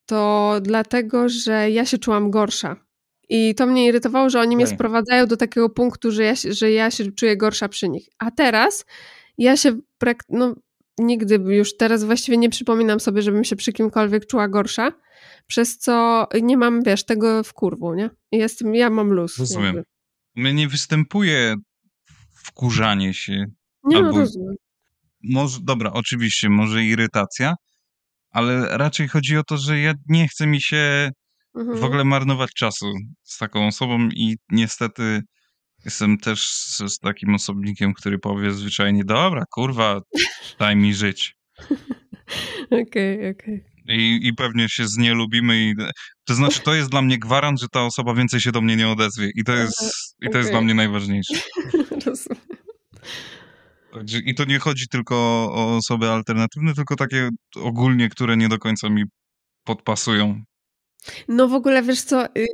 to 0.06 0.54
dlatego, 0.62 1.28
że 1.28 1.70
ja 1.70 1.84
się 1.86 1.98
czułam 1.98 2.30
gorsza. 2.30 2.76
I 3.34 3.54
to 3.54 3.66
mnie 3.66 3.86
irytowało, 3.86 4.30
że 4.30 4.40
oni 4.40 4.56
mnie 4.56 4.64
Okej. 4.64 4.76
sprowadzają 4.76 5.26
do 5.26 5.36
takiego 5.36 5.70
punktu, 5.70 6.10
że 6.10 6.22
ja, 6.24 6.36
się- 6.36 6.52
że 6.52 6.70
ja 6.70 6.90
się 6.90 7.12
czuję 7.12 7.36
gorsza 7.36 7.68
przy 7.68 7.88
nich. 7.88 8.06
A 8.18 8.30
teraz 8.30 8.84
ja 9.38 9.56
się 9.56 9.78
prak- 10.04 10.24
no, 10.28 10.54
nigdy 10.98 11.34
już 11.34 11.76
teraz 11.76 12.04
właściwie 12.04 12.38
nie 12.38 12.50
przypominam 12.50 13.00
sobie, 13.00 13.22
żebym 13.22 13.44
się 13.44 13.56
przy 13.56 13.72
kimkolwiek 13.72 14.26
czuła 14.26 14.48
gorsza, 14.48 14.92
przez 15.46 15.78
co 15.78 16.26
nie 16.42 16.56
mam, 16.56 16.82
wiesz, 16.82 17.04
tego 17.04 17.44
w 17.44 17.52
kurwu, 17.52 17.94
nie? 17.94 18.10
Jestem, 18.32 18.74
ja 18.74 18.90
mam 18.90 19.08
luz. 19.10 19.38
Rozumiem. 19.38 19.66
jakby. 19.66 19.84
Mnie 20.36 20.52
nie 20.54 20.68
występuje 20.68 21.54
wkurzanie 22.34 23.14
się. 23.14 23.32
Nie 23.84 24.00
no, 24.00 24.06
Albo- 24.06 24.18
rozumiem. 24.18 24.54
Może, 25.24 25.58
dobra, 25.62 25.92
oczywiście, 25.92 26.48
może 26.48 26.84
irytacja, 26.84 27.54
ale 28.30 28.78
raczej 28.78 29.08
chodzi 29.08 29.36
o 29.36 29.42
to, 29.42 29.56
że 29.56 29.80
ja 29.80 29.94
nie 30.08 30.28
chcę 30.28 30.46
mi 30.46 30.60
się 30.62 31.10
Mhm. 31.54 31.78
w 31.78 31.84
ogóle 31.84 32.04
marnować 32.04 32.50
czasu 32.52 32.92
z 33.22 33.38
taką 33.38 33.66
osobą 33.66 34.08
i 34.08 34.36
niestety 34.50 35.20
jestem 35.84 36.18
też 36.18 36.52
z, 36.52 36.78
z 36.78 36.98
takim 36.98 37.34
osobnikiem, 37.34 37.94
który 37.94 38.18
powie 38.18 38.52
zwyczajnie, 38.52 39.04
dobra, 39.04 39.44
kurwa, 39.50 40.00
daj 40.58 40.76
mi 40.76 40.94
żyć. 40.94 41.34
Okej, 42.82 43.30
okej. 43.30 43.64
I, 43.88 44.20
I 44.22 44.34
pewnie 44.34 44.68
się 44.68 44.88
znielubimy 44.88 45.58
i 45.58 45.74
to 46.24 46.34
znaczy 46.34 46.60
to 46.60 46.74
jest 46.74 46.90
dla 46.90 47.02
mnie 47.02 47.18
gwarant, 47.18 47.60
że 47.60 47.66
ta 47.68 47.84
osoba 47.84 48.14
więcej 48.14 48.40
się 48.40 48.52
do 48.52 48.60
mnie 48.60 48.76
nie 48.76 48.88
odezwie 48.88 49.30
i 49.34 49.44
to 49.44 49.52
jest, 49.52 49.82
i 50.22 50.30
to 50.30 50.38
jest 50.38 50.50
dla 50.50 50.60
mnie 50.60 50.74
najważniejsze. 50.74 51.34
Rozumiem. 52.06 52.42
I 54.24 54.34
to 54.34 54.44
nie 54.44 54.58
chodzi 54.58 54.88
tylko 54.88 55.14
o 55.52 55.76
osoby 55.76 56.10
alternatywne, 56.10 56.74
tylko 56.74 56.96
takie 56.96 57.28
ogólnie, 57.56 58.08
które 58.08 58.36
nie 58.36 58.48
do 58.48 58.58
końca 58.58 58.88
mi 58.88 59.04
podpasują. 59.64 60.42
No 61.28 61.48
w 61.48 61.54
ogóle 61.54 61.82
wiesz 61.82 62.02
co, 62.02 62.26
y, 62.26 62.46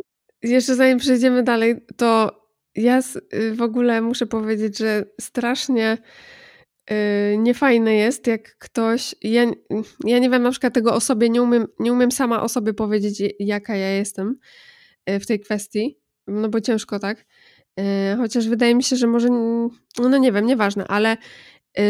jeszcze 0.42 0.74
zanim 0.74 0.98
przejdziemy 0.98 1.42
dalej, 1.42 1.76
to 1.96 2.40
ja 2.74 3.00
y, 3.34 3.54
w 3.54 3.62
ogóle 3.62 4.02
muszę 4.02 4.26
powiedzieć, 4.26 4.78
że 4.78 5.04
strasznie 5.20 5.98
y, 6.90 7.38
niefajne 7.38 7.94
jest, 7.94 8.26
jak 8.26 8.58
ktoś. 8.58 9.14
Ja, 9.22 9.42
ja 10.04 10.18
nie 10.18 10.30
wiem, 10.30 10.42
na 10.42 10.50
przykład 10.50 10.74
tego 10.74 10.94
o 10.94 11.00
sobie, 11.00 11.30
nie 11.30 11.42
umiem, 11.42 11.66
nie 11.78 11.92
umiem 11.92 12.12
sama 12.12 12.42
o 12.42 12.48
sobie 12.48 12.74
powiedzieć, 12.74 13.22
jaka 13.38 13.76
ja 13.76 13.90
jestem 13.90 14.38
w 15.20 15.26
tej 15.26 15.40
kwestii, 15.40 15.98
no 16.26 16.48
bo 16.48 16.60
ciężko 16.60 16.98
tak. 16.98 17.24
Chociaż 18.16 18.48
wydaje 18.48 18.74
mi 18.74 18.82
się, 18.82 18.96
że 18.96 19.06
może, 19.06 19.28
no 19.98 20.18
nie 20.18 20.32
wiem, 20.32 20.46
nieważne, 20.46 20.86
ale 20.86 21.16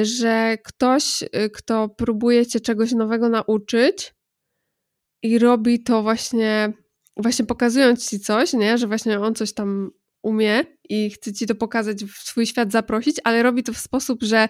że 0.03 0.59
ktoś, 0.65 1.25
kto 1.53 1.89
próbuje 1.89 2.47
cię 2.47 2.61
czegoś 2.61 2.93
nowego 2.93 3.29
nauczyć 3.29 4.15
i 5.23 5.39
robi 5.39 5.83
to 5.83 6.03
właśnie, 6.03 6.73
właśnie 7.17 7.45
pokazując 7.45 8.11
ci 8.11 8.21
coś, 8.21 8.53
nie, 8.53 8.79
że 8.79 8.87
właśnie 8.87 9.21
on 9.21 9.35
coś 9.35 9.53
tam 9.53 9.91
umie 10.23 10.65
i 10.89 11.11
chce 11.11 11.33
ci 11.33 11.47
to 11.47 11.55
pokazać, 11.55 12.05
w 12.05 12.17
swój 12.17 12.47
świat 12.47 12.73
zaprosić, 12.73 13.17
ale 13.25 13.43
robi 13.43 13.63
to 13.63 13.73
w 13.73 13.79
sposób, 13.79 14.23
że, 14.23 14.49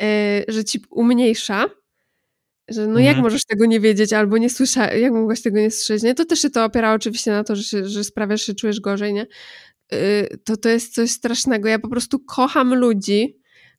yy, 0.00 0.06
że 0.48 0.64
ci 0.64 0.80
umniejsza, 0.90 1.66
że 2.68 2.80
no 2.80 2.86
mhm. 2.86 3.04
jak 3.06 3.16
możesz 3.16 3.44
tego 3.44 3.66
nie 3.66 3.80
wiedzieć, 3.80 4.12
albo 4.12 4.38
nie 4.38 4.50
słyszeć, 4.50 5.00
jak 5.00 5.12
mogłaś 5.12 5.42
tego 5.42 5.58
nie 5.58 5.70
słyszeć, 5.70 6.02
nie? 6.02 6.14
To 6.14 6.24
też 6.24 6.40
się 6.40 6.50
to 6.50 6.64
opiera 6.64 6.94
oczywiście 6.94 7.30
na 7.30 7.44
to, 7.44 7.56
że, 7.56 7.62
się, 7.62 7.88
że 7.88 8.04
sprawiasz, 8.04 8.46
że 8.46 8.54
czujesz 8.54 8.80
gorzej, 8.80 9.14
nie? 9.14 9.26
Yy, 9.92 9.98
to 10.44 10.56
to 10.56 10.68
jest 10.68 10.94
coś 10.94 11.10
strasznego. 11.10 11.68
Ja 11.68 11.78
po 11.78 11.88
prostu 11.88 12.18
kocham 12.18 12.74
ludzi, 12.74 13.38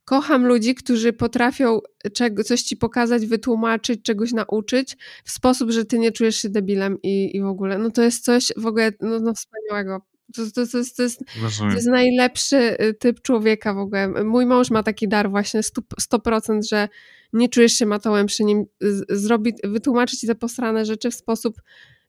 kocham 0.10 0.46
ludzi, 0.46 0.76
którzy 0.76 1.14
potrafią 1.14 1.80
czego, 2.14 2.44
coś 2.44 2.62
ci 2.62 2.78
pokazać, 2.78 3.26
wytłumaczyć, 3.26 4.02
czegoś 4.04 4.32
nauczyć 4.32 4.98
w 5.24 5.32
sposób, 5.32 5.72
że 5.72 5.86
ty 5.86 6.00
nie 6.00 6.12
czujesz 6.12 6.36
się 6.36 6.50
debilem 6.50 6.98
i, 7.04 7.38
i 7.38 7.42
w 7.42 7.46
ogóle. 7.46 7.78
No 7.78 7.92
to 7.92 8.02
jest 8.02 8.26
coś 8.26 8.52
w 8.58 8.66
ogóle 8.66 8.92
no, 9.02 9.20
no 9.20 9.34
wspaniałego. 9.34 10.02
To, 10.36 10.42
to, 10.46 10.68
to, 10.68 10.78
jest, 10.78 10.98
to, 10.98 11.04
jest, 11.04 11.24
to 11.60 11.66
jest 11.66 11.88
najlepszy 11.88 12.58
y, 12.58 12.94
typ 12.94 13.22
człowieka 13.22 13.74
w 13.74 13.78
ogóle. 13.78 14.24
Mój 14.24 14.46
mąż 14.46 14.72
ma 14.72 14.84
taki 14.84 15.08
dar 15.08 15.30
właśnie 15.30 15.62
100%, 15.62 16.60
że 16.70 16.88
nie 17.34 17.50
czujesz 17.50 17.74
się 17.74 17.86
matołem 17.86 18.26
przy 18.26 18.44
nim. 18.44 18.66
Zrobi, 19.10 19.54
wytłumaczy 19.64 20.18
ci 20.18 20.28
te 20.28 20.36
posrane 20.36 20.86
rzeczy 20.86 21.12
w 21.12 21.16
sposób, 21.16 21.62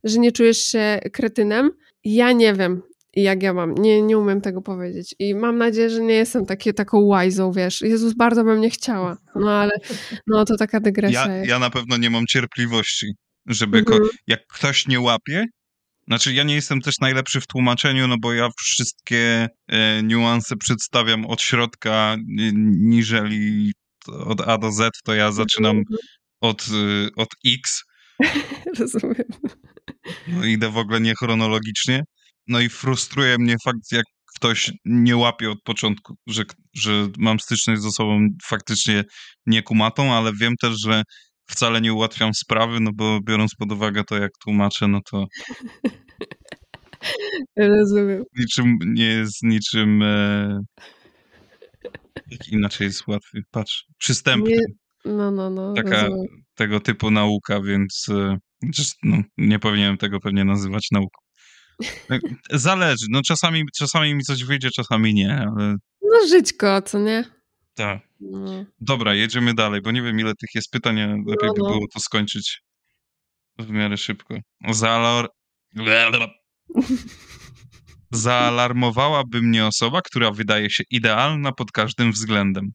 że 0.05 0.19
nie 0.19 0.33
czujesz 0.33 0.59
się 0.59 1.01
kretynem. 1.13 1.71
Ja 2.05 2.33
nie 2.33 2.55
wiem, 2.55 2.83
jak 3.17 3.43
ja 3.43 3.55
mam. 3.55 3.75
Nie, 3.75 4.03
nie 4.03 4.19
umiem 4.19 4.41
tego 4.41 4.63
powiedzieć. 4.63 5.15
I 5.19 5.35
mam 5.35 5.59
nadzieję, 5.59 5.91
że 5.91 6.01
nie 6.01 6.15
jestem 6.15 6.47
takie, 6.47 6.73
taką 6.73 7.01
łajzą, 7.01 7.53
wiesz. 7.53 7.81
Jezus, 7.81 8.15
bardzo 8.15 8.45
bym 8.45 8.61
nie 8.61 8.71
chciała. 8.71 9.17
No 9.35 9.51
ale 9.51 9.73
no 10.27 10.45
to 10.45 10.57
taka 10.57 10.81
dygresja. 10.81 11.27
Ja, 11.27 11.45
ja 11.45 11.59
na 11.59 11.71
pewno 11.71 11.97
nie 11.97 12.11
mam 12.11 12.27
cierpliwości, 12.27 13.07
żeby 13.47 13.79
mhm. 13.79 14.01
jak 14.27 14.41
ktoś 14.47 14.87
nie 14.87 15.01
łapie, 15.01 15.45
znaczy, 16.11 16.33
ja 16.33 16.43
nie 16.43 16.55
jestem 16.55 16.81
też 16.81 16.95
najlepszy 17.01 17.41
w 17.41 17.47
tłumaczeniu, 17.47 18.09
no 18.09 18.17
bo 18.21 18.33
ja 18.33 18.49
wszystkie 18.59 19.49
e, 19.69 20.03
niuanse 20.03 20.57
przedstawiam 20.57 21.27
od 21.27 21.43
środka, 21.43 22.17
niżeli 22.67 23.73
od 24.07 24.41
A 24.41 24.59
do 24.59 24.73
Z, 24.73 24.93
to 25.05 25.15
ja 25.15 25.33
zaczynam 25.33 25.77
mhm. 25.77 25.99
od, 26.41 26.63
e, 26.63 27.09
od 27.17 27.29
X. 27.47 27.83
Rozumiem. 28.79 29.29
No, 30.29 30.45
idę 30.45 30.71
w 30.71 30.77
ogóle 30.77 31.01
niechronologicznie. 31.01 32.05
No 32.51 32.61
i 32.61 32.69
frustruje 32.69 33.37
mnie 33.39 33.57
fakt, 33.65 33.93
jak 33.93 34.05
ktoś 34.37 34.73
nie 34.85 35.17
łapie 35.17 35.51
od 35.51 35.59
początku, 35.65 36.15
że, 36.27 36.43
że 36.75 37.09
mam 37.19 37.41
styczność 37.41 37.83
z 37.83 37.87
osobą 37.87 38.29
faktycznie 38.45 39.05
niekumatą, 39.47 40.13
ale 40.13 40.33
wiem 40.41 40.55
też, 40.61 40.75
że 40.87 41.03
wcale 41.51 41.81
nie 41.81 41.93
ułatwiam 41.93 42.35
sprawy, 42.35 42.81
no 42.81 42.91
bo 42.95 43.21
biorąc 43.21 43.55
pod 43.55 43.73
uwagę 43.73 44.05
to, 44.05 44.19
jak 44.19 44.31
tłumaczę, 44.45 44.89
no 44.89 45.01
to 45.11 45.27
Rozumiem. 47.57 48.25
niczym 48.39 48.79
nie 48.87 49.07
jest 49.07 49.43
niczym 49.43 50.03
e... 50.03 50.61
jak 52.31 52.49
inaczej 52.49 52.85
jest 52.85 53.07
łatwiej, 53.07 53.43
patrz, 53.51 53.85
przystępny. 53.99 54.51
Nie... 54.51 54.61
No, 55.05 55.31
no, 55.31 55.51
no. 55.51 55.75
Taka 55.75 56.03
rozumiem. 56.03 56.27
tego 56.55 56.81
typu 56.81 57.11
nauka, 57.11 57.63
więc 57.63 58.07
e... 58.11 58.39
no, 59.03 59.23
nie 59.39 59.59
powinienem 59.59 59.97
tego 59.97 60.21
pewnie 60.21 60.45
nazywać 60.45 60.89
nauką. 60.93 61.30
Zależy, 62.51 63.07
no 63.11 63.23
czasami, 63.23 63.65
czasami 63.79 64.15
mi 64.15 64.23
coś 64.23 64.45
wyjdzie, 64.45 64.71
czasami 64.71 65.15
nie, 65.15 65.47
ale... 65.57 65.77
No 66.03 66.27
żyćko, 66.29 66.83
co 66.83 66.99
nie? 66.99 67.25
Tak. 67.75 68.01
No. 68.21 68.65
Dobra, 68.81 69.15
jedziemy 69.15 69.55
dalej, 69.55 69.81
bo 69.83 69.91
nie 69.91 70.03
wiem 70.03 70.21
ile 70.21 70.35
tych 70.35 70.51
jest 70.55 70.71
pytań, 70.71 70.97
lepiej 70.97 71.25
no, 71.27 71.47
no. 71.47 71.53
by 71.55 71.61
było 71.61 71.87
to 71.95 72.01
skończyć 72.01 72.63
w 73.59 73.71
miarę 73.71 73.97
szybko. 73.97 74.35
Zaalor... 74.71 75.29
Zaalarmowałaby 78.13 79.43
mnie 79.43 79.67
osoba, 79.67 80.03
która 80.03 80.31
wydaje 80.31 80.71
się 80.71 80.85
idealna 80.91 81.53
pod 81.53 81.73
każdym 81.73 82.13
względem. 82.13 82.73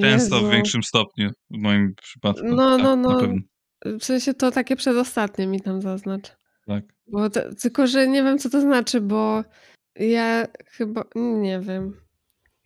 Często 0.00 0.36
Jezu. 0.36 0.48
w 0.48 0.50
większym 0.50 0.82
stopniu, 0.82 1.30
w 1.50 1.58
moim 1.58 1.94
przypadku. 2.02 2.46
No, 2.46 2.76
tak, 2.76 2.84
no, 2.84 2.96
no. 2.96 3.20
W 4.00 4.04
sensie 4.04 4.34
to 4.34 4.50
takie 4.50 4.76
przedostatnie 4.76 5.46
mi 5.46 5.60
tam 5.60 5.82
zaznacz. 5.82 6.36
Tak. 6.66 6.84
Bo 7.06 7.30
to, 7.30 7.40
tylko, 7.62 7.86
że 7.86 8.08
nie 8.08 8.22
wiem, 8.22 8.38
co 8.38 8.50
to 8.50 8.60
znaczy, 8.60 9.00
bo 9.00 9.44
ja 9.96 10.46
chyba, 10.66 11.04
nie 11.14 11.60
wiem. 11.60 12.06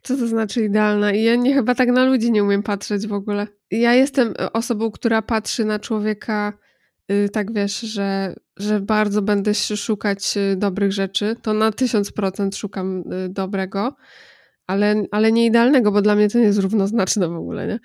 Co 0.02 0.16
to 0.16 0.26
znaczy 0.26 0.64
idealna? 0.64 1.12
I 1.12 1.22
ja 1.22 1.36
nie, 1.36 1.54
chyba 1.54 1.74
tak 1.74 1.88
na 1.88 2.04
ludzi 2.04 2.32
nie 2.32 2.44
umiem 2.44 2.62
patrzeć 2.62 3.06
w 3.06 3.12
ogóle. 3.12 3.46
Ja 3.70 3.94
jestem 3.94 4.34
osobą, 4.52 4.90
która 4.90 5.22
patrzy 5.22 5.64
na 5.64 5.78
człowieka 5.78 6.52
y, 7.10 7.28
tak 7.28 7.52
wiesz, 7.52 7.80
że, 7.80 8.34
że 8.56 8.80
bardzo 8.80 9.22
będę 9.22 9.54
szukać 9.54 10.36
y, 10.36 10.56
dobrych 10.56 10.92
rzeczy. 10.92 11.36
To 11.42 11.54
na 11.54 11.72
tysiąc 11.72 12.12
procent 12.12 12.56
szukam 12.56 13.12
y, 13.12 13.28
dobrego, 13.28 13.96
ale, 14.66 15.04
ale 15.10 15.32
nie 15.32 15.46
idealnego, 15.46 15.92
bo 15.92 16.02
dla 16.02 16.14
mnie 16.14 16.28
to 16.28 16.38
nie 16.38 16.44
jest 16.44 16.58
równoznaczne 16.58 17.28
w 17.28 17.36
ogóle, 17.36 17.66
nie? 17.66 17.78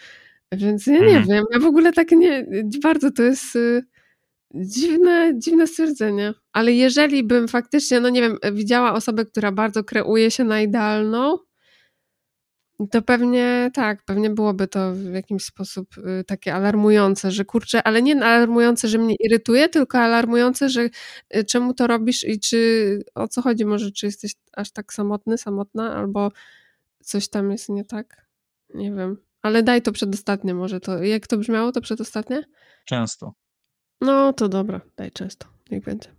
Więc 0.52 0.88
ja 0.88 1.00
nie 1.00 1.18
mhm. 1.18 1.26
wiem, 1.28 1.43
ja 1.52 1.60
w 1.60 1.66
ogóle 1.66 1.93
tak 1.93 2.12
nie, 2.12 2.46
bardzo 2.84 3.12
to 3.12 3.24
jest 3.24 3.58
dziwne, 4.56 5.34
dziwne 5.38 5.68
stwierdzenie. 5.68 6.34
Ale 6.54 6.72
jeżeli 6.72 7.24
bym 7.24 7.48
faktycznie, 7.48 8.00
no 8.00 8.10
nie 8.10 8.22
wiem, 8.22 8.38
widziała 8.54 8.93
osobę, 8.93 9.26
która 9.26 9.52
bardzo 9.52 9.84
kreuje 9.84 10.32
się 10.32 10.43
na 10.43 10.62
idealną, 10.62 11.38
to 12.91 13.02
pewnie 13.02 13.72
tak, 13.74 14.04
pewnie 14.06 14.30
byłoby 14.30 14.68
to 14.68 14.93
w 14.93 15.14
jakiś 15.14 15.43
sposób 15.43 15.98
y, 15.98 16.24
takie 16.24 16.54
alarmujące, 16.54 17.32
że 17.32 17.46
kurczę, 17.46 17.84
ale 17.84 18.02
nie 18.02 18.16
alarmujące, 18.16 18.88
że 18.88 18.98
mnie 18.98 19.16
irytuje, 19.20 19.70
tylko 19.70 20.00
alarmujące, 20.00 20.70
że 20.70 20.89
y, 21.36 21.43
czemu 21.43 21.74
to 21.74 21.88
robisz 21.88 22.24
i 22.24 22.39
czy 22.39 23.04
o 23.16 23.28
co 23.28 23.41
chodzi, 23.41 23.66
może 23.66 23.91
czy 23.91 24.06
jesteś 24.06 24.36
aż 24.54 24.72
tak 24.72 24.93
samotny, 24.93 25.38
samotna, 25.38 25.96
albo 25.96 26.32
coś 27.04 27.28
tam 27.28 27.52
jest 27.52 27.70
nie 27.70 27.86
tak. 27.86 28.26
Nie 28.74 28.91
wiem. 28.91 29.24
Ale 29.46 29.64
daj 29.64 29.82
to 29.82 29.91
przedostatnie 29.91 30.54
może 30.54 30.80
to. 30.80 31.04
Jak 31.04 31.28
to 31.28 31.38
brzmiało, 31.38 31.72
to 31.72 31.82
przedostatnie? 31.82 32.43
Często. 32.86 33.34
No 34.02 34.34
to 34.34 34.50
dobra, 34.50 34.82
daj 34.98 35.12
często. 35.12 35.48
Niech 35.72 35.84
będzie. 35.84 36.16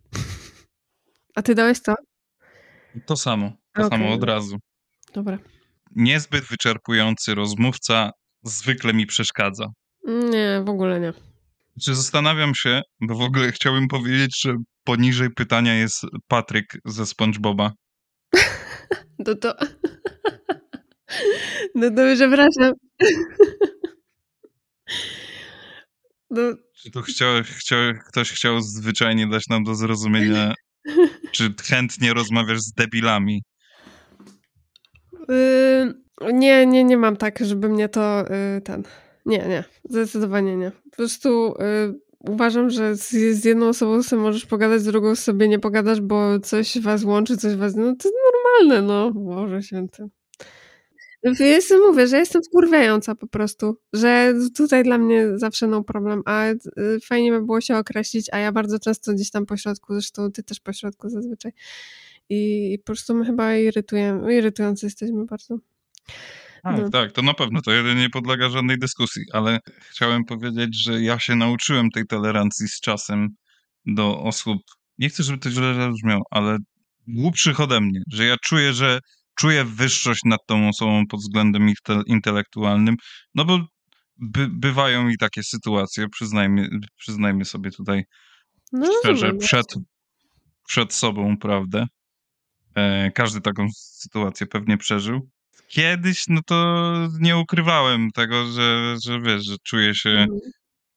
A 1.34 1.42
ty 1.42 1.54
dałeś 1.54 1.78
co? 1.78 1.94
To 3.06 3.16
samo. 3.16 3.52
To 3.74 3.86
okay. 3.86 3.98
samo 3.98 4.14
od 4.14 4.22
razu. 4.22 4.56
Dobra 5.14 5.38
niezbyt 5.96 6.44
wyczerpujący 6.44 7.34
rozmówca 7.34 8.10
zwykle 8.42 8.94
mi 8.94 9.06
przeszkadza. 9.06 9.66
Nie, 10.04 10.62
w 10.64 10.68
ogóle 10.68 11.00
nie. 11.00 11.12
Czy 11.82 11.94
zastanawiam 11.94 12.54
się, 12.54 12.80
bo 13.00 13.14
w 13.14 13.20
ogóle 13.20 13.52
chciałbym 13.52 13.88
powiedzieć, 13.88 14.40
że 14.42 14.54
poniżej 14.84 15.30
pytania 15.30 15.74
jest 15.74 16.02
Patryk 16.28 16.66
ze 16.84 17.06
SpongeBoba. 17.06 17.72
No 19.18 19.34
to... 19.34 19.54
No 21.74 21.90
to 21.90 22.02
przepraszam. 22.14 22.72
No. 26.30 26.42
Czy 26.74 26.90
to 26.90 27.02
chciał, 27.02 27.28
chciał, 27.44 27.78
ktoś 28.08 28.32
chciał 28.32 28.60
zwyczajnie 28.60 29.26
dać 29.26 29.48
nam 29.48 29.64
do 29.64 29.74
zrozumienia, 29.74 30.54
czy 31.32 31.54
chętnie 31.62 32.14
rozmawiasz 32.14 32.60
z 32.60 32.72
debilami? 32.72 33.42
Yy, 35.28 36.32
nie, 36.32 36.66
nie, 36.66 36.84
nie 36.84 36.96
mam 36.96 37.16
tak, 37.16 37.38
żeby 37.44 37.68
mnie 37.68 37.88
to 37.88 38.24
yy, 38.54 38.60
ten. 38.60 38.82
Nie, 39.26 39.38
nie, 39.38 39.64
zdecydowanie 39.90 40.56
nie. 40.56 40.70
Po 40.70 40.96
prostu 40.96 41.54
yy, 41.58 42.00
uważam, 42.32 42.70
że 42.70 42.96
z, 42.96 43.10
z, 43.10 43.44
jedną 43.44 43.68
osobą 43.68 44.02
sobie 44.02 44.22
możesz 44.22 44.46
pogadać, 44.46 44.80
z 44.80 44.84
drugą 44.84 45.14
sobie 45.14 45.48
nie 45.48 45.58
pogadasz, 45.58 46.00
bo 46.00 46.40
coś 46.40 46.78
was 46.78 47.04
łączy, 47.04 47.36
coś 47.36 47.54
was. 47.54 47.74
No 47.76 47.96
to 47.96 48.08
jest 48.08 48.18
normalne, 48.32 48.88
no. 48.88 49.10
Boże 49.12 49.62
święty. 49.62 50.08
Jestem, 51.40 51.80
mówię, 51.80 52.06
że 52.06 52.18
jestem 52.18 52.42
wkurwiająca 52.42 53.14
po 53.14 53.26
prostu, 53.26 53.80
że 53.92 54.34
tutaj 54.56 54.84
dla 54.84 54.98
mnie 54.98 55.38
zawsze 55.38 55.66
no 55.66 55.84
problem, 55.84 56.22
a 56.24 56.46
y, 56.46 56.56
fajnie 57.04 57.32
by 57.32 57.42
było 57.42 57.60
się 57.60 57.76
określić, 57.76 58.26
a 58.32 58.38
ja 58.38 58.52
bardzo 58.52 58.78
często 58.78 59.12
gdzieś 59.12 59.30
tam 59.30 59.46
po 59.46 59.56
środku, 59.56 59.94
zresztą 59.94 60.32
ty 60.32 60.42
też 60.42 60.60
po 60.60 60.72
środku 60.72 61.08
zazwyczaj, 61.08 61.52
i, 62.28 62.78
po 62.78 62.84
prostu 62.84 63.14
my 63.14 63.24
chyba 63.24 63.54
irytujemy, 63.54 64.36
irytujący 64.36 64.86
jesteśmy 64.86 65.24
bardzo. 65.24 65.58
Tak, 66.62 66.78
no. 66.78 66.90
tak, 66.90 67.12
to 67.12 67.22
na 67.22 67.34
pewno, 67.34 67.62
to 67.62 67.92
nie 67.94 68.10
podlega 68.10 68.48
żadnej 68.48 68.78
dyskusji, 68.78 69.22
ale 69.32 69.58
chciałem 69.90 70.24
powiedzieć, 70.24 70.82
że 70.82 71.02
ja 71.02 71.18
się 71.18 71.36
nauczyłem 71.36 71.90
tej 71.90 72.06
tolerancji 72.06 72.68
z 72.68 72.80
czasem 72.80 73.28
do 73.86 74.20
osób, 74.22 74.58
nie 74.98 75.08
chcę, 75.08 75.22
żeby 75.22 75.38
to 75.38 75.50
źle 75.50 75.74
zabrzmiało, 75.74 76.22
ale 76.30 76.58
głupszych 77.08 77.60
ode 77.60 77.80
mnie, 77.80 78.02
że 78.12 78.24
ja 78.24 78.36
czuję, 78.42 78.72
że 78.72 79.00
czuję 79.36 79.64
wyższość 79.64 80.20
nad 80.24 80.40
tą 80.46 80.68
osobą 80.68 81.06
pod 81.06 81.20
względem 81.20 81.68
inte- 81.68 82.02
intelektualnym, 82.06 82.96
no 83.34 83.44
bo 83.44 83.58
by, 84.16 84.48
bywają 84.50 85.08
i 85.08 85.18
takie 85.18 85.42
sytuacje, 85.42 86.08
przyznajmy, 86.08 86.68
przyznajmy 86.96 87.44
sobie 87.44 87.70
tutaj 87.70 88.04
No, 88.72 88.88
szczerze 89.00 89.34
przed, 89.34 89.66
przed 90.68 90.94
sobą, 90.94 91.36
prawdę. 91.38 91.86
E, 92.74 93.10
każdy 93.10 93.40
taką 93.40 93.66
sytuację 93.72 94.46
pewnie 94.46 94.76
przeżył. 94.76 95.28
Kiedyś, 95.68 96.24
no 96.28 96.40
to 96.46 96.86
nie 97.20 97.36
ukrywałem 97.36 98.10
tego, 98.10 98.52
że, 98.52 98.96
że 99.04 99.20
wiesz, 99.20 99.44
że 99.44 99.56
czuję 99.64 99.94
się 99.94 100.10
Mhm. 100.10 100.38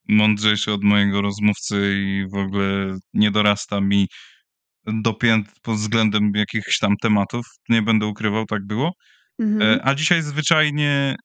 mądrzejszy 0.09 0.71
od 0.73 0.83
mojego 0.83 1.21
rozmówcy 1.21 1.95
i 2.05 2.25
w 2.31 2.35
ogóle 2.35 2.97
nie 3.13 3.31
dorasta 3.31 3.81
mi 3.81 4.07
do 4.87 5.13
pięt 5.13 5.47
pod 5.61 5.75
względem 5.75 6.31
jakichś 6.35 6.79
tam 6.79 6.95
tematów. 7.01 7.45
Nie 7.69 7.81
będę 7.81 8.05
ukrywał, 8.05 8.45
tak 8.45 8.65
było. 8.67 8.91
Mhm. 9.39 9.61
E, 9.79 9.85
A 9.85 9.95
dzisiaj 9.95 10.21
zwyczajnie 10.21 11.15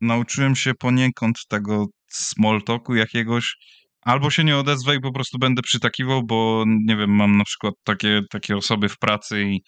nauczyłem 0.00 0.56
się 0.56 0.74
poniekąd 0.74 1.36
tego 1.48 1.86
small 2.08 2.62
talku 2.62 2.94
jakiegoś. 2.94 3.56
Albo 4.02 4.30
się 4.30 4.44
nie 4.44 4.56
odezwę 4.56 4.96
i 4.96 5.00
po 5.00 5.12
prostu 5.12 5.38
będę 5.38 5.62
przytakiwał, 5.62 6.22
bo 6.26 6.64
nie 6.66 6.96
wiem, 6.96 7.10
mam 7.10 7.36
na 7.36 7.44
przykład 7.44 7.74
takie, 7.84 8.22
takie 8.30 8.56
osoby 8.56 8.88
w 8.88 8.98
pracy 8.98 9.42
i, 9.42 9.60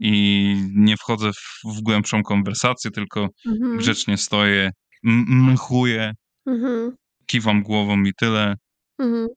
i 0.00 0.54
nie 0.74 0.96
wchodzę 0.96 1.30
w, 1.32 1.76
w 1.76 1.80
głębszą 1.82 2.22
konwersację, 2.22 2.90
tylko 2.90 3.28
Mhm. 3.46 3.76
grzecznie 3.78 4.16
stoję, 4.18 4.70
mchuję, 5.02 6.12
Mhm. 6.46 6.90
kiwam 7.26 7.62
głową 7.62 8.02
i 8.02 8.12
tyle. 8.20 8.54
Mhm. 8.98 9.28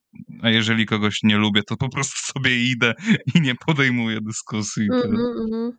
A 0.41 0.49
jeżeli 0.49 0.85
kogoś 0.85 1.19
nie 1.23 1.37
lubię, 1.37 1.63
to 1.63 1.77
po 1.77 1.89
prostu 1.89 2.33
sobie 2.33 2.63
idę 2.71 2.93
i 3.35 3.41
nie 3.41 3.55
podejmuję 3.55 4.21
dyskusji. 4.21 4.83
Mhm, 4.93 5.15
mhm. 5.15 5.77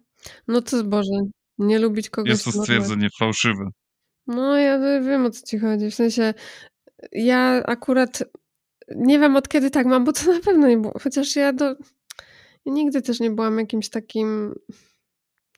No 0.48 0.62
to 0.62 0.84
Boże, 0.84 1.10
nie 1.58 1.78
lubić 1.78 2.10
kogoś 2.10 2.30
Jest 2.30 2.44
to 2.44 2.52
stwierdzenie 2.52 3.08
fałszywe. 3.18 3.70
No 4.26 4.56
ja 4.56 5.00
wiem 5.00 5.26
o 5.26 5.30
co 5.30 5.46
ci 5.46 5.58
chodzi. 5.58 5.90
W 5.90 5.94
sensie 5.94 6.34
ja 7.12 7.62
akurat 7.66 8.22
nie 8.96 9.18
wiem 9.18 9.36
od 9.36 9.48
kiedy 9.48 9.70
tak 9.70 9.86
mam, 9.86 10.04
bo 10.04 10.12
to 10.12 10.20
na 10.32 10.40
pewno 10.40 10.68
nie 10.68 10.78
było. 10.78 10.98
Chociaż 11.02 11.36
ja 11.36 11.52
do. 11.52 11.76
Ja 12.66 12.72
nigdy 12.72 13.02
też 13.02 13.20
nie 13.20 13.30
byłam 13.30 13.58
jakimś 13.58 13.88
takim. 13.88 14.54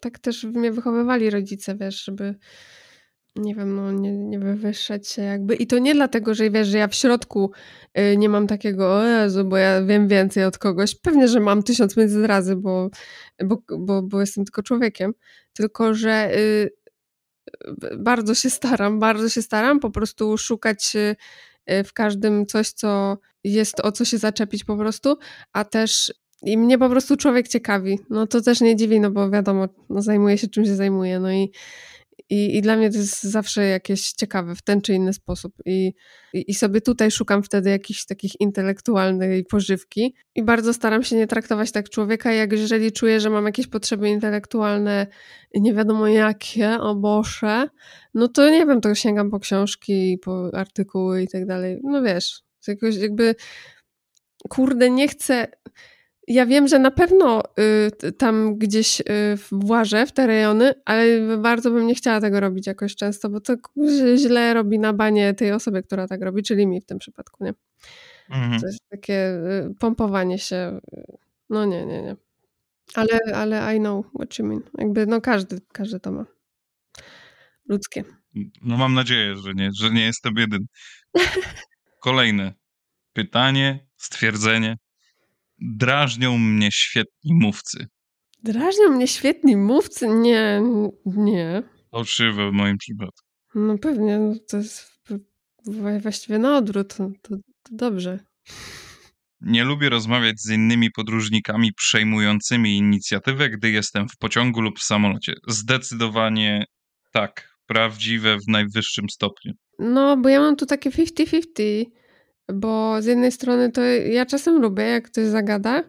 Tak 0.01 0.19
też 0.19 0.45
mnie 0.45 0.73
wychowywali 0.73 1.31
rodzice, 1.31 1.77
wiesz, 1.77 2.05
żeby 2.05 2.35
nie 3.37 3.55
wiem, 3.55 3.77
no 3.77 3.93
nie, 3.93 4.13
nie 4.13 4.39
wywyższać 4.39 5.09
się 5.09 5.23
jakby. 5.23 5.55
I 5.55 5.67
to 5.67 5.79
nie 5.79 5.95
dlatego, 5.95 6.35
że 6.35 6.51
wiesz, 6.51 6.69
że 6.69 6.79
ja 6.79 6.89
w 6.89 6.95
środku 6.95 7.51
y, 7.99 8.17
nie 8.17 8.29
mam 8.29 8.47
takiego, 8.47 8.95
o 8.95 9.05
Jezu, 9.05 9.45
bo 9.45 9.57
ja 9.57 9.83
wiem 9.85 10.09
więcej 10.09 10.45
od 10.45 10.59
kogoś. 10.59 10.95
Pewnie, 10.95 11.29
że 11.29 11.41
mam 11.41 11.63
tysiąc 11.63 11.97
między 11.97 12.27
razy, 12.27 12.57
bo, 12.57 12.91
bo, 13.45 13.63
bo, 13.79 14.03
bo 14.03 14.21
jestem 14.21 14.45
tylko 14.45 14.63
człowiekiem. 14.63 15.13
Tylko, 15.53 15.95
że 15.95 16.39
y, 16.39 16.71
bardzo 17.99 18.35
się 18.35 18.51
staram, 18.51 18.99
bardzo 18.99 19.29
się 19.29 19.43
staram 19.43 19.81
po 19.81 19.91
prostu 19.91 20.39
szukać 20.39 20.97
y, 20.97 21.17
y, 21.73 21.85
w 21.85 21.93
każdym 21.93 22.47
coś, 22.47 22.71
co 22.71 23.19
jest 23.45 23.81
o 23.81 23.93
co 23.93 24.05
się 24.05 24.19
zaczepić 24.19 24.65
po 24.65 24.77
prostu, 24.77 25.19
a 25.53 25.65
też 25.65 26.13
i 26.43 26.59
mnie 26.59 26.79
po 26.79 26.89
prostu 26.89 27.17
człowiek 27.17 27.49
ciekawi. 27.49 27.99
No 28.11 28.27
to 28.27 28.41
też 28.41 28.61
nie 28.61 28.77
dziwi, 28.77 29.01
no 29.01 29.11
bo 29.11 29.31
wiadomo, 29.31 29.69
no 29.91 30.03
zajmuje 30.03 30.39
się 30.39 30.49
czym 30.49 30.65
się 30.65 30.77
zajmuje, 30.77 31.21
no 31.21 31.33
i, 31.33 31.53
i, 32.31 32.57
i 32.57 32.63
dla 32.63 32.77
mnie 32.77 32.91
to 32.91 32.99
jest 32.99 33.23
zawsze 33.23 33.67
jakieś 33.67 34.13
ciekawe 34.13 34.55
w 34.55 34.63
ten 34.63 34.81
czy 34.81 34.95
inny 34.95 35.13
sposób 35.13 35.55
i, 35.67 35.93
i, 36.33 36.51
i 36.51 36.55
sobie 36.55 36.81
tutaj 36.81 37.11
szukam 37.11 37.43
wtedy 37.43 37.71
jakichś 37.71 38.05
takich 38.05 38.41
intelektualnej 38.41 39.45
pożywki 39.45 40.15
i 40.35 40.43
bardzo 40.43 40.75
staram 40.75 41.03
się 41.03 41.17
nie 41.17 41.27
traktować 41.27 41.73
tak 41.73 41.89
człowieka, 41.89 42.33
jak 42.33 42.53
jeżeli 42.53 42.93
czuję, 42.93 43.21
że 43.21 43.31
mam 43.31 43.47
jakieś 43.47 43.67
potrzeby 43.67 44.09
intelektualne 44.09 45.07
nie 45.55 45.75
wiadomo 45.75 46.09
jakie, 46.09 46.79
o 46.81 46.95
Boże, 46.95 47.69
no 48.15 48.29
to 48.29 48.51
nie 48.51 48.67
wiem, 48.67 48.81
to 48.81 48.95
sięgam 48.95 49.31
po 49.31 49.41
książki, 49.41 50.19
po 50.19 50.51
artykuły 50.55 51.23
i 51.23 51.29
tak 51.29 51.47
dalej. 51.47 51.81
No 51.83 52.03
wiesz, 52.03 52.43
jakoś 52.69 52.97
jakby 52.97 53.35
kurde, 54.49 54.91
nie 54.91 55.09
chcę. 55.09 55.49
Ja 56.31 56.47
wiem, 56.47 56.69
że 56.69 56.79
na 56.79 56.91
pewno 56.91 57.43
y, 58.03 58.13
tam 58.13 58.59
gdzieś 58.59 59.01
y, 59.01 59.05
włażę 59.53 60.07
w 60.07 60.13
te 60.13 60.27
rejony, 60.27 60.75
ale 60.85 61.05
bardzo 61.39 61.71
bym 61.71 61.87
nie 61.87 61.95
chciała 61.95 62.21
tego 62.21 62.41
robić 62.41 62.67
jakoś 62.67 62.97
często, 62.97 63.31
bo 63.31 63.41
to 63.41 63.55
źle 64.17 64.55
robi 64.55 64.79
na 64.79 64.93
banie 64.93 65.35
tej 65.35 65.53
osoby, 65.53 65.83
która 65.83 66.09
tak 66.09 66.23
robi, 66.23 66.43
czyli 66.43 66.67
mi 66.67 66.81
w 66.81 66.87
tym 66.87 66.99
przypadku, 66.99 67.45
nie? 67.45 67.55
Mhm. 68.31 68.61
To 68.61 68.67
jest 68.67 68.89
takie 68.91 69.15
y, 69.15 69.75
pompowanie 69.79 70.39
się. 70.39 70.81
y, 70.95 71.19
No 71.51 71.65
nie, 71.65 71.87
nie, 71.87 72.03
nie. 72.03 72.17
Ale, 72.95 73.19
ale 73.35 73.77
I 73.77 73.79
know 73.79 74.07
what 74.15 74.39
you 74.39 74.47
mean. 74.47 74.63
Jakby, 74.79 75.07
no 75.07 75.21
każdy, 75.21 75.61
każdy 75.73 76.01
to 76.01 76.13
ma. 76.13 76.27
Ludzkie. 77.69 78.05
No 78.63 78.77
mam 78.77 78.95
nadzieję, 78.95 79.37
że 79.37 79.55
nie, 79.55 79.71
że 79.73 79.91
nie 79.91 80.05
jestem 80.05 80.35
jedyny. 80.37 80.67
Kolejne 82.01 82.55
pytanie, 83.13 83.87
stwierdzenie. 83.97 84.77
Drażnią 85.61 86.39
mnie 86.39 86.69
świetni 86.73 87.35
mówcy. 87.35 87.87
Drażnią 88.43 88.91
mnie 88.91 89.09
świetni 89.09 89.57
mówcy? 89.57 90.09
Nie, 90.09 90.63
nie. 91.05 91.63
Fałszywe 91.91 92.51
w 92.51 92.53
moim 92.53 92.79
przypadku. 92.79 93.27
No 93.55 93.79
pewnie, 93.79 94.19
no 94.19 94.35
to 94.49 94.57
jest 94.57 94.91
właściwie 96.01 96.39
na 96.39 96.57
odwrót. 96.57 96.95
To, 96.97 97.11
to, 97.23 97.37
to 97.37 97.71
dobrze. 97.71 98.19
Nie 99.41 99.65
lubię 99.65 99.89
rozmawiać 99.89 100.41
z 100.41 100.51
innymi 100.51 100.91
podróżnikami 100.91 101.73
przejmującymi 101.73 102.77
inicjatywę, 102.77 103.51
gdy 103.51 103.71
jestem 103.71 104.09
w 104.09 104.17
pociągu 104.17 104.61
lub 104.61 104.79
w 104.79 104.83
samolocie. 104.85 105.33
Zdecydowanie 105.49 106.65
tak. 107.13 107.51
Prawdziwe 107.67 108.37
w 108.37 108.49
najwyższym 108.49 109.11
stopniu. 109.11 109.53
No, 109.79 110.17
bo 110.17 110.29
ja 110.29 110.41
mam 110.41 110.57
tu 110.57 110.67
takie 110.67 110.91
50-50, 110.91 111.85
bo 112.55 113.03
z 113.03 113.07
jednej 113.07 113.33
strony 113.33 113.73
to 113.73 113.83
ja 113.83 114.27
czasem 114.27 114.61
lubię, 114.61 114.83
jak 114.83 115.05
ktoś 115.05 115.27
zagada 115.27 115.83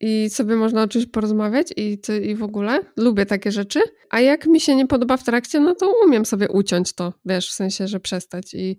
i 0.00 0.30
sobie 0.30 0.56
można 0.56 0.82
o 0.82 0.88
czymś 0.88 1.06
porozmawiać 1.06 1.66
i, 1.76 1.98
i 2.22 2.34
w 2.34 2.42
ogóle 2.42 2.80
lubię 2.96 3.26
takie 3.26 3.52
rzeczy, 3.52 3.80
a 4.10 4.20
jak 4.20 4.46
mi 4.46 4.60
się 4.60 4.76
nie 4.76 4.86
podoba 4.86 5.16
w 5.16 5.24
trakcie, 5.24 5.60
no 5.60 5.74
to 5.74 5.94
umiem 6.04 6.26
sobie 6.26 6.48
uciąć 6.48 6.92
to, 6.92 7.12
wiesz, 7.24 7.50
w 7.50 7.52
sensie, 7.54 7.88
że 7.88 8.00
przestać 8.00 8.54
i 8.54 8.78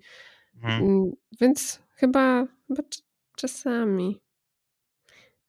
Mhm. 0.55 0.83
mm, 0.83 1.11
więc 1.41 1.79
chyba, 1.95 2.47
chyba 2.67 2.83
cz- 2.83 3.01
czasami 3.35 4.21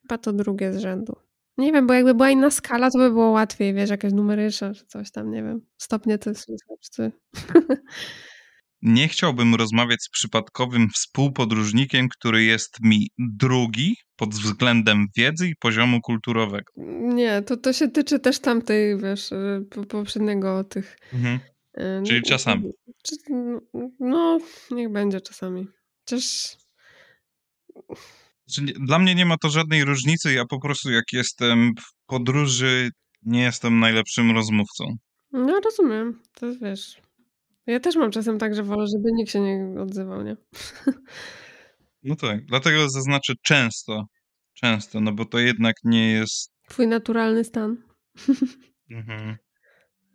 chyba 0.01 0.17
to 0.17 0.33
drugie 0.33 0.73
z 0.73 0.77
rzędu. 0.77 1.15
Nie 1.57 1.71
wiem, 1.71 1.87
bo 1.87 1.93
jakby 1.93 2.13
była 2.13 2.29
inna 2.29 2.51
skala, 2.51 2.91
to 2.91 2.97
by 2.97 3.09
było 3.09 3.29
łatwiej, 3.29 3.73
wiesz, 3.73 3.89
jakaś 3.89 4.13
numeryczna 4.13 4.73
czy 4.73 4.85
coś 4.85 5.11
tam, 5.11 5.31
nie 5.31 5.43
wiem, 5.43 5.61
stopnie 5.77 6.17
to 6.17 6.29
jest 6.29 6.47
czy. 6.95 7.11
Nie 8.85 9.07
chciałbym 9.07 9.55
rozmawiać 9.55 10.03
z 10.03 10.09
przypadkowym 10.09 10.89
współpodróżnikiem, 10.89 12.09
który 12.09 12.43
jest 12.43 12.77
mi 12.81 13.09
drugi 13.17 13.95
pod 14.15 14.29
względem 14.29 15.07
wiedzy 15.17 15.47
i 15.47 15.55
poziomu 15.55 16.01
kulturowego. 16.01 16.71
Nie, 17.01 17.41
to, 17.41 17.57
to 17.57 17.73
się 17.73 17.87
tyczy 17.91 18.19
też 18.19 18.39
tamtej, 18.39 18.97
wiesz, 18.97 19.31
y, 19.31 19.65
po- 19.69 19.83
poprzedniego 19.85 20.63
tych. 20.63 20.97
y, 21.77 22.03
Czyli 22.07 22.21
czasami. 22.21 22.71
No, 23.99 24.39
niech 24.71 24.91
będzie 24.91 25.21
czasami. 25.21 25.67
Chociaż. 26.09 26.57
Znaczy, 28.45 28.73
Dla 28.79 28.99
mnie 28.99 29.15
nie 29.15 29.25
ma 29.25 29.37
to 29.37 29.49
żadnej 29.49 29.83
różnicy. 29.85 30.33
Ja 30.33 30.45
po 30.45 30.59
prostu, 30.59 30.91
jak 30.91 31.05
jestem 31.13 31.71
w 31.79 32.05
podróży, 32.07 32.89
nie 33.21 33.41
jestem 33.41 33.79
najlepszym 33.79 34.31
rozmówcą. 34.31 34.95
No, 35.31 35.59
rozumiem. 35.63 36.21
To 36.33 36.47
wiesz. 36.61 36.97
Ja 37.67 37.79
też 37.79 37.95
mam 37.95 38.11
czasem 38.11 38.39
tak, 38.39 38.55
że 38.55 38.63
wolę, 38.63 38.85
żeby 38.87 39.11
nikt 39.13 39.31
się 39.31 39.39
nie 39.39 39.81
odzywał, 39.81 40.23
nie? 40.23 40.37
No 42.05 42.15
tak, 42.15 42.45
dlatego 42.45 42.89
zaznaczę 42.89 43.33
często. 43.41 44.05
Często, 44.53 45.01
no 45.01 45.13
bo 45.13 45.25
to 45.25 45.39
jednak 45.39 45.75
nie 45.83 46.11
jest. 46.11 46.51
Twój 46.69 46.87
naturalny 46.87 47.43
stan. 47.43 47.77
Mhm. 48.91 49.37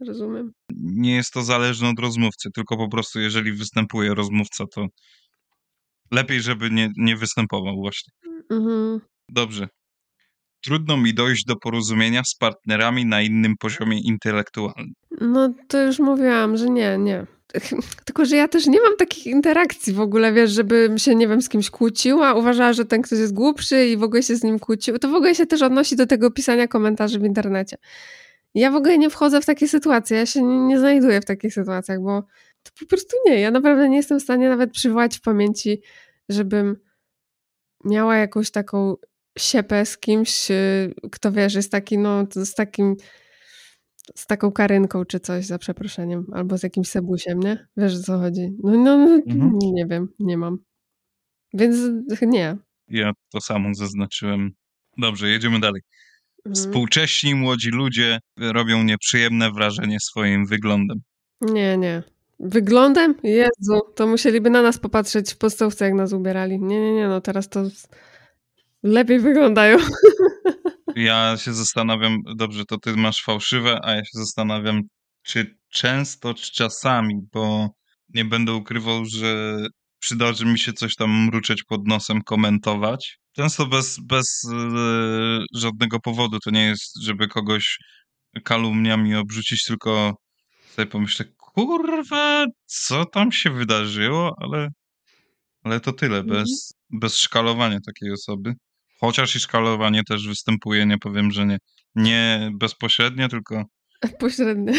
Rozumiem. 0.06 0.52
Nie 0.76 1.16
jest 1.16 1.32
to 1.32 1.42
zależne 1.42 1.88
od 1.88 1.98
rozmówcy, 1.98 2.50
tylko 2.54 2.76
po 2.76 2.88
prostu, 2.88 3.20
jeżeli 3.20 3.52
występuje 3.52 4.14
rozmówca, 4.14 4.64
to 4.74 4.86
lepiej, 6.10 6.40
żeby 6.40 6.70
nie, 6.70 6.92
nie 6.96 7.16
występował, 7.16 7.76
właśnie. 7.76 8.12
Mhm. 8.50 9.00
Dobrze. 9.28 9.68
Trudno 10.64 10.96
mi 10.96 11.14
dojść 11.14 11.44
do 11.44 11.56
porozumienia 11.56 12.22
z 12.24 12.34
partnerami 12.34 13.06
na 13.06 13.22
innym 13.22 13.54
poziomie 13.60 14.00
intelektualnym. 14.00 14.92
No, 15.20 15.54
to 15.68 15.82
już 15.82 15.98
mówiłam, 15.98 16.56
że 16.56 16.70
nie, 16.70 16.98
nie. 16.98 17.26
Tylko, 18.04 18.24
że 18.24 18.36
ja 18.36 18.48
też 18.48 18.66
nie 18.66 18.80
mam 18.80 18.96
takich 18.96 19.26
interakcji 19.26 19.92
w 19.92 20.00
ogóle, 20.00 20.32
wiesz, 20.32 20.50
żebym 20.50 20.98
się, 20.98 21.14
nie 21.14 21.28
wiem, 21.28 21.42
z 21.42 21.48
kimś 21.48 21.70
kłóciła, 21.70 22.34
uważała, 22.34 22.72
że 22.72 22.84
ten 22.84 23.02
ktoś 23.02 23.18
jest 23.18 23.34
głupszy 23.34 23.86
i 23.86 23.96
w 23.96 24.02
ogóle 24.02 24.22
się 24.22 24.36
z 24.36 24.44
nim 24.44 24.58
kłócił. 24.58 24.98
To 24.98 25.08
w 25.08 25.14
ogóle 25.14 25.34
się 25.34 25.46
też 25.46 25.62
odnosi 25.62 25.96
do 25.96 26.06
tego 26.06 26.30
pisania 26.30 26.68
komentarzy 26.68 27.18
w 27.18 27.24
internecie. 27.24 27.76
Ja 28.54 28.70
w 28.70 28.74
ogóle 28.74 28.98
nie 28.98 29.10
wchodzę 29.10 29.40
w 29.40 29.46
takie 29.46 29.68
sytuacje, 29.68 30.16
ja 30.16 30.26
się 30.26 30.42
nie, 30.42 30.58
nie 30.58 30.78
znajduję 30.78 31.20
w 31.20 31.24
takich 31.24 31.54
sytuacjach, 31.54 32.00
bo 32.00 32.22
to 32.62 32.70
po 32.80 32.86
prostu 32.86 33.16
nie. 33.26 33.40
Ja 33.40 33.50
naprawdę 33.50 33.88
nie 33.88 33.96
jestem 33.96 34.20
w 34.20 34.22
stanie 34.22 34.48
nawet 34.48 34.72
przywołać 34.72 35.18
w 35.18 35.20
pamięci, 35.20 35.82
żebym 36.28 36.76
miała 37.84 38.16
jakąś 38.16 38.50
taką 38.50 38.96
siepę 39.38 39.86
z 39.86 39.98
kimś, 39.98 40.50
y, 40.50 40.94
kto 41.12 41.32
wiesz, 41.32 41.54
jest 41.54 41.72
taki, 41.72 41.98
no, 41.98 42.24
z 42.34 42.54
takim 42.54 42.96
z 44.14 44.26
taką 44.26 44.52
karynką 44.52 45.04
czy 45.04 45.20
coś, 45.20 45.46
za 45.46 45.58
przeproszeniem, 45.58 46.26
albo 46.32 46.58
z 46.58 46.62
jakimś 46.62 46.88
sebusiem, 46.88 47.40
nie? 47.40 47.66
Wiesz 47.76 47.96
o 47.96 48.02
co 48.02 48.18
chodzi? 48.18 48.50
No, 48.64 48.70
no, 48.72 48.96
no 48.98 49.14
Mhm. 49.26 49.58
nie 49.58 49.86
wiem, 49.86 50.08
nie 50.18 50.36
mam. 50.36 50.58
Więc 51.54 51.76
nie. 52.22 52.56
Ja 52.88 53.12
to 53.32 53.40
samo 53.40 53.74
zaznaczyłem. 53.74 54.50
Dobrze, 54.98 55.28
jedziemy 55.28 55.60
dalej. 55.60 55.82
Mhm. 56.46 56.54
Współcześni 56.54 57.34
młodzi 57.34 57.70
ludzie 57.70 58.18
robią 58.38 58.82
nieprzyjemne 58.82 59.52
wrażenie 59.52 60.00
swoim 60.00 60.46
wyglądem. 60.46 61.00
Nie, 61.40 61.76
nie. 61.78 62.02
Wyglądem? 62.40 63.14
Jezu, 63.22 63.80
to 63.94 64.06
musieliby 64.06 64.50
na 64.50 64.62
nas 64.62 64.78
popatrzeć 64.78 65.32
w 65.34 65.38
podstawce, 65.38 65.84
jak 65.84 65.94
nas 65.94 66.12
ubierali. 66.12 66.60
Nie, 66.60 66.80
nie, 66.80 66.92
nie, 66.92 67.08
no 67.08 67.20
teraz 67.20 67.48
to 67.48 67.62
lepiej 68.88 69.20
wyglądają. 69.20 69.78
Ja 70.96 71.36
się 71.36 71.52
zastanawiam, 71.54 72.18
dobrze, 72.36 72.64
to 72.64 72.78
ty 72.78 72.96
masz 72.96 73.22
fałszywe, 73.22 73.78
a 73.84 73.92
ja 73.94 74.04
się 74.04 74.10
zastanawiam, 74.18 74.80
czy 75.22 75.56
często, 75.72 76.34
czy 76.34 76.52
czasami, 76.52 77.14
bo 77.32 77.68
nie 78.14 78.24
będę 78.24 78.52
ukrywał, 78.52 79.04
że 79.04 79.56
przydarzy 80.00 80.46
mi 80.46 80.58
się 80.58 80.72
coś 80.72 80.94
tam 80.94 81.24
mruczeć 81.26 81.64
pod 81.64 81.86
nosem, 81.86 82.22
komentować. 82.22 83.18
Często 83.32 83.66
bez, 83.66 83.98
bez 84.00 84.44
e, 84.52 85.44
żadnego 85.54 86.00
powodu. 86.00 86.38
To 86.38 86.50
nie 86.50 86.64
jest, 86.64 87.02
żeby 87.02 87.28
kogoś 87.28 87.78
kalumniami 88.44 89.14
obrzucić, 89.14 89.64
tylko 89.64 90.14
sobie 90.76 90.86
pomyślę, 90.86 91.24
kurwa, 91.36 92.46
co 92.66 93.04
tam 93.04 93.32
się 93.32 93.50
wydarzyło, 93.50 94.34
ale, 94.40 94.68
ale 95.64 95.80
to 95.80 95.92
tyle, 95.92 96.18
Mhm. 96.18 96.38
bez, 96.40 96.72
bez 96.90 97.16
szkalowania 97.18 97.78
takiej 97.86 98.12
osoby. 98.12 98.54
Chociaż 99.00 99.36
i 99.36 99.40
szkalowanie 99.40 100.02
też 100.08 100.28
występuje, 100.28 100.86
nie 100.86 100.98
powiem, 100.98 101.30
że 101.30 101.46
nie. 101.46 101.58
Nie 101.94 102.50
bezpośrednio, 102.54 103.28
tylko 103.28 103.64
Pośrednie. 104.20 104.72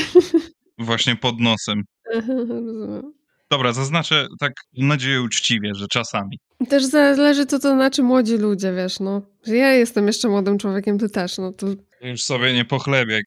właśnie 0.78 1.16
pod 1.16 1.40
nosem. 1.40 1.84
Rozumiem. 2.14 3.14
Dobra, 3.52 3.74
zaznaczę 3.74 4.28
tak, 4.40 4.54
mam 4.78 4.88
nadzieję, 4.88 5.22
uczciwie, 5.22 5.76
że 5.76 5.88
czasami. 5.88 6.40
Też 6.70 6.86
zależy, 6.86 7.46
co 7.46 7.60
to 7.60 7.74
znaczy 7.74 8.04
młodzi 8.04 8.38
ludzie, 8.38 8.74
wiesz, 8.74 9.00
no. 9.00 9.22
Że 9.48 9.56
ja 9.56 9.74
jestem 9.74 10.08
jeszcze 10.08 10.30
młodym 10.30 10.58
człowiekiem, 10.58 11.00
ty 11.00 11.10
też, 11.10 11.38
no 11.38 11.54
to... 11.54 11.68
Już 12.02 12.24
sobie 12.24 12.54
nie 12.54 12.66
pochlebię. 12.66 13.20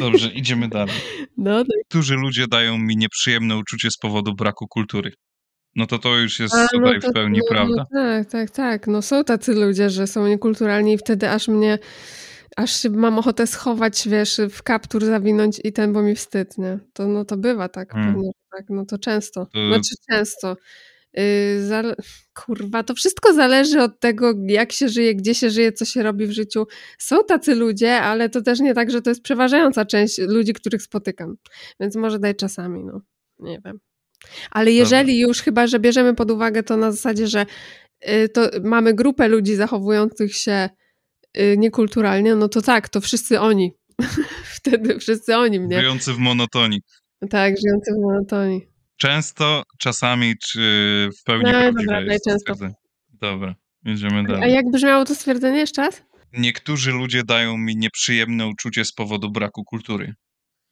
Dobrze, 0.00 0.30
idziemy 0.32 0.68
dalej. 0.68 0.94
No, 1.36 1.64
to... 1.64 1.70
Niektórzy 1.76 2.14
ludzie 2.14 2.46
dają 2.48 2.78
mi 2.78 2.96
nieprzyjemne 2.96 3.56
uczucie 3.56 3.90
z 3.90 3.96
powodu 3.98 4.34
braku 4.34 4.66
kultury. 4.68 5.12
No 5.76 5.86
to 5.86 5.98
to 5.98 6.16
już 6.18 6.40
jest 6.40 6.54
A, 6.54 6.62
no 6.62 6.68
tutaj 6.78 7.00
to- 7.00 7.10
w 7.10 7.12
pełni 7.12 7.38
no, 7.38 7.44
prawda. 7.48 7.86
No, 7.92 8.00
tak, 8.00 8.30
tak, 8.30 8.50
tak. 8.50 8.86
No 8.86 9.02
są 9.02 9.24
tacy 9.24 9.54
ludzie, 9.54 9.90
że 9.90 10.06
są 10.06 10.26
niekulturalni 10.26 10.92
i 10.92 10.98
wtedy 10.98 11.30
aż 11.30 11.48
mnie, 11.48 11.78
aż 12.56 12.82
się 12.82 12.90
mam 12.90 13.18
ochotę 13.18 13.46
schować, 13.46 14.08
wiesz, 14.08 14.40
w 14.50 14.62
kaptur 14.62 15.04
zawinąć 15.04 15.60
i 15.64 15.72
ten, 15.72 15.92
bo 15.92 16.02
mi 16.02 16.14
wstyd, 16.14 16.58
nie? 16.58 16.78
To, 16.92 17.06
no 17.08 17.24
to 17.24 17.36
bywa 17.36 17.68
tak, 17.68 17.92
Hmm. 17.92 18.14
pewnie, 18.14 18.30
tak, 18.52 18.64
no 18.70 18.84
to 18.86 18.98
często. 18.98 19.46
To- 19.46 19.68
Znaczy 19.68 19.94
często. 20.10 20.56
Yy, 21.14 21.66
zale... 21.66 21.94
Kurwa, 22.46 22.82
to 22.82 22.94
wszystko 22.94 23.34
zależy 23.34 23.80
od 23.82 24.00
tego, 24.00 24.32
jak 24.46 24.72
się 24.72 24.88
żyje, 24.88 25.14
gdzie 25.14 25.34
się 25.34 25.50
żyje, 25.50 25.72
co 25.72 25.84
się 25.84 26.02
robi 26.02 26.26
w 26.26 26.30
życiu. 26.30 26.66
Są 26.98 27.24
tacy 27.24 27.54
ludzie, 27.54 28.00
ale 28.00 28.28
to 28.28 28.42
też 28.42 28.60
nie 28.60 28.74
tak, 28.74 28.90
że 28.90 29.02
to 29.02 29.10
jest 29.10 29.22
przeważająca 29.22 29.84
część 29.84 30.18
ludzi, 30.18 30.52
których 30.52 30.82
spotykam. 30.82 31.36
Więc 31.80 31.96
może 31.96 32.18
daj 32.18 32.34
czasami, 32.34 32.84
no. 32.84 33.00
Nie 33.38 33.60
wiem. 33.64 33.78
Ale 34.50 34.72
jeżeli 34.72 35.20
już 35.20 35.42
chyba, 35.42 35.66
że 35.66 35.80
bierzemy 35.80 36.14
pod 36.14 36.30
uwagę 36.30 36.62
to 36.62 36.76
na 36.76 36.92
zasadzie, 36.92 37.26
że 37.26 37.46
y, 38.08 38.28
to 38.28 38.50
mamy 38.62 38.94
grupę 38.94 39.28
ludzi 39.28 39.54
zachowujących 39.54 40.34
się 40.36 40.68
y, 41.38 41.56
niekulturalnie, 41.58 42.34
no 42.34 42.48
to 42.48 42.62
tak, 42.62 42.88
to 42.88 43.00
wszyscy 43.00 43.40
oni. 43.40 43.72
Wtedy 44.56 44.98
wszyscy 44.98 45.36
oni 45.36 45.60
mnie. 45.60 45.80
Żyjący 45.80 46.12
w 46.12 46.18
monotonii. 46.18 46.80
Tak, 47.30 47.54
żyjący 47.60 47.92
w 47.98 48.02
monotonii. 48.02 48.66
Często, 48.96 49.62
czasami, 49.78 50.34
czy 50.42 50.60
w 51.20 51.24
pełni 51.24 51.52
No, 51.52 51.72
dobra, 51.72 52.00
najczęsto. 52.00 52.54
Dobra, 53.20 53.54
jedziemy 53.84 54.20
A 54.20 54.22
dalej. 54.22 54.54
jak 54.54 54.70
brzmiało 54.70 55.04
to 55.04 55.14
stwierdzenie 55.14 55.58
jeszcze 55.58 55.82
raz? 55.82 56.02
Niektórzy 56.32 56.92
ludzie 56.92 57.24
dają 57.24 57.56
mi 57.56 57.76
nieprzyjemne 57.76 58.46
uczucie 58.46 58.84
z 58.84 58.92
powodu 58.92 59.30
braku 59.30 59.64
kultury. 59.64 60.14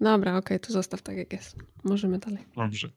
Dobra, 0.00 0.36
okej, 0.36 0.60
to 0.60 0.72
zostaw 0.72 1.02
tak 1.02 1.16
jak 1.16 1.32
jest. 1.32 1.56
Możemy 1.84 2.18
dalej. 2.18 2.44
Dobrze. 2.56 2.90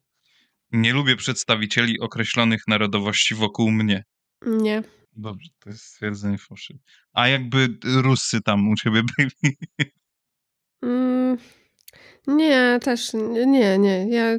Nie 0.71 0.93
lubię 0.93 1.15
przedstawicieli 1.15 1.99
określonych 1.99 2.61
narodowości 2.67 3.35
wokół 3.35 3.71
mnie. 3.71 4.03
Nie. 4.45 4.83
Dobrze, 5.13 5.49
to 5.59 5.69
jest 5.69 5.83
stwierdzenie 5.83 6.37
fałszywe. 6.37 6.79
A 7.13 7.27
jakby 7.27 7.67
Ruscy 7.83 8.41
tam 8.41 8.69
u 8.69 8.75
ciebie 8.75 9.01
byli? 9.17 9.57
Mm, 10.83 11.37
nie, 12.27 12.79
też 12.83 13.13
nie, 13.47 13.77
nie. 13.77 14.07
Ja, 14.09 14.37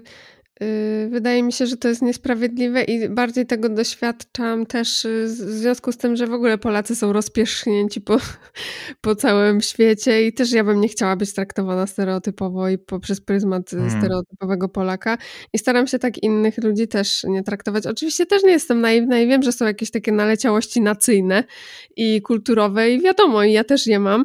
wydaje 1.10 1.42
mi 1.42 1.52
się, 1.52 1.66
że 1.66 1.76
to 1.76 1.88
jest 1.88 2.02
niesprawiedliwe 2.02 2.82
i 2.84 3.08
bardziej 3.08 3.46
tego 3.46 3.68
doświadczam 3.68 4.66
też 4.66 5.04
y, 5.04 5.28
z- 5.28 5.42
w 5.42 5.50
związku 5.50 5.92
z 5.92 5.96
tym, 5.96 6.16
że 6.16 6.26
w 6.26 6.32
ogóle 6.32 6.58
Polacy 6.58 6.96
są 6.96 7.12
rozpierzchnięci 7.12 8.00
po, 8.00 8.16
po 9.00 9.14
całym 9.16 9.60
świecie 9.60 10.26
i 10.26 10.32
też 10.32 10.52
ja 10.52 10.64
bym 10.64 10.80
nie 10.80 10.88
chciała 10.88 11.16
być 11.16 11.34
traktowana 11.34 11.86
stereotypowo 11.86 12.68
i 12.68 12.78
poprzez 12.78 13.20
pryzmat 13.20 13.72
y, 13.72 13.76
Hmm. 13.76 14.00
stereotypowego 14.00 14.68
Polaka 14.68 15.18
i 15.52 15.58
staram 15.58 15.86
się 15.86 15.98
tak 15.98 16.22
innych 16.22 16.58
ludzi 16.64 16.88
też 16.88 17.24
nie 17.24 17.42
traktować. 17.42 17.86
Oczywiście 17.86 18.26
też 18.26 18.42
nie 18.42 18.50
jestem 18.52 18.80
naiwna 18.80 19.20
i 19.20 19.28
wiem, 19.28 19.42
że 19.42 19.52
są 19.52 19.64
jakieś 19.64 19.90
takie 19.90 20.12
naleciałości 20.12 20.80
nacyjne 20.80 21.44
i 21.96 22.22
kulturowe 22.22 22.90
i 22.90 23.00
wiadomo, 23.00 23.42
i 23.44 23.52
ja 23.52 23.64
też 23.64 23.86
je 23.86 23.98
mam, 23.98 24.24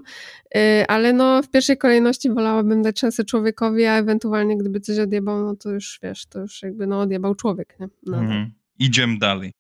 ale 0.88 1.14
no 1.14 1.44
w 1.44 1.49
pierwszej 1.49 1.78
kolejności 1.78 2.30
wolałabym 2.30 2.82
dać 2.82 2.99
szansę 2.99 3.26
człowiekowi, 3.26 3.86
a 3.86 3.98
ewentualnie 3.98 4.57
gdyby 4.57 4.80
coś 4.80 4.99
odjebał, 4.99 5.45
no 5.45 5.56
to 5.56 5.69
już 5.69 5.99
wiesz, 6.03 6.26
to 6.26 6.40
już 6.40 6.61
jakby 6.61 6.88
no 6.88 7.02
odjebał 7.02 7.36
człowiek, 7.36 7.76
nie? 7.80 7.88
No, 8.06 8.18
Mhm. 8.18 8.52
Idziemy 8.80 9.18
dalej. 9.18 9.53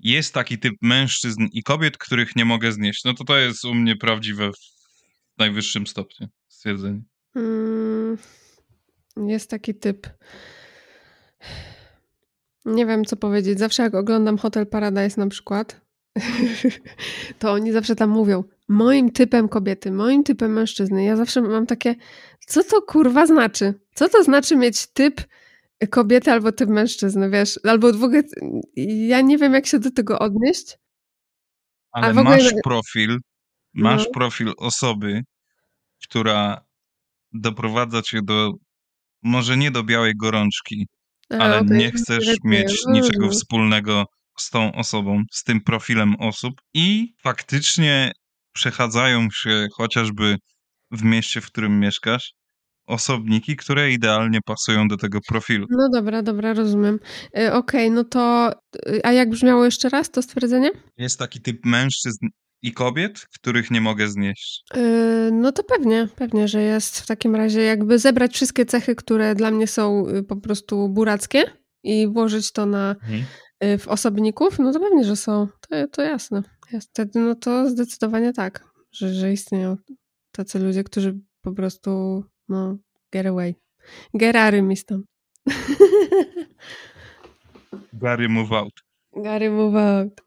Jest 0.00 0.34
taki 0.34 0.58
typ 0.58 0.74
mężczyzn 0.82 1.46
i 1.52 1.62
kobiet, 1.62 1.98
których 1.98 2.36
nie 2.36 2.44
mogę 2.44 2.72
znieść. 2.72 3.04
No 3.04 3.14
to 3.14 3.24
to 3.24 3.38
jest 3.38 3.64
u 3.64 3.74
mnie 3.74 3.96
prawdziwe 3.96 4.50
w 4.52 5.38
najwyższym 5.38 5.86
stopniu 5.86 6.28
stwierdzenie. 6.48 7.02
Mm, 7.36 8.18
jest 9.16 9.50
taki 9.50 9.74
typ. 9.74 10.08
Nie 12.64 12.86
wiem, 12.86 13.04
co 13.04 13.16
powiedzieć. 13.16 13.58
Zawsze 13.58 13.82
jak 13.82 13.94
oglądam 13.94 14.38
Hotel 14.38 14.66
Paradise 14.66 15.20
na 15.20 15.26
przykład, 15.26 15.80
to 17.38 17.52
oni 17.52 17.72
zawsze 17.72 17.96
tam 17.96 18.10
mówią 18.10 18.44
moim 18.68 19.10
typem 19.12 19.48
kobiety, 19.48 19.92
moim 19.92 20.24
typem 20.24 20.52
mężczyzny. 20.52 21.04
Ja 21.04 21.16
zawsze 21.16 21.40
mam 21.40 21.66
takie, 21.66 21.94
co 22.46 22.64
to 22.64 22.82
kurwa 22.82 23.26
znaczy? 23.26 23.74
Co 23.94 24.08
to 24.08 24.24
znaczy 24.24 24.56
mieć 24.56 24.86
typ 24.86 25.20
kobiety 25.90 26.32
albo 26.32 26.52
typ 26.52 26.68
mężczyzny, 26.70 27.30
wiesz? 27.30 27.60
Albo 27.64 27.92
w 27.92 28.04
ogóle 28.04 28.22
ja 28.76 29.20
nie 29.20 29.38
wiem, 29.38 29.54
jak 29.54 29.66
się 29.66 29.78
do 29.78 29.90
tego 29.90 30.18
odnieść. 30.18 30.76
Ale 31.92 32.10
ogóle- 32.10 32.24
masz 32.24 32.52
profil, 32.64 33.18
masz 33.74 34.04
No. 34.04 34.10
profil 34.10 34.52
osoby, 34.56 35.22
która 36.02 36.64
doprowadza 37.32 38.02
cię 38.02 38.20
do, 38.22 38.52
może 39.22 39.56
nie 39.56 39.70
do 39.70 39.82
białej 39.84 40.12
gorączki, 40.16 40.86
A, 41.30 41.34
ale 41.36 41.64
nie 41.64 41.90
chcesz 41.92 42.24
irytuje. 42.24 42.40
mieć 42.60 42.86
niczego 42.86 43.24
Mm. 43.24 43.30
wspólnego 43.30 44.04
z 44.40 44.50
tą 44.50 44.72
osobą, 44.72 45.22
z 45.32 45.44
tym 45.44 45.60
profilem 45.60 46.16
osób 46.20 46.54
i 46.74 47.14
faktycznie 47.22 48.12
przechadzają 48.52 49.28
się 49.32 49.66
chociażby 49.76 50.36
w 50.90 51.02
mieście, 51.04 51.40
w 51.40 51.46
którym 51.46 51.80
mieszkasz, 51.80 52.32
osobniki, 52.86 53.56
które 53.56 53.92
idealnie 53.92 54.38
pasują 54.46 54.88
do 54.88 54.96
tego 54.96 55.18
profilu. 55.28 55.66
No 55.70 55.88
dobra, 55.92 56.22
dobra, 56.22 56.54
rozumiem. 56.54 56.98
Y, 57.38 57.52
Okej, 57.52 57.90
no 57.90 58.04
to. 58.04 58.52
y, 58.88 59.00
A 59.04 59.12
jak 59.12 59.30
brzmiało 59.30 59.64
jeszcze 59.64 59.88
raz 59.88 60.10
to 60.10 60.22
stwierdzenie? 60.22 60.70
Jest 60.96 61.18
taki 61.18 61.40
typ 61.40 61.64
mężczyzn 61.64 62.26
i 62.62 62.72
kobiet, 62.72 63.26
których 63.34 63.70
nie 63.70 63.80
mogę 63.80 64.08
znieść. 64.08 64.62
Y, 64.76 65.30
No 65.32 65.52
to 65.52 65.62
pewnie, 65.64 66.08
pewnie, 66.16 66.48
że 66.48 66.62
jest 66.62 67.00
w 67.00 67.06
takim 67.06 67.36
razie 67.36 67.60
jakby 67.62 67.98
zebrać 67.98 68.34
wszystkie 68.34 68.66
cechy, 68.66 68.94
które 68.94 69.34
dla 69.34 69.50
mnie 69.50 69.66
są 69.66 70.08
y, 70.08 70.22
po 70.22 70.36
prostu 70.36 70.88
burackie 70.88 71.44
i 71.82 72.08
włożyć 72.08 72.52
to 72.52 72.66
na, 72.66 72.96
y, 73.64 73.78
w 73.78 73.88
osobników, 73.88 74.58
no 74.58 74.72
to 74.72 74.80
pewnie, 74.80 75.04
że 75.04 75.16
są. 75.16 75.48
To, 75.60 75.88
to 75.88 76.02
jasne. 76.02 76.42
Wtedy 76.80 77.20
no 77.20 77.34
to 77.34 77.70
zdecydowanie 77.70 78.32
tak, 78.32 78.64
że, 78.92 79.14
że 79.14 79.32
istnieją 79.32 79.76
tacy 80.32 80.58
ludzie, 80.58 80.84
którzy 80.84 81.20
po 81.42 81.52
prostu 81.52 82.24
no 82.48 82.76
get 83.12 83.26
away. 83.26 83.54
Gerary 84.14 84.62
mi 84.62 84.76
stąd. 84.76 85.06
Gary 87.92 88.28
move 88.28 88.52
out. 88.52 88.72
Gary 89.16 89.50
move 89.50 89.76
out. 89.76 90.20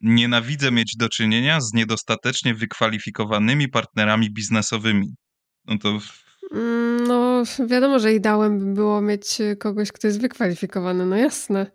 Nienawidzę 0.00 0.70
mieć 0.70 0.96
do 0.96 1.08
czynienia 1.08 1.60
z 1.60 1.72
niedostatecznie 1.72 2.54
wykwalifikowanymi 2.54 3.68
partnerami 3.68 4.30
biznesowymi. 4.30 5.14
No 5.64 5.78
to 5.78 5.98
No, 7.08 7.42
wiadomo, 7.66 7.98
że 7.98 8.14
ideałem 8.14 8.58
by 8.58 8.64
było 8.64 9.00
mieć 9.00 9.38
kogoś, 9.58 9.92
kto 9.92 10.06
jest 10.06 10.20
wykwalifikowany, 10.20 11.06
no 11.06 11.16
jasne. 11.16 11.66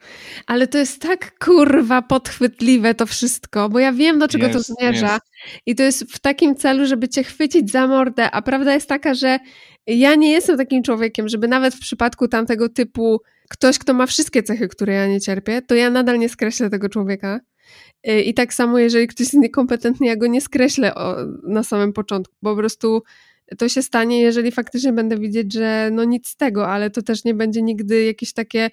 Ale 0.48 0.68
to 0.68 0.78
jest 0.78 1.02
tak 1.02 1.40
kurwa 1.40 2.02
podchwytliwe 2.02 2.94
to 2.94 3.06
wszystko, 3.06 3.70
bo 3.70 3.80
ja 3.80 3.94
wiem, 3.94 4.20
do 4.20 4.28
czego 4.28 4.50
to 4.50 4.60
zmierza. 4.60 5.14
jest. 5.14 5.26
I 5.66 5.76
to 5.76 5.84
jest 5.84 6.04
w 6.04 6.20
takim 6.20 6.56
celu, 6.56 6.86
żeby 6.86 7.10
cię 7.10 7.24
chwycić 7.24 7.72
za 7.72 7.88
mordę, 7.88 8.32
a 8.32 8.42
prawda 8.42 8.74
jest 8.74 8.90
taka, 8.90 9.14
że 9.14 9.40
ja 9.88 10.16
nie 10.16 10.32
jestem 10.32 10.58
takim 10.58 10.84
człowiekiem, 10.84 11.28
żeby 11.28 11.48
nawet 11.48 11.76
w 11.76 11.80
przypadku 11.80 12.28
tamtego 12.28 12.70
typu 12.70 13.22
ktoś, 13.50 13.80
kto 13.80 13.94
ma 13.94 14.06
wszystkie 14.06 14.44
cechy, 14.44 14.68
które 14.68 14.94
ja 14.94 15.08
nie 15.08 15.22
cierpię, 15.22 15.62
to 15.62 15.76
ja 15.76 15.90
nadal 15.90 16.20
nie 16.20 16.30
skreślę 16.30 16.70
tego 16.70 16.90
człowieka. 16.90 17.40
Y, 18.10 18.22
I 18.22 18.34
tak 18.34 18.54
samo, 18.54 18.80
jeżeli 18.80 19.08
ktoś 19.08 19.20
jest 19.20 19.34
niekompetentny, 19.34 20.08
ja 20.08 20.16
go 20.16 20.28
nie 20.28 20.42
skreślę 20.42 20.96
o, 20.96 21.16
na 21.44 21.64
samym 21.64 21.94
początku, 21.94 22.36
bo 22.42 22.50
po 22.50 22.58
prostu 22.58 23.04
to 23.58 23.70
się 23.70 23.84
stanie, 23.84 24.22
jeżeli 24.22 24.52
faktycznie 24.52 24.94
będę 24.94 25.18
widzieć, 25.18 25.54
że 25.54 25.90
no 25.92 26.04
nic 26.04 26.28
z 26.28 26.36
tego, 26.36 26.68
ale 26.68 26.90
to 26.90 27.02
też 27.02 27.24
nie 27.24 27.34
będzie 27.34 27.62
nigdy 27.62 28.04
jakieś 28.04 28.34
takie 28.34 28.70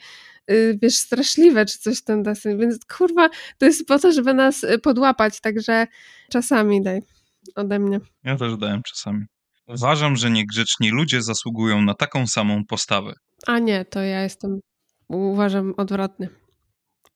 y, 0.51 0.79
wiesz, 0.83 0.95
straszliwe 0.97 1.67
czy 1.67 1.79
coś 1.79 2.03
ten 2.03 2.23
deseń, 2.23 2.59
więc 2.59 2.85
kurwa, 2.85 3.29
to 3.59 3.67
jest 3.67 3.87
po 3.87 3.99
to, 3.99 4.13
żeby 4.13 4.35
nas 4.35 4.65
y, 4.65 4.79
podłapać, 4.79 5.41
także 5.41 5.87
czasami 6.31 6.83
daj 6.83 7.03
ode 7.55 7.79
mnie. 7.79 8.01
Ja 8.25 8.37
też 8.37 8.57
dałem 8.57 8.83
czasami. 8.83 9.25
Uważam, 9.67 10.17
że 10.17 10.31
niegrzeczni 10.31 10.91
ludzie 10.91 11.23
zasługują 11.23 11.83
na 11.83 11.95
taką 11.95 12.27
samą 12.27 12.65
postawę. 12.65 13.13
A 13.47 13.59
nie, 13.59 13.85
to 13.85 14.03
ja 14.03 14.23
jestem, 14.23 14.61
uważam, 15.09 15.75
odwrotny. 15.77 16.29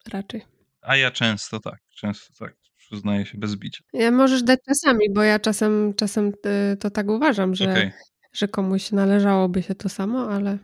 Raczej. 0.08 0.42
A 0.80 0.96
ja 0.96 1.10
często 1.10 1.60
tak, 1.60 1.78
często 1.96 2.34
tak, 2.38 2.54
przyznaję 2.90 3.26
się 3.26 3.38
bez 3.38 3.56
bicia. 3.56 3.84
Ja 3.92 4.10
możesz 4.10 4.42
dać 4.42 4.58
czasami, 4.68 5.06
bo 5.14 5.22
ja 5.22 5.38
czasem, 5.38 5.94
czasem 5.94 6.32
y, 6.72 6.76
to 6.76 6.90
tak 6.90 7.08
uważam, 7.08 7.54
że, 7.54 7.70
Okej. 7.70 7.90
że 8.32 8.48
komuś 8.48 8.92
należałoby 8.92 9.62
się 9.62 9.74
to 9.74 9.88
samo, 9.88 10.30
ale 10.32 10.58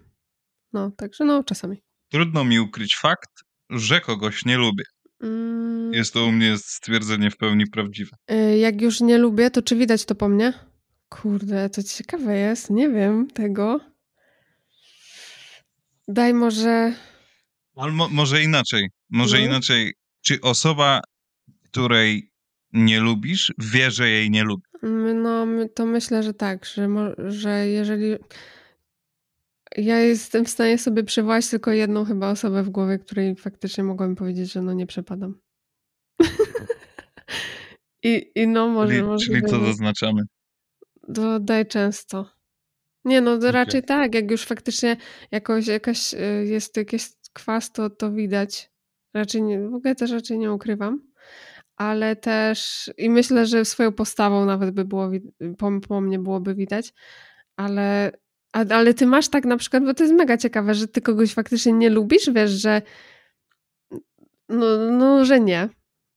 no, 0.72 0.90
także 0.90 1.24
no, 1.24 1.44
czasami. 1.44 1.82
Trudno 2.10 2.44
mi 2.44 2.60
ukryć 2.60 2.96
fakt, 2.96 3.30
że 3.70 4.00
kogoś 4.00 4.44
nie 4.44 4.56
lubię. 4.56 4.84
Mm, 5.22 5.92
Jest 5.94 6.12
to 6.14 6.24
u 6.24 6.32
mnie 6.32 6.58
stwierdzenie 6.58 7.30
w 7.30 7.36
pełni 7.36 7.66
prawdziwe. 7.66 8.16
y, 8.30 8.58
jak 8.58 8.80
już 8.82 9.00
nie 9.00 9.18
lubię, 9.18 9.50
to 9.50 9.62
czy 9.62 9.76
widać 9.76 10.04
to 10.04 10.14
po 10.14 10.28
mnie? 10.28 10.52
Kurde, 11.08 11.70
to 11.70 11.82
ciekawe 11.82 12.36
jest, 12.38 12.70
nie 12.70 12.88
wiem 12.90 13.30
tego. 13.30 13.80
Daj 16.08 16.34
może... 16.34 16.92
Ale 17.76 17.92
mo- 17.92 18.08
może 18.08 18.42
inaczej. 18.42 18.88
Może 19.10 19.38
No. 19.38 19.44
inaczej. 19.44 19.92
Czy 20.22 20.40
osoba, 20.40 21.00
której 21.74 22.30
nie 22.72 23.00
lubisz, 23.00 23.54
wie, 23.58 23.90
że 23.90 24.08
jej 24.08 24.30
nie 24.30 24.44
lubi? 24.44 24.62
No, 25.14 25.46
to 25.74 25.86
myślę, 25.86 26.22
że 26.22 26.34
tak, 26.34 26.64
że, 26.64 26.88
że 27.28 27.68
jeżeli. 27.68 28.16
Ja 29.76 30.00
jestem 30.00 30.44
w 30.44 30.48
stanie 30.48 30.78
sobie 30.78 31.04
przywołać 31.04 31.48
tylko 31.48 31.70
jedną 31.70 32.04
chyba 32.04 32.30
osobę 32.30 32.62
w 32.62 32.70
głowie, 32.70 32.98
której 32.98 33.36
faktycznie 33.36 33.84
mogłabym 33.84 34.16
powiedzieć, 34.16 34.52
że 34.52 34.62
no 34.62 34.72
nie 34.72 34.86
przepadam. 34.86 35.40
I, 38.02 38.30
I 38.34 38.48
no 38.48 38.68
może. 38.68 38.92
Czyli, 38.92 39.02
może 39.02 39.26
czyli 39.26 39.42
co 39.42 39.64
zaznaczamy? 39.64 40.22
To 41.14 41.40
daj 41.40 41.66
często. 41.66 42.30
Nie 43.04 43.20
no, 43.20 43.38
to 43.38 43.52
raczej 43.52 43.82
tak, 43.82 44.14
jak 44.14 44.30
już 44.30 44.44
faktycznie 44.44 44.96
jakoś, 45.30 45.66
jakaś 45.66 46.14
y, 46.14 46.46
jest 46.46 46.76
jakiś 46.76 47.08
kwas, 47.32 47.72
to, 47.72 47.90
to 47.90 48.12
widać. 48.12 48.70
Raczej 49.14 49.42
nie, 49.42 49.68
w 49.68 49.74
ogóle 49.74 49.94
też 49.94 50.10
raczej 50.10 50.38
nie 50.38 50.52
ukrywam. 50.52 51.14
Ale 51.76 52.16
też 52.16 52.90
i 52.98 53.10
myślę, 53.10 53.46
że 53.46 53.64
swoją 53.64 53.92
postawą 53.92 54.44
nawet 54.44 54.70
by 54.70 54.84
było, 54.84 55.10
po, 55.58 55.70
po 55.88 56.00
mnie 56.00 56.18
byłoby 56.18 56.54
widać, 56.54 56.92
ale, 57.56 58.12
ale 58.52 58.94
ty 58.94 59.06
masz 59.06 59.28
tak 59.28 59.44
na 59.44 59.56
przykład, 59.56 59.84
bo 59.84 59.94
to 59.94 60.02
jest 60.04 60.14
mega 60.14 60.36
ciekawe, 60.36 60.74
że 60.74 60.88
ty 60.88 61.00
kogoś 61.00 61.34
faktycznie 61.34 61.72
nie 61.72 61.90
lubisz, 61.90 62.30
wiesz, 62.34 62.50
że 62.50 62.82
no, 64.48 64.66
no 64.90 65.24
że 65.24 65.40
nie, 65.40 65.68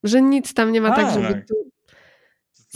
że 0.02 0.22
nic 0.22 0.54
tam 0.54 0.72
nie 0.72 0.80
ma 0.80 0.96
tak, 0.96 1.14
żeby 1.14 1.34
Tak. 1.34 1.46
tu, 1.48 1.54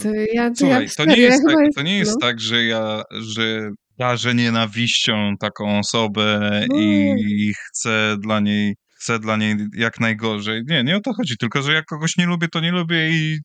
to 0.03 0.09
ja, 0.33 0.51
to 0.51 0.57
Słuchaj, 0.57 0.85
ja 0.85 0.91
to 0.97 1.05
nie 1.05 1.17
jest, 1.17 1.43
tak, 1.47 1.57
to 1.77 1.83
nie 1.83 1.99
jest 1.99 2.13
no. 2.21 2.27
tak, 2.27 2.41
że 2.41 2.65
ja, 2.65 3.03
że 3.11 3.71
darzę 3.99 4.35
nienawiścią 4.35 5.37
taką 5.41 5.79
osobę 5.79 6.61
No. 6.69 6.77
i 6.79 7.53
chcę 7.69 8.17
dla 8.19 8.41
niej, 8.41 8.77
chcę 9.03 9.19
dla 9.19 9.37
niej 9.37 9.57
jak 9.77 10.01
najgorzej. 10.01 10.63
Nie, 10.67 10.85
nie 10.85 10.97
o 10.97 11.01
to 11.01 11.13
chodzi, 11.15 11.37
tylko 11.37 11.63
że 11.63 11.73
jak 11.73 11.85
kogoś 11.85 12.17
nie 12.17 12.27
lubię, 12.27 12.49
to 12.49 12.61
nie 12.61 12.73
lubię 12.73 13.11
i, 13.11 13.39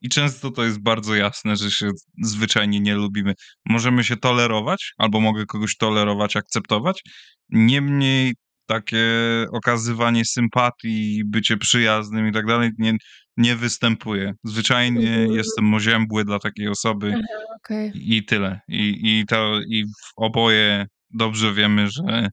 i 0.00 0.08
często 0.08 0.50
to 0.50 0.64
jest 0.64 0.82
bardzo 0.82 1.14
jasne, 1.14 1.56
że 1.56 1.70
się 1.70 1.90
zwyczajnie 2.22 2.80
nie 2.80 2.94
lubimy. 2.94 3.34
Możemy 3.66 4.04
się 4.04 4.16
tolerować, 4.16 4.92
albo 4.98 5.20
mogę 5.20 5.46
kogoś 5.46 5.76
tolerować, 5.76 6.36
akceptować. 6.36 7.02
Niemniej 7.48 8.34
takie 8.66 9.04
okazywanie 9.52 10.24
sympatii, 10.24 11.22
bycie 11.26 11.56
przyjaznym 11.56 12.28
i 12.28 12.32
tak 12.32 12.46
dalej 12.46 12.70
nie, 12.78 12.92
nie 13.36 13.56
występuje. 13.56 14.32
Zwyczajnie 14.44 15.10
Mhm. 15.10 15.32
jestem 15.32 15.74
oziębły 15.74 16.24
dla 16.24 16.38
takiej 16.38 16.68
osoby 16.68 17.14
Okej. 17.56 17.92
i 17.94 18.24
tyle. 18.24 18.60
I, 18.68 19.00
i, 19.02 19.26
to, 19.26 19.60
I 19.68 19.84
oboje 20.16 20.86
dobrze 21.10 21.54
wiemy, 21.54 21.88
że 21.88 22.28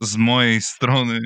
z 0.00 0.16
mojej 0.16 0.60
strony 0.60 1.20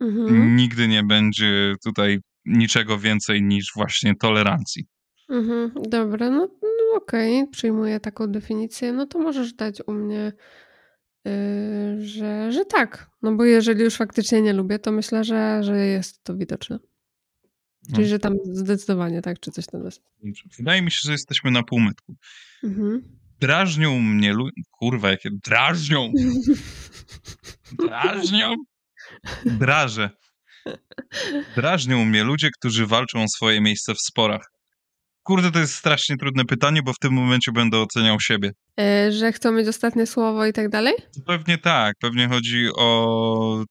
Mhm. 0.00 0.56
nigdy 0.56 0.88
nie 0.88 1.02
będzie 1.02 1.74
tutaj 1.84 2.18
niczego 2.44 2.98
więcej 2.98 3.42
niż 3.42 3.72
właśnie 3.74 4.14
tolerancji. 4.14 4.86
Mhm, 5.30 5.72
dobra, 5.90 6.30
no, 6.30 6.48
no 6.62 6.96
okej, 6.96 7.48
przyjmuję 7.50 8.00
taką 8.00 8.26
definicję. 8.26 8.92
No 8.92 9.06
to 9.06 9.18
możesz 9.18 9.52
dać 9.54 9.82
u 9.86 9.92
mnie, 9.92 10.32
yy, 11.24 11.32
że, 12.06 12.52
że 12.52 12.64
tak. 12.64 13.10
No 13.22 13.36
bo 13.36 13.44
jeżeli 13.44 13.82
już 13.82 13.94
faktycznie 13.94 14.42
nie 14.42 14.52
lubię, 14.52 14.78
to 14.78 14.92
myślę, 14.92 15.24
że, 15.24 15.62
że 15.62 15.76
jest 15.86 16.24
to 16.24 16.36
widoczne. 16.36 16.78
Czyli, 17.90 18.02
No. 18.02 18.08
że 18.08 18.18
tam 18.18 18.34
zdecydowanie 18.44 19.22
tak, 19.22 19.40
czy 19.40 19.50
coś 19.50 19.66
tam 19.66 19.84
jest. 19.84 20.02
Wydaje 20.58 20.82
mi 20.82 20.90
się, 20.90 20.98
że 21.04 21.12
jesteśmy 21.12 21.50
na 21.50 21.62
półmetku. 21.62 22.14
Mhm. 22.64 23.02
Drażnią 23.40 24.00
mnie 24.00 24.32
lu- 24.32 24.50
Kurwa, 24.70 25.10
jakie 25.10 25.30
drażnią! 25.44 26.12
Drażnią? 27.86 28.54
Drażę. 29.44 30.10
Drażnią 31.56 32.04
mnie 32.04 32.24
ludzie, 32.24 32.48
którzy 32.58 32.86
walczą 32.86 33.22
o 33.22 33.28
swoje 33.28 33.60
miejsce 33.60 33.94
w 33.94 34.00
sporach. 34.00 34.42
Kurde, 35.22 35.50
to 35.50 35.58
jest 35.58 35.74
strasznie 35.74 36.16
trudne 36.16 36.44
pytanie, 36.44 36.82
bo 36.82 36.92
w 36.92 36.98
tym 36.98 37.12
momencie 37.12 37.52
będę 37.52 37.78
oceniał 37.78 38.20
siebie. 38.20 38.52
Yy, 38.76 39.12
że 39.12 39.32
chcą 39.32 39.52
mieć 39.52 39.68
ostatnie 39.68 40.06
słowo 40.06 40.46
i 40.46 40.52
tak 40.52 40.68
dalej? 40.68 40.94
Pewnie 41.26 41.58
tak, 41.58 41.94
pewnie 42.00 42.28
chodzi 42.28 42.68
o 42.76 43.64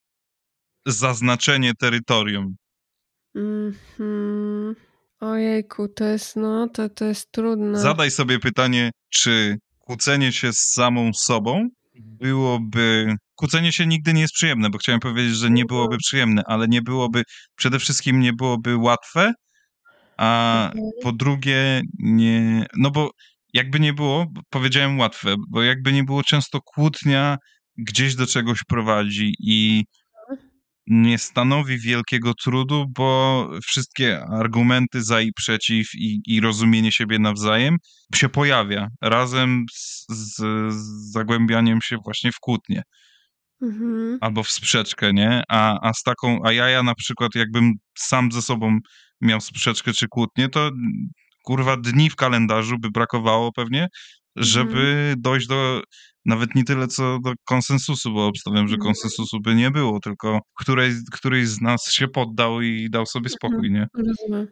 zaznaczenie 0.86 1.72
terytorium. 1.80 2.56
Mhm. 3.36 4.76
Ojejku, 5.20 5.88
to 5.88 6.04
jest, 6.04 6.36
no, 6.36 6.68
to, 6.70 6.90
to 6.90 7.06
jest 7.06 7.32
trudne. 7.32 7.80
Zadaj 7.80 8.12
sobie 8.12 8.40
pytanie, 8.40 8.92
czy 9.10 9.58
kłócenie 9.80 10.32
się 10.32 10.54
z 10.54 10.60
samą 10.60 11.12
sobą 11.14 11.68
byłoby. 11.96 13.16
Kłócenie 13.38 13.72
się 13.74 13.88
nigdy 13.88 14.14
nie 14.14 14.22
jest 14.22 14.34
przyjemne, 14.34 14.70
bo 14.70 14.78
chciałem 14.78 15.00
powiedzieć, 15.00 15.36
że 15.36 15.50
nie 15.50 15.66
byłoby 15.66 15.98
przyjemne, 15.98 16.42
ale 16.48 16.68
nie 16.68 16.82
byłoby, 16.82 17.24
przede 17.56 17.80
wszystkim 17.80 18.20
nie 18.20 18.34
byłoby 18.34 18.78
łatwe, 18.78 19.34
a 20.18 20.66
Mhm. 20.66 20.92
po 21.04 21.12
drugie 21.12 21.82
nie. 22.00 22.66
No 22.78 22.92
bo 22.92 23.12
jakby 23.54 23.80
nie 23.80 23.94
było, 23.94 24.26
powiedziałem 24.50 25.00
łatwe, 25.00 25.36
bo 25.50 25.64
jakby 25.64 25.94
nie 25.94 26.04
było, 26.04 26.24
często 26.24 26.60
kłótnia 26.66 27.38
gdzieś 27.78 28.16
do 28.16 28.28
czegoś 28.28 28.60
prowadzi 28.68 29.34
i 29.40 29.84
nie 30.88 31.18
stanowi 31.18 31.80
wielkiego 31.80 32.34
trudu, 32.44 32.86
bo 32.96 33.50
wszystkie 33.64 34.22
argumenty 34.24 35.04
za 35.04 35.22
i 35.22 35.32
przeciw 35.34 35.88
i, 35.96 36.22
i 36.26 36.42
rozumienie 36.42 36.92
siebie 36.92 37.20
nawzajem 37.20 37.78
się 38.16 38.30
pojawia 38.30 38.88
razem 39.02 39.66
z, 39.74 40.06
z, 40.10 40.36
z 40.74 41.12
zagłębianiem 41.12 41.80
się 41.82 41.98
właśnie 42.06 42.32
w 42.32 42.40
kłótnię 42.40 42.82
Mhm. 43.62 44.18
albo 44.22 44.44
w 44.44 44.52
sprzeczkę, 44.52 45.14
nie? 45.14 45.44
A, 45.50 45.90
a 45.90 45.94
z 45.94 46.04
taką, 46.04 46.40
a 46.44 46.52
ja, 46.52 46.70
ja 46.70 46.84
na 46.84 46.96
przykład 46.96 47.36
jakbym 47.36 47.74
sam 47.98 48.32
ze 48.32 48.42
sobą 48.42 48.78
miał 49.22 49.42
sprzeczkę 49.42 49.94
czy 49.94 50.08
kłótnię, 50.08 50.50
to 50.50 50.72
kurwa 51.44 51.78
dni 51.78 52.10
w 52.10 52.16
kalendarzu 52.16 52.76
by 52.80 52.92
brakowało 52.92 53.52
pewnie, 53.52 53.88
żeby 54.36 55.14
dojść 55.18 55.48
do 55.48 55.82
nawet 56.26 56.56
nie 56.56 56.64
tyle 56.64 56.88
co 56.88 57.20
do 57.24 57.34
konsensusu, 57.46 58.14
bo 58.14 58.28
obstawiam, 58.28 58.68
że 58.68 58.76
Mhm. 58.76 58.82
konsensusu 58.94 59.40
by 59.40 59.56
nie 59.56 59.72
było, 59.72 60.00
tylko 60.00 60.40
której, 60.60 60.92
któryś 61.12 61.48
z 61.48 61.62
nas 61.62 61.92
się 61.92 62.08
poddał 62.08 62.62
i 62.62 62.90
dał 62.90 63.06
sobie 63.06 63.30
spokój, 63.30 63.72
nie? 63.72 63.88
Rozumiem. 63.94 64.48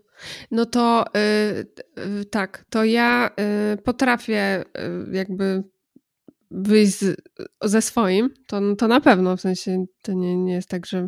No 0.51 0.65
to 0.65 1.05
y, 1.15 1.99
y, 2.21 2.25
tak, 2.25 2.65
to 2.69 2.83
ja 2.83 3.29
y, 3.73 3.77
potrafię 3.77 4.63
jakby 5.11 5.63
wyjść 6.55 6.99
z, 6.99 7.21
ze 7.63 7.81
swoim, 7.81 8.29
to, 8.47 8.75
to 8.75 8.87
na 8.87 9.01
pewno, 9.01 9.37
w 9.37 9.41
sensie 9.41 9.85
to 10.01 10.13
nie, 10.13 10.37
nie 10.37 10.53
jest 10.53 10.69
tak, 10.69 10.85
że 10.85 11.07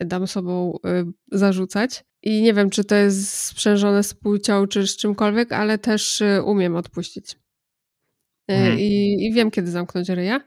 dam 0.00 0.26
sobą 0.26 0.78
y, 0.86 1.12
zarzucać. 1.32 2.04
I 2.22 2.42
nie 2.42 2.54
wiem, 2.54 2.70
czy 2.70 2.84
to 2.84 2.94
jest 2.94 3.32
sprzężone 3.32 4.02
z 4.02 4.14
płcią, 4.14 4.66
czy 4.66 4.86
z 4.86 4.96
czymkolwiek, 4.96 5.52
ale 5.52 5.78
też 5.78 6.20
y, 6.20 6.42
umiem 6.44 6.76
odpuścić. 6.76 7.32
Y, 7.32 7.44
Mhm. 8.48 8.78
I, 8.78 9.16
I 9.26 9.32
wiem, 9.32 9.50
kiedy 9.50 9.70
zamknąć 9.70 10.08
ryja. 10.08 10.40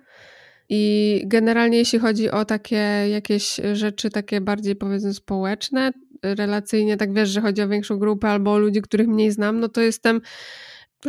I 0.69 1.23
generalnie 1.25 1.77
jeśli 1.77 1.99
chodzi 1.99 2.31
o 2.31 2.45
takie 2.45 2.75
jakieś 3.09 3.59
rzeczy 3.73 4.09
takie 4.09 4.41
bardziej 4.41 4.75
powiedzmy 4.75 5.13
społeczne, 5.13 5.91
relacyjnie, 6.23 6.97
tak 6.97 7.13
wiesz, 7.13 7.29
że 7.29 7.41
chodzi 7.41 7.61
o 7.61 7.67
większą 7.67 7.99
grupę 7.99 8.29
albo 8.29 8.53
o 8.53 8.57
ludzi, 8.57 8.81
których 8.81 9.07
mniej 9.07 9.31
znam, 9.31 9.59
no 9.59 9.69
to 9.69 9.81
jestem 9.81 10.21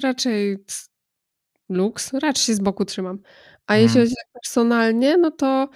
raczej 0.02 0.58
luks, 1.68 2.12
raczej 2.12 2.44
się 2.44 2.54
z 2.54 2.60
boku 2.60 2.84
trzymam. 2.84 3.18
A 3.66 3.76
jeśli 3.76 3.88
Mhm. 3.88 4.06
chodzi 4.06 4.14
tak 4.16 4.32
personalnie, 4.42 5.16
no 5.16 5.30
to 5.30 5.68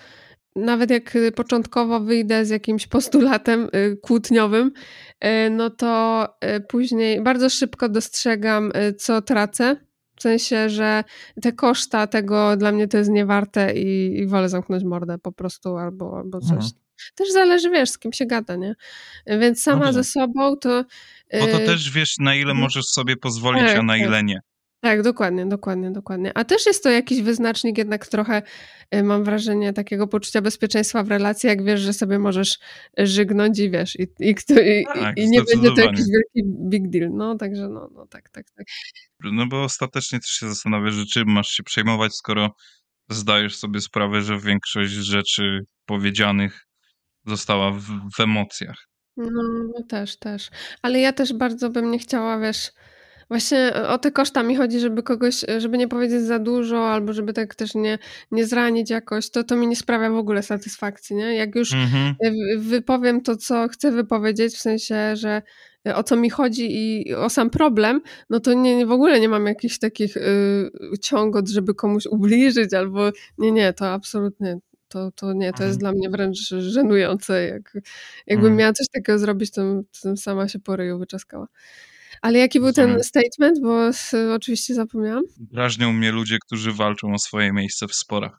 nawet 0.56 0.90
jak 0.90 1.16
y, 1.16 1.32
początkowo 1.32 2.00
wyjdę 2.00 2.44
z 2.44 2.50
jakimś 2.50 2.86
postulatem 2.86 3.68
y, 3.74 3.96
kłótniowym, 4.02 4.72
y, 5.24 5.50
no 5.50 5.70
to 5.70 6.26
później 6.68 7.22
bardzo 7.22 7.50
szybko 7.50 7.88
dostrzegam, 7.88 8.72
co 8.98 9.22
tracę. 9.22 9.76
W 10.16 10.22
sensie, 10.22 10.70
że 10.70 11.04
te 11.42 11.52
koszta 11.52 12.06
tego 12.06 12.56
dla 12.56 12.72
mnie 12.72 12.88
to 12.88 12.98
jest 12.98 13.10
niewarte 13.10 13.74
i, 13.74 14.18
i 14.18 14.26
wolę 14.26 14.48
zamknąć 14.48 14.84
mordę 14.84 15.18
po 15.18 15.32
prostu 15.32 15.76
albo, 15.76 16.18
albo 16.18 16.40
coś. 16.40 16.50
Mhm. 16.50 16.70
Też 17.14 17.32
zależy, 17.32 17.70
wiesz, 17.70 17.90
z 17.90 17.98
kim 17.98 18.12
się 18.12 18.26
gada, 18.26 18.56
nie? 18.56 18.74
Więc 19.26 19.62
sama 19.62 19.84
tak. 19.84 19.94
ze 19.94 20.04
sobą 20.04 20.56
to... 20.56 20.84
Bo 21.40 21.46
to 21.46 21.58
też 21.58 21.90
wiesz, 21.90 22.18
na 22.18 22.34
ile 22.34 22.50
mhm. 22.50 22.58
możesz 22.58 22.84
sobie 22.84 23.16
pozwolić, 23.16 23.62
Tak, 23.62 23.76
a 23.76 23.82
na 23.82 23.92
tak. 23.92 24.02
ile 24.02 24.22
nie. 24.22 24.40
Tak, 24.84 25.02
dokładnie, 25.02 25.46
dokładnie, 25.46 25.90
dokładnie. 25.90 26.32
A 26.34 26.44
też 26.44 26.66
jest 26.66 26.82
to 26.82 26.90
jakiś 26.90 27.22
wyznacznik 27.22 27.78
jednak 27.78 28.06
trochę, 28.06 28.42
y, 28.94 29.02
mam 29.02 29.24
wrażenie, 29.24 29.72
takiego 29.72 30.06
poczucia 30.06 30.42
bezpieczeństwa 30.42 31.02
w 31.02 31.08
relacji, 31.08 31.46
jak 31.46 31.64
wiesz, 31.64 31.80
że 31.80 31.92
sobie 31.92 32.18
możesz 32.18 32.58
żygnąć 32.98 33.58
i 33.58 33.70
wiesz, 33.70 33.96
i, 33.96 34.02
i, 34.02 34.30
i, 34.30 34.84
Tak, 34.94 35.18
i 35.18 35.30
nie 35.30 35.42
będzie 35.42 35.70
to 35.70 35.80
jakiś 35.80 36.04
wielki 36.12 36.50
big 36.68 36.90
deal. 36.90 37.10
No, 37.12 37.36
także 37.36 37.68
no, 37.68 37.90
no 37.94 38.06
tak, 38.06 38.30
tak, 38.30 38.50
tak. 38.50 38.66
No 39.20 39.46
bo 39.46 39.62
ostatecznie 39.62 40.20
też 40.20 40.30
się 40.30 40.48
zastanawiasz, 40.48 40.94
że 40.94 41.06
czym 41.06 41.28
masz 41.28 41.48
się 41.48 41.62
przejmować, 41.62 42.14
skoro 42.14 42.50
zdajesz 43.08 43.56
sobie 43.56 43.80
sprawę, 43.80 44.22
że 44.22 44.38
większość 44.38 44.92
rzeczy 44.92 45.60
powiedzianych 45.86 46.66
została 47.26 47.70
w, 47.70 47.82
w 48.16 48.20
emocjach. 48.20 48.88
No, 49.16 49.42
no 49.74 49.82
też, 49.88 50.18
też. 50.18 50.50
Ale 50.82 51.00
ja 51.00 51.12
też 51.12 51.32
bardzo 51.32 51.70
bym 51.70 51.90
nie 51.90 51.98
chciała, 51.98 52.38
wiesz, 52.38 52.70
właśnie 53.32 53.72
o 53.88 53.98
te 53.98 54.10
koszta 54.10 54.42
mi 54.42 54.56
chodzi, 54.56 54.80
żeby 54.80 55.02
kogoś, 55.02 55.44
żeby 55.58 55.78
nie 55.78 55.88
powiedzieć 55.88 56.22
za 56.22 56.38
dużo, 56.38 56.88
albo 56.90 57.12
żeby 57.12 57.32
tak 57.32 57.54
też 57.54 57.74
nie, 57.74 57.98
nie 58.30 58.46
zranić 58.46 58.90
jakoś, 58.90 59.30
to 59.30 59.44
to 59.44 59.56
mi 59.56 59.66
nie 59.66 59.76
sprawia 59.76 60.10
w 60.10 60.16
ogóle 60.16 60.42
satysfakcji, 60.42 61.16
nie? 61.16 61.34
Jak 61.36 61.54
już 61.54 61.72
Mhm. 61.72 62.14
y, 62.24 62.58
wypowiem 62.58 63.20
to, 63.20 63.36
co 63.36 63.68
chcę 63.68 63.90
wypowiedzieć, 63.92 64.54
w 64.54 64.60
sensie, 64.60 65.16
że 65.16 65.42
o 65.94 66.02
co 66.02 66.16
mi 66.16 66.30
chodzi 66.30 66.68
i 66.76 67.14
o 67.14 67.28
sam 67.30 67.50
problem, 67.50 68.00
no 68.30 68.40
to 68.40 68.52
nie, 68.54 68.76
nie 68.76 68.86
w 68.86 68.92
ogóle 68.92 69.20
nie 69.20 69.28
mam 69.28 69.46
jakichś 69.46 69.78
takich 69.78 70.16
y, 70.16 70.70
ciągot, 71.00 71.48
żeby 71.48 71.74
komuś 71.74 72.06
ubliżyć, 72.06 72.74
albo 72.74 73.10
nie, 73.38 73.52
nie, 73.52 73.72
to 73.72 73.92
absolutnie, 73.92 74.58
to, 74.88 75.10
to 75.12 75.32
nie, 75.32 75.52
to 75.52 75.64
jest 75.64 75.76
Mhm. 75.76 75.78
dla 75.78 75.92
mnie 75.92 76.10
wręcz 76.10 76.38
żenujące. 76.58 77.46
Jak, 77.48 77.72
jakbym 78.26 78.46
Mhm. 78.46 78.56
miała 78.56 78.72
coś 78.72 78.88
takiego 78.88 79.18
zrobić, 79.18 79.50
to, 79.50 79.62
to 80.02 80.16
sama 80.16 80.48
się 80.48 80.58
po 80.58 80.76
ryju 80.76 80.98
wyczaskała. 80.98 81.46
Ale 82.22 82.38
jaki 82.38 82.60
był 82.60 82.72
ten 82.72 82.84
Rozumiem. 82.84 83.04
statement, 83.04 83.60
bo 83.62 83.90
oczywiście 84.34 84.74
zapomniałam? 84.74 85.22
Drażnią 85.36 85.92
mnie 85.92 86.12
ludzie, 86.12 86.38
którzy 86.46 86.72
walczą 86.72 87.14
o 87.14 87.18
swoje 87.18 87.52
miejsce 87.52 87.86
w 87.88 87.94
sporach. 87.94 88.38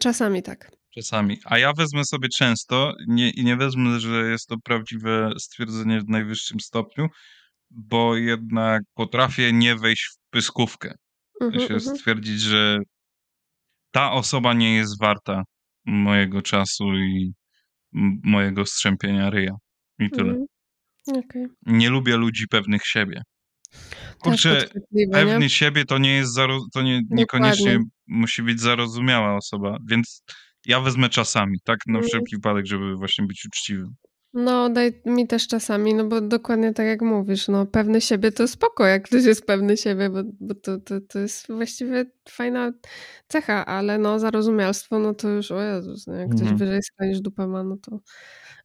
Czasami 0.00 0.42
tak. 0.42 0.70
Czasami. 0.94 1.38
A 1.44 1.58
ja 1.58 1.72
wezmę 1.72 2.04
sobie 2.04 2.28
często 2.38 2.94
nie, 3.06 3.30
i 3.30 3.44
nie 3.44 3.56
wezmę, 3.56 4.00
że 4.00 4.30
jest 4.30 4.46
to 4.46 4.56
prawdziwe 4.64 5.30
stwierdzenie 5.38 6.00
w 6.00 6.08
najwyższym 6.08 6.60
stopniu, 6.60 7.06
bo 7.70 8.16
jednak 8.16 8.82
potrafię 8.94 9.52
nie 9.52 9.76
wejść 9.76 10.04
w 10.04 10.30
pyskówkę. 10.30 10.94
Mhm, 11.40 11.68
się 11.68 11.74
mhm. 11.74 11.96
stwierdzić, 11.96 12.40
że 12.40 12.78
ta 13.90 14.12
osoba 14.12 14.54
nie 14.54 14.76
jest 14.76 15.00
warta 15.00 15.42
mojego 15.86 16.42
czasu 16.42 16.84
i 16.84 17.32
mojego 18.24 18.66
strzępienia 18.66 19.30
ryja. 19.30 19.52
I 19.98 20.10
tyle. 20.10 20.30
Mhm. 20.30 20.46
Okej. 21.08 21.46
Nie 21.66 21.90
lubię 21.90 22.16
ludzi 22.16 22.48
pewnych 22.48 22.82
siebie. 22.84 23.22
Też 23.72 24.18
Kurczę, 24.18 24.68
nie? 24.92 25.08
pewny 25.08 25.48
siebie 25.48 25.84
to 25.84 25.98
nie 25.98 26.14
jest 26.16 26.34
zaro, 26.34 26.58
to 26.74 26.82
nie, 26.82 27.00
niekoniecznie 27.10 27.64
Dokładnie. 27.72 27.90
musi 28.06 28.42
być 28.42 28.60
zarozumiała 28.60 29.36
osoba, 29.36 29.78
więc 29.88 30.22
ja 30.66 30.80
wezmę 30.80 31.08
czasami, 31.08 31.58
tak 31.64 31.78
na 31.86 31.98
Mhm. 31.98 32.08
wszelki 32.08 32.36
wypadek, 32.36 32.66
żeby 32.66 32.96
właśnie 32.96 33.26
być 33.26 33.44
uczciwym. 33.46 33.94
No, 34.34 34.70
daj 34.70 34.92
mi 35.06 35.26
też 35.26 35.48
czasami, 35.48 35.94
no 35.94 36.04
bo 36.04 36.20
dokładnie 36.20 36.72
tak 36.74 36.86
jak 36.86 37.02
mówisz, 37.02 37.48
no 37.48 37.66
pewny 37.66 38.00
siebie 38.00 38.32
to 38.32 38.48
spoko, 38.48 38.86
jak 38.86 39.02
ktoś 39.04 39.24
jest 39.24 39.46
pewny 39.46 39.76
siebie, 39.76 40.10
bo, 40.10 40.22
bo 40.40 40.54
to, 40.54 40.78
to, 40.78 41.00
to 41.00 41.18
jest 41.18 41.46
właściwie 41.46 42.04
fajna 42.28 42.72
cecha, 43.28 43.66
ale 43.66 43.98
no 43.98 44.18
zarozumialstwo, 44.18 44.98
no 44.98 45.14
to 45.14 45.28
już, 45.28 45.50
o 45.50 45.62
Jezus, 45.62 46.06
no, 46.06 46.14
jak 46.14 46.28
ktoś 46.28 46.40
Mhm. 46.40 46.56
wyżej 46.58 46.82
stanie 46.82 47.10
niż 47.10 47.20
dupę 47.20 47.46
ma, 47.46 47.62
no 47.64 47.76
to 47.76 48.00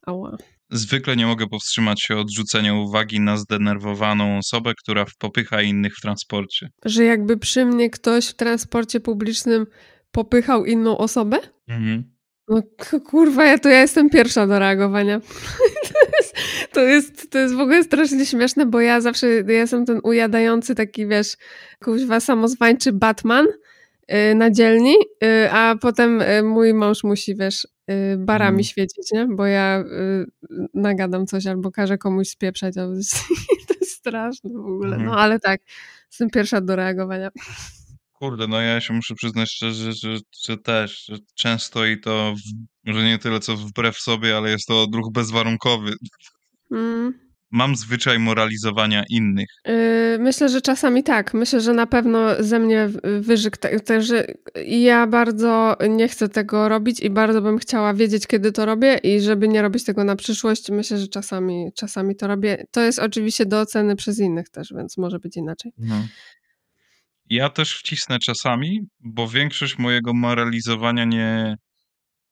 ała. 0.06 0.38
Zwykle 0.74 1.16
nie 1.16 1.26
mogę 1.26 1.48
powstrzymać 1.48 2.02
się 2.02 2.18
od 2.18 2.32
rzucenia 2.32 2.74
uwagi 2.74 3.20
na 3.20 3.38
zdenerwowaną 3.38 4.38
osobę, 4.38 4.74
która 4.84 5.06
popycha 5.20 5.62
innych 5.62 5.94
w 5.98 6.02
transporcie. 6.02 6.70
Że 6.86 7.04
jakby 7.04 7.38
przy 7.38 7.66
mnie 7.66 7.90
ktoś 7.90 8.28
w 8.28 8.34
transporcie 8.34 9.00
publicznym 9.00 9.66
popychał 10.12 10.66
inną 10.66 10.98
osobę? 10.98 11.40
Mhm. 11.68 12.14
No 12.48 12.62
kurwa, 13.06 13.46
ja 13.46 13.58
to 13.58 13.70
ja 13.70 13.82
jestem 13.82 14.10
pierwsza 14.10 14.48
do 14.48 14.60
reagowania. 14.60 15.20
to, 15.90 16.00
jest, 16.18 16.36
to, 16.74 16.82
jest, 16.82 17.32
to 17.32 17.40
jest 17.40 17.56
w 17.56 17.60
ogóle 17.60 17.84
strasznie 17.84 18.26
śmieszne, 18.26 18.66
bo 18.66 18.82
ja 18.82 19.02
zawsze 19.02 19.28
ja 19.28 19.54
jestem 19.54 19.86
ten 19.86 20.00
ujadający 20.04 20.76
taki, 20.76 21.08
wiesz, 21.08 21.38
kuźwa 21.84 22.20
samozwańczy 22.20 22.94
Batman 22.94 23.46
y, 23.46 24.36
na 24.36 24.52
dzielni, 24.52 24.96
y, 25.24 25.52
a 25.52 25.76
potem 25.82 26.22
y, 26.22 26.44
mój 26.44 26.74
mąż 26.74 27.04
musi, 27.04 27.36
wiesz, 27.36 27.68
barami 28.18 28.48
Mhm. 28.56 28.64
świecić, 28.64 29.12
nie? 29.12 29.28
Bo 29.28 29.46
ja 29.46 29.80
y, 29.80 30.26
nagadam 30.74 31.26
coś 31.28 31.48
albo 31.48 31.72
każę 31.72 31.98
komuś 31.98 32.30
spieprzać. 32.30 32.78
albo 32.78 32.94
to 33.68 33.74
jest 33.82 33.92
straszne 33.92 34.50
w 34.50 34.56
ogóle. 34.60 34.96
Mhm. 34.96 35.06
No 35.06 35.20
ale 35.20 35.40
tak, 35.40 35.62
jestem 36.12 36.30
pierwsza 36.30 36.62
do 36.62 36.76
reagowania. 36.76 37.30
Kurde, 38.14 38.48
no 38.48 38.62
ja 38.62 38.82
się 38.82 38.94
muszę 38.94 39.16
przyznać 39.16 39.52
szczerze, 39.52 39.94
że, 39.94 40.18
że 40.46 40.58
też, 40.58 41.06
że 41.06 41.16
często 41.36 41.86
i 41.86 42.00
to, 42.00 42.34
w, 42.36 42.94
że 42.94 43.04
nie 43.04 43.20
tyle 43.20 43.40
co 43.40 43.58
wbrew 43.58 43.98
sobie, 43.98 44.38
ale 44.38 44.50
jest 44.50 44.68
to 44.68 44.84
odruch 44.84 45.12
bezwarunkowy. 45.14 45.94
Mm. 46.72 47.23
Mam 47.56 47.76
zwyczaj 47.76 48.20
moralizowania 48.20 49.04
innych. 49.10 49.48
Yy, 49.66 50.20
Myślę, 50.20 50.50
że 50.50 50.62
czasami 50.62 51.04
tak. 51.04 51.34
Myślę, 51.34 51.62
że 51.62 51.74
na 51.74 51.88
pewno 51.88 52.44
ze 52.44 52.60
mnie 52.60 52.90
wyżyk 53.20 53.58
te- 53.58 53.80
też, 53.80 54.08
że 54.08 54.28
i 54.66 54.82
ja 54.84 55.08
bardzo 55.08 55.78
nie 55.90 56.08
chcę 56.08 56.30
tego 56.30 56.70
robić 56.70 57.00
i 57.00 57.10
bardzo 57.10 57.42
bym 57.42 57.58
chciała 57.58 57.94
wiedzieć, 57.94 58.28
kiedy 58.28 58.52
to 58.52 58.66
robię 58.66 58.98
i 59.04 59.22
żeby 59.22 59.48
nie 59.48 59.62
robić 59.62 59.84
tego 59.84 60.04
na 60.04 60.16
przyszłość, 60.16 60.72
myślę, 60.72 60.98
że 60.98 61.08
czasami, 61.08 61.72
czasami 61.76 62.16
to 62.16 62.28
robię. 62.28 62.66
To 62.72 62.82
jest 62.82 63.00
oczywiście 63.00 63.46
do 63.46 63.60
oceny 63.60 63.96
przez 63.96 64.20
innych 64.20 64.50
też, 64.50 64.74
więc 64.78 64.98
może 64.98 65.20
być 65.20 65.38
inaczej. 65.38 65.72
Ja 67.30 67.50
też 67.50 67.78
wcisnę 67.80 68.20
czasami, 68.20 68.80
bo 69.00 69.28
większość 69.28 69.78
mojego 69.78 70.14
moralizowania 70.14 71.06
nie, 71.06 71.56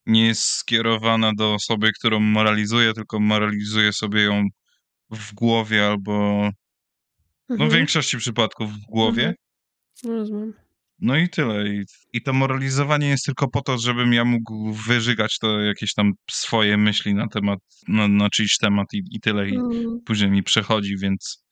nie 0.06 0.28
jest 0.28 0.42
skierowana 0.42 1.32
do 1.38 1.54
osoby, 1.54 1.92
którą 2.00 2.20
moralizuję, 2.20 2.94
tylko 2.94 3.20
moralizuję 3.20 3.94
sobie 3.94 4.22
ją 4.22 4.44
w 5.12 5.34
głowie 5.34 5.88
albo 5.88 6.12
no 7.50 7.56
w 7.58 7.62
Mhm. 7.62 7.72
większości 7.72 8.18
przypadków 8.18 8.72
w 8.72 8.86
głowie. 8.86 9.34
Mhm. 10.04 10.18
Rozumiem. 10.20 10.54
No 11.00 11.18
i 11.18 11.30
tyle. 11.30 11.70
I, 11.70 11.84
I 12.14 12.22
to 12.22 12.34
moralizowanie 12.34 13.08
jest 13.08 13.26
tylko 13.26 13.48
po 13.48 13.62
to, 13.62 13.78
żebym 13.78 14.14
ja 14.14 14.26
mógł 14.26 14.74
wyżygać 14.74 15.38
to 15.40 15.60
jakieś 15.60 15.94
tam 15.94 16.12
swoje 16.32 16.78
myśli 16.78 17.14
na 17.16 17.28
temat, 17.28 17.60
na, 17.88 18.08
na 18.08 18.30
czyjś 18.30 18.58
temat 18.58 18.88
i, 18.94 19.02
i 19.12 19.20
tyle. 19.20 19.50
I 19.50 19.56
Mm. 19.56 20.00
później 20.06 20.32
mi 20.32 20.44
przechodzi, 20.44 20.98
więc 20.98 21.44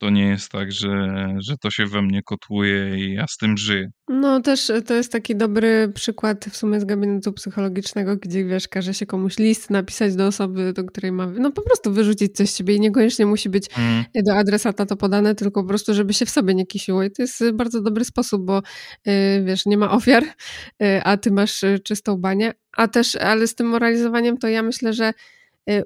to 0.00 0.10
nie 0.10 0.26
jest 0.28 0.52
tak, 0.52 0.72
że, 0.72 1.26
że 1.38 1.56
to 1.56 1.70
się 1.70 1.86
we 1.86 2.02
mnie 2.02 2.22
kotłuje 2.22 2.98
i 2.98 3.14
ja 3.14 3.26
z 3.28 3.36
tym 3.36 3.56
żyję. 3.56 3.90
No 4.08 4.40
też 4.40 4.72
to 4.86 4.94
jest 4.94 5.12
taki 5.12 5.36
dobry 5.36 5.92
przykład 5.94 6.44
w 6.44 6.56
sumie 6.56 6.80
z 6.80 6.84
gabinetu 6.84 7.32
psychologicznego, 7.32 8.16
gdzie 8.16 8.44
wiesz, 8.44 8.68
każe 8.68 8.94
się 8.94 9.06
komuś 9.06 9.38
list 9.38 9.70
napisać 9.70 10.16
do 10.16 10.26
osoby, 10.26 10.72
do 10.72 10.84
której 10.84 11.12
ma, 11.12 11.26
no 11.26 11.52
po 11.52 11.62
prostu 11.62 11.92
wyrzucić 11.92 12.36
coś 12.36 12.50
z 12.50 12.56
siebie 12.56 12.74
i 12.74 12.80
niekoniecznie 12.80 13.26
musi 13.26 13.48
być 13.48 13.66
Mm. 13.76 14.04
do 14.26 14.36
adresata 14.36 14.86
to 14.86 14.96
podane, 14.96 15.34
tylko 15.34 15.62
po 15.62 15.68
prostu, 15.68 15.94
żeby 15.94 16.14
się 16.14 16.26
w 16.26 16.30
sobie 16.30 16.54
nie 16.54 16.66
kisiło. 16.66 17.02
I 17.02 17.10
to 17.10 17.22
jest 17.22 17.40
y, 17.40 17.52
bardzo 17.52 17.82
dobry 17.82 18.04
sposób, 18.04 18.44
bo 18.44 18.58
y, 18.58 19.42
wiesz, 19.44 19.66
nie 19.66 19.78
ma 19.78 19.90
ofiar, 19.90 20.24
a 21.04 21.16
ty 21.16 21.30
masz 21.30 21.64
czystą 21.84 22.16
banię. 22.16 22.52
A 22.76 22.88
też, 22.88 23.16
ale 23.16 23.46
z 23.46 23.54
tym 23.54 23.66
moralizowaniem 23.66 24.38
to 24.38 24.48
ja 24.48 24.62
myślę, 24.62 24.92
że 24.92 25.12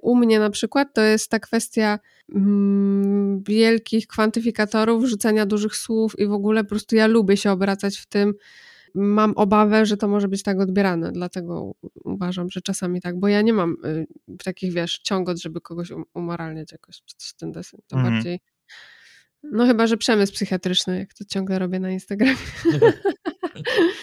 u 0.02 0.16
mnie 0.16 0.38
na 0.38 0.50
przykład 0.50 0.88
to 0.94 1.00
jest 1.00 1.30
ta 1.30 1.38
kwestia 1.38 1.98
mm, 2.34 3.42
wielkich 3.42 4.06
kwantyfikatorów, 4.06 5.04
rzucania 5.04 5.46
dużych 5.46 5.76
słów 5.76 6.18
i 6.18 6.26
w 6.26 6.32
ogóle 6.32 6.64
po 6.64 6.68
prostu 6.70 6.96
ja 6.96 7.06
lubię 7.06 7.36
się 7.36 7.50
obracać 7.50 7.98
w 7.98 8.06
tym. 8.06 8.34
Mam 8.94 9.32
obawę, 9.36 9.86
że 9.86 9.96
to 9.96 10.08
może 10.08 10.28
być 10.28 10.42
tak 10.42 10.60
odbierane, 10.60 11.12
dlatego 11.12 11.72
uważam, 12.04 12.50
że 12.50 12.60
czasami 12.60 13.00
tak, 13.00 13.18
bo 13.18 13.28
ja 13.28 13.42
nie 13.42 13.52
mam 13.52 13.76
y, 13.84 14.06
takich, 14.44 14.72
wiesz, 14.72 14.98
ciągot, 14.98 15.38
żeby 15.42 15.60
kogoś 15.60 15.90
um- 15.90 16.04
umoralniać 16.14 16.72
jakoś, 16.72 16.96
czy 17.04 17.14
coś 17.16 17.28
w 17.30 17.34
ten 17.36 17.52
deseń. 17.52 17.80
To 17.86 17.96
Mhm. 17.96 18.14
bardziej, 18.14 18.40
no 19.42 19.66
chyba, 19.66 19.86
że 19.86 19.96
przemysł 19.96 20.32
psychiatryczny, 20.32 20.98
jak 20.98 21.14
to 21.14 21.24
ciągle 21.24 21.58
robię 21.58 21.80
na 21.80 21.90
Instagramie. 21.90 22.36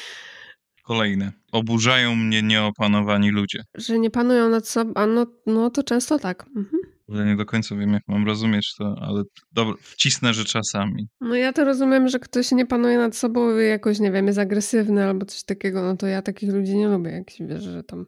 Kolejne. 0.92 1.32
Oburzają 1.52 2.16
mnie 2.16 2.42
nieopanowani 2.42 3.32
ludzie. 3.32 3.64
że 3.76 4.00
nie 4.00 4.10
panują 4.12 4.50
nad 4.50 4.68
sobą, 4.68 4.94
a 4.96 5.06
no, 5.06 5.26
no 5.46 5.70
to 5.70 5.84
często 5.84 6.20
tak. 6.20 6.46
Mhm. 6.56 6.82
Ja 7.10 7.26
nie 7.26 7.36
do 7.36 7.46
końca 7.46 7.76
wiem, 7.76 7.94
jak 7.94 8.04
mam 8.08 8.26
rozumieć 8.26 8.76
to, 8.78 8.96
ale 9.02 9.24
dobra, 9.52 9.74
wcisnę, 9.82 10.34
że 10.34 10.46
czasami. 10.46 11.08
No 11.22 11.36
ja 11.36 11.54
to 11.54 11.66
rozumiem, 11.66 12.08
że 12.08 12.20
ktoś 12.20 12.52
nie 12.52 12.66
panuje 12.66 12.98
nad 12.98 13.16
sobą 13.16 13.60
i 13.60 13.68
jakoś, 13.68 14.00
nie 14.00 14.12
wiem, 14.12 14.28
jest 14.28 14.40
agresywny 14.40 15.04
albo 15.04 15.26
coś 15.26 15.44
takiego, 15.44 15.82
no 15.82 15.98
to 15.98 16.08
ja 16.08 16.22
takich 16.22 16.54
ludzi 16.54 16.76
nie 16.78 16.88
lubię, 16.88 17.12
jak 17.12 17.30
się 17.30 17.48
wiesz, 17.48 17.64
że 17.64 17.84
tam 17.84 18.06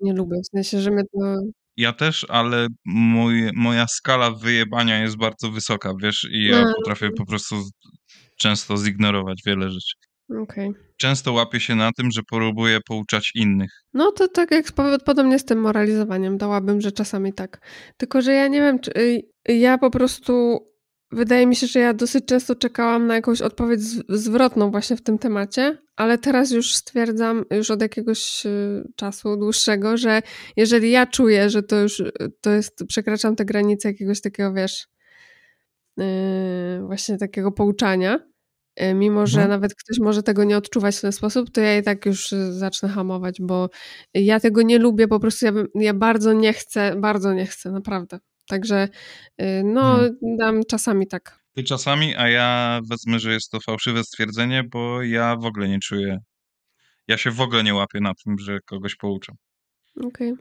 nie 0.00 0.12
lubię. 0.12 0.36
W 0.44 0.56
sensie, 0.56 0.80
że 0.80 0.90
mnie 0.90 1.02
to... 1.12 1.36
Ja 1.76 1.92
też, 1.92 2.26
ale 2.28 2.66
mój, 2.84 3.50
moja 3.54 3.86
skala 3.88 4.30
wyjebania 4.30 5.02
jest 5.02 5.16
bardzo 5.16 5.50
wysoka, 5.50 5.92
wiesz, 6.02 6.28
i 6.32 6.46
ja 6.46 6.62
No, 6.64 6.72
potrafię 6.76 7.10
po 7.10 7.26
prostu 7.26 7.56
często 8.36 8.76
zignorować 8.76 9.42
wiele 9.46 9.70
rzeczy. 9.70 10.07
Okej. 10.36 10.72
Często 10.96 11.32
łapię 11.32 11.60
się 11.60 11.74
na 11.74 11.92
tym, 11.92 12.10
że 12.10 12.22
próbuję 12.30 12.80
pouczać 12.80 13.30
innych. 13.34 13.84
No 13.94 14.12
to 14.12 14.28
tak 14.28 14.50
jak 14.50 14.72
podobnie 15.04 15.38
z 15.38 15.44
tym 15.44 15.60
moralizowaniem, 15.60 16.38
dałabym, 16.38 16.80
że 16.80 16.92
czasami 16.92 17.32
tak. 17.32 17.60
Tylko, 17.96 18.22
że 18.22 18.32
ja 18.32 18.48
nie 18.48 18.60
wiem, 18.60 18.78
czy 18.78 18.90
y, 18.98 19.22
ja 19.48 19.78
po 19.78 19.90
prostu 19.90 20.58
wydaje 21.12 21.46
mi 21.46 21.56
się, 21.56 21.66
że 21.66 21.80
ja 21.80 21.94
dosyć 21.94 22.24
często 22.26 22.54
czekałam 22.54 23.06
na 23.06 23.14
jakąś 23.14 23.40
odpowiedź 23.40 23.80
zwrotną 24.08 24.70
właśnie 24.70 24.96
w 24.96 25.02
tym 25.02 25.18
temacie, 25.18 25.78
ale 25.96 26.18
teraz 26.18 26.50
już 26.50 26.74
stwierdzam, 26.74 27.44
już 27.50 27.70
od 27.70 27.82
jakiegoś 27.82 28.46
y, 28.46 28.92
czasu 28.96 29.36
dłuższego, 29.36 29.96
że 29.96 30.22
jeżeli 30.56 30.90
ja 30.90 31.06
czuję, 31.06 31.50
że 31.50 31.62
to 31.62 31.76
już 31.76 32.02
to 32.40 32.50
jest, 32.50 32.84
przekraczam 32.88 33.36
te 33.36 33.44
granice 33.44 33.88
jakiegoś 33.88 34.20
takiego, 34.20 34.52
wiesz, 34.52 34.88
yy, 35.96 36.04
właśnie 36.86 37.18
takiego 37.18 37.52
pouczania, 37.52 38.28
mimo 38.94 39.26
że 39.26 39.40
Mhm. 39.40 39.50
nawet 39.50 39.74
ktoś 39.74 39.98
może 39.98 40.22
tego 40.22 40.44
nie 40.44 40.56
odczuwać 40.56 40.96
w 40.96 41.00
ten 41.00 41.12
sposób, 41.12 41.50
to 41.50 41.60
ja 41.60 41.78
i 41.78 41.82
tak 41.82 42.06
już 42.06 42.32
y, 42.32 42.52
zacznę 42.52 42.88
hamować, 42.88 43.36
bo 43.40 43.68
ja 44.14 44.40
tego 44.40 44.62
nie 44.62 44.78
lubię, 44.78 45.08
po 45.08 45.20
prostu 45.20 45.46
ja, 45.46 45.52
ja 45.74 45.94
bardzo 45.94 46.32
nie 46.32 46.52
chcę, 46.52 46.96
bardzo 46.96 47.32
nie 47.34 47.46
chcę, 47.46 47.70
naprawdę. 47.70 48.18
Także 48.48 48.88
y, 49.40 49.62
no, 49.64 49.90
Mhm. 49.92 50.16
dam 50.38 50.60
czasami 50.68 51.06
tak. 51.06 51.38
Ty 51.54 51.64
czasami, 51.64 52.16
a 52.16 52.28
ja 52.28 52.80
wezmę, 52.90 53.18
że 53.18 53.32
jest 53.32 53.50
to 53.50 53.60
fałszywe 53.60 54.04
stwierdzenie, 54.04 54.64
bo 54.72 55.02
ja 55.02 55.36
w 55.36 55.44
ogóle 55.44 55.68
nie 55.68 55.78
czuję. 55.78 56.18
Ja 57.08 57.16
się 57.16 57.30
w 57.30 57.40
ogóle 57.40 57.64
nie 57.64 57.74
łapię 57.74 58.00
na 58.00 58.12
tym, 58.24 58.38
że 58.38 58.58
kogoś 58.66 58.96
pouczam. 58.96 59.36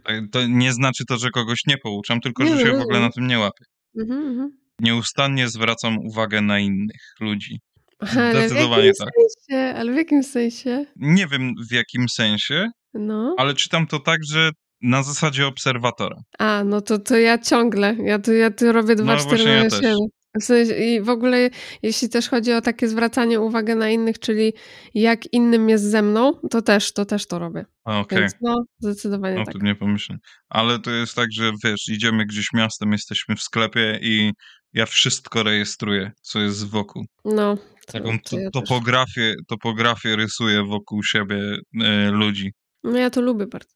Tak, 0.03 0.15
To 0.31 0.47
nie 0.47 0.73
znaczy 0.73 1.03
to, 1.05 1.17
że 1.17 1.29
kogoś 1.29 1.59
nie 1.67 1.77
pouczam, 1.77 2.19
tylko 2.19 2.43
Nie, 2.43 2.55
że 2.57 2.61
się 2.61 2.77
w 2.77 2.81
ogóle 2.81 2.99
na 2.99 3.09
tym 3.09 3.27
nie 3.27 3.39
łapię. 3.39 3.65
Mhm, 3.99 4.21
mhm. 4.27 4.57
Nieustannie 4.81 5.47
zwracam 5.49 5.97
uwagę 5.97 6.41
na 6.41 6.59
innych 6.59 7.01
ludzi. 7.19 7.59
Zdecydowanie 8.01 8.85
jakim 8.85 9.05
tak. 9.05 9.13
sensie? 9.47 9.75
Ale 9.77 9.93
w 9.93 9.95
jakim 9.95 10.23
sensie? 10.23 10.85
Nie 10.95 11.27
wiem 11.27 11.53
w 11.69 11.73
jakim 11.73 12.09
sensie, 12.09 12.69
No. 12.93 13.35
ale 13.37 13.53
czytam 13.53 13.87
to 13.87 13.99
tak, 13.99 14.19
że 14.29 14.49
na 14.81 15.03
zasadzie 15.03 15.47
obserwatora. 15.47 16.15
A, 16.39 16.63
no 16.65 16.81
to, 16.81 16.99
to 16.99 17.17
ja 17.17 17.37
ciągle. 17.37 17.95
Ja 18.03 18.19
to, 18.19 18.33
ja 18.33 18.51
to 18.51 18.71
robię 18.71 18.95
No 18.95 19.03
2 19.03 19.17
4 19.17 19.29
właśnie 19.29 19.51
ja 19.51 19.63
na 19.63 19.69
też. 19.69 19.79
7. 19.81 19.97
W 20.41 20.43
sensie, 20.43 20.73
I 20.75 21.01
w 21.01 21.09
ogóle, 21.09 21.49
jeśli 21.83 22.09
też 22.09 22.29
chodzi 22.29 22.53
o 22.53 22.61
takie 22.61 22.87
zwracanie 22.87 23.41
uwagi 23.41 23.75
na 23.75 23.89
innych, 23.89 24.19
czyli 24.19 24.53
jak 24.93 25.33
innym 25.33 25.69
jest 25.69 25.83
ze 25.83 26.01
mną, 26.01 26.33
to 26.51 26.61
też 26.61 26.93
to, 26.93 27.05
też 27.05 27.27
to 27.27 27.39
robię. 27.39 27.65
Okej, 27.83 28.19
Więc 28.19 28.33
no, 28.41 28.55
zdecydowanie 28.79 29.41
o 29.41 29.45
tak. 29.45 29.53
tym 29.53 29.61
nie 29.63 29.75
pomyślę. 29.75 30.17
Ale 30.49 30.79
to 30.79 30.91
jest 30.91 31.15
tak, 31.15 31.27
że 31.31 31.51
wiesz, 31.63 31.89
idziemy 31.89 32.25
gdzieś 32.25 32.47
miastem, 32.53 32.91
jesteśmy 32.91 33.35
w 33.35 33.41
sklepie 33.41 33.99
i 34.01 34.31
ja 34.73 34.85
wszystko 34.85 35.43
rejestruję, 35.43 36.11
co 36.21 36.39
jest 36.39 36.69
wokół. 36.69 37.05
No, 37.25 37.57
Taką 37.91 38.19
to 38.19 38.39
ja 38.39 38.51
też. 38.51 38.61
topografię, 38.61 39.35
topografię 39.47 40.15
rysuję 40.15 40.63
wokół 40.63 41.03
siebie 41.03 41.57
e, 41.83 42.11
ludzi. 42.11 42.53
No 42.83 42.97
ja 42.97 43.09
to 43.09 43.21
lubię 43.21 43.47
bardzo. 43.47 43.69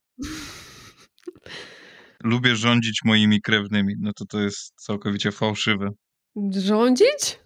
Lubię 2.24 2.56
rządzić 2.56 3.00
moimi 3.06 3.42
krewnymi. 3.42 3.94
No 4.00 4.14
to 4.14 4.26
to 4.26 4.42
jest 4.42 4.74
całkowicie 4.76 5.32
fałszywe. 5.32 5.90
Rządzić? 6.58 7.40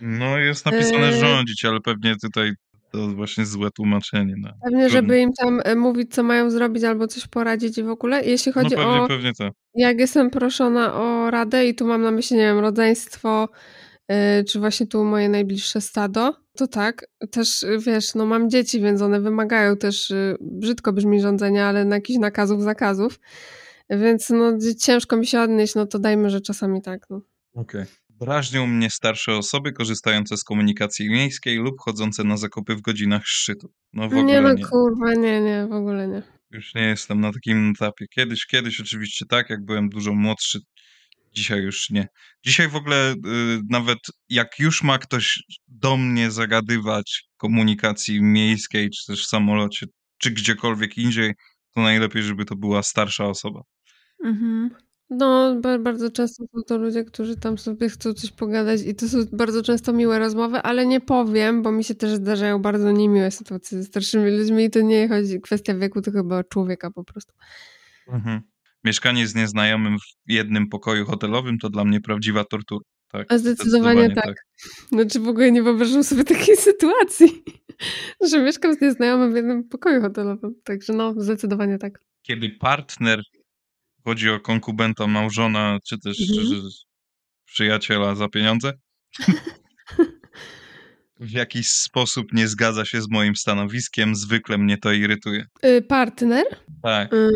No 0.00 0.38
jest 0.38 0.66
napisane 0.66 1.08
Eee. 1.08 1.20
rządzić, 1.20 1.64
ale 1.64 1.80
pewnie 1.80 2.14
tutaj 2.22 2.52
to 2.92 3.08
właśnie 3.08 3.46
złe 3.46 3.70
tłumaczenie. 3.70 4.34
No, 4.38 4.50
Pewnie, 4.64 4.88
Trudno. 4.88 4.88
żeby 5.00 5.20
im 5.20 5.32
tam 5.32 5.60
e, 5.64 5.76
mówić, 5.76 6.14
co 6.14 6.22
mają 6.22 6.50
zrobić 6.50 6.84
albo 6.84 7.06
coś 7.06 7.26
poradzić 7.26 7.78
i 7.78 7.82
w 7.82 7.88
ogóle. 7.88 8.24
Jeśli 8.24 8.52
no 8.56 8.62
chodzi 8.62 8.76
pewnie, 8.76 9.02
o 9.02 9.08
pewnie 9.08 9.32
tak. 9.38 9.52
jak 9.74 9.98
jestem 9.98 10.30
proszona 10.30 10.94
o 10.94 11.30
radę 11.30 11.66
i 11.66 11.74
tu 11.74 11.86
mam 11.86 12.02
na 12.02 12.10
myśli, 12.10 12.36
nie 12.36 12.42
wiem, 12.42 12.58
rodzeństwo, 12.58 13.48
czy 14.48 14.58
właśnie 14.60 14.86
tu 14.86 15.04
moje 15.04 15.28
najbliższe 15.28 15.80
stado, 15.80 16.36
to 16.56 16.66
tak, 16.66 17.06
też 17.30 17.62
y, 17.62 17.78
wiesz, 17.86 18.14
no 18.14 18.26
mam 18.26 18.50
dzieci, 18.50 18.80
więc 18.80 19.02
one 19.02 19.20
wymagają 19.20 19.76
też, 19.76 20.10
y, 20.10 20.36
brzydko 20.40 20.92
brzmi 20.92 21.20
rządzenia, 21.20 21.66
ale 21.66 21.84
na 21.84 21.96
jakichś 21.96 22.18
nakazów, 22.18 22.62
zakazów, 22.62 23.20
więc 23.90 24.30
no 24.30 24.52
ciężko 24.80 25.16
mi 25.16 25.26
się 25.26 25.40
odnieść, 25.40 25.74
no 25.74 25.86
to 25.86 25.98
dajmy, 25.98 26.30
że 26.30 26.40
czasami 26.40 26.82
tak, 26.82 27.06
no. 27.10 27.20
Okej. 27.54 27.84
Drażnią 28.10 28.66
mnie 28.66 28.90
starsze 28.90 29.36
osoby 29.36 29.72
korzystające 29.72 30.36
z 30.36 30.44
komunikacji 30.44 31.10
miejskiej 31.10 31.56
lub 31.56 31.74
chodzące 31.80 32.24
na 32.24 32.36
zakupy 32.36 32.74
w 32.74 32.80
godzinach 32.80 33.22
szczytu. 33.26 33.72
No 33.92 34.02
w 34.02 34.06
ogóle 34.06 34.22
Nie 34.22 34.32
nie. 34.32 34.40
no 34.40 34.68
kurwa, 34.68 35.14
nie, 35.14 35.40
nie, 35.40 35.66
w 35.70 35.72
ogóle 35.72 36.08
nie. 36.08 36.22
Już 36.50 36.74
nie 36.74 36.82
jestem 36.82 37.20
na 37.20 37.32
takim 37.32 37.72
etapie. 37.76 38.06
Kiedyś, 38.14 38.46
kiedyś 38.46 38.80
oczywiście 38.80 39.24
tak, 39.28 39.50
jak 39.50 39.64
byłem 39.64 39.88
dużo 39.88 40.12
młodszy. 40.12 40.58
Dzisiaj 41.34 41.62
już 41.62 41.90
nie. 41.90 42.08
Dzisiaj 42.44 42.68
w 42.68 42.76
ogóle 42.76 43.12
y, 43.12 43.16
nawet 43.70 43.98
jak 44.28 44.58
już 44.58 44.82
ma 44.82 44.98
ktoś 44.98 45.42
do 45.68 45.96
mnie 45.96 46.30
zagadywać 46.30 47.24
komunikacji 47.36 48.22
miejskiej, 48.22 48.90
czy 48.90 49.06
też 49.06 49.24
w 49.24 49.28
samolocie, 49.28 49.86
czy 50.18 50.30
gdziekolwiek 50.30 50.98
indziej, 50.98 51.34
to 51.74 51.80
najlepiej, 51.80 52.22
żeby 52.22 52.44
to 52.44 52.56
była 52.56 52.82
starsza 52.82 53.26
osoba. 53.26 53.60
Mhm. 54.24 54.70
No, 55.10 55.60
ba- 55.60 55.78
bardzo 55.78 56.10
często 56.10 56.44
są 56.54 56.62
to 56.62 56.78
ludzie, 56.78 57.04
którzy 57.04 57.36
tam 57.36 57.58
sobie 57.58 57.88
chcą 57.88 58.14
coś 58.14 58.32
pogadać 58.32 58.80
i 58.82 58.94
to 58.94 59.08
są 59.08 59.18
bardzo 59.32 59.62
często 59.62 59.92
miłe 59.92 60.18
rozmowy, 60.18 60.56
ale 60.58 60.86
nie 60.86 61.00
powiem, 61.00 61.62
bo 61.62 61.72
mi 61.72 61.84
się 61.84 61.94
też 61.94 62.10
zdarzają 62.10 62.62
bardzo 62.62 62.92
niemiłe 62.92 63.30
sytuacje 63.30 63.78
ze 63.78 63.84
starszymi 63.84 64.30
ludźmi 64.30 64.64
i 64.64 64.70
to 64.70 64.80
nie 64.80 65.08
chodzi 65.08 65.40
kwestia 65.40 65.74
wieku, 65.74 66.02
to 66.02 66.10
chyba 66.10 66.38
o 66.38 66.44
człowieka 66.44 66.90
po 66.90 67.04
prostu. 67.04 67.32
Mhm. 68.08 68.40
Mieszkanie 68.84 69.26
z 69.26 69.34
nieznajomym 69.34 69.98
w 69.98 70.32
jednym 70.32 70.68
pokoju 70.68 71.06
hotelowym 71.06 71.58
to 71.58 71.70
dla 71.70 71.84
mnie 71.84 72.00
prawdziwa 72.00 72.44
tortura. 72.44 72.84
Tak, 73.08 73.32
A 73.32 73.38
zdecydowanie 73.38 74.10
tak. 74.14 74.34
Znaczy 74.92 75.20
w 75.20 75.28
ogóle 75.28 75.52
nie 75.52 75.62
wyobrażam 75.62 76.04
sobie 76.04 76.24
takiej 76.34 76.56
sytuacji, 76.56 77.42
że 78.30 78.42
mieszkam 78.42 78.74
z 78.74 78.80
nieznajomym 78.80 79.32
w 79.32 79.36
jednym 79.36 79.68
pokoju 79.68 80.00
hotelowym. 80.00 80.54
Także 80.64 80.92
no, 80.92 81.14
zdecydowanie 81.16 81.78
tak. 81.78 82.00
Kiedy 82.22 82.50
partner, 82.50 83.22
chodzi 84.04 84.30
o 84.30 84.40
konkubenta, 84.40 85.06
małżona, 85.06 85.78
czy 85.86 85.98
też 85.98 86.20
Mhm. 86.38 86.62
przyjaciela 87.44 88.14
za 88.14 88.28
pieniądze, 88.28 88.72
w 91.20 91.30
jakiś 91.30 91.70
sposób 91.70 92.32
nie 92.32 92.48
zgadza 92.48 92.84
się 92.84 93.02
z 93.02 93.08
moim 93.10 93.36
stanowiskiem, 93.36 94.14
zwykle 94.16 94.58
mnie 94.58 94.78
to 94.78 94.92
irytuje. 94.92 95.46
Y, 95.64 95.82
partner, 95.82 96.44
Tak. 96.82 97.12
y, 97.12 97.30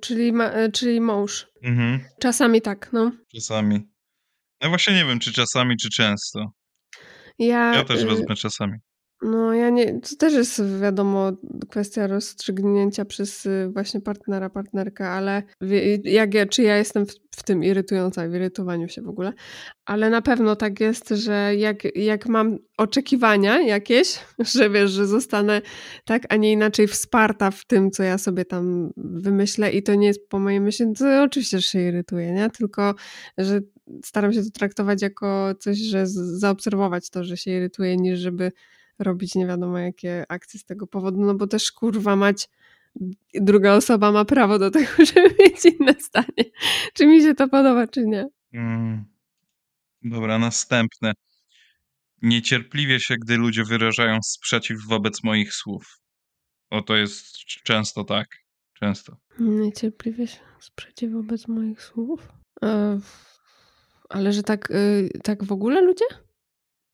czyli, 0.00 0.32
ma, 0.32 0.52
y, 0.58 0.72
czyli 0.72 1.00
mąż. 1.00 1.46
Mhm. 1.62 2.00
Czasami 2.20 2.62
tak, 2.62 2.92
no. 2.92 3.12
Czasami. 3.34 3.80
No 4.62 4.68
właśnie 4.68 4.94
nie 4.94 5.04
wiem, 5.04 5.18
czy 5.18 5.32
czasami, 5.32 5.76
czy 5.76 5.90
często. 5.90 6.52
Ja, 7.38 7.74
Ja 7.74 7.84
też 7.84 8.02
y, 8.02 8.06
wezmę 8.06 8.34
czasami. 8.36 8.78
No, 9.24 9.54
ja 9.54 9.70
nie. 9.70 10.00
To 10.00 10.16
też 10.18 10.34
jest 10.34 10.62
wiadomo 10.80 11.32
kwestia 11.70 12.06
rozstrzygnięcia 12.06 13.04
przez 13.04 13.46
y, 13.46 13.70
właśnie 13.72 14.00
partnera, 14.00 14.50
partnerkę, 14.50 15.08
ale 15.08 15.42
jak 16.04 16.34
ja, 16.34 16.46
czy 16.46 16.62
ja 16.62 16.76
jestem 16.76 17.06
w, 17.06 17.14
w 17.36 17.42
tym 17.42 17.64
irytująca, 17.64 18.28
w 18.28 18.34
irytowaniu 18.34 18.88
się 18.88 19.02
w 19.02 19.08
ogóle. 19.08 19.32
Ale 19.86 20.10
na 20.10 20.22
pewno 20.22 20.56
tak 20.56 20.80
jest, 20.80 21.08
że 21.08 21.56
jak, 21.56 21.96
jak 21.96 22.26
mam 22.26 22.58
oczekiwania 22.78 23.60
jakieś, 23.60 24.18
że 24.54 24.70
wiesz, 24.70 24.90
że 24.90 25.06
zostanę 25.06 25.62
tak, 26.04 26.22
a 26.28 26.36
nie 26.36 26.52
inaczej 26.52 26.88
wsparta 26.88 27.50
w 27.50 27.64
tym, 27.64 27.90
co 27.90 28.02
ja 28.02 28.18
sobie 28.18 28.44
tam 28.44 28.92
wymyślę 28.96 29.72
i 29.72 29.82
to 29.82 29.94
nie 29.94 30.06
jest 30.06 30.28
po 30.28 30.38
mojej 30.38 30.60
myśli, 30.60 30.86
to 30.98 31.22
oczywiście, 31.22 31.58
że 31.58 31.68
się 31.68 31.88
irytuje, 31.88 32.32
nie? 32.32 32.50
Tylko, 32.50 32.94
że 33.38 33.60
staram 34.04 34.32
się 34.32 34.42
to 34.42 34.50
traktować 34.50 35.02
jako 35.02 35.54
coś, 35.58 35.78
że 35.78 36.06
zaobserwować 36.06 37.10
to, 37.10 37.24
że 37.24 37.36
się 37.36 37.50
irytuje, 37.50 37.96
niż 37.96 38.18
żeby 38.20 38.52
robić 38.98 39.34
nie 39.34 39.46
wiadomo 39.46 39.78
jakie 39.78 40.24
akcje 40.28 40.60
z 40.60 40.64
tego 40.64 40.86
powodu, 40.86 41.20
no 41.20 41.34
bo 41.34 41.46
też 41.46 41.72
kurwa 41.72 42.16
mać 42.16 42.48
druga 43.34 43.74
osoba 43.74 44.12
ma 44.12 44.24
prawo 44.24 44.58
do 44.58 44.70
tego, 44.70 44.90
żeby 45.14 45.34
mieć 45.40 45.64
inne 45.64 45.94
zdanie. 46.00 46.50
Czy 46.94 47.06
mi 47.06 47.22
się 47.22 47.34
to 47.34 47.48
podoba, 47.48 47.86
czy 47.86 48.06
nie. 48.06 48.28
Mm. 48.52 49.04
Dobra, 50.02 50.38
następne. 50.38 51.12
Niecierpliwie 52.22 53.00
się, 53.00 53.16
gdy 53.16 53.36
ludzie 53.36 53.64
wyrażają 53.64 54.18
sprzeciw 54.24 54.86
wobec 54.86 55.24
moich 55.24 55.54
słów. 55.54 56.00
O, 56.70 56.82
to 56.82 56.96
jest 56.96 57.36
często 57.38 58.04
tak. 58.04 58.26
Często. 58.74 59.16
Niecierpliwie 59.38 60.26
się 60.26 60.38
sprzeciw 60.60 61.12
wobec 61.12 61.48
moich 61.48 61.82
słów. 61.82 62.28
E, 62.62 63.00
ale 64.08 64.32
że 64.32 64.42
tak, 64.42 64.70
y, 64.70 65.10
tak 65.22 65.44
w 65.44 65.52
ogóle 65.52 65.80
ludzie? 65.80 66.04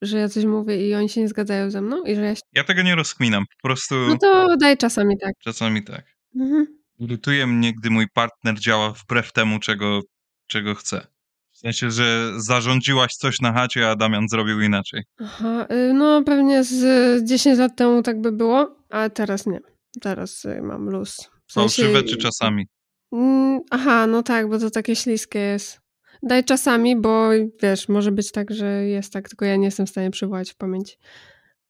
Że 0.02 0.18
ja 0.18 0.28
coś 0.28 0.44
mówię 0.44 0.88
i 0.88 0.94
oni 0.94 1.08
się 1.08 1.20
nie 1.20 1.28
zgadzają 1.28 1.70
ze 1.70 1.80
mną? 1.82 2.04
I 2.04 2.14
że 2.14 2.20
ja 2.22 2.34
się... 2.34 2.40
Ja 2.52 2.64
tego 2.64 2.82
nie 2.82 2.94
rozkminam. 2.94 3.44
Po 3.62 3.68
prostu 3.68 3.94
No 3.94 4.18
to 4.18 4.56
daj 4.56 4.76
czasami 4.76 5.18
tak. 5.18 5.32
czasami 5.44 5.84
tak. 5.84 6.04
Mhm. 6.36 6.66
Irytuje 6.98 7.46
mnie, 7.46 7.72
gdy 7.74 7.90
mój 7.90 8.06
partner 8.14 8.60
działa 8.60 8.90
wbrew 8.90 9.32
temu, 9.32 9.58
czego 9.58 10.00
czego 10.46 10.74
chce. 10.74 11.06
W 11.52 11.58
sensie, 11.58 11.90
że 11.90 12.32
zarządziłaś 12.36 13.12
coś 13.12 13.40
na 13.40 13.52
chacie, 13.52 13.90
a 13.90 13.96
Damian 13.96 14.28
zrobił 14.28 14.60
inaczej. 14.60 15.02
Aha, 15.20 15.66
y, 15.72 15.92
no 15.94 16.22
pewnie 16.22 16.64
z 16.64 17.24
10 17.28 17.58
lat 17.58 17.76
temu 17.76 18.02
tak 18.02 18.20
by 18.20 18.32
było, 18.32 18.76
a 18.90 19.08
teraz 19.10 19.46
nie. 19.46 19.60
Teraz 20.00 20.44
y, 20.44 20.62
mam 20.62 20.90
luz. 20.90 21.16
W 21.46 21.52
sensie- 21.52 21.82
Fałszywe 21.82 22.02
czy 22.02 22.16
czasami? 22.16 22.66
Mm, 23.12 23.60
Aha, 23.70 24.06
no 24.06 24.22
tak, 24.22 24.48
bo 24.48 24.58
to 24.58 24.70
takie 24.70 24.96
śliskie 24.96 25.38
jest. 25.38 25.79
Daj 26.22 26.44
czasami, 26.44 26.96
bo 27.00 27.30
wiesz, 27.62 27.88
może 27.88 28.12
być 28.12 28.32
tak, 28.32 28.54
że 28.54 28.84
jest 28.84 29.12
tak, 29.12 29.28
tylko 29.28 29.44
ja 29.44 29.56
nie 29.56 29.64
jestem 29.64 29.86
w 29.86 29.90
stanie 29.90 30.10
przywołać 30.10 30.50
w 30.52 30.56
pamięci. 30.56 30.96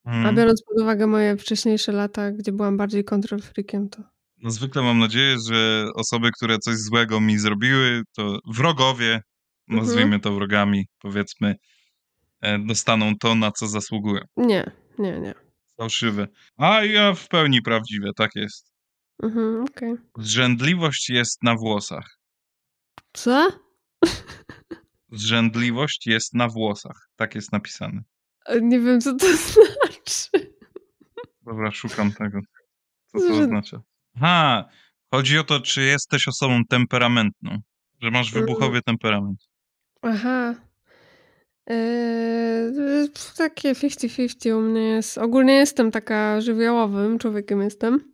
A 0.04 0.10
Mhm. 0.16 0.36
biorąc 0.36 0.62
pod 0.62 0.80
uwagę 0.82 1.06
moje 1.06 1.36
wcześniejsze 1.36 1.92
lata, 1.92 2.30
gdzie 2.32 2.52
byłam 2.52 2.76
bardziej 2.76 3.04
control 3.04 3.40
freakiem, 3.40 3.88
to 3.88 4.02
No 4.42 4.50
zwykle 4.50 4.82
mam 4.82 4.98
nadzieję, 4.98 5.36
że 5.48 5.86
osoby, 5.94 6.30
które 6.36 6.58
coś 6.58 6.76
złego 6.76 7.20
mi 7.20 7.38
zrobiły, 7.38 8.02
to 8.16 8.38
wrogowie, 8.54 9.22
Mhm. 9.68 9.86
nazwijmy 9.86 10.20
to 10.20 10.32
wrogami, 10.34 10.86
powiedzmy, 10.98 11.54
e, 12.40 12.58
dostaną 12.58 13.12
to, 13.20 13.34
na 13.34 13.50
co 13.52 13.66
zasługują. 13.66 14.20
nie, 14.36 14.70
nie, 14.98 15.20
nie. 15.20 15.34
Fałszywe. 15.76 16.28
A 16.56 16.84
ja 16.84 17.14
w 17.14 17.28
pełni 17.28 17.62
prawdziwe, 17.62 18.10
tak 18.16 18.30
jest. 18.34 18.72
Mhm, 19.22 19.64
okej. 19.64 19.94
Zrzędliwość 20.18 21.10
jest 21.10 21.42
na 21.42 21.54
włosach. 21.54 22.18
Co? 23.12 23.48
Zrzędliwość 25.12 26.06
jest 26.06 26.34
na 26.34 26.48
włosach. 26.48 27.08
Tak 27.16 27.34
jest 27.34 27.52
napisane. 27.52 28.02
Nie 28.62 28.80
wiem, 28.80 29.00
co 29.00 29.14
to 29.16 29.26
znaczy. 29.36 30.54
Dobra, 31.42 31.70
szukam 31.70 32.12
tego. 32.12 32.40
Co 33.06 33.18
to 33.18 33.34
Że- 33.34 33.42
oznacza? 33.42 33.82
Aha, 34.16 34.68
chodzi 35.14 35.38
o 35.38 35.44
to, 35.44 35.60
czy 35.60 35.82
jesteś 35.82 36.28
osobą 36.28 36.60
temperamentną. 36.68 37.58
Że 38.02 38.10
masz 38.10 38.32
Mm. 38.34 38.46
wybuchowy 38.46 38.82
temperament. 38.82 39.38
Aha. 40.02 40.54
Eee, 41.66 43.08
takie 43.36 43.74
50-50 43.74 44.52
u 44.58 44.60
mnie 44.60 44.80
jest. 44.88 45.18
Ogólnie 45.18 45.54
jestem 45.54 45.90
taka 45.90 46.40
żywiołowym 46.40 47.18
człowiekiem 47.18 47.62
jestem, 47.62 48.10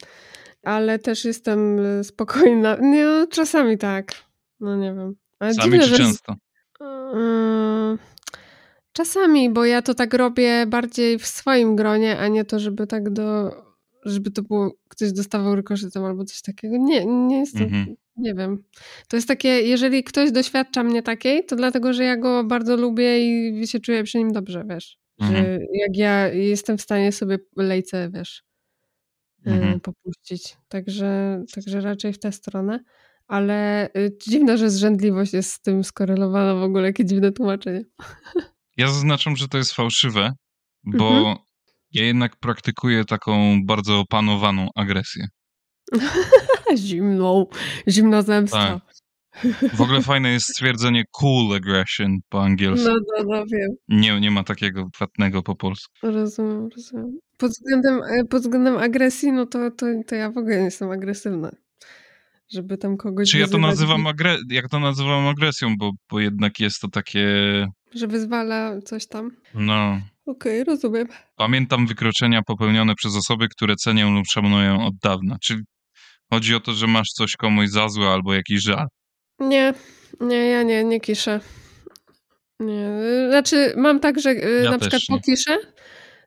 ale 0.63 0.99
też 0.99 1.25
jestem 1.25 1.79
spokojna. 2.05 2.77
Nie, 2.81 3.05
no, 3.05 3.27
czasami 3.27 3.79
tak. 3.79 4.13
No 4.61 4.77
nie 4.77 4.95
wiem. 4.95 5.15
Ale 5.39 5.55
Sami 5.55 5.71
dziwne, 5.71 5.87
czy 5.89 5.97
często? 5.97 6.35
Eee, 6.81 7.97
Czasami, 8.93 9.51
bo 9.51 9.65
ja 9.65 9.83
to 9.83 9.95
tak 9.95 10.15
robię 10.15 10.67
bardziej 10.67 11.19
w 11.19 11.27
swoim 11.27 11.77
gronie, 11.77 12.19
a 12.19 12.29
nie 12.29 12.45
to, 12.45 12.59
żeby 12.59 12.87
tak 12.87 13.11
do. 13.11 13.51
żeby 14.05 14.31
to 14.31 14.43
było. 14.43 14.73
ktoś 14.89 15.13
dostawał 15.13 15.55
rykoszytem 15.57 16.05
albo 16.05 16.25
coś 16.25 16.43
takiego. 16.43 16.77
Nie, 16.79 17.07
nie 17.07 17.39
jestem. 17.41 17.63
Mhm. 17.63 17.95
Nie 18.17 18.35
wiem. 18.35 18.65
To 19.09 19.17
jest 19.17 19.29
takie, 19.29 19.49
jeżeli 19.49 20.05
ktoś 20.05 20.33
doświadcza 20.33 20.83
mnie 20.85 21.03
takiej, 21.03 21.45
to 21.47 21.57
dlatego, 21.57 21.93
że 21.93 22.05
ja 22.05 22.17
go 22.17 22.45
bardzo 22.45 22.77
lubię 22.77 23.19
i 23.61 23.67
się 23.67 23.81
czuję 23.81 24.03
przy 24.05 24.19
nim 24.19 24.33
dobrze, 24.33 24.65
wiesz. 24.69 24.99
Mhm. 25.21 25.45
Że 25.45 25.59
jak 25.73 25.97
ja 25.97 26.29
jestem 26.29 26.79
w 26.79 26.83
stanie 26.83 27.13
sobie 27.13 27.39
lejce, 27.57 28.11
wiesz, 28.15 28.43
e, 29.47 29.51
Mhm. 29.51 29.81
popuścić. 29.81 30.57
Także, 30.69 31.43
także 31.55 31.81
raczej 31.81 32.13
w 32.13 32.19
tę 32.19 32.33
stronę. 32.33 32.81
Ale 33.29 33.89
y, 33.97 34.17
dziwne, 34.29 34.59
że 34.59 34.71
zrzędliwość 34.71 35.33
jest 35.33 35.53
z 35.53 35.61
tym 35.61 35.85
skorelowana 35.85 36.55
w 36.55 36.63
ogóle. 36.63 36.87
Jakie 36.87 37.05
dziwne 37.05 37.33
tłumaczenie. 37.33 37.85
Ja 38.77 38.89
zaznaczam, 38.89 39.37
że 39.37 39.49
to 39.49 39.59
jest 39.59 39.73
fałszywe, 39.73 40.33
bo 40.85 41.09
Mhm. 41.19 41.37
ja 41.93 42.05
jednak 42.05 42.37
praktykuję 42.37 43.05
taką 43.05 43.61
bardzo 43.65 43.99
opanowaną 44.01 44.69
agresję. 44.75 45.27
Zimną, 46.77 47.47
zimna 47.89 48.23
zemsta. 48.23 48.81
W 49.75 49.81
ogóle 49.81 50.03
fajne 50.03 50.33
jest 50.33 50.47
stwierdzenie 50.47 51.05
cool 51.13 51.57
aggression 51.57 52.19
po 52.29 52.43
angielsku. 52.43 52.89
No, 52.89 52.95
no, 53.19 53.25
no, 53.37 53.45
wiem. 53.53 53.71
Nie, 53.89 54.21
nie 54.21 54.31
ma 54.31 54.45
takiego 54.45 54.89
płatnego 54.99 55.43
po 55.43 55.55
polsku. 55.57 55.93
Rozumiem, 56.03 56.69
rozumiem. 56.77 57.19
Pod 57.39 57.51
względem, 57.51 58.01
e, 58.03 58.25
pod 58.25 58.43
względem 58.43 58.77
agresji, 58.77 59.33
no 59.33 59.47
to, 59.47 59.71
to, 59.71 59.87
to 60.07 60.15
ja 60.15 60.31
w 60.31 60.39
ogóle 60.39 60.57
nie 60.57 60.65
jestem 60.65 60.91
agresywna. 60.91 61.51
Żeby 62.53 62.79
tam 62.79 62.97
kogoś 62.97 63.31
Czy 63.31 63.39
ja 63.39 63.47
to 63.49 63.59
nazywam 63.59 64.05
agre- 64.05 64.39
jak 64.51 64.69
to 64.69 64.81
nazywam 64.81 65.27
agresją, 65.29 65.77
bo, 65.79 65.91
bo 66.11 66.21
jednak 66.21 66.61
jest 66.61 66.81
to 66.81 66.89
takie, 66.89 67.27
Że 67.95 68.07
wyzwala 68.07 68.81
coś 68.85 69.07
tam. 69.07 69.31
no... 69.55 70.01
Okej, 70.27 70.65
rozumiem. 70.65 71.09
Pamiętam 71.37 71.87
wykroczenia 71.87 72.43
popełnione 72.47 72.95
przez 72.95 73.17
osoby, 73.17 73.49
które 73.49 73.77
cenią 73.77 74.15
lub 74.15 74.25
szanują 74.27 74.87
od 74.87 74.95
dawna. 75.03 75.37
Czy 75.43 75.61
chodzi 76.33 76.55
o 76.55 76.61
to, 76.61 76.73
że 76.73 76.87
masz 76.87 77.09
coś 77.09 77.37
komuś 77.37 77.69
za 77.69 77.89
złe 77.89 78.09
albo 78.09 78.35
jakiś 78.35 78.63
żal? 78.63 78.87
Nie, 79.39 79.75
nie, 80.21 80.37
ja 80.47 80.63
nie, 80.63 80.85
nie 80.85 81.01
kiszę. 81.01 81.41
Nie, 82.61 82.89
znaczy 83.29 83.75
mam 83.77 84.01
tak, 84.01 84.21
że 84.21 84.31
y, 84.31 84.63
Ja 84.65 84.71
na 84.71 84.79
przykład 84.79 85.03
nie. 85.11 85.17
pokiszę 85.17 85.59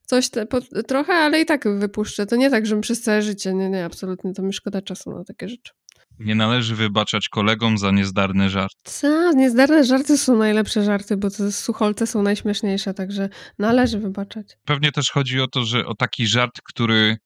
coś 0.06 0.30
te, 0.30 0.46
po, 0.46 0.62
trochę, 0.88 1.14
ale 1.14 1.42
i 1.42 1.46
tak 1.46 1.80
wypuszczę. 1.80 2.26
To 2.26 2.36
nie 2.36 2.50
tak, 2.50 2.66
żebym 2.66 2.82
przez 2.82 3.02
całe 3.02 3.22
życie, 3.22 3.54
nie, 3.54 3.70
nie, 3.70 3.86
absolutnie, 3.86 4.34
to 4.34 4.42
mi 4.44 4.54
szkoda 4.54 4.82
czasu 4.82 5.12
na 5.12 5.24
takie 5.24 5.50
rzeczy. 5.50 5.74
Nie 6.20 6.36
należy 6.36 6.76
wybaczać 6.76 7.30
kolegom 7.30 7.78
za 7.78 7.92
niezdarny 7.92 8.50
żart. 8.50 8.72
Co? 8.84 9.32
Niezdarne 9.34 9.84
żarty 9.84 10.18
są 10.18 10.36
najlepsze 10.38 10.84
żarty, 10.84 11.18
bo 11.18 11.30
to 11.30 11.52
sucholce 11.52 12.08
są 12.08 12.22
najśmieszniejsze, 12.24 12.94
także 12.94 13.30
należy 13.60 14.00
wybaczać. 14.00 14.58
Pewnie 14.66 14.92
też 14.92 15.12
chodzi 15.12 15.42
o 15.42 15.48
to, 15.48 15.64
że 15.64 15.86
o 15.86 15.96
taki 15.96 16.28
żart, 16.28 16.62
który 16.64 17.18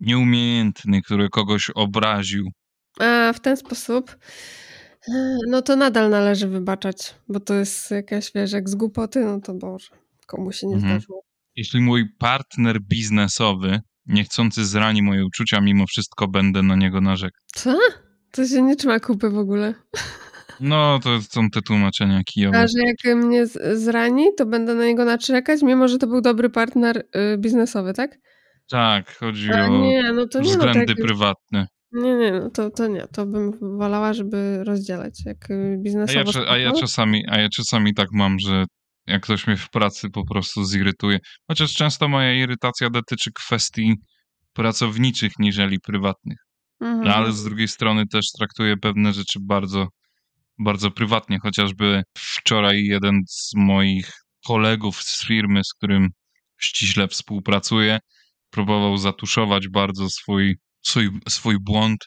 nieumiejętny, 0.00 1.02
który 1.02 1.28
kogoś 1.28 1.70
obraził. 1.74 2.50
A 3.00 3.32
w 3.32 3.40
ten 3.40 3.56
sposób, 3.56 4.16
e, 5.08 5.36
no 5.48 5.62
to 5.62 5.76
nadal 5.76 6.10
należy 6.10 6.48
wybaczać, 6.48 7.14
bo 7.28 7.40
to 7.40 7.54
jest 7.54 7.90
jakaś, 7.90 8.30
wiesz, 8.34 8.52
jak 8.52 8.68
z 8.68 8.74
głupoty, 8.74 9.24
no 9.24 9.40
to 9.40 9.54
Boże, 9.54 9.88
komu 10.26 10.52
się 10.52 10.66
nie 10.66 10.74
Mhm. 10.74 10.92
zdarzyło. 11.00 11.22
Jeśli 11.56 11.80
mój 11.80 12.04
partner 12.18 12.80
biznesowy 12.80 13.80
niechcący 14.06 14.64
zrani 14.64 15.02
moje 15.02 15.26
uczucia, 15.26 15.60
mimo 15.60 15.86
wszystko 15.86 16.28
będę 16.28 16.62
na 16.62 16.76
niego 16.76 17.00
narzekał. 17.00 17.40
Co? 17.54 17.78
To 18.30 18.46
się 18.46 18.62
nie 18.62 18.76
trzyma 18.76 19.00
kupy 19.00 19.30
w 19.30 19.38
ogóle. 19.38 19.74
No, 20.60 20.98
to 21.02 21.22
są 21.22 21.50
te 21.50 21.62
tłumaczenia 21.62 22.22
kijowe. 22.24 22.58
A 22.58 22.66
że 22.66 22.82
jak 22.86 23.16
mnie 23.16 23.46
zrani, 23.74 24.26
to 24.36 24.46
będę 24.46 24.74
na 24.74 24.84
niego 24.84 25.04
naczekać, 25.04 25.62
mimo 25.62 25.88
że 25.88 25.98
to 25.98 26.06
był 26.06 26.20
dobry 26.20 26.50
partner 26.50 26.96
y, 27.34 27.38
biznesowy, 27.38 27.92
tak? 27.94 28.18
Tak, 28.70 29.16
chodzi 29.16 29.52
A 29.52 29.64
o 29.66 29.68
nie, 29.68 30.12
no 30.12 30.26
to 30.26 30.40
nie, 30.40 30.44
no 30.44 30.50
względy 30.58 30.94
tak, 30.94 30.96
prywatne. 31.06 31.66
nie, 31.92 32.16
nie, 32.16 32.32
no 32.32 32.50
to, 32.50 32.70
to 32.70 32.86
nie, 32.86 33.06
to 33.12 33.26
bym 33.26 33.52
wolała, 33.78 34.12
żeby 34.12 34.64
rozdzielać, 34.64 35.24
jak 35.26 35.50
y, 35.50 35.74
A 35.78 35.82
biznesowo. 35.82 36.30
ja, 36.40 36.50
a, 36.50 36.58
ja 36.58 36.72
czasami, 36.72 37.24
a 37.28 37.38
ja 37.38 37.48
czasami 37.48 37.94
tak 37.94 38.08
mam, 38.12 38.38
że 38.38 38.64
jak 39.06 39.22
ktoś 39.22 39.46
mnie 39.46 39.56
w 39.56 39.70
pracy 39.70 40.10
po 40.10 40.26
prostu 40.26 40.64
zirytuje, 40.64 41.18
chociaż 41.48 41.74
często 41.74 42.08
moja 42.08 42.32
irytacja 42.34 42.90
dotyczy 42.90 43.30
kwestii 43.34 43.94
pracowniczych 44.52 45.32
niżeli 45.38 45.78
prywatnych. 45.80 46.38
Mhm. 46.80 47.04
No 47.04 47.14
ale 47.14 47.32
z 47.32 47.44
drugiej 47.44 47.68
strony 47.68 48.06
też 48.06 48.26
traktuję 48.38 48.76
pewne 48.76 49.12
rzeczy 49.12 49.38
bardzo, 49.42 49.88
bardzo 50.58 50.90
prywatnie. 50.90 51.38
Chociażby 51.38 52.02
wczoraj 52.18 52.84
jeden 52.84 53.20
z 53.28 53.50
moich 53.56 54.12
kolegów 54.46 55.02
z 55.02 55.26
firmy, 55.26 55.64
z 55.64 55.74
którym 55.74 56.08
ściśle 56.60 57.08
współpracuję, 57.08 57.98
próbował 58.50 58.96
zatuszować 58.96 59.68
bardzo 59.68 60.10
swój, 60.10 60.56
swój, 60.82 61.10
swój 61.28 61.56
błąd 61.60 61.98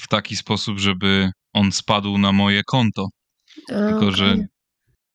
w 0.00 0.08
taki 0.08 0.36
sposób, 0.36 0.78
żeby 0.78 1.30
on 1.52 1.72
spadł 1.72 2.18
na 2.18 2.32
moje 2.32 2.62
konto. 2.66 3.08
A, 3.68 3.72
Tylko, 3.72 4.12
że 4.12 4.36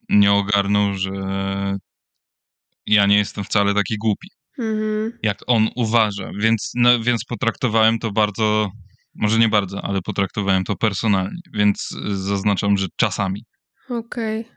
nie 0.10 0.32
ogarnął, 0.34 0.94
że 0.94 1.12
ja 2.86 3.06
nie 3.06 3.18
jestem 3.18 3.44
wcale 3.44 3.74
taki 3.74 3.98
głupi 3.98 4.28
Mhm. 4.60 5.20
jak 5.24 5.44
on 5.48 5.70
uważa, 5.76 6.32
więc, 6.40 6.72
no, 6.76 7.00
więc 7.00 7.26
potraktowałem 7.26 8.00
to 8.00 8.12
bardzo, 8.12 8.70
może 9.18 9.40
nie 9.40 9.50
bardzo, 9.50 9.82
ale 9.82 10.02
potraktowałem 10.02 10.64
to 10.64 10.76
personalnie, 10.76 11.42
więc 11.54 11.92
y, 11.92 12.18
zaznaczam, 12.18 12.78
że 12.78 12.88
czasami. 12.96 13.46
Okej. 13.90 14.48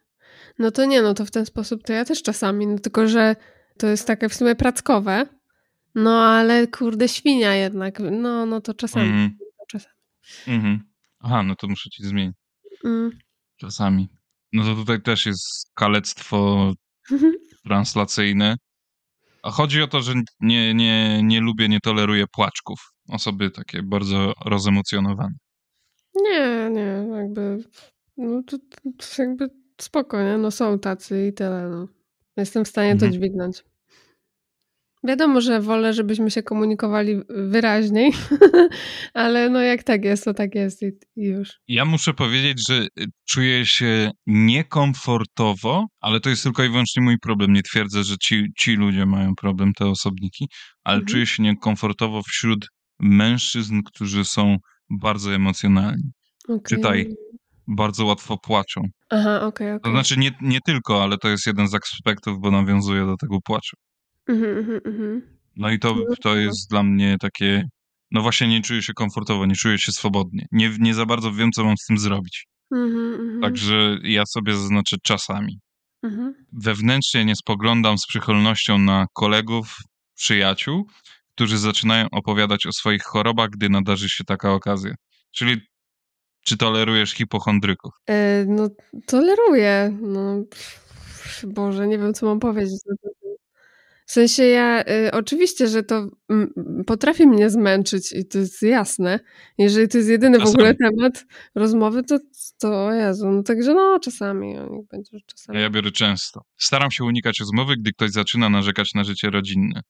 No 0.58 0.70
to 0.70 0.84
nie, 0.84 1.02
no 1.02 1.14
to 1.14 1.26
w 1.26 1.30
ten 1.30 1.46
sposób 1.46 1.82
to 1.82 1.92
ja 1.92 2.04
też 2.04 2.22
czasami, 2.22 2.66
no 2.66 2.78
tylko, 2.78 3.08
że 3.08 3.36
to 3.78 3.86
jest 3.86 4.06
takie 4.06 4.28
w 4.28 4.34
sumie 4.34 4.54
prackowe, 4.54 5.26
no 5.94 6.24
ale 6.24 6.66
kurde 6.66 7.08
świnia 7.08 7.54
jednak, 7.54 7.98
no, 8.10 8.46
no 8.46 8.60
to 8.60 8.74
czasami. 8.74 9.08
Mhm. 9.08 9.36
To 9.58 9.64
czasami. 9.68 9.94
Mhm. 10.46 10.80
Aha, 11.20 11.42
no 11.42 11.54
to 11.54 11.68
muszę 11.68 11.90
ci 11.90 12.02
zmienić. 12.02 12.36
Mm. 12.84 13.10
Czasami. 13.56 14.08
No 14.52 14.64
to 14.64 14.74
tutaj 14.74 15.02
też 15.02 15.26
jest 15.26 15.70
kalectwo 15.74 16.72
translacyjne. 17.64 18.56
A 19.42 19.50
chodzi 19.50 19.82
o 19.82 19.86
to, 19.86 20.00
że 20.00 20.14
nie, 20.40 20.74
nie, 20.74 21.22
nie 21.22 21.40
lubię, 21.40 21.68
nie 21.68 21.80
toleruję 21.80 22.24
płaczków. 22.32 22.78
Osoby 23.10 23.50
takie 23.50 23.82
bardzo 23.82 24.32
rozemocjonowane. 24.46 25.34
Nie, 26.14 26.70
nie, 26.70 27.06
jakby, 27.16 27.64
no 28.16 28.42
to, 28.46 28.58
to 28.82 29.22
jakby 29.22 29.48
spoko, 29.80 30.22
nie? 30.22 30.38
No 30.38 30.50
są 30.50 30.78
tacy 30.78 31.26
i 31.26 31.32
tyle, 31.32 31.68
no. 31.68 31.88
Jestem 32.36 32.64
w 32.64 32.68
stanie 32.68 32.90
Mhm. 32.92 33.12
to 33.12 33.18
dźwignąć. 33.18 33.62
Wiadomo, 35.04 35.40
że 35.40 35.60
wolę, 35.60 35.92
żebyśmy 35.92 36.30
się 36.30 36.42
komunikowali 36.42 37.20
wyraźniej, 37.28 38.12
ale 39.14 39.48
no 39.50 39.60
jak 39.60 39.82
tak 39.82 40.04
jest, 40.04 40.24
to 40.24 40.34
tak 40.34 40.54
jest 40.54 40.82
i, 40.82 40.86
i 41.16 41.24
już. 41.24 41.60
Ja 41.68 41.84
muszę 41.84 42.14
powiedzieć, 42.14 42.68
że 42.68 42.74
y, 42.82 43.06
czuję 43.28 43.66
się 43.66 44.10
niekomfortowo, 44.26 45.86
ale 46.00 46.20
to 46.20 46.30
jest 46.30 46.42
tylko 46.42 46.64
i 46.64 46.68
wyłącznie 46.68 47.02
mój 47.02 47.18
problem. 47.18 47.52
Nie 47.52 47.62
twierdzę, 47.62 48.04
że 48.04 48.16
ci, 48.18 48.46
ci 48.58 48.72
ludzie 48.72 49.06
mają 49.06 49.34
problem, 49.34 49.72
te 49.72 49.86
osobniki, 49.86 50.48
ale 50.84 50.96
Mhm. 50.96 51.06
czuję 51.08 51.26
się 51.26 51.42
niekomfortowo 51.42 52.22
wśród 52.22 52.66
mężczyzn, 53.00 53.80
którzy 53.86 54.24
są 54.24 54.56
bardzo 54.90 55.34
emocjonalni. 55.34 56.10
Okej. 56.48 56.60
Czytaj. 56.68 57.14
Bardzo 57.66 58.04
łatwo 58.06 58.38
płaczą. 58.38 58.80
Aha, 59.10 59.40
okej, 59.46 59.68
To 59.70 59.76
okej. 59.76 59.92
znaczy 59.92 60.18
nie, 60.18 60.30
nie 60.40 60.58
tylko, 60.66 61.02
ale 61.02 61.18
to 61.18 61.28
jest 61.28 61.46
jeden 61.46 61.68
z 61.68 61.74
aspektów, 61.74 62.40
bo 62.40 62.50
nawiązuje 62.50 63.06
do 63.06 63.16
tego 63.16 63.38
płaczu. 63.44 63.76
Mhm, 64.28 64.58
mhm, 64.58 64.80
mhm. 64.86 65.22
No 65.56 65.70
i 65.70 65.78
to, 65.78 65.94
No, 65.94 66.16
to 66.22 66.36
jest 66.36 66.70
dla 66.70 66.82
mnie 66.82 67.16
takie. 67.20 67.68
No 68.10 68.22
właśnie 68.22 68.48
nie 68.48 68.60
czuję 68.62 68.82
się 68.82 68.92
komfortowo, 68.92 69.46
nie 69.46 69.54
czuję 69.54 69.78
się 69.78 69.92
swobodnie. 69.92 70.46
Nie, 70.52 70.70
nie 70.78 70.94
za 70.94 71.06
bardzo 71.06 71.32
wiem, 71.32 71.50
co 71.52 71.64
mam 71.64 71.76
z 71.76 71.84
tym 71.86 71.98
zrobić. 71.98 72.46
Mhm, 72.72 73.14
mhm, 73.14 73.40
Także 73.40 73.98
ja 74.02 74.26
sobie 74.26 74.52
zaznaczę 74.52 74.96
czasami. 75.02 75.58
mhm. 76.02 76.34
Wewnętrznie 76.52 77.24
nie 77.24 77.36
spoglądam 77.36 77.98
z 77.98 78.06
przychylnością 78.06 78.78
na 78.78 79.06
kolegów, 79.12 79.76
przyjaciół, 80.16 80.86
którzy 81.34 81.58
zaczynają 81.58 82.06
opowiadać 82.12 82.66
o 82.66 82.72
swoich 82.72 83.02
chorobach, 83.02 83.50
gdy 83.50 83.68
nadarzy 83.68 84.08
się 84.08 84.24
taka 84.24 84.52
okazja. 84.52 84.94
Czyli 85.30 85.60
czy 86.44 86.56
tolerujesz 86.56 87.12
hipochondryków? 87.12 87.92
E, 88.06 88.44
no, 88.48 88.68
toleruję. 89.06 89.98
No, 90.02 90.44
pff, 90.50 91.44
Boże, 91.46 91.88
nie 91.88 91.98
wiem, 91.98 92.14
co 92.14 92.26
mam 92.26 92.40
powiedzieć. 92.40 92.80
temat. 92.86 93.20
W 94.06 94.12
sensie 94.12 94.42
ja, 94.44 94.80
y, 94.82 95.10
oczywiście, 95.12 95.68
że 95.68 95.82
to 95.82 96.08
mm, 96.30 96.52
potrafi 96.86 97.26
mnie 97.26 97.50
zmęczyć 97.50 98.12
i 98.12 98.26
to 98.26 98.38
jest 98.38 98.62
jasne. 98.62 99.20
Jeżeli 99.58 99.88
to 99.88 99.98
jest 99.98 100.10
jedyny 100.10 100.38
w 100.38 100.46
ogóle 100.46 100.74
temat 100.74 101.24
rozmowy, 101.54 102.02
to, 102.02 102.18
to 102.58 102.92
Jezu, 102.92 103.30
no 103.30 103.42
także 103.42 103.74
no 103.74 103.98
czasami, 104.00 104.58
o, 104.58 104.68
niech 104.68 104.86
będzie, 104.86 105.10
że 105.12 105.18
A 105.18 105.30
czasami. 105.30 105.60
ja 105.60 105.70
biorę 105.70 105.90
często. 105.90 106.40
Staram 106.56 106.90
się 106.90 107.04
unikać 107.04 107.40
rozmowy, 107.40 107.76
gdy 107.76 107.92
ktoś 107.92 108.10
zaczyna 108.10 108.48
narzekać 108.48 108.94
na 108.94 109.04
życie 109.04 109.30
rodzinne. 109.30 109.80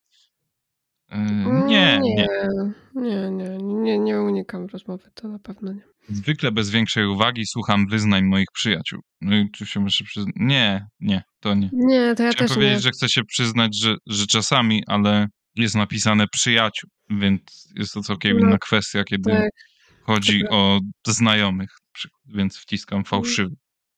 Nie, 1.10 1.16
Mm, 1.16 2.02
nie. 2.02 2.28
nie, 2.94 3.30
nie, 3.30 3.58
nie, 3.58 3.98
nie 3.98 4.20
unikam 4.20 4.66
rozmowy, 4.66 5.10
to 5.14 5.28
na 5.28 5.38
pewno 5.38 5.72
nie. 5.72 5.82
Zwykle 6.08 6.52
bez 6.52 6.70
większej 6.70 7.06
uwagi 7.06 7.46
słucham 7.46 7.86
wyznań 7.86 8.24
moich 8.24 8.46
przyjaciół. 8.54 9.00
No 9.20 9.36
i 9.36 9.50
tu 9.50 9.66
się 9.66 9.80
muszę 9.80 10.04
przyznać. 10.04 10.34
Nie, 10.38 10.86
nie, 11.00 11.22
to 11.40 11.54
nie. 11.54 11.70
Nie, 11.72 12.14
to 12.14 12.22
ja 12.22 12.30
Chciałem 12.30 12.48
też 12.48 12.54
powiedzieć, 12.54 12.76
nie. 12.76 12.80
że 12.82 12.90
chcę 12.90 13.08
się 13.08 13.24
przyznać, 13.24 13.76
że, 13.78 13.94
że 14.06 14.26
czasami, 14.26 14.82
ale 14.86 15.26
jest 15.54 15.74
napisane 15.74 16.24
przyjaciół, 16.32 16.90
więc 17.10 17.40
jest 17.76 17.92
to 17.94 18.00
całkiem 18.00 18.38
No, 18.38 18.46
inna 18.46 18.58
kwestia, 18.58 19.04
kiedy 19.04 19.30
Tak, 19.30 19.50
chodzi 20.02 20.42
to 20.50 20.56
o 20.56 20.80
znajomych, 21.06 21.70
więc 22.34 22.58
wciskam 22.58 23.04
fałszywy. 23.04 23.54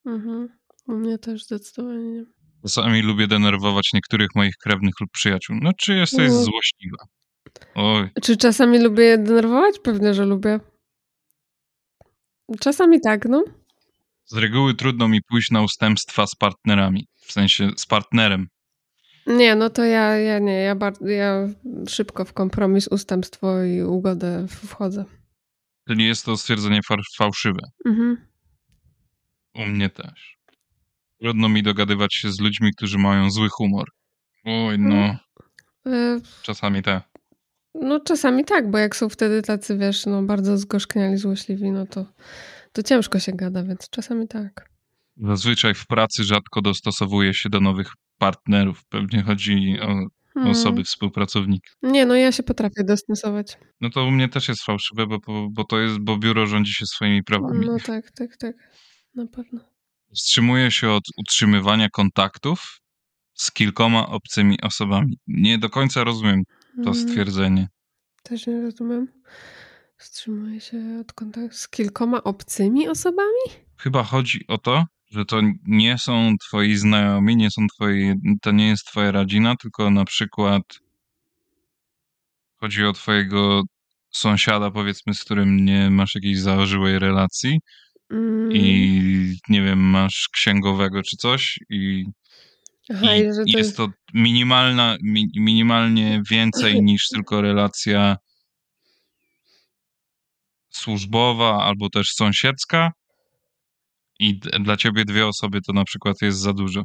mhm. 0.07 0.49
U 0.89 0.93
mnie 0.93 1.19
też 1.19 1.45
zdecydowanie 1.45 2.05
nie. 2.13 2.25
Czasami 2.63 3.03
lubię 3.03 3.27
denerwować 3.27 3.91
niektórych 3.95 4.29
moich 4.35 4.55
krewnych 4.57 4.95
lub 5.01 5.11
przyjaciół. 5.11 5.57
No, 5.63 5.71
czy 5.79 5.95
jesteś 5.97 6.29
No. 6.29 6.43
złośliwa? 6.43 6.97
Oj, 7.75 8.11
Czy 8.23 8.37
czasami 8.37 8.79
lubię 8.79 9.05
je 9.05 9.19
denerwować? 9.19 9.79
Pewnie, 9.79 10.15
że 10.15 10.25
lubię. 10.25 10.61
Czasami 12.61 13.01
tak, 13.01 13.25
no. 13.29 13.45
z 14.27 14.37
reguły 14.37 14.75
trudno 14.75 15.09
mi 15.09 15.23
pójść 15.23 15.51
na 15.51 15.63
ustępstwa 15.63 16.27
z 16.27 16.35
partnerami, 16.35 17.07
w 17.17 17.33
sensie 17.33 17.71
z 17.77 17.87
partnerem. 17.87 18.49
Nie, 19.27 19.55
no 19.55 19.71
to 19.71 19.85
ja, 19.85 20.17
ja 20.17 20.39
nie, 20.39 20.53
ja, 20.53 20.75
bar- 20.75 21.07
ja 21.07 21.49
szybko 21.89 22.25
w 22.25 22.33
kompromis, 22.33 22.89
ustępstwo 22.89 23.63
i 23.65 23.83
ugodę 23.83 24.47
wchodzę. 24.49 25.05
Czyli 25.89 26.07
jest 26.07 26.25
to 26.25 26.37
stwierdzenie 26.37 26.81
fa- 26.89 26.97
fałszywe. 27.19 27.61
Mhm. 27.87 28.27
U 29.55 29.67
mnie 29.67 29.91
też. 29.91 30.37
Trudno 31.23 31.49
mi 31.49 31.63
dogadywać 31.63 32.15
się 32.15 32.33
z 32.33 32.41
ludźmi, 32.41 32.71
którzy 32.77 32.99
mają 32.99 33.31
zły 33.31 33.49
humor. 33.49 33.89
Oj, 34.45 34.79
no, 34.79 35.17
E, 35.87 36.21
czasami 36.43 36.83
tak. 36.83 37.09
No 37.75 38.01
czasami 38.01 38.45
tak, 38.45 38.71
bo 38.71 38.79
jak 38.79 38.97
są 38.97 39.09
wtedy 39.09 39.43
tacy, 39.43 39.79
wiesz, 39.79 40.07
no 40.07 40.23
bardzo 40.23 40.59
zgorzkniali, 40.59 41.17
złośliwi, 41.17 41.71
no 41.71 41.87
to, 41.87 42.07
to 42.73 42.83
ciężko 42.83 43.19
się 43.19 43.33
gada, 43.33 43.63
więc 43.63 43.91
czasami 43.91 44.29
tak. 44.29 44.69
Zazwyczaj 45.17 45.75
w 45.75 45.87
pracy 45.87 46.25
rzadko 46.25 46.63
dostosowuję 46.63 47.35
się 47.35 47.49
do 47.49 47.61
nowych 47.61 47.93
partnerów. 48.19 48.85
Pewnie 48.89 49.23
chodzi 49.23 49.77
o 49.83 50.23
Mm. 50.37 50.51
osoby, 50.51 50.85
współpracowniki. 50.85 51.71
Nie, 51.83 52.07
no 52.07 52.15
ja 52.15 52.33
się 52.33 52.43
potrafię 52.43 52.85
dostosować. 52.85 53.59
No 53.81 53.91
to 53.91 54.05
u 54.05 54.11
mnie 54.11 54.29
też 54.29 54.49
jest 54.49 54.63
fałszywe, 54.63 55.07
bo, 55.07 55.19
bo 55.51 55.65
to 55.65 55.81
jest, 55.81 55.99
bo 55.99 56.19
biuro 56.19 56.47
rządzi 56.47 56.73
się 56.73 56.87
swoimi 56.87 57.23
prawami. 57.23 57.67
No 57.67 57.77
tak, 57.87 58.11
tak, 58.11 58.37
tak. 58.37 58.55
Na 59.15 59.27
pewno. 59.27 59.61
Wstrzymuję 60.15 60.71
się 60.71 60.91
od 60.91 61.05
utrzymywania 61.17 61.89
kontaktów 61.89 62.81
z 63.35 63.53
kilkoma 63.53 64.07
obcymi 64.07 64.61
osobami. 64.63 65.19
Nie 65.27 65.59
do 65.59 65.71
końca 65.71 66.05
rozumiem 66.05 66.43
to 66.85 66.91
Mm, 66.91 66.95
stwierdzenie. 66.95 67.69
Też 68.23 68.47
nie 68.47 68.63
rozumiem. 68.63 69.09
Wstrzymuję 69.97 70.61
się 70.61 70.99
od 71.01 71.13
kontaktu 71.13 71.57
z 71.57 71.69
kilkoma 71.69 72.23
obcymi 72.25 72.89
osobami? 72.89 73.45
Chyba 73.79 74.03
chodzi 74.03 74.45
o 74.49 74.59
to, 74.59 74.85
że 75.11 75.25
to 75.25 75.41
nie 75.67 75.99
są 75.99 76.35
twoi 76.49 76.77
znajomi, 76.77 77.37
nie 77.37 77.51
są 77.51 77.67
twoi, 77.67 78.15
to 78.43 78.53
nie 78.53 78.69
jest 78.69 78.87
twoja 78.87 79.11
rodzina, 79.11 79.57
tylko 79.57 79.91
na 79.91 80.05
przykład 80.05 80.63
chodzi 82.57 82.85
o 82.85 82.93
twojego 82.93 83.63
sąsiada, 84.11 84.71
powiedzmy, 84.71 85.15
z 85.15 85.25
którym 85.25 85.65
nie 85.65 85.91
masz 85.91 86.15
jakiejś 86.15 86.41
zażyłej 86.41 86.99
relacji 86.99 87.61
Mm, 88.13 88.53
i 88.53 89.37
nie 89.49 89.63
wiem, 89.63 89.79
masz 89.79 90.29
księgowego 90.33 91.03
czy 91.03 91.17
coś 91.17 91.59
i, 91.71 92.05
Aha, 92.95 93.15
i 93.17 93.23
to 93.53 93.59
jest 93.59 93.77
to 93.77 93.89
minimalna, 94.15 94.97
mi, 95.03 95.27
minimalnie 95.37 96.23
więcej 96.31 96.83
niż 96.83 97.09
tylko 97.09 97.41
relacja 97.41 98.17
służbowa 100.71 101.65
albo 101.65 101.91
też 101.91 102.09
sąsiedzka 102.15 102.93
i 104.19 104.39
dla 104.39 104.77
ciebie 104.77 105.05
dwie 105.05 105.27
osoby 105.27 105.61
to 105.67 105.73
na 105.73 105.85
przykład 105.85 106.17
jest 106.23 106.39
za 106.39 106.53
dużo. 106.53 106.85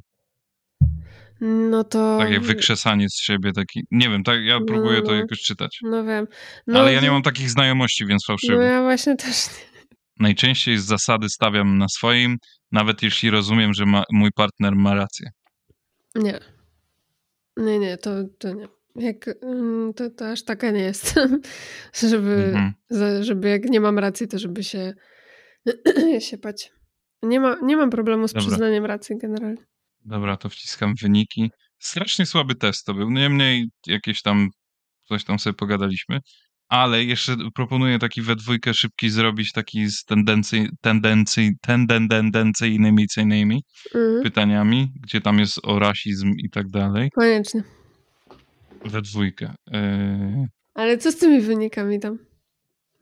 No 1.42 1.84
to... 1.84 2.18
Takie 2.20 2.40
wykrzesanie 2.40 3.10
z 3.10 3.16
siebie, 3.22 3.52
taki, 3.54 3.84
nie 3.92 4.10
wiem, 4.10 4.24
tak, 4.24 4.40
ja 4.44 4.60
No, 4.60 4.66
próbuję 4.66 5.00
no, 5.00 5.06
to 5.06 5.12
no. 5.12 5.18
jakoś 5.18 5.40
czytać. 5.40 5.80
No 5.82 6.04
wiem. 6.04 6.28
No, 6.68 6.80
Ale 6.80 6.94
ja 6.94 7.00
nie 7.02 7.08
to- 7.08 7.14
mam 7.14 7.22
takich 7.22 7.50
znajomości, 7.50 8.06
więc 8.06 8.24
No 8.30 8.34
fałszywy. 8.34 8.64
ja 8.64 8.82
właśnie 8.82 9.16
też 9.16 9.48
nie. 9.48 9.77
Najczęściej 10.20 10.78
z 10.78 10.86
zasady 10.86 11.30
stawiam 11.30 11.78
na 11.78 11.88
swoim, 11.88 12.38
nawet 12.72 13.04
jeśli 13.04 13.30
rozumiem, 13.30 13.74
że 13.74 13.86
ma, 13.86 14.04
mój 14.12 14.32
partner 14.32 14.76
ma 14.76 14.96
rację. 14.96 15.30
Nie. 16.16 16.40
Nie, 17.58 17.80
nie, 17.80 17.98
to, 17.98 18.12
to 18.40 18.54
nie. 18.54 18.68
Jak, 18.96 19.28
mm, 19.44 19.94
to, 19.94 20.10
to 20.10 20.32
aż 20.32 20.44
taka 20.44 20.72
nie 20.72 20.80
jestem, 20.82 21.42
żeby, 22.12 22.54
Mhm. 22.56 22.74
żeby 23.24 23.50
jak 23.50 23.64
nie 23.70 23.82
mam 23.82 24.00
racji, 24.00 24.28
to 24.28 24.40
żeby 24.40 24.64
się 24.64 24.94
siepać. 26.20 26.72
Nie, 27.24 27.40
ma, 27.40 27.58
nie 27.64 27.78
mam 27.78 27.90
problemu 27.90 28.28
z 28.28 28.34
Dobra. 28.34 28.48
przyznaniem 28.48 28.86
racji 28.86 29.18
generalnie. 29.18 29.66
Dobra, 30.06 30.38
to 30.38 30.50
wciskam 30.50 30.94
wyniki. 31.02 31.52
Strasznie 31.80 32.26
słaby 32.26 32.56
test 32.56 32.86
to 32.86 32.94
był. 32.94 33.10
Niemniej 33.10 33.66
jakieś 33.88 34.22
tam, 34.22 34.50
coś 35.08 35.24
tam 35.24 35.40
sobie 35.40 35.54
pogadaliśmy. 35.54 36.20
Ale 36.70 37.04
jeszcze 37.04 37.36
proponuję 37.56 38.00
taki 38.00 38.22
we 38.22 38.36
dwójkę 38.36 38.74
szybki 38.74 39.10
zrobić, 39.10 39.52
taki 39.52 39.90
z 39.90 40.04
tendencji, 40.04 40.70
tendencji, 40.82 41.52
tendencyjnymi 42.10 43.08
cynymi 43.08 43.64
Mhm. 43.96 44.24
pytaniami, 44.24 44.92
gdzie 45.04 45.22
tam 45.22 45.40
jest 45.40 45.60
o 45.64 45.80
rasizm 45.80 46.32
i 46.38 46.50
tak 46.50 46.70
dalej. 46.70 47.10
Koniecznie. 47.16 47.64
We 48.86 49.02
dwójkę. 49.02 49.54
Yy, 49.72 50.48
Ale 50.74 50.98
co 50.98 51.12
z 51.12 51.18
tymi 51.18 51.42
wynikami 51.42 52.00
tam? 52.00 52.18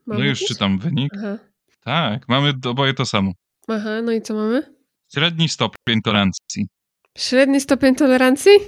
no 0.06 0.14
Mamy 0.14 0.26
już 0.26 0.38
coś? 0.38 0.48
czytam 0.48 0.78
wynik. 0.78 1.10
Aha. 1.18 1.38
Tak, 1.84 2.28
mamy 2.28 2.52
oboje 2.66 2.94
to 2.94 3.06
samo. 3.06 3.32
Aha, 3.68 4.02
no 4.02 4.12
i 4.12 4.22
co 4.22 4.34
mamy? 4.34 4.62
Średni 5.14 5.48
stopień 5.48 6.02
tolerancji. 6.04 6.66
Średni 7.18 7.60
stopień 7.60 7.94
tolerancji? 7.94 8.52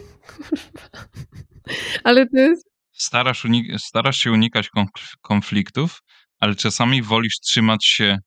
Ale 2.04 2.26
to 2.26 2.38
jest... 2.38 2.67
Starasz, 2.98 3.46
starasz 3.78 4.18
się 4.18 4.32
unikać 4.32 4.68
konf- 4.76 5.14
konfliktów, 5.20 6.00
ale 6.40 6.54
czasami 6.54 7.02
wolisz 7.02 7.34
trzymać 7.40 7.86
się 7.86 8.18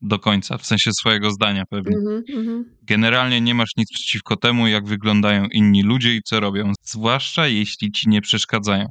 do 0.00 0.18
końca, 0.18 0.58
w 0.58 0.66
sensie 0.66 0.92
swojego 0.92 1.30
zdania 1.30 1.62
pewnie. 1.70 1.96
Mhm, 1.96 2.22
mhm. 2.38 2.64
Generalnie 2.82 3.40
nie 3.40 3.54
masz 3.54 3.70
nic 3.76 3.88
przeciwko 3.92 4.36
temu, 4.36 4.66
jak 4.66 4.86
wyglądają 4.86 5.46
inni 5.52 5.82
ludzie 5.82 6.16
i 6.16 6.20
co 6.24 6.40
robią, 6.40 6.72
zwłaszcza 6.82 7.46
jeśli 7.46 7.92
ci 7.92 8.08
nie 8.08 8.20
przeszkadzają. 8.20 8.86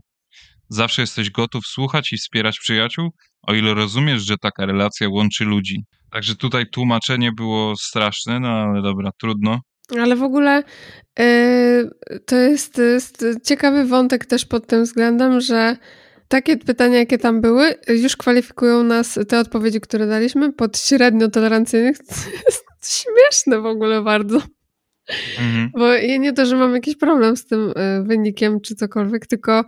Zawsze 0.69 1.01
jesteś 1.01 1.29
gotów 1.29 1.63
słuchać 1.67 2.13
i 2.13 2.17
wspierać 2.17 2.59
przyjaciół, 2.59 3.09
o 3.41 3.53
ile 3.53 3.73
rozumiesz, 3.73 4.21
że 4.23 4.37
taka 4.37 4.65
relacja 4.65 5.09
łączy 5.09 5.45
ludzi. 5.45 5.83
Także 6.11 6.35
tutaj 6.35 6.65
tłumaczenie 6.73 7.31
było 7.31 7.75
straszne, 7.77 8.39
no 8.39 8.49
ale 8.49 8.81
dobra, 8.81 9.09
trudno. 9.19 9.59
Ale 9.99 10.15
w 10.15 10.23
ogóle 10.23 10.63
yy, 11.19 12.19
to 12.25 12.35
jest, 12.35 12.77
jest 12.77 13.25
ciekawy 13.43 13.85
wątek 13.85 14.25
też 14.25 14.45
pod 14.45 14.67
tym 14.67 14.83
względem, 14.83 15.41
że 15.41 15.77
takie 16.27 16.57
pytania, 16.57 16.97
jakie 16.97 17.17
tam 17.17 17.41
były, 17.41 17.75
już 17.87 18.17
kwalifikują 18.17 18.83
nas, 18.83 19.19
te 19.27 19.39
odpowiedzi, 19.39 19.81
które 19.81 20.07
daliśmy, 20.07 20.53
pod 20.53 20.77
średnio 20.77 21.29
tolerancyjnych. 21.29 21.97
To 22.07 22.15
jest 22.47 23.03
śmieszne 23.03 23.61
w 23.61 23.65
ogóle 23.65 24.01
bardzo. 24.01 24.41
Mhm. 25.39 25.71
Bo 25.73 25.93
ja 25.93 26.17
nie 26.17 26.33
to, 26.33 26.45
że 26.45 26.55
mam 26.55 26.73
jakiś 26.73 26.95
problem 26.95 27.37
z 27.37 27.45
tym 27.45 27.69
y, 27.69 28.03
wynikiem 28.03 28.61
czy 28.61 28.75
cokolwiek, 28.75 29.27
tylko 29.27 29.59
y, 29.59 29.63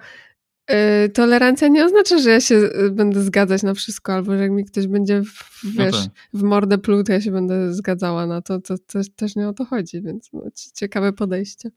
tolerancja 1.13 1.67
nie 1.67 1.85
oznacza, 1.85 2.17
że 2.17 2.29
ja 2.29 2.41
się 2.41 2.55
y, 2.55 2.91
będę 2.91 3.23
zgadzać 3.23 3.63
na 3.63 3.73
wszystko, 3.73 4.13
albo 4.13 4.37
że 4.37 4.41
jak 4.41 4.51
mi 4.51 4.65
ktoś 4.65 4.87
będzie 4.87 5.21
w, 5.23 5.63
no 5.63 5.83
wiesz, 5.85 5.93
no 5.93 6.01
tak. 6.01 6.11
w 6.33 6.43
mordę 6.43 6.77
pluł, 6.77 7.03
to 7.03 7.11
ja 7.11 7.21
się 7.21 7.31
będę 7.31 7.73
zgadzała 7.73 8.27
na 8.27 8.41
to. 8.41 8.59
To, 8.59 8.77
to 8.77 8.99
też 9.15 9.35
nie 9.35 9.47
o 9.49 9.53
to 9.53 9.65
chodzi, 9.65 10.01
więc 10.01 10.29
no, 10.33 10.41
ciekawe 10.75 11.13
podejście. 11.13 11.69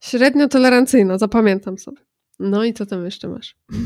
Średnio 0.00 0.48
tolerancyjna, 0.48 1.18
zapamiętam 1.18 1.78
sobie. 1.78 1.98
No 2.38 2.64
i 2.64 2.72
co 2.72 2.86
tam 2.86 3.04
jeszcze 3.04 3.28
masz? 3.28 3.56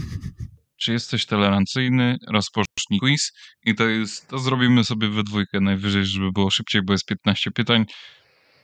Czy 0.76 0.92
jesteś 0.92 1.26
tolerancyjny? 1.26 2.16
Rozpocznij 2.28 3.00
quiz 3.00 3.32
i 3.64 3.74
to 3.74 3.88
jest, 3.88 4.28
to 4.28 4.38
zrobimy 4.38 4.84
sobie 4.84 5.08
we 5.08 5.22
dwójkę 5.22 5.60
najwyżej, 5.60 6.04
żeby 6.04 6.32
było 6.32 6.50
szybciej, 6.50 6.82
bo 6.82 6.92
jest 6.92 7.06
15 7.06 7.50
pytań. 7.50 7.84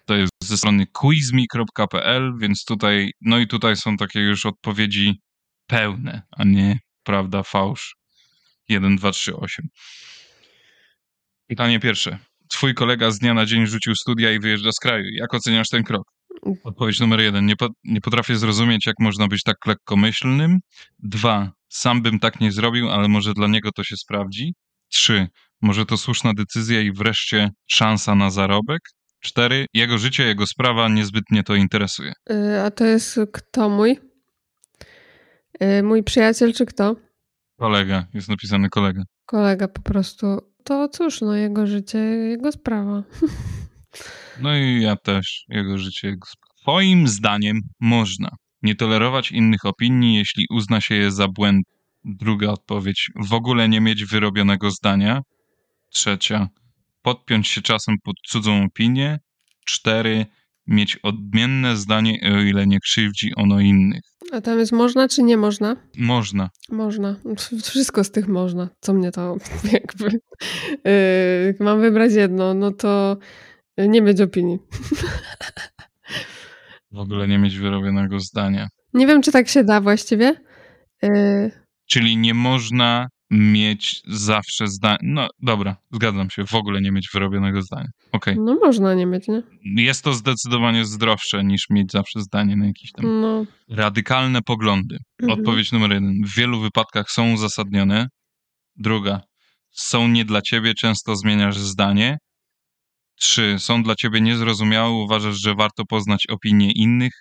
To 0.09 0.17
jest 0.17 0.33
ze 0.45 0.57
strony 0.59 0.87
quizmi.pl, 0.87 2.33
więc 2.41 2.65
tutaj, 2.65 3.11
no 3.21 3.39
i 3.39 3.47
tutaj 3.47 3.77
są 3.77 3.97
takie 3.97 4.21
już 4.21 4.47
odpowiedzi 4.47 5.21
pełne, 5.67 6.23
a 6.37 6.45
nie 6.45 6.79
prawda, 7.05 7.43
fałsz. 7.43 7.97
1, 8.69 8.97
2, 8.97 9.11
3, 9.11 9.37
8. 9.37 9.69
Pytanie 11.47 11.81
pierwsze. 11.81 12.19
Twój 12.49 12.75
kolega 12.75 13.11
z 13.11 13.19
dnia 13.19 13.35
na 13.35 13.47
dzień 13.47 13.67
rzucił 13.67 13.95
studia 13.95 14.33
i 14.33 14.41
wyjeżdża 14.41 14.73
z 14.73 14.81
kraju. 14.81 15.05
Jak 15.13 15.35
oceniasz 15.35 15.69
ten 15.69 15.85
krok? 15.85 16.05
Odpowiedź 16.65 17.01
numer 17.01 17.21
jeden. 17.21 17.47
Nie, 17.47 17.57
po, 17.57 17.69
nie 17.85 18.01
potrafię 18.01 18.37
zrozumieć, 18.37 18.87
jak 18.87 18.97
można 19.01 19.29
być 19.29 19.43
tak 19.43 19.57
lekkomyślnym. 19.67 20.59
Dwa. 20.99 21.53
Sam 21.69 22.03
bym 22.03 22.19
tak 22.19 22.41
nie 22.41 22.53
zrobił, 22.53 22.91
ale 22.91 23.09
może 23.09 23.35
dla 23.35 23.49
niego 23.49 23.73
to 23.73 23.85
się 23.85 23.97
sprawdzi. 23.97 24.55
Trzy. 24.89 25.27
Może 25.63 25.87
to 25.87 25.97
słuszna 25.97 26.35
decyzja 26.35 26.81
i 26.81 26.93
wreszcie 26.93 27.51
szansa 27.67 28.15
na 28.15 28.31
zarobek. 28.31 28.81
Cztery. 29.21 29.67
Jego 29.75 29.99
życie, 29.99 30.25
jego 30.25 30.47
sprawa 30.47 30.89
niezbytnie 30.89 31.43
to 31.43 31.55
interesuje. 31.55 32.13
Yy, 32.31 32.63
a 32.63 32.71
to 32.71 32.85
jest 32.85 33.21
kto 33.33 33.69
mój? 33.69 33.99
Yy, 35.61 35.83
mój 35.83 36.03
przyjaciel 36.05 36.53
czy 36.53 36.67
kto? 36.67 36.97
Kolega. 37.59 38.07
Jest 38.15 38.29
napisany 38.29 38.69
kolega. 38.69 39.03
Kolega 39.27 39.69
po 39.69 39.83
prostu. 39.83 40.27
To 40.65 40.89
cóż, 40.89 41.21
no 41.21 41.35
jego 41.35 41.67
życie, 41.67 41.99
jego 41.99 42.53
sprawa. 42.53 43.03
No 44.41 44.57
i 44.57 44.83
ja 44.83 44.97
też, 44.97 45.45
jego 45.49 45.79
życie. 45.79 46.17
Twoim 46.63 47.09
zdaniem 47.09 47.61
można 47.81 48.29
nie 48.63 48.75
tolerować 48.75 49.33
innych 49.33 49.65
opinii, 49.65 50.17
jeśli 50.17 50.47
uzna 50.51 50.81
się 50.81 50.95
je 50.95 51.11
za 51.11 51.29
błęd. 51.29 51.67
Druga 52.05 52.49
odpowiedź, 52.49 53.11
w 53.29 53.33
ogóle 53.33 53.69
nie 53.69 53.81
mieć 53.81 54.05
wyrobionego 54.05 54.71
zdania. 54.71 55.21
Trzecia, 55.91 56.49
podpiąć 57.09 57.49
się 57.49 57.63
czasem 57.63 57.97
pod 58.05 58.17
cudzą 58.27 58.65
opinię. 58.65 59.19
Cztery, 59.67 60.27
mieć 60.67 60.97
odmienne 60.97 61.77
zdanie, 61.77 62.21
o 62.37 62.41
ile 62.41 62.67
nie 62.67 62.81
krzywdzi 62.81 63.35
ono 63.37 63.61
innych. 63.61 64.01
A 64.33 64.41
tam 64.41 64.59
jest 64.59 64.73
można 64.73 65.09
czy 65.09 65.23
nie 65.23 65.37
można? 65.37 65.77
Można. 65.99 66.51
Można. 66.71 67.17
Wszystko 67.63 68.05
z 68.05 68.11
tych 68.11 68.29
można. 68.29 68.69
Co 68.81 68.95
mnie 68.95 69.13
to 69.13 69.37
jakby... 69.73 70.21
Yy, 70.85 71.55
mam 71.61 71.81
wybrać 71.81 72.13
jedno, 72.13 72.55
no 72.55 72.71
to 72.71 73.17
nie 73.79 74.03
mieć 74.03 74.21
opinii. 74.21 74.59
W 76.93 76.99
ogóle 76.99 77.29
nie 77.29 77.39
mieć 77.39 77.59
wyrobionego 77.59 78.21
zdania. 78.21 78.69
Nie 78.95 79.07
wiem, 79.07 79.23
czy 79.23 79.33
tak 79.33 79.49
się 79.49 79.65
da 79.65 79.81
właściwie. 79.81 80.35
Y... 81.05 81.51
Czyli 81.87 82.17
nie 82.17 82.35
można 82.35 83.09
mieć 83.31 84.03
zawsze 84.07 84.69
zdania. 84.69 84.99
No 85.03 85.29
dobra, 85.43 85.77
zgadzam 85.93 86.31
się, 86.31 86.47
w 86.47 86.55
ogóle 86.55 86.81
nie 86.81 86.93
mieć 86.93 87.09
wyrobionego 87.15 87.63
zdania. 87.63 87.89
Okay. 88.13 88.37
No 88.39 88.59
można 88.63 88.95
nie 88.95 89.07
mieć, 89.07 89.29
nie? 89.29 89.43
Jest 89.65 90.05
to 90.05 90.13
zdecydowanie 90.13 90.85
zdrowsze 90.85 91.45
niż 91.45 91.71
mieć 91.71 91.93
zawsze 91.93 92.21
zdanie 92.21 92.57
na 92.57 92.67
jakiś 92.67 92.93
tam. 92.93 93.21
No. 93.21 93.45
Radykalne 93.69 94.43
poglądy. 94.43 94.99
Mhm. 95.23 95.39
Odpowiedź 95.39 95.73
numer 95.73 95.93
jeden. 95.93 96.15
W 96.25 96.37
wielu 96.37 96.61
wypadkach 96.61 97.11
są 97.11 97.33
uzasadnione. 97.33 98.09
Druga. 98.77 99.21
Są 99.71 100.09
nie 100.09 100.25
dla 100.25 100.43
ciebie, 100.43 100.75
często 100.75 101.17
zmieniasz 101.17 101.59
zdanie. 101.59 102.19
Trzy. 103.21 103.57
Są 103.59 103.83
dla 103.83 103.95
ciebie 103.95 104.21
niezrozumiałe, 104.21 104.91
uważasz, 104.91 105.37
że 105.37 105.55
warto 105.55 105.85
poznać 105.85 106.27
opinie 106.27 106.73
innych. 106.73 107.13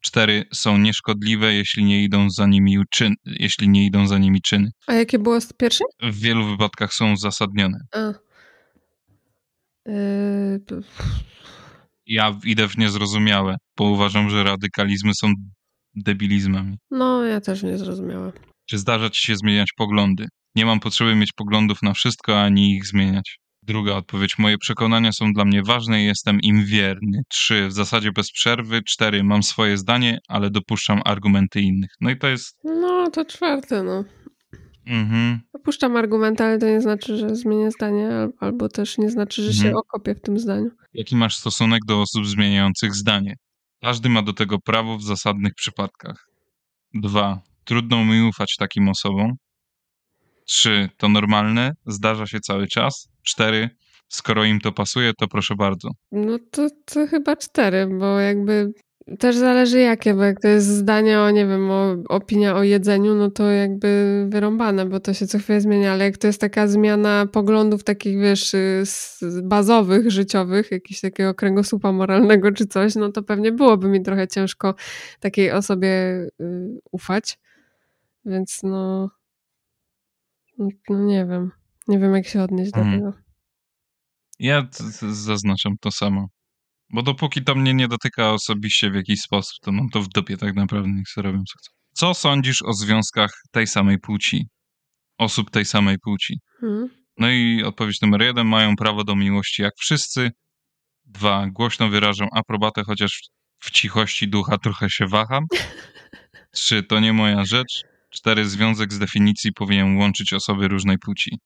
Cztery. 0.00 0.44
Są 0.52 0.78
nieszkodliwe, 0.78 1.54
jeśli 1.54 1.84
nie 1.84 2.04
idą 2.04 2.30
za 2.30 2.46
nimi 2.46 2.78
czyn, 2.90 3.14
jeśli 3.24 3.68
nie 3.68 3.86
idą 3.86 4.06
za 4.06 4.18
nimi 4.18 4.40
czyny. 4.42 4.70
A 4.86 4.94
jakie 4.94 5.18
było 5.18 5.38
pierwsze? 5.58 5.84
W 6.02 6.20
wielu 6.20 6.46
wypadkach 6.50 6.94
są 6.94 7.12
uzasadnione. 7.12 7.78
A. 7.92 8.12
Yy... 9.86 10.60
Ja 12.06 12.38
idę 12.44 12.68
w 12.68 12.78
niezrozumiałe, 12.78 13.56
bo 13.76 13.84
uważam, 13.84 14.30
że 14.30 14.44
radykalizmy 14.44 15.14
są 15.14 15.32
debilizmami. 15.94 16.76
No, 16.90 17.24
ja 17.24 17.40
też 17.40 17.62
nie 17.62 17.78
zrozumiałam. 17.78 18.32
Czy 18.66 18.78
zdarza 18.78 19.10
ci 19.10 19.22
się 19.22 19.36
zmieniać 19.36 19.72
poglądy? 19.76 20.28
Nie 20.54 20.66
mam 20.66 20.80
potrzeby 20.80 21.14
mieć 21.14 21.32
poglądów 21.32 21.82
na 21.82 21.92
wszystko, 21.92 22.40
ani 22.40 22.76
ich 22.76 22.86
zmieniać. 22.86 23.38
Druga 23.68 23.94
odpowiedź. 23.94 24.38
Moje 24.38 24.58
przekonania 24.58 25.12
są 25.12 25.32
dla 25.32 25.44
mnie 25.44 25.62
ważne 25.62 26.02
i 26.02 26.06
jestem 26.06 26.40
im 26.40 26.64
wierny. 26.64 27.22
Trzy. 27.28 27.68
W 27.68 27.72
zasadzie 27.72 28.12
bez 28.12 28.32
przerwy. 28.32 28.82
Cztery. 28.82 29.24
Mam 29.24 29.42
swoje 29.42 29.76
zdanie, 29.76 30.18
ale 30.28 30.50
dopuszczam 30.50 31.00
argumenty 31.04 31.60
innych. 31.60 31.90
No 32.00 32.10
i 32.10 32.18
to 32.18 32.28
jest. 32.28 32.56
No, 32.64 33.10
to 33.10 33.24
czwarte, 33.24 33.82
no. 33.82 34.04
Mhm. 34.86 35.40
Dopuszczam 35.52 35.96
argumenty, 35.96 36.44
ale 36.44 36.58
to 36.58 36.66
nie 36.66 36.80
znaczy, 36.80 37.16
że 37.16 37.36
zmienię 37.36 37.70
zdanie, 37.70 38.08
albo 38.40 38.68
też 38.68 38.98
nie 38.98 39.10
znaczy, 39.10 39.42
że 39.42 39.50
mhm. 39.50 39.68
się 39.68 39.76
okopię 39.76 40.14
w 40.14 40.20
tym 40.20 40.38
zdaniu. 40.38 40.70
Jaki 40.94 41.16
masz 41.16 41.36
stosunek 41.36 41.80
do 41.86 42.00
osób 42.00 42.26
zmieniających 42.26 42.94
zdanie? 42.94 43.34
Każdy 43.82 44.08
ma 44.08 44.22
do 44.22 44.32
tego 44.32 44.58
prawo 44.58 44.98
w 44.98 45.02
zasadnych 45.02 45.54
przypadkach. 45.54 46.26
Dwa. 46.94 47.40
Trudno 47.64 48.04
mi 48.04 48.22
ufać 48.22 48.56
takim 48.58 48.88
osobom. 48.88 49.32
Trzy, 50.46 50.88
to 50.96 51.08
normalne, 51.08 51.72
zdarza 51.86 52.26
się 52.26 52.40
cały 52.40 52.66
czas. 52.66 53.08
Cztery, 53.28 53.70
skoro 54.08 54.44
im 54.44 54.60
to 54.60 54.72
pasuje, 54.72 55.12
to 55.18 55.28
proszę 55.28 55.54
bardzo. 55.54 55.90
No 56.12 56.38
to, 56.50 56.68
to 56.84 57.06
chyba 57.06 57.36
cztery, 57.36 57.86
bo 57.98 58.20
jakby 58.20 58.72
też 59.18 59.36
zależy 59.36 59.80
jakie, 59.80 60.14
bo 60.14 60.22
jak 60.22 60.40
to 60.40 60.48
jest 60.48 60.66
zdanie 60.66 61.20
o, 61.20 61.30
nie 61.30 61.46
wiem, 61.46 61.70
o, 61.70 61.96
opinia 62.08 62.56
o 62.56 62.62
jedzeniu, 62.62 63.14
no 63.14 63.30
to 63.30 63.50
jakby 63.50 64.24
wyrąbane, 64.28 64.86
bo 64.86 65.00
to 65.00 65.14
się 65.14 65.26
co 65.26 65.38
chwilę 65.38 65.60
zmienia, 65.60 65.92
ale 65.92 66.04
jak 66.04 66.18
to 66.18 66.26
jest 66.26 66.40
taka 66.40 66.68
zmiana 66.68 67.26
poglądów 67.32 67.84
takich, 67.84 68.18
wiesz, 68.18 68.56
bazowych, 69.42 70.10
życiowych, 70.10 70.70
jakiegoś 70.70 71.00
takiego 71.00 71.34
kręgosłupa 71.34 71.92
moralnego 71.92 72.52
czy 72.52 72.66
coś, 72.66 72.94
no 72.94 73.12
to 73.12 73.22
pewnie 73.22 73.52
byłoby 73.52 73.88
mi 73.88 74.02
trochę 74.02 74.28
ciężko 74.28 74.74
takiej 75.20 75.50
osobie 75.50 75.88
y, 76.40 76.80
ufać. 76.92 77.38
Więc 78.24 78.62
no, 78.62 79.10
no 80.58 80.68
nie 80.88 81.26
wiem. 81.26 81.57
Nie 81.88 81.98
wiem, 81.98 82.14
jak 82.14 82.26
się 82.26 82.42
odnieść 82.42 82.72
do 82.72 82.80
mhm. 82.80 82.98
tego. 82.98 83.12
Ja 84.38 84.68
zaznaczam 85.10 85.72
to 85.80 85.90
samo. 85.90 86.26
Bo 86.90 87.02
dopóki 87.02 87.44
to 87.44 87.54
mnie 87.54 87.74
nie 87.74 87.88
dotyka 87.88 88.32
osobiście 88.32 88.90
w 88.90 88.94
jakiś 88.94 89.20
sposób, 89.20 89.54
to 89.62 89.72
mam 89.72 89.88
to 89.88 90.02
w 90.02 90.08
dupie 90.08 90.36
tak 90.36 90.54
naprawdę, 90.54 90.90
niech 90.90 91.08
sobie 91.08 91.26
robią 91.26 91.38
co 91.38 91.58
chcą. 91.58 91.78
Co 91.92 92.14
sądzisz 92.14 92.62
o 92.62 92.72
związkach 92.72 93.30
tej 93.52 93.66
samej 93.66 93.98
płci? 93.98 94.48
Osób 95.18 95.50
tej 95.50 95.64
samej 95.64 95.98
płci? 95.98 96.40
Hmm. 96.60 96.88
No 97.18 97.30
i 97.30 97.62
odpowiedź 97.62 98.00
numer 98.00 98.22
jeden. 98.22 98.46
Mają 98.46 98.76
prawo 98.76 99.04
do 99.04 99.16
miłości 99.16 99.62
jak 99.62 99.72
wszyscy. 99.78 100.30
Dwa. 101.04 101.46
Głośno 101.46 101.88
wyrażam 101.88 102.28
aprobatę, 102.32 102.82
chociaż 102.86 103.20
w 103.58 103.70
cichości 103.70 104.28
ducha 104.28 104.58
trochę 104.58 104.90
się 104.90 105.06
waham. 105.06 105.44
Trzy. 106.54 106.82
To 106.82 107.00
nie 107.00 107.12
moja 107.12 107.44
rzecz. 107.44 107.82
Cztery 108.10 108.44
związek 108.44 108.92
z 108.92 108.98
definicji 108.98 109.52
powinien 109.52 109.96
łączyć 109.96 110.32
osoby 110.32 110.68
różnej 110.68 110.98
płci. 110.98 111.38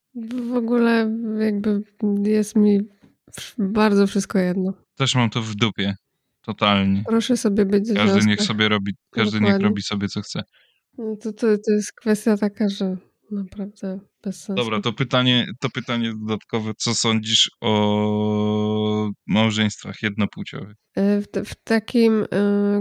W 0.51 0.52
ogóle 0.56 1.18
jakby 1.39 1.82
jest 2.24 2.56
mi 2.56 2.80
bardzo 3.59 4.06
wszystko 4.06 4.39
jedno. 4.39 4.72
Też 4.97 5.14
mam 5.14 5.30
to 5.30 5.43
w 5.43 5.55
dupie. 5.55 5.94
Totalnie. 6.43 7.05
Proszę 7.09 7.36
sobie 7.36 7.66
być 7.66 7.84
Każdy 7.89 8.02
związkach. 8.02 8.26
niech 8.26 8.43
sobie 8.43 8.68
robi, 8.68 8.93
każdy 9.10 9.39
Dokładnie. 9.39 9.59
niech 9.59 9.62
robi 9.68 9.82
sobie 9.82 10.09
co 10.09 10.20
chce. 10.20 10.43
No 10.98 11.16
to, 11.16 11.32
to, 11.32 11.47
to 11.47 11.72
jest 11.72 11.93
kwestia 11.93 12.36
taka, 12.36 12.68
że 12.68 12.97
naprawdę 13.30 14.01
bez 14.22 14.36
sensu. 14.44 14.62
Dobra, 14.62 14.80
to 14.80 14.93
pytanie, 14.93 15.47
to 15.60 15.70
pytanie 15.70 16.12
dodatkowe. 16.20 16.72
Co 16.78 16.94
sądzisz 16.94 17.51
o 17.60 19.10
małżeństwach 19.26 20.02
jednopłciowych? 20.02 20.76
E, 20.97 21.20
w, 21.20 21.26
w 21.44 21.55
takim 21.64 22.22
y, 22.22 22.26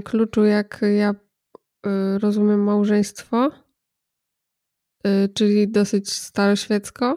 kluczu, 0.04 0.44
jak 0.44 0.82
ja 0.98 1.12
y, 1.12 2.20
rozumiem 2.20 2.64
małżeństwo, 2.64 3.52
czyli 5.34 5.72
dosyć 5.72 6.14
staroświecko, 6.14 7.16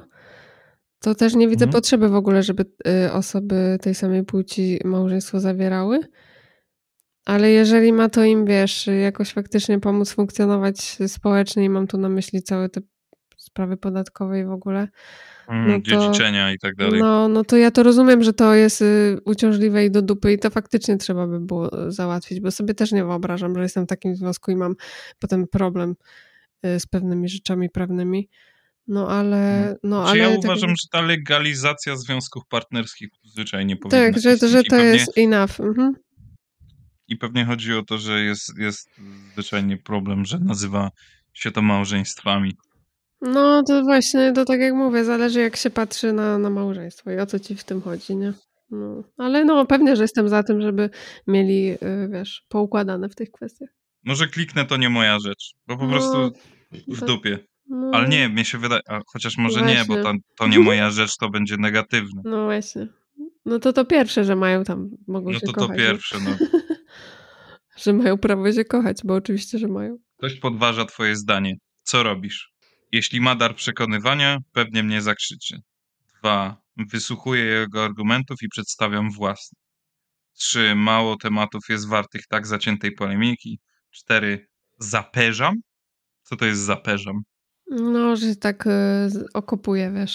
to 1.01 1.15
też 1.15 1.35
nie 1.35 1.48
widzę 1.48 1.65
Mhm. 1.65 1.73
potrzeby 1.73 2.09
w 2.09 2.15
ogóle, 2.15 2.43
żeby 2.43 2.65
y, 3.06 3.12
osoby 3.12 3.78
tej 3.82 3.94
samej 3.94 4.24
płci 4.24 4.81
małżeństwo 4.85 5.40
zawierały. 5.40 6.01
Ale 7.27 7.51
jeżeli 7.51 7.93
ma 7.93 8.09
to 8.09 8.24
im, 8.24 8.44
wiesz, 8.44 8.86
jakoś 9.02 9.32
faktycznie 9.32 9.81
pomóc 9.81 10.12
funkcjonować 10.12 10.98
społecznie 11.06 11.65
i 11.65 11.69
mam 11.69 11.86
tu 11.86 11.98
na 11.98 12.09
myśli 12.09 12.43
całe 12.43 12.69
te 12.69 12.81
sprawy 13.36 13.77
podatkowe 13.77 14.40
i 14.40 14.44
w 14.44 14.51
ogóle, 14.51 14.89
Mm, 15.48 15.69
no 15.69 15.74
to, 15.74 15.81
dziedziczenia 15.82 16.52
i 16.52 16.59
tak 16.59 16.74
dalej. 16.77 17.01
no, 17.01 17.28
no 17.28 17.44
to 17.44 17.56
ja 17.56 17.70
to 17.70 17.82
rozumiem, 17.82 18.23
że 18.23 18.32
to 18.32 18.55
jest 18.55 18.82
y, 18.82 19.19
uciążliwe 19.24 19.85
i 19.85 19.90
do 19.90 20.02
dupy 20.02 20.32
i 20.32 20.39
to 20.39 20.51
faktycznie 20.51 20.97
trzeba 20.97 21.27
by 21.27 21.40
było 21.40 21.70
załatwić, 21.89 22.40
bo 22.40 22.51
sobie 22.51 22.74
też 22.74 22.93
nie 22.93 23.05
wyobrażam, 23.05 23.55
że 23.56 23.62
jestem 23.62 23.85
w 23.85 23.89
takim 23.89 24.16
związku 24.16 24.51
i 24.51 24.56
mam 24.56 24.74
potem 25.19 25.47
problem 25.48 25.90
y, 25.90 25.94
z 26.78 26.86
pewnymi 26.86 27.28
rzeczami 27.28 27.70
prawnymi. 27.70 28.28
No 28.86 29.08
ale, 29.08 29.58
Mhm. 29.58 29.76
no 29.82 30.04
Czy 30.04 30.10
ale 30.10 30.18
ja 30.18 30.30
tak- 30.30 30.38
uważam, 30.38 30.70
że 30.70 30.88
ta 30.92 31.00
legalizacja 31.00 31.96
związków 31.96 32.42
partnerskich 32.48 33.08
zwyczajnie 33.24 33.76
powinna 33.76 34.04
tak, 34.04 34.20
że, 34.20 34.32
istnieć 34.34 34.50
że 34.52 34.62
to 34.62 34.70
pewnie, 34.70 34.84
jest 34.86 35.18
enough. 35.18 35.60
Mhm. 35.60 35.92
I 37.08 37.16
pewnie 37.16 37.44
chodzi 37.44 37.74
o 37.74 37.82
to, 37.82 37.98
że 37.98 38.20
jest, 38.24 38.58
jest 38.58 38.88
zwyczajnie 39.32 39.76
problem, 39.76 40.24
że 40.24 40.38
nazywa 40.38 40.90
się 41.34 41.50
to 41.50 41.62
małżeństwami. 41.62 42.52
No 43.20 43.62
to 43.62 43.82
właśnie, 43.82 44.32
to 44.32 44.44
tak 44.44 44.60
jak 44.60 44.74
mówię, 44.74 45.04
zależy 45.04 45.40
jak 45.40 45.56
się 45.56 45.70
patrzy 45.70 46.12
na, 46.12 46.38
na 46.38 46.50
małżeństwo 46.50 47.10
i 47.10 47.18
o 47.18 47.26
co 47.26 47.38
ci 47.38 47.56
w 47.56 47.64
tym 47.64 47.82
chodzi, 47.82 48.16
nie? 48.16 48.32
No, 48.70 49.04
ale 49.18 49.44
no 49.44 49.66
pewnie, 49.66 49.96
że 49.96 50.02
jestem 50.04 50.28
za 50.28 50.42
tym, 50.42 50.60
żeby 50.60 50.90
mieli, 51.26 51.70
y, 51.70 52.08
wiesz, 52.12 52.46
poukładane 52.48 53.08
w 53.08 53.14
tych 53.14 53.30
kwestiach. 53.30 53.68
Może 54.05 54.26
kliknę, 54.28 54.64
to 54.64 54.76
nie 54.76 54.90
moja 54.90 55.18
rzecz, 55.20 55.52
bo 55.66 55.76
po 55.76 55.86
No, 55.86 55.90
prostu 55.90 56.32
w 56.89 57.01
to- 57.01 57.06
dupie. 57.06 57.39
No, 57.68 57.90
Ale 57.94 58.09
nie, 58.09 58.28
mnie 58.28 58.44
się 58.44 58.59
wydaje, 58.59 58.82
chociaż 59.12 59.36
może 59.36 59.62
nie, 59.62 59.85
bo 59.89 59.94
Właśnie. 59.94 60.02
to, 60.02 60.12
to 60.39 60.47
nie 60.47 60.59
moja 60.59 60.90
rzecz, 60.90 61.16
to 61.16 61.31
będzie 61.31 61.56
negatywne. 61.56 62.22
No 62.24 62.44
właśnie. 62.44 62.86
No 63.47 63.59
to 63.59 63.72
to 63.72 63.85
pierwsze, 63.85 64.24
że 64.24 64.36
mają 64.36 64.64
tam, 64.64 64.90
mogą 65.09 65.31
No 65.32 65.39
się 65.39 65.47
to 65.47 65.52
to 65.52 65.60
kochać. 65.60 65.78
nie? 65.78 65.85
pierwsze, 65.85 66.18
no. 66.24 66.36
że 67.85 67.93
mają 67.93 68.18
prawo 68.18 68.52
się 68.52 68.64
kochać, 68.64 68.98
bo 69.05 69.14
oczywiście, 69.14 69.59
że 69.59 69.68
mają. 69.68 69.97
Ktoś 70.18 70.35
podważa 70.40 70.85
twoje 70.85 71.16
zdanie. 71.16 71.55
Co 71.82 72.02
robisz? 72.02 72.52
Jeśli 72.93 73.20
ma 73.20 73.35
dar 73.35 73.55
przekonywania, 73.55 74.39
pewnie 74.52 74.82
mnie 74.82 75.02
zakrzyczy. 75.02 75.59
Dwa. 76.18 76.56
Wysłuchuję 76.76 77.44
jego 77.44 77.85
argumentów 77.85 78.36
i 78.43 78.48
przedstawiam 78.48 79.10
własne. 79.10 79.59
Trzy. 80.39 80.74
Mało 80.74 81.16
tematów 81.16 81.62
jest 81.68 81.89
wartych 81.89 82.22
tak 82.28 82.47
zaciętej 82.47 82.93
polemiki. 82.93 83.59
Cztery. 83.94 84.46
Zaperzam? 84.78 85.54
Co 86.22 86.36
to 86.36 86.44
jest 86.44 86.60
zaperzam? 86.60 87.22
No, 87.70 88.16
że 88.16 88.36
tak 88.36 88.66
y, 88.66 88.70
wiesz. 89.92 90.14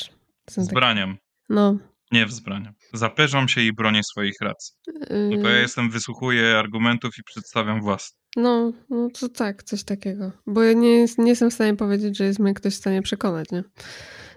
Są 0.49 0.61
takie- 0.61 0.71
Zbraniam. 0.71 1.17
No. 1.49 1.77
Nie 2.11 2.25
wzbraniam. 2.25 2.73
Zaperzam 2.93 3.47
się 3.47 3.61
i 3.61 3.73
bronię 3.73 4.03
swoich 4.03 4.35
racji. 4.41 4.75
No 5.09 5.41
to 5.41 5.49
ja 5.49 5.57
y, 5.57 5.61
jestem, 5.61 5.89
wysłuchuję 5.89 6.57
argumentów 6.59 7.17
i 7.19 7.23
przedstawiam 7.23 7.81
własne. 7.81 8.17
No, 8.35 8.73
no 8.89 9.09
to 9.19 9.29
tak, 9.29 9.63
coś 9.63 9.83
takiego. 9.83 10.31
Bo 10.47 10.63
ja 10.63 10.73
nie, 10.73 11.05
nie 11.17 11.29
jestem 11.29 11.51
w 11.51 11.53
stanie 11.53 11.75
powiedzieć, 11.75 12.17
że 12.17 12.23
jest 12.25 12.39
mnie 12.39 12.53
ktoś 12.53 12.73
w 12.73 12.77
stanie 12.77 13.01
przekonać, 13.01 13.51
nie? 13.51 13.63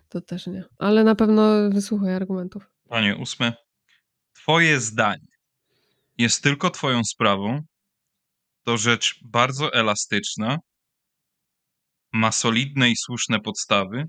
To 0.09 0.20
też 0.20 0.47
nie. 0.47 0.64
Ale 0.78 1.05
na 1.05 1.14
pewno 1.14 1.70
wysłuchuję 1.70 2.16
argumentów. 2.16 2.62
Panie 2.89 3.16
ósme. 3.16 3.52
Twoje 4.32 4.81
zdanie 4.81 5.27
jest 6.19 6.43
tylko 6.43 6.70
twoją 6.70 7.05
sprawą. 7.05 7.60
To 8.64 8.76
rzecz 8.76 9.20
bardzo 9.24 9.72
elastyczna. 9.72 10.59
Ma 12.12 12.32
solidne 12.32 12.90
i 12.90 12.97
słuszne 12.97 13.40
podstawy. 13.40 14.05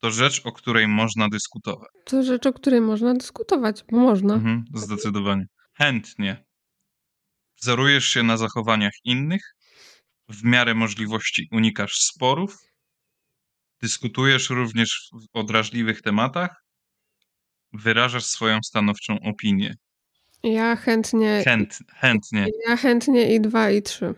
To 0.00 0.10
rzecz, 0.10 0.40
o 0.46 0.52
której 0.52 0.88
można 0.88 1.28
dyskutować. 1.28 1.88
To 2.04 2.22
rzecz, 2.22 2.46
o 2.46 2.52
której 2.52 2.80
można 2.80 3.14
dyskutować, 3.14 3.84
bo 3.90 3.96
można. 3.96 4.34
Mhm, 4.34 4.64
zdecydowanie. 4.74 5.44
Chętnie. 5.78 6.44
Wzorujesz 7.62 8.04
się 8.08 8.22
na 8.22 8.36
zachowaniach 8.36 8.92
innych. 9.04 9.42
W 10.28 10.44
miarę 10.44 10.74
możliwości 10.74 11.48
unikasz 11.52 11.94
sporów. 11.94 12.56
Dyskutujesz 13.82 14.50
również 14.50 15.10
w- 15.12 15.26
o 15.38 15.42
drażliwych 15.44 16.02
tematach. 16.02 16.50
Wyrażasz 17.72 18.24
swoją 18.24 18.58
stanowczą 18.64 19.18
opinię. 19.20 19.74
Ja 20.42 20.76
chętnie, 20.76 21.42
Chęt, 21.44 21.78
chętnie. 21.94 22.46
ja 22.68 22.76
chętnie 22.76 23.34
i 23.34 23.40
dwa, 23.40 23.70
i 23.70 23.82
trzy. 23.82 24.14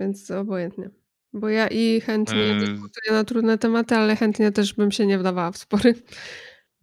Więc 0.00 0.30
obojętnie. 0.30 0.90
Bo 1.32 1.48
ja 1.48 1.68
i 1.68 2.00
chętnie 2.00 2.38
Yy. 2.38 2.58
dyskutuję 2.60 3.12
na 3.12 3.24
trudne 3.24 3.58
tematy, 3.58 3.94
ale 3.96 4.16
chętnie 4.16 4.52
też 4.52 4.74
bym 4.74 4.92
się 4.92 5.06
nie 5.06 5.18
wdawała 5.18 5.52
w 5.52 5.56
spory. 5.58 5.94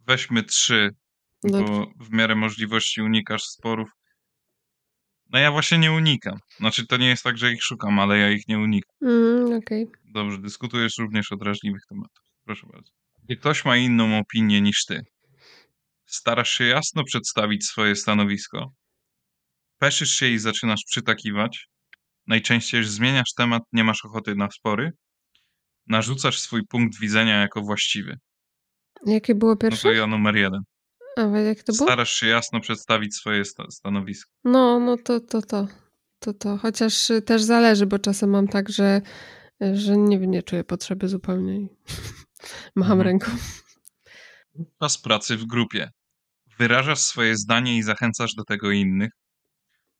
Weźmy 0.07 0.43
trzy, 0.43 0.95
Dobrze. 1.43 1.73
bo 1.73 1.85
w 2.05 2.11
miarę 2.11 2.35
możliwości 2.35 3.01
unikasz 3.01 3.43
sporów. 3.43 3.89
No 5.29 5.39
ja 5.39 5.51
właśnie 5.51 5.77
nie 5.77 5.91
unikam. 5.91 6.39
Znaczy 6.57 6.87
to 6.87 6.97
nie 6.97 7.07
jest 7.09 7.23
tak, 7.23 7.37
że 7.37 7.51
ich 7.53 7.63
szukam, 7.63 7.99
ale 7.99 8.17
ja 8.17 8.31
ich 8.31 8.47
nie 8.47 8.59
unikam. 8.59 8.95
Mm, 9.01 9.53
Okej. 9.57 9.87
Dobrze, 10.05 10.37
dyskutujesz 10.37 10.97
również 10.97 11.31
o 11.31 11.37
drażliwych 11.37 11.81
tematach. 11.89 12.23
Proszę 12.45 12.67
bardzo. 12.73 12.91
Gdy 13.23 13.35
ktoś 13.35 13.65
ma 13.65 13.77
inną 13.77 14.17
opinię 14.19 14.61
niż 14.61 14.85
ty, 14.85 15.05
starasz 16.09 16.51
się 16.51 16.63
jasno 16.63 17.03
przedstawić 17.03 17.65
swoje 17.65 17.95
stanowisko, 17.95 18.73
peszysz 19.77 20.11
się 20.11 20.27
i 20.27 20.39
zaczynasz 20.39 20.83
przytakiwać, 20.87 21.67
najczęściej 22.27 22.83
zmieniasz 22.83 23.33
temat, 23.37 23.63
nie 23.73 23.83
masz 23.83 24.05
ochoty 24.05 24.35
na 24.35 24.51
spory, 24.51 24.91
narzucasz 25.87 26.39
swój 26.39 26.67
punkt 26.67 26.99
widzenia 26.99 27.41
jako 27.41 27.61
właściwy. 27.61 28.17
Jakie 29.05 29.35
było 29.35 29.51
No 29.51 29.57
pierwsze? 29.57 29.81
to 29.83 29.91
ja 29.91 30.07
numer 30.07 30.35
jeden. 30.35 30.61
A 31.17 31.21
jak 31.21 31.63
to 31.63 31.73
było? 31.73 31.87
Starasz 31.87 32.11
się 32.13 32.27
jasno 32.27 32.59
przedstawić 32.59 33.15
swoje 33.15 33.45
sta- 33.45 33.71
stanowisko. 33.71 34.31
No, 34.43 34.79
no 34.79 34.97
to, 34.97 35.19
to, 35.19 35.41
to. 35.41 35.67
To, 36.19 36.33
to. 36.33 36.57
Chociaż 36.57 37.09
y, 37.09 37.21
też 37.21 37.41
zależy, 37.41 37.85
bo 37.85 37.99
czasem 37.99 38.29
mam 38.29 38.47
tak, 38.47 38.69
że, 38.69 39.01
że 39.73 39.97
nie, 39.97 40.17
nie 40.17 40.43
czuję 40.43 40.63
potrzeby 40.63 41.07
zupełnie 41.07 41.55
i 41.61 41.67
macham 42.75 42.99
Mhm. 42.99 43.01
ręką. 43.01 43.31
Czas 44.81 44.97
pracy 45.01 45.37
w 45.37 45.45
grupie. 45.45 45.91
Wyrażasz 46.59 46.99
swoje 46.99 47.35
zdanie 47.35 47.77
i 47.77 47.83
zachęcasz 47.83 48.33
do 48.35 48.43
tego 48.43 48.71
innych. 48.71 49.09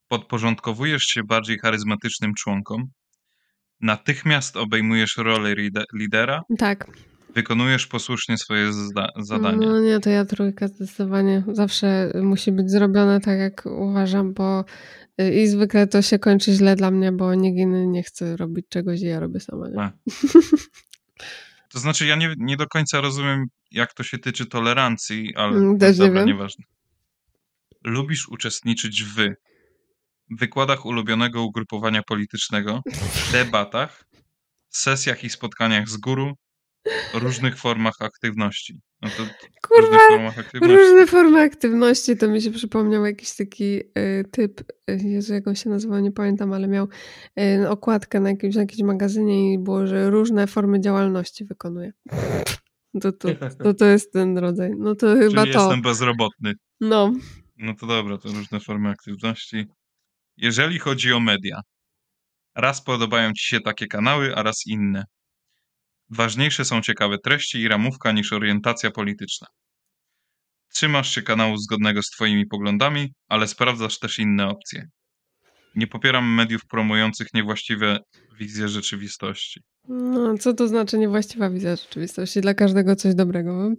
Podporządkowujesz 0.07 1.03
się 1.03 1.21
bardziej 1.23 1.59
charyzmatycznym 1.59 2.33
członkom. 2.33 2.83
Natychmiast 3.81 4.57
obejmujesz 4.57 5.17
rolę 5.17 5.55
lidera. 5.93 6.41
Tak. 6.57 6.87
Wykonujesz 7.35 7.87
posłusznie 7.87 8.37
swoje 8.37 8.73
zda- 8.73 9.11
zadania. 9.17 9.67
No 9.67 9.79
nie, 9.79 9.99
to 9.99 10.09
ja 10.09 10.25
trójka 10.25 10.67
zdecydowanie. 10.67 11.43
Zawsze 11.51 12.11
musi 12.23 12.51
być 12.51 12.71
zrobione 12.71 13.19
tak, 13.19 13.39
jak 13.39 13.65
uważam, 13.65 14.33
bo 14.33 14.65
y, 15.21 15.33
i 15.33 15.47
zwykle 15.47 15.87
to 15.87 16.01
się 16.01 16.19
kończy 16.19 16.51
źle 16.51 16.75
dla 16.75 16.91
mnie, 16.91 17.11
bo 17.11 17.35
nikt 17.35 17.57
inny 17.57 17.87
nie 17.87 18.03
chce 18.03 18.37
robić 18.37 18.65
czegoś 18.69 19.01
i 19.01 19.05
ja 19.05 19.19
robię 19.19 19.39
sama. 19.39 19.69
Nie? 19.69 19.91
To 21.69 21.79
znaczy, 21.79 22.05
ja 22.05 22.15
nie, 22.15 22.33
nie 22.37 22.57
do 22.57 22.67
końca 22.67 23.01
rozumiem, 23.01 23.45
jak 23.71 23.93
to 23.93 24.03
się 24.03 24.17
tyczy 24.17 24.45
tolerancji, 24.45 25.35
ale 25.35 25.57
Mm, 25.57 25.71
no 25.73 25.79
też 25.79 25.97
nie 25.99 26.05
dobra, 26.05 26.19
wiem. 26.19 26.27
nieważne. 26.27 26.65
Lubisz 27.83 28.29
uczestniczyć 28.29 29.03
w 29.03 29.15
wykładach 30.39 30.85
ulubionego 30.85 31.43
ugrupowania 31.43 32.03
politycznego, 32.03 32.81
debatach, 33.31 34.03
sesjach 34.69 35.23
i 35.23 35.29
spotkaniach 35.29 35.89
z 35.89 35.97
guru, 35.97 36.33
różnych 37.13 37.57
formach 37.57 37.93
aktywności. 37.99 38.81
No 39.01 39.09
to 39.09 39.23
Kurwa, 39.67 39.87
różnych 39.87 40.09
formach 40.09 40.39
aktywności. 40.39 40.77
Różne 40.77 41.07
formy 41.07 41.41
aktywności, 41.41 42.17
to 42.17 42.27
mi 42.27 42.41
się 42.41 42.51
przypomniał 42.51 43.05
jakiś 43.05 43.35
taki 43.35 43.79
y, 43.97 44.25
typ, 44.31 44.61
y, 44.61 44.97
Jezu, 45.03 45.33
jak 45.33 45.47
on 45.47 45.55
się 45.55 45.69
nazywał, 45.69 45.99
nie 45.99 46.11
pamiętam, 46.11 46.53
ale 46.53 46.67
miał 46.67 46.87
y, 47.39 47.69
okładkę 47.69 48.19
na 48.19 48.29
jakimś, 48.29 48.55
na 48.55 48.61
jakimś 48.61 48.81
magazynie 48.81 49.53
i 49.53 49.59
było, 49.59 49.87
że 49.87 50.09
różne 50.09 50.47
formy 50.47 50.79
działalności 50.79 51.45
wykonuje. 51.45 51.93
To, 53.01 53.11
to, 53.11 53.29
to, 53.63 53.73
to 53.73 53.85
jest 53.85 54.13
ten 54.13 54.37
rodzaj. 54.37 54.71
No 54.77 54.95
to 54.95 55.15
chyba 55.15 55.41
Czyli 55.41 55.53
to. 55.53 55.59
jestem 55.59 55.81
bezrobotny. 55.81 56.53
No. 56.81 57.13
No 57.57 57.73
to 57.73 57.87
dobra, 57.87 58.17
to 58.17 58.29
różne 58.29 58.59
formy 58.59 58.89
aktywności. 58.89 59.65
Jeżeli 60.37 60.79
chodzi 60.79 61.13
o 61.13 61.19
media, 61.19 61.61
raz 62.55 62.81
podobają 62.81 63.33
ci 63.33 63.47
się 63.47 63.59
takie 63.59 63.87
kanały, 63.87 64.35
a 64.35 64.43
raz 64.43 64.67
inne. 64.67 65.03
Ważniejsze 66.09 66.65
są 66.65 66.81
ciekawe 66.81 67.17
treści 67.17 67.59
i 67.59 67.67
ramówka 67.67 68.11
niż 68.11 68.33
orientacja 68.33 68.91
polityczna. 68.91 69.47
Trzymasz 70.73 71.15
się 71.15 71.21
kanału 71.21 71.57
zgodnego 71.57 72.03
z 72.03 72.09
twoimi 72.09 72.45
poglądami, 72.45 73.13
ale 73.27 73.47
sprawdzasz 73.47 73.99
też 73.99 74.19
inne 74.19 74.47
opcje. 74.47 74.85
Nie 75.75 75.87
popieram 75.87 76.33
mediów 76.33 76.61
promujących 76.65 77.27
niewłaściwe 77.33 77.99
wizje 78.39 78.67
rzeczywistości. 78.67 79.61
no, 79.87 80.37
co 80.37 80.53
to 80.53 80.67
znaczy 80.67 80.97
niewłaściwa 80.97 81.49
wizja 81.49 81.75
rzeczywistości? 81.75 82.41
Dla 82.41 82.53
każdego 82.53 82.95
coś 82.95 83.15
dobrego. 83.15 83.71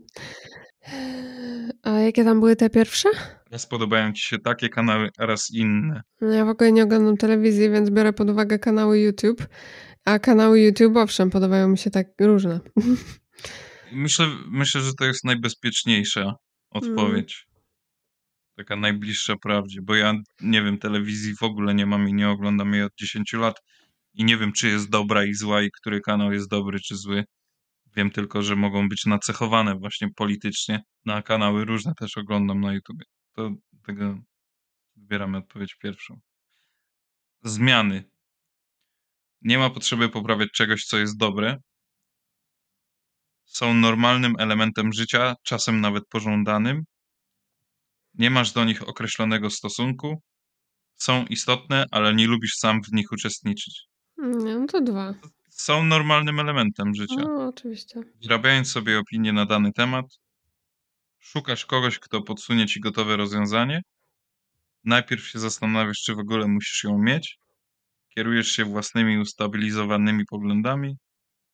A 1.83 1.91
jakie 1.91 2.25
tam 2.25 2.41
były 2.41 2.57
te 2.57 2.71
pierwsze? 2.71 3.09
Raz 3.51 3.67
podobają 3.67 4.13
ci 4.13 4.23
się 4.29 4.39
takie 4.39 4.69
kanały, 4.69 5.09
a 5.19 5.27
raz 5.27 5.51
inne. 5.51 6.03
No 6.21 6.29
ja 6.29 6.45
w 6.45 6.49
ogóle 6.49 6.73
nie 6.73 6.83
oglądam 6.83 7.17
telewizji, 7.17 7.71
więc 7.71 7.91
biorę 7.91 8.13
pod 8.13 8.31
uwagę 8.31 8.59
kanały 8.59 9.01
YouTube. 9.01 9.47
A 10.05 10.19
kanały 10.19 10.61
YouTube, 10.61 10.97
owszem, 10.97 11.31
podobają 11.31 11.69
mi 11.69 11.79
się 11.79 11.91
tak 11.91 12.07
różne. 12.21 12.61
Myślę, 13.93 14.27
myślę, 14.47 14.81
że 14.81 14.95
to 14.95 15.05
jest 15.05 15.25
najbezpieczniejsza 15.25 16.35
odpowiedź. 16.71 17.47
Taka 18.57 18.77
najbliższa 18.77 19.35
prawdzie, 19.43 19.81
bo 19.83 19.95
ja 19.95 20.15
nie 20.41 20.63
wiem, 20.63 20.79
telewizji 20.79 21.35
w 21.41 21.43
ogóle 21.43 21.75
nie 21.75 21.87
mam 21.87 22.09
i 22.09 22.15
nie 22.15 22.29
oglądam 22.29 22.73
jej 22.73 22.83
od 22.83 22.93
10 23.01 23.33
lat 23.33 23.57
i 24.15 24.25
nie 24.25 24.37
wiem, 24.37 24.53
czy 24.53 24.69
jest 24.69 24.91
dobra 24.91 25.25
i 25.25 25.35
zła 25.35 25.63
i 25.63 25.71
który 25.71 26.01
kanał 26.01 26.33
jest 26.33 26.51
dobry 26.51 26.81
czy 26.81 26.97
zły. 26.97 27.25
Wiem 27.97 28.11
tylko, 28.11 28.43
że 28.43 28.57
mogą 28.57 28.89
być 28.89 29.07
nacechowane 29.07 29.75
właśnie 29.75 30.09
politycznie. 30.17 30.83
Na 31.05 31.23
kanały 31.23 31.65
różne 31.65 31.93
też 31.99 32.17
oglądam 32.17 32.61
na 32.61 32.73
YouTube. 32.73 33.03
To 33.35 33.51
tego 33.87 34.19
wybieramy 34.97 35.39
odpowiedź 35.39 35.75
pierwszą. 35.83 36.21
Zmiany. 37.45 38.10
Nie 39.43 39.59
ma 39.59 39.71
potrzeby 39.71 40.09
poprawiać 40.09 40.51
czegoś, 40.51 40.85
co 40.85 40.99
jest 40.99 41.17
dobre. 41.17 41.57
Są 43.45 43.75
normalnym 43.75 44.35
elementem 44.39 44.93
życia, 44.93 45.35
czasem 45.43 45.81
nawet 45.81 46.09
pożądanym. 46.09 46.85
Nie 48.15 48.31
masz 48.31 48.53
do 48.53 48.65
nich 48.65 48.89
określonego 48.89 49.51
stosunku. 49.51 50.23
Są 50.97 51.25
istotne, 51.27 51.85
ale 51.91 52.15
nie 52.15 52.27
lubisz 52.27 52.55
sam 52.55 52.83
w 52.83 52.93
nich 52.93 53.13
uczestniczyć. 53.13 53.83
No 54.17 54.67
to 54.67 54.81
dwa. 54.81 55.15
Są 55.49 55.85
normalnym 55.85 56.41
elementem 56.41 56.95
życia. 56.95 57.15
No, 57.19 57.49
oczywiście. 57.49 58.01
Wyrabiając 58.23 58.71
sobie 58.71 58.99
opinię 58.99 59.33
na 59.33 59.47
dany 59.47 59.73
temat, 59.73 60.07
szukasz 61.19 61.67
kogoś, 61.67 61.99
kto 61.99 62.23
podsunie 62.23 62.67
ci 62.67 62.81
gotowe 62.81 63.17
rozwiązanie. 63.17 63.83
Najpierw 64.85 65.27
się 65.29 65.39
zastanawiasz, 65.39 65.99
czy 65.99 66.15
w 66.15 66.19
ogóle 66.19 66.49
musisz 66.49 66.85
ją 66.85 66.99
mieć. 66.99 67.39
Kierujesz 68.15 68.49
się 68.49 68.65
własnymi 68.65 69.19
ustabilizowanymi 69.19 70.25
poglądami. 70.27 70.97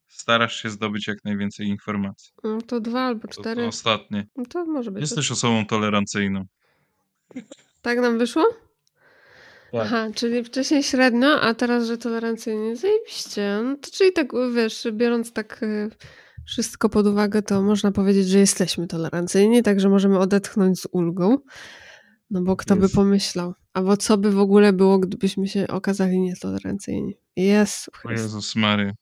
Starasz 0.08 0.62
się 0.62 0.70
zdobyć 0.70 1.06
jak 1.06 1.24
najwięcej 1.24 1.66
informacji. 1.66 2.32
No, 2.44 2.58
to 2.62 2.80
dwa 2.80 3.00
albo 3.00 3.28
To, 3.28 3.34
to 3.34 3.40
cztery. 3.40 3.66
ostatnie. 3.66 4.26
No, 4.36 4.44
to 4.46 4.64
może 4.66 4.90
być. 4.90 5.00
Jesteś 5.00 5.30
osobą 5.30 5.66
tolerancyjną. 5.66 6.44
Tak 7.82 7.98
nam 8.00 8.18
wyszło? 8.18 8.44
Tak. 9.72 9.80
Aha, 9.86 10.06
czyli 10.14 10.44
wcześniej 10.44 10.82
średnio, 10.82 11.40
a 11.40 11.54
teraz, 11.54 11.86
że 11.86 11.98
tolerancyjnie. 11.98 12.76
Zajebiście. 12.76 13.60
No 13.64 13.76
to 13.76 13.90
czyli 13.90 14.12
tak, 14.12 14.26
wiesz, 14.54 14.86
biorąc 14.92 15.32
tak 15.32 15.62
y, 15.62 15.90
wszystko 16.46 16.88
pod 16.88 17.06
uwagę, 17.06 17.42
to 17.42 17.62
można 17.62 17.92
powiedzieć, 17.92 18.28
że 18.28 18.38
jesteśmy 18.38 18.86
tolerancyjni, 18.86 19.62
także 19.62 19.88
możemy 19.88 20.18
odetchnąć 20.18 20.80
z 20.80 20.86
ulgą. 20.92 21.38
No 22.30 22.42
bo 22.42 22.56
kto 22.56 22.76
by 22.76 22.82
Jest. 22.82 22.94
pomyślał? 22.94 23.54
Albo 23.72 23.96
co 23.96 24.18
by 24.18 24.30
w 24.30 24.38
ogóle 24.38 24.72
było, 24.72 24.98
gdybyśmy 24.98 25.48
się 25.48 25.68
okazali 25.68 26.20
nietolerancyjni? 26.20 27.14
Chryste. 27.94 28.22
Jezus 28.22 28.56
Mary. 28.56 28.92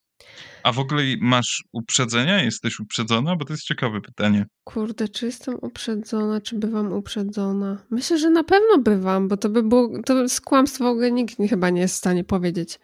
A 0.62 0.72
w 0.72 0.78
ogóle 0.78 1.02
masz 1.20 1.64
uprzedzenia? 1.72 2.42
Jesteś 2.42 2.80
uprzedzona? 2.80 3.36
Bo 3.36 3.44
to 3.44 3.52
jest 3.52 3.64
ciekawe 3.64 4.00
pytanie. 4.00 4.46
Kurde, 4.64 5.08
czy 5.08 5.26
jestem 5.26 5.54
uprzedzona, 5.62 6.40
czy 6.40 6.58
bywam 6.58 6.92
uprzedzona? 6.92 7.82
Myślę, 7.90 8.18
że 8.18 8.30
na 8.30 8.44
pewno 8.44 8.78
bywam, 8.78 9.28
bo 9.28 9.36
to 9.36 9.48
by 9.48 9.62
było, 9.62 9.90
to 10.06 10.22
jest 10.22 10.40
kłamstwo, 10.40 10.84
w 10.84 10.86
ogóle 10.86 11.12
nikt 11.12 11.36
chyba 11.50 11.70
nie 11.70 11.80
jest 11.80 11.94
w 11.94 11.98
stanie 11.98 12.24
powiedzieć, 12.24 12.78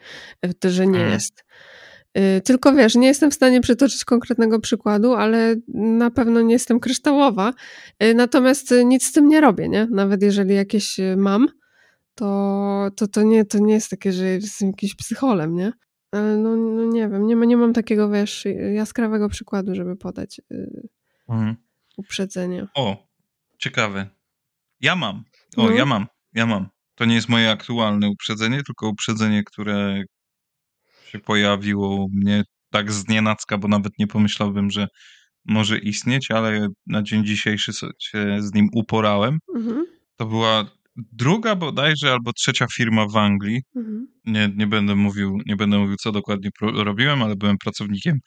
y, 0.65 0.71
że 0.71 0.87
nie 0.87 0.99
Mhm. 0.99 1.12
jest. 1.12 1.45
Y, 2.19 2.41
Tylko 2.45 2.73
wiesz, 2.73 2.95
nie 2.95 3.07
jestem 3.07 3.31
w 3.31 3.35
stanie 3.35 3.61
przytoczyć 3.61 4.05
konkretnego 4.05 4.61
przykładu, 4.61 5.15
ale 5.15 5.57
na 5.74 6.11
pewno 6.11 6.41
nie 6.41 6.53
jestem 6.53 6.81
kryształowa. 6.81 7.53
Y, 8.03 8.15
Natomiast 8.15 8.74
nic 8.85 9.05
z 9.07 9.12
tym 9.12 9.28
nie 9.28 9.41
robię, 9.41 9.69
nie? 9.69 9.87
Nawet 9.91 10.23
jeżeli 10.23 10.55
jakieś 10.55 11.01
y, 11.01 11.16
mam, 11.16 11.49
to, 12.15 12.89
to, 12.97 13.09
to, 13.09 13.23
nie, 13.23 13.45
to 13.45 13.59
nie 13.59 13.74
jest 13.74 13.91
takie, 13.91 14.12
że 14.12 14.24
jestem 14.27 14.69
jakimś 14.69 14.95
psycholem, 14.95 15.55
nie? 15.55 15.73
Ale 16.12 16.37
no, 16.37 16.57
no 16.57 16.85
nie 16.85 17.09
wiem, 17.09 17.27
nie, 17.27 17.37
ma- 17.37 17.45
nie 17.45 17.57
mam 17.57 17.73
takiego, 17.73 18.11
wiesz, 18.11 18.45
jaskrawego 18.74 19.28
przykładu, 19.28 19.74
żeby 19.74 19.97
podać 19.97 20.41
Mhm. 21.28 21.57
uprzedzenia. 21.97 22.69
O, 22.74 23.09
ciekawe. 23.59 24.07
Ja 24.81 24.97
mam. 24.97 25.24
O, 25.57 25.62
No. 25.62 25.70
ja 25.70 25.87
mam. 25.87 26.07
Ja 26.35 26.47
mam. 26.47 26.69
To 26.95 27.05
nie 27.05 27.15
jest 27.15 27.28
moje 27.28 27.51
aktualne 27.51 28.09
uprzedzenie, 28.09 28.62
tylko 28.62 28.89
uprzedzenie, 28.89 29.45
które 29.45 30.03
się 31.12 31.19
pojawiło 31.19 32.05
u 32.05 32.09
mnie 32.12 32.43
tak 32.70 32.93
z 32.93 33.09
nienacka, 33.09 33.59
bo 33.59 33.69
nawet 33.69 33.93
nie 33.99 34.07
pomyślałbym, 34.07 34.70
że 34.70 34.87
może 35.45 35.78
istnieć, 35.78 36.31
ale 36.31 36.69
na 36.87 37.03
dzień 37.03 37.24
dzisiejszy 37.27 37.73
się 37.99 38.37
z 38.39 38.55
nim 38.55 38.69
uporałem. 38.74 39.39
Mhm, 39.57 39.87
To 40.16 40.27
była 40.27 40.70
druga 41.12 41.55
bodajże 41.57 42.12
albo 42.12 42.32
trzecia 42.32 42.66
firma 42.77 43.07
w 43.07 43.16
Anglii. 43.16 43.62
mhm. 43.77 44.07
Nie, 44.27 44.51
nie 44.57 44.66
będę 44.66 44.97
mówił, 44.97 45.39
nie 45.47 45.57
będę 45.57 45.78
mówił, 45.78 45.97
co 45.97 46.12
dokładnie 46.12 46.51
robiłem, 46.74 47.23
ale 47.23 47.37
byłem 47.37 47.59
pracownikiem 47.59 48.19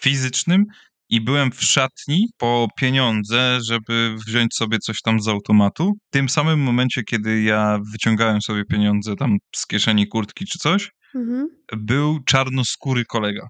fizycznym 0.00 0.64
i 1.08 1.20
byłem 1.20 1.50
w 1.52 1.62
szatni 1.62 2.26
po 2.38 2.68
pieniądze, 2.80 3.58
żeby 3.68 4.14
wziąć 4.26 4.54
sobie 4.54 4.78
coś 4.78 5.00
tam 5.02 5.20
z 5.20 5.28
automatu. 5.28 5.92
W 6.08 6.10
tym 6.10 6.28
samym 6.28 6.60
momencie, 6.60 7.02
kiedy 7.02 7.42
ja 7.42 7.78
wyciągałem 7.92 8.42
sobie 8.42 8.64
pieniądze 8.64 9.16
tam 9.16 9.36
z 9.56 9.66
kieszeni 9.66 10.06
kurtki 10.08 10.44
czy 10.46 10.58
coś, 10.58 10.90
Mhm. 11.14 11.48
był 11.76 12.20
czarnoskóry 12.24 13.04
kolega. 13.04 13.48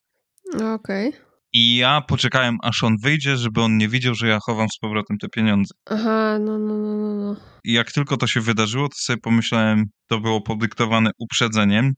No, 0.55 0.75
Okej. 0.75 1.13
I 1.53 1.77
ja 1.77 2.01
poczekałem, 2.01 2.59
aż 2.63 2.83
on 2.85 2.97
wyjdzie, 3.03 3.37
żeby 3.37 3.63
on 3.63 3.77
nie 3.79 3.89
widział, 3.89 4.15
że 4.15 4.29
ja 4.29 4.39
chowam 4.43 4.69
z 4.69 4.79
powrotem 4.79 5.19
te 5.19 5.29
pieniądze. 5.29 5.75
Aha, 5.87 6.39
no, 6.41 6.59
no, 6.59 6.75
no, 6.79 6.97
no, 6.97 7.15
no. 7.15 7.37
I 7.65 7.73
jak 7.73 7.93
tylko 7.93 8.17
to 8.17 8.27
się 8.27 8.41
wydarzyło, 8.41 8.89
to 8.89 8.95
sobie 8.97 9.19
pomyślałem, 9.21 9.85
to 10.09 10.21
było 10.21 10.41
podyktowane 10.41 11.11
uprzedzeniem, 11.19 11.93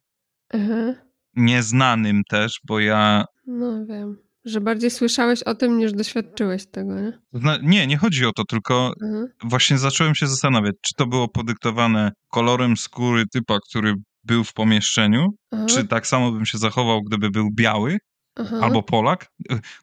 Aha. 0.54 0.94
nieznanym 1.36 2.22
też, 2.28 2.60
bo 2.64 2.80
ja 2.80 3.24
No 3.46 3.86
wiem. 3.86 4.16
Że 4.44 4.60
bardziej 4.60 4.90
słyszałeś 4.90 5.42
o 5.42 5.54
tym, 5.54 5.78
niż 5.78 5.92
doświadczyłeś 5.92 6.66
tego, 6.66 7.00
nie? 7.00 7.18
Nie, 7.62 7.86
nie 7.86 7.96
chodzi 7.96 8.26
o 8.26 8.32
to, 8.32 8.44
tylko 8.44 8.92
Aha. 9.02 9.26
właśnie 9.44 9.78
zacząłem 9.78 10.14
się 10.14 10.26
zastanawiać, 10.26 10.74
czy 10.82 10.94
to 10.96 11.06
było 11.06 11.28
podyktowane 11.28 12.12
kolorem 12.30 12.76
skóry 12.76 13.24
typa, 13.32 13.58
który 13.70 13.94
był 14.26 14.44
w 14.44 14.52
pomieszczeniu, 14.52 15.26
Aha. 15.52 15.66
czy 15.68 15.84
tak 15.86 16.06
samo 16.06 16.32
bym 16.32 16.46
się 16.46 16.58
zachował, 16.58 17.02
gdyby 17.02 17.30
był 17.30 17.48
biały 17.54 17.98
Aha. 18.36 18.56
albo 18.62 18.82
Polak. 18.82 19.26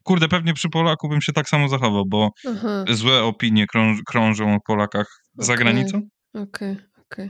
Kurde, 0.04 0.28
pewnie 0.28 0.54
przy 0.54 0.70
Polaku 0.70 1.10
bym 1.10 1.22
się 1.22 1.34
tak 1.34 1.50
samo 1.50 1.70
zachował, 1.70 2.04
bo 2.06 2.30
Aha. 2.48 2.86
złe 2.90 3.24
opinie 3.24 3.66
krąż- 3.76 4.02
krążą 4.08 4.56
o 4.56 4.60
Polakach 4.68 5.08
za 5.38 5.54
Okej. 5.54 5.66
granicą. 5.66 6.02
Okej, 6.34 6.78
okej. 7.02 7.30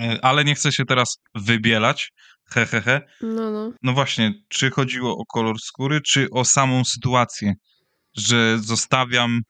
E, 0.00 0.18
Ale 0.24 0.44
nie 0.44 0.54
chcę 0.54 0.72
się 0.72 0.84
teraz 0.84 1.16
wybielać. 1.34 2.12
He, 2.50 2.66
he, 2.66 2.80
he. 2.80 3.00
No, 3.20 3.50
no. 3.50 3.72
No 3.82 3.92
właśnie, 3.92 4.32
czy 4.48 4.70
chodziło 4.70 5.12
o 5.18 5.24
kolor 5.26 5.60
skóry, 5.60 6.00
czy 6.00 6.26
o 6.32 6.44
samą 6.44 6.84
sytuację, 6.84 7.54
że 8.16 8.58
zostawiam 8.58 9.40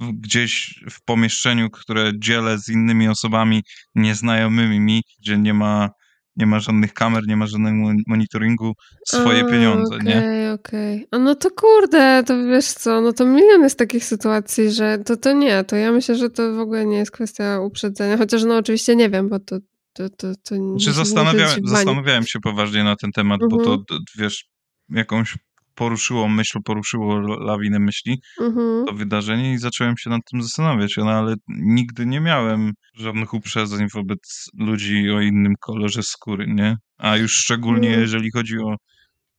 gdzieś 0.00 0.84
w 0.90 1.04
pomieszczeniu, 1.04 1.70
które 1.70 2.12
dzielę 2.18 2.58
z 2.58 2.68
innymi 2.68 3.08
osobami 3.08 3.62
nieznajomymi 3.94 4.80
mi, 4.80 5.02
gdzie 5.20 5.38
nie 5.38 5.54
ma, 5.54 5.90
nie 6.36 6.46
ma 6.46 6.60
żadnych 6.60 6.92
kamer, 6.92 7.26
nie 7.26 7.36
ma 7.36 7.46
żadnego 7.46 7.76
mon- 7.76 8.02
monitoringu, 8.06 8.72
swoje 9.06 9.40
A, 9.40 9.50
pieniądze, 9.50 9.98
nie? 9.98 10.18
Okej, 10.18 10.50
okej. 10.50 11.06
No 11.12 11.34
to 11.34 11.50
kurde, 11.50 12.24
to 12.26 12.46
wiesz 12.46 12.66
co, 12.66 13.00
no 13.00 13.12
to 13.12 13.26
milion 13.26 13.62
jest 13.62 13.78
takich 13.78 14.04
sytuacji, 14.04 14.70
że 14.70 14.98
to, 15.06 15.16
to 15.16 15.32
nie, 15.32 15.64
to 15.64 15.76
ja 15.76 15.92
myślę, 15.92 16.14
że 16.16 16.30
to 16.30 16.54
w 16.54 16.58
ogóle 16.60 16.86
nie 16.86 16.96
jest 16.96 17.10
kwestia 17.10 17.60
uprzedzenia, 17.60 18.16
chociaż 18.16 18.44
no 18.44 18.56
oczywiście 18.56 18.96
nie 18.96 19.10
wiem, 19.10 19.28
bo 19.28 19.38
to 19.40 19.58
to, 19.92 20.08
to, 20.10 20.32
to 20.44 20.56
nie 20.56 20.92
zastanawiałem, 20.92 21.60
zastanawiałem 21.64 22.26
się 22.26 22.40
poważnie 22.40 22.84
na 22.84 22.96
ten 22.96 23.12
temat, 23.12 23.40
bo 23.50 23.56
to, 23.64 23.72
Mhm. 23.72 24.00
wiesz, 24.18 24.44
jakąś 24.88 25.38
poruszyło 25.80 26.28
myśl, 26.28 26.58
poruszyło 26.64 27.20
lawinę 27.20 27.78
myśli, 27.78 28.20
Mhm. 28.40 28.86
to 28.86 28.92
wydarzenie 28.92 29.52
i 29.52 29.58
zacząłem 29.58 29.94
się 29.98 30.10
nad 30.10 30.20
tym 30.30 30.42
zastanawiać, 30.42 30.96
no 30.96 31.10
ale 31.10 31.34
nigdy 31.48 32.06
nie 32.06 32.20
miałem 32.20 32.72
żadnych 32.96 33.34
uprzedzeń 33.34 33.86
wobec 33.94 34.50
ludzi 34.58 35.10
o 35.10 35.20
innym 35.20 35.54
kolorze 35.60 36.02
skóry, 36.02 36.46
nie? 36.46 36.76
A 36.98 37.16
już 37.16 37.32
szczególnie 37.32 37.88
Mm. 37.88 38.00
jeżeli 38.00 38.30
chodzi 38.30 38.58
o, 38.58 38.76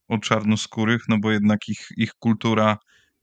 o 0.08 0.18
czarnoskórych, 0.18 1.00
no 1.08 1.16
bo 1.22 1.30
jednak 1.30 1.58
ich, 1.68 1.86
ich 1.96 2.10
kultura, 2.18 2.76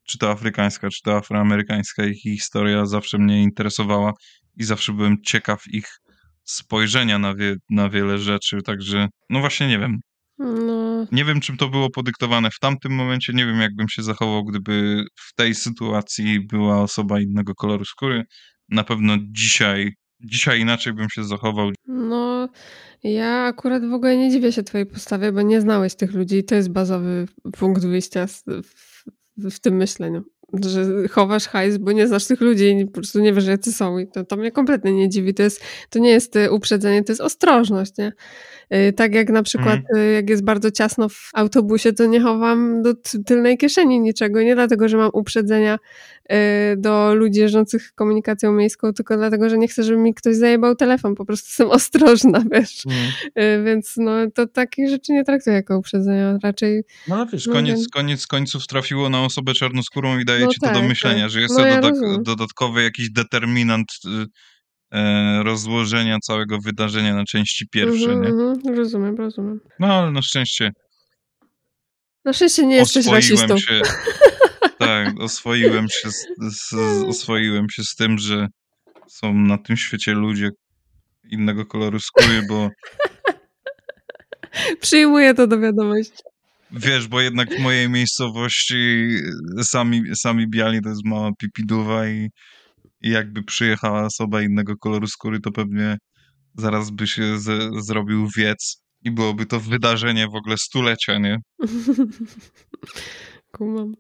czy 0.08 0.18
to 0.18 0.32
afrykańska, 0.32 0.90
czy 0.90 1.02
to 1.04 1.18
afroamerykańska, 1.18 2.06
ich 2.06 2.22
historia 2.22 2.86
zawsze 2.86 3.18
mnie 3.18 3.44
interesowała 3.44 4.14
i 4.58 4.64
zawsze 4.64 4.94
byłem 4.94 5.16
ciekaw 5.26 5.64
ich 5.68 5.88
spojrzenia 6.44 7.20
na, 7.20 7.36
wie, 7.36 7.56
na 7.70 7.90
wiele 7.90 8.18
rzeczy, 8.18 8.62
także 8.66 9.08
no 9.30 9.40
właśnie 9.40 9.68
nie 9.68 9.80
wiem. 9.80 9.98
No, 10.38 10.79
Nie 11.12 11.26
wiem, 11.26 11.42
czym 11.42 11.58
to 11.58 11.70
było 11.70 11.90
podyktowane 11.90 12.50
w 12.52 12.60
tamtym 12.60 12.92
momencie. 12.92 13.34
Nie 13.34 13.46
wiem, 13.46 13.62
jakbym 13.62 13.90
się 13.90 14.04
zachował, 14.04 14.46
gdyby 14.46 15.04
w 15.16 15.36
tej 15.36 15.56
sytuacji 15.56 16.40
była 16.40 16.82
osoba 16.82 17.20
innego 17.20 17.56
koloru 17.56 17.86
skóry. 17.86 18.24
Na 18.70 18.84
pewno 18.84 19.18
dzisiaj, 19.32 19.94
dzisiaj 20.20 20.60
inaczej 20.60 20.94
bym 20.94 21.10
się 21.10 21.24
zachował. 21.24 21.72
no, 21.88 22.50
ja 23.04 23.44
akurat 23.44 23.90
w 23.90 23.94
ogóle 23.94 24.18
nie 24.18 24.32
dziwię 24.32 24.52
się 24.52 24.64
twojej 24.64 24.86
postawie, 24.86 25.32
bo 25.32 25.42
nie 25.42 25.62
znałeś 25.62 25.96
tych 25.96 26.14
ludzi 26.14 26.38
i 26.38 26.44
to 26.44 26.56
jest 26.56 26.72
bazowy 26.72 27.28
punkt 27.58 27.86
wyjścia 27.86 28.28
z, 28.28 28.44
w, 28.64 29.06
w 29.52 29.60
tym 29.60 29.76
myśleniu. 29.76 30.24
Że 30.66 31.08
chowasz 31.08 31.48
hajs, 31.48 31.78
bo 31.78 31.92
nie 31.92 32.08
znasz 32.08 32.26
tych 32.26 32.42
ludzi 32.42 32.66
i 32.66 32.86
po 32.86 32.92
prostu 32.92 33.20
nie 33.20 33.34
wiesz, 33.34 33.46
jacy 33.46 33.74
są. 33.74 33.98
I 33.98 34.08
to, 34.08 34.24
to 34.24 34.38
mnie 34.38 34.52
kompletnie 34.52 34.94
nie 34.94 35.10
dziwi. 35.10 35.34
To, 35.34 35.44
jest, 35.44 35.64
to 35.90 36.00
nie 36.00 36.10
jest 36.10 36.36
e, 36.36 36.52
uprzedzenie, 36.52 37.04
to 37.04 37.12
jest 37.12 37.22
ostrożność, 37.22 37.98
nie? 37.98 38.12
Y, 38.74 38.94
Tak 38.94 39.14
jak 39.16 39.30
na 39.30 39.44
przykład, 39.44 39.80
y, 39.98 40.12
jak 40.14 40.30
jest 40.30 40.44
bardzo 40.44 40.72
ciasno 40.72 41.10
w 41.10 41.30
autobusie, 41.34 41.94
to 41.94 42.06
nie 42.06 42.22
chowam 42.22 42.82
do 42.82 42.94
ty- 42.94 43.24
tylnej 43.24 43.58
kieszeni 43.58 44.00
niczego. 44.00 44.42
Nie 44.42 44.56
dlatego, 44.56 44.90
że 44.90 44.98
mam 44.98 45.10
uprzedzenia 45.14 45.80
y, 46.32 46.36
do 46.78 47.14
ludzi 47.16 47.40
jeżdżących 47.40 47.92
komunikacją 47.96 48.52
miejską, 48.52 48.94
tylko 48.94 49.18
dlatego, 49.18 49.50
że 49.50 49.58
nie 49.58 49.68
chcę, 49.68 49.84
żeby 49.84 49.98
mi 49.98 50.14
ktoś 50.14 50.36
zajebał 50.36 50.76
telefon. 50.76 51.16
Po 51.16 51.26
prostu 51.26 51.48
jestem 51.50 51.72
ostrożna, 51.80 52.44
wiesz. 52.52 52.84
Y, 53.40 53.64
Więc 53.66 53.94
no, 53.98 54.12
to 54.36 54.48
takich 54.48 54.90
rzeczy 54.90 55.12
nie 55.14 55.24
traktuję 55.24 55.56
jako 55.56 55.78
uprzedzenia. 55.78 56.38
Raczej 56.44 56.84
No 57.08 57.16
ale 57.16 57.26
wiesz, 57.26 57.48
No 57.48 57.54
koniec, 57.54 57.88
koniec 57.88 58.28
końców 58.28 58.68
trafiło 58.68 59.10
na 59.10 59.22
osobę 59.26 59.54
czarnoskórą 59.54 60.20
i 60.20 60.26
daje 60.26 60.46
No 60.46 60.52
ci 60.52 60.60
to 60.60 60.68
do 60.68 60.74
tak, 60.80 60.88
myślenia, 60.90 61.22
tak. 61.24 61.30
że 61.32 61.42
jest 61.42 61.54
No 61.58 61.64
to 61.64 61.68
ja 61.68 61.82
rozumiem. 61.82 62.24
dodatkowy 62.24 62.84
jakiś 62.84 63.10
determinant 63.12 63.88
rozłożenia 65.44 66.18
całego 66.24 66.58
wydarzenia 66.66 67.16
na 67.16 67.24
części 67.26 67.66
pierwsze, 67.72 68.12
Mhm, 68.12 68.22
nie? 68.22 68.28
mhm, 68.44 68.76
rozumiem, 68.78 69.16
rozumiem. 69.16 69.60
No 69.80 69.88
ale 69.94 70.12
na 70.12 70.22
szczęście 70.22 70.72
Na 72.26 72.34
szczęście 72.34 72.66
nie 72.66 72.76
jesteś 72.76 73.06
rasistą. 73.08 73.58
się. 73.58 73.82
Tak, 74.80 75.20
oswoiłem 75.20 75.88
się 75.90 76.12
z, 76.12 76.26
z, 76.38 76.70
z, 76.70 76.74
oswoiłem 77.10 77.70
się 77.70 77.84
z 77.84 77.96
tym, 77.96 78.18
że 78.18 78.48
są 79.08 79.34
na 79.34 79.58
tym 79.58 79.78
świecie 79.78 80.14
ludzie 80.14 80.50
innego 81.32 81.66
koloru 81.66 82.00
skóry, 82.00 82.42
bo 82.50 82.70
Przyjmuję 84.82 85.34
to 85.34 85.48
do 85.48 85.60
wiadomości. 85.60 86.18
wiesz, 86.72 87.08
bo 87.08 87.22
jednak 87.22 87.56
w 87.56 87.60
mojej 87.60 87.90
miejscowości 87.90 89.08
sami, 89.64 90.02
sami 90.16 90.48
biali 90.50 90.82
to 90.82 90.90
jest 90.90 91.06
mała 91.06 91.30
pipiduwa 91.40 92.08
i, 92.08 92.30
i 93.02 93.10
jakby 93.10 93.44
przyjechała 93.44 94.06
osoba 94.06 94.42
innego 94.42 94.78
koloru 94.78 95.08
skóry, 95.08 95.40
to 95.40 95.52
pewnie 95.52 95.98
zaraz 96.58 96.90
by 96.90 97.08
się 97.08 97.40
z, 97.40 97.76
zrobił 97.86 98.28
wiec 98.38 98.84
i 99.02 99.12
byłoby 99.12 99.46
to 99.46 99.60
wydarzenie 99.60 100.28
w 100.28 100.36
ogóle 100.36 100.56
stulecia, 100.58 101.18
nie? 101.18 101.38
Kumam. 103.58 103.94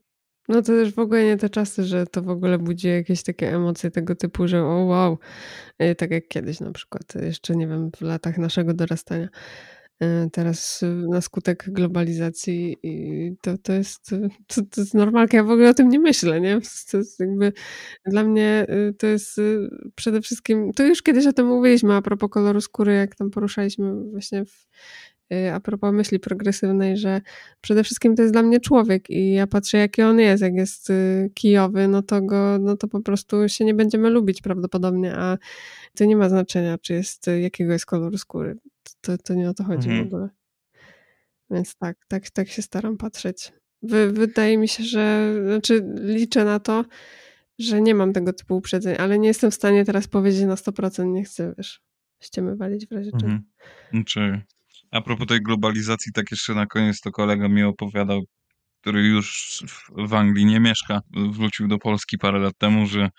No 0.47 0.61
to 0.61 0.67
też 0.67 0.93
w 0.93 0.99
ogóle 0.99 1.23
nie 1.25 1.37
te 1.37 1.49
czasy, 1.49 1.83
że 1.83 2.05
to 2.05 2.21
w 2.21 2.29
ogóle 2.29 2.57
budzi 2.57 2.87
jakieś 2.87 3.23
takie 3.23 3.55
emocje 3.55 3.91
tego 3.91 4.15
typu, 4.15 4.47
że 4.47 4.63
o 4.63 4.75
wow, 4.75 5.17
Y, 5.83 5.95
tak 5.95 6.11
jak 6.11 6.27
kiedyś 6.27 6.59
na 6.59 6.71
przykład, 6.71 7.15
jeszcze 7.15 7.55
nie 7.55 7.67
wiem, 7.67 7.91
w 7.97 8.01
latach 8.01 8.37
naszego 8.37 8.73
dorastania. 8.73 9.29
Y, 10.03 10.29
Teraz 10.31 10.83
y, 10.83 10.85
na 11.09 11.21
skutek 11.21 11.65
globalizacji 11.67 12.77
i 12.83 13.35
to, 13.41 13.57
to, 13.57 13.73
jest, 13.73 14.11
y, 14.11 14.29
to, 14.47 14.61
to 14.71 14.81
jest 14.81 14.93
normalka, 14.93 15.37
ja 15.37 15.43
w 15.43 15.51
ogóle 15.51 15.69
o 15.69 15.73
tym 15.73 15.89
nie 15.89 15.99
myślę, 15.99 16.41
nie? 16.41 16.59
To 16.91 16.97
jest 16.97 17.19
jakby 17.19 17.53
dla 18.05 18.23
mnie 18.23 18.65
to 18.97 19.07
jest 19.07 19.41
przede 19.95 20.21
wszystkim, 20.21 20.71
to 20.73 20.85
już 20.85 21.01
kiedyś 21.01 21.27
o 21.27 21.33
tym 21.33 21.47
mówiliśmy 21.47 21.93
a 21.93 22.01
propos 22.01 22.29
koloru 22.29 22.61
skóry, 22.61 22.93
jak 22.93 23.15
tam 23.15 23.29
poruszaliśmy 23.29 24.03
właśnie 24.11 24.45
w, 24.45 24.67
a 25.53 25.59
propos 25.59 25.93
myśli 25.93 26.19
progresywnej, 26.19 26.97
że 26.97 27.21
przede 27.61 27.83
wszystkim 27.83 28.15
to 28.15 28.21
jest 28.21 28.33
dla 28.33 28.43
mnie 28.43 28.59
człowiek 28.59 29.09
i 29.09 29.33
ja 29.33 29.47
patrzę, 29.47 29.77
jaki 29.77 30.01
on 30.01 30.19
jest. 30.19 30.43
Jak 30.43 30.53
jest 30.53 30.87
kijowy, 31.33 31.87
no 31.87 32.01
to 32.01 32.21
go, 32.21 32.57
no 32.59 32.77
to 32.77 32.87
po 32.87 33.01
prostu 33.01 33.49
się 33.49 33.65
nie 33.65 33.73
będziemy 33.73 34.09
lubić 34.09 34.41
prawdopodobnie, 34.41 35.15
a 35.15 35.37
to 35.97 36.05
nie 36.05 36.15
ma 36.15 36.29
znaczenia, 36.29 36.77
czy 36.77 36.93
jest, 36.93 37.27
jakiego 37.41 37.73
jest 37.73 37.85
koloru 37.85 38.17
skóry. 38.17 38.57
To, 39.01 39.17
to 39.17 39.33
nie 39.33 39.49
o 39.49 39.53
to 39.53 39.63
chodzi 39.63 39.89
Mhm. 39.89 40.03
w 40.09 40.13
ogóle. 40.13 40.29
Więc 41.51 41.75
tak, 41.75 41.97
tak, 42.07 42.29
tak 42.29 42.49
się 42.49 42.61
staram 42.61 42.97
patrzeć. 42.97 43.51
Wy, 43.81 44.11
wydaje 44.11 44.57
mi 44.57 44.67
się, 44.67 44.83
że, 44.83 45.33
znaczy 45.45 45.83
liczę 45.95 46.45
na 46.45 46.59
to, 46.59 46.85
że 47.59 47.81
nie 47.81 47.95
mam 47.95 48.13
tego 48.13 48.33
typu 48.33 48.57
uprzedzeń, 48.57 48.95
ale 48.99 49.19
nie 49.19 49.27
jestem 49.27 49.51
w 49.51 49.55
stanie 49.55 49.85
teraz 49.85 50.07
powiedzieć 50.07 50.43
na 50.43 50.55
100%, 50.55 51.05
nie 51.13 51.23
chcę, 51.23 51.53
wiesz, 51.57 51.81
ściemy 52.19 52.55
walić 52.55 52.87
w 52.87 52.91
razie 52.91 53.11
czego. 53.11 53.23
Mhm. 53.25 53.43
Znaczy, 53.93 54.41
a 54.91 55.01
propos 55.01 55.27
tej 55.27 55.41
globalizacji, 55.41 56.11
tak 56.13 56.31
jeszcze 56.31 56.53
na 56.53 56.65
koniec 56.65 57.01
to 57.01 57.11
kolega 57.11 57.47
mi 57.47 57.63
opowiadał, 57.63 58.21
który 58.81 59.07
już 59.07 59.59
w- 59.67 60.07
w 60.09 60.13
Anglii 60.13 60.45
nie 60.45 60.59
mieszka, 60.59 61.01
wrócił 61.31 61.67
do 61.67 61.77
Polski 61.77 62.17
parę 62.17 62.39
lat 62.39 62.57
temu, 62.57 62.85
że 62.85 63.09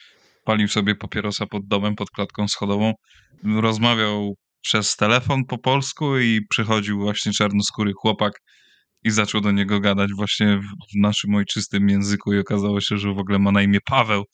palił 0.45 0.69
sobie 0.69 0.95
papierosa 0.95 1.47
pod 1.47 1.67
domem, 1.67 1.97
pod 1.97 2.11
klatką 2.11 2.49
schodową, 2.49 2.93
rozmawiał 3.45 4.35
przez 4.63 4.97
telefon 4.97 5.45
po 5.45 5.59
polsku 5.59 6.19
i 6.19 6.41
przychodził 6.51 6.99
właśnie 7.01 7.33
czarnoskóry 7.33 7.93
chłopak 7.97 8.33
i 9.05 9.11
zaczął 9.11 9.41
do 9.41 9.51
niego 9.51 9.81
gadać 9.81 10.11
właśnie 10.17 10.59
w, 10.59 11.01
naszym 11.01 11.35
ojczystym 11.35 11.89
języku 11.89 12.33
i 12.33 12.39
okazało 12.39 12.81
się, 12.81 12.99
że 12.99 13.15
w 13.15 13.19
ogóle 13.19 13.39
ma 13.39 13.53
na 13.53 13.63
imię 13.63 13.79
Paweł, 13.85 14.25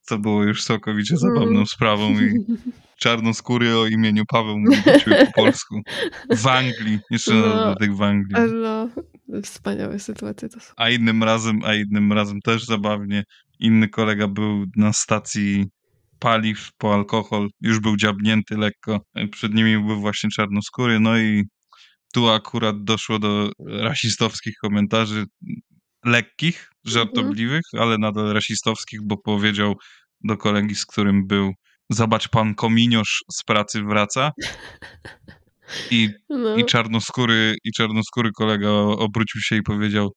co 0.00 0.18
było 0.18 0.42
już 0.44 0.64
całkowicie 0.64 1.16
zabawną 1.16 1.44
Mhm. 1.48 1.66
sprawą 1.66 2.10
i 2.20 2.32
czarnoskóry 3.02 3.76
o 3.78 3.86
imieniu 3.86 4.22
Paweł 4.28 4.58
mówi 4.58 4.82
do 4.82 5.00
ciebie 5.00 5.26
po 5.26 5.42
polsku. 5.42 5.80
W 6.30 6.46
Anglii, 6.46 6.98
jeszcze 7.10 7.34
No, 7.34 7.42
dodatek 7.42 7.94
w 7.94 8.02
Anglii. 8.02 8.52
No, 8.62 8.88
wspaniałe 9.42 9.98
sytuacje 9.98 10.48
to 10.48 10.60
są. 10.60 10.72
A 10.76 10.90
innym 10.90 11.22
razem, 11.22 11.60
a 11.64 11.74
innym 11.74 12.12
razem 12.12 12.40
też 12.40 12.64
zabawnie, 12.64 13.24
inny 13.60 13.88
kolega 13.88 14.28
był 14.28 14.64
na 14.76 14.92
stacji 14.92 15.64
paliw 16.24 16.70
po 16.78 16.94
alkohol, 16.94 17.48
już 17.60 17.80
był 17.80 17.96
dziabnięty 17.96 18.56
lekko, 18.56 19.00
przed 19.30 19.54
nimi 19.54 19.78
był 19.78 20.00
właśnie 20.00 20.30
czarnoskóry, 20.30 21.00
no 21.00 21.18
i 21.18 21.44
tu 22.14 22.28
akurat 22.28 22.84
doszło 22.84 23.18
do 23.18 23.50
rasistowskich 23.66 24.54
komentarzy, 24.62 25.24
lekkich, 26.04 26.70
żartobliwych, 26.84 27.62
ale 27.78 27.98
nadal 27.98 28.32
rasistowskich, 28.32 29.00
bo 29.02 29.16
powiedział 29.16 29.74
do 30.20 30.36
kolegi, 30.36 30.74
z 30.74 30.86
którym 30.86 31.26
był, 31.26 31.52
zobacz 31.90 32.28
pan 32.28 32.54
kominiosz 32.54 33.24
z 33.32 33.42
pracy 33.42 33.82
wraca. 33.82 34.32
I 35.90 36.08
No. 36.28 36.56
i 36.56 36.64
czarnoskóry, 36.64 37.54
i 37.64 37.72
czarnoskóry 37.72 38.30
kolega 38.32 38.70
obrócił 38.98 39.40
się 39.40 39.56
i 39.56 39.62
powiedział 39.62 40.12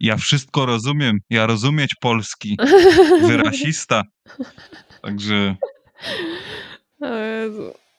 ja 0.00 0.16
wszystko 0.16 0.66
rozumiem, 0.66 1.18
ja 1.30 1.46
rozumieć 1.46 1.94
polski, 2.00 2.56
wy 3.26 3.36
rasista. 3.36 4.02
Także 5.02 5.56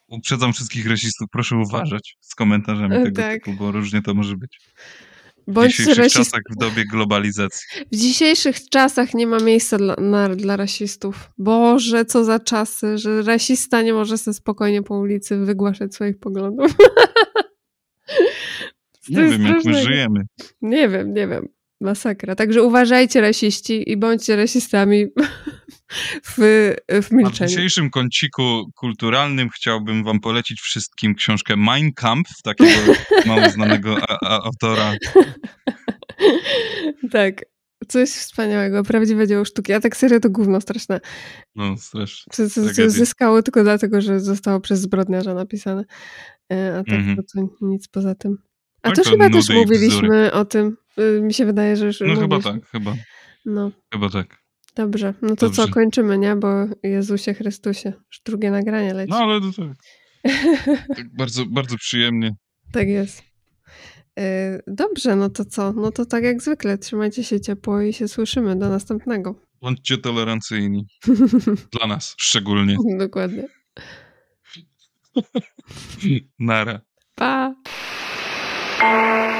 uprzedzam 0.08 0.52
wszystkich 0.52 0.86
rasistów, 0.86 1.28
proszę 1.32 1.56
uważać 1.56 2.16
z 2.20 2.34
komentarzami 2.34 2.96
E, 2.96 3.02
tego 3.04 3.22
tak. 3.22 3.32
typu, 3.32 3.52
bo 3.58 3.72
różnie 3.72 4.02
to 4.02 4.14
może 4.14 4.36
być. 4.36 4.60
W 5.48 5.52
Bądź 5.52 5.70
dzisiejszych 5.70 5.96
rasist... 5.98 6.16
czasach, 6.16 6.40
w 6.50 6.56
dobie 6.56 6.84
globalizacji. 6.84 7.66
W 7.92 7.96
dzisiejszych 7.96 8.68
czasach 8.68 9.14
nie 9.14 9.26
ma 9.26 9.38
miejsca 9.38 9.78
dla, 9.78 9.96
na, 9.96 10.28
dla 10.28 10.56
rasistów. 10.56 11.30
Boże, 11.38 12.04
co 12.04 12.24
za 12.24 12.40
czasy, 12.40 12.98
że 12.98 13.22
rasista 13.22 13.82
nie 13.82 13.92
może 13.92 14.18
sobie 14.18 14.34
spokojnie 14.34 14.82
po 14.82 14.98
ulicy 14.98 15.36
wygłaszać 15.36 15.94
swoich 15.94 16.18
poglądów. 16.18 16.72
Nie 19.08 19.24
wiem, 19.24 19.46
jak 19.46 19.64
my 19.64 19.82
żyjemy. 19.82 20.20
Nie 20.62 20.88
wiem, 20.88 21.14
nie 21.14 21.28
wiem. 21.28 21.48
Masakra. 21.82 22.34
Także 22.34 22.62
uważajcie 22.62 23.20
rasiści 23.20 23.90
i 23.90 23.96
bądźcie 23.96 24.36
rasistami 24.36 25.06
w, 26.26 26.34
w 26.36 26.74
A 26.98 27.02
w 27.02 27.10
milczeniu. 27.10 27.48
dzisiejszym 27.48 27.90
kąciku 27.90 28.70
kulturalnym 28.76 29.48
chciałbym 29.50 30.04
wam 30.04 30.20
polecić 30.20 30.60
wszystkim 30.60 31.14
książkę 31.14 31.56
Mein 31.56 31.92
Kampf, 31.92 32.30
takiego 32.44 32.70
mało 33.26 33.48
znanego 33.50 33.96
a- 34.08 34.18
a- 34.28 34.42
autora. 34.44 34.92
Tak. 37.10 37.34
Coś 37.88 38.10
wspaniałego, 38.10 38.82
prawdziwe 38.82 39.26
dzieło 39.26 39.44
sztuki. 39.44 39.72
A 39.72 39.80
tak 39.80 39.96
serio 39.96 40.20
to 40.20 40.30
gówno 40.30 40.60
straszne. 40.60 41.00
No, 41.54 41.76
strasznie. 41.76 42.30
Co, 42.32 42.50
co, 42.50 42.74
co 42.74 42.90
zyskało 42.90 43.42
tylko 43.42 43.62
dlatego, 43.62 44.00
że 44.00 44.20
zostało 44.20 44.60
przez 44.60 44.80
zbrodniarza 44.80 45.34
napisane. 45.34 45.84
E, 46.52 46.78
A 46.78 46.84
tak 46.84 46.94
Mhm. 46.94 47.16
to, 47.16 47.22
to 47.22 47.48
nic 47.60 47.88
poza 47.88 48.14
tym. 48.14 48.36
A 48.82 48.90
Tak, 48.90 48.96
to 49.04 49.10
chyba 49.10 49.30
też 49.30 49.48
mówiliśmy 49.50 50.32
o 50.32 50.44
tym. 50.44 50.76
Y, 50.98 51.20
Mi 51.22 51.34
się 51.34 51.44
wydaje, 51.46 51.76
że 51.76 51.86
już 51.86 52.00
No 52.00 52.06
chyba 52.06 52.20
mówiliśmy. 52.36 52.52
tak, 52.60 52.70
chyba, 52.70 52.94
No, 53.46 53.70
chyba 53.92 54.08
tak. 54.10 54.36
dobrze. 54.76 55.14
No 55.22 55.36
to 55.36 55.50
co, 55.50 55.56
Dobrze. 55.62 55.72
kończymy, 55.72 56.18
nie? 56.18 56.36
Bo 56.36 56.48
Jezusie 56.82 57.34
Chrystusie, 57.34 57.88
już 57.88 58.20
drugie 58.24 58.50
nagranie 58.50 58.94
leci. 58.94 59.10
No 59.10 59.16
ale 59.18 59.40
to 59.40 59.46
tak. 59.62 59.76
tak 60.96 61.16
bardzo, 61.16 61.46
bardzo 61.46 61.76
przyjemnie. 61.76 62.34
Tak 62.72 62.88
jest. 62.88 63.22
Y, 64.18 64.22
Dobrze, 64.66 65.16
no 65.16 65.30
to 65.30 65.44
co? 65.44 65.72
No 65.72 65.90
to 65.92 66.06
tak 66.06 66.24
jak 66.24 66.42
zwykle, 66.42 66.78
trzymajcie 66.78 67.24
się 67.24 67.40
ciepło 67.40 67.80
i 67.80 67.92
się 67.92 68.08
słyszymy. 68.08 68.56
Do 68.56 68.68
następnego. 68.68 69.34
Bądźcie 69.60 69.98
tolerancyjni. 69.98 70.86
Dla 71.78 71.86
nas 71.86 72.14
szczególnie. 72.18 72.76
Dokładnie. 72.98 73.48
Nara. 76.38 76.80
Pa! 77.14 77.54
Thank 78.82 79.26
you. 79.26 79.31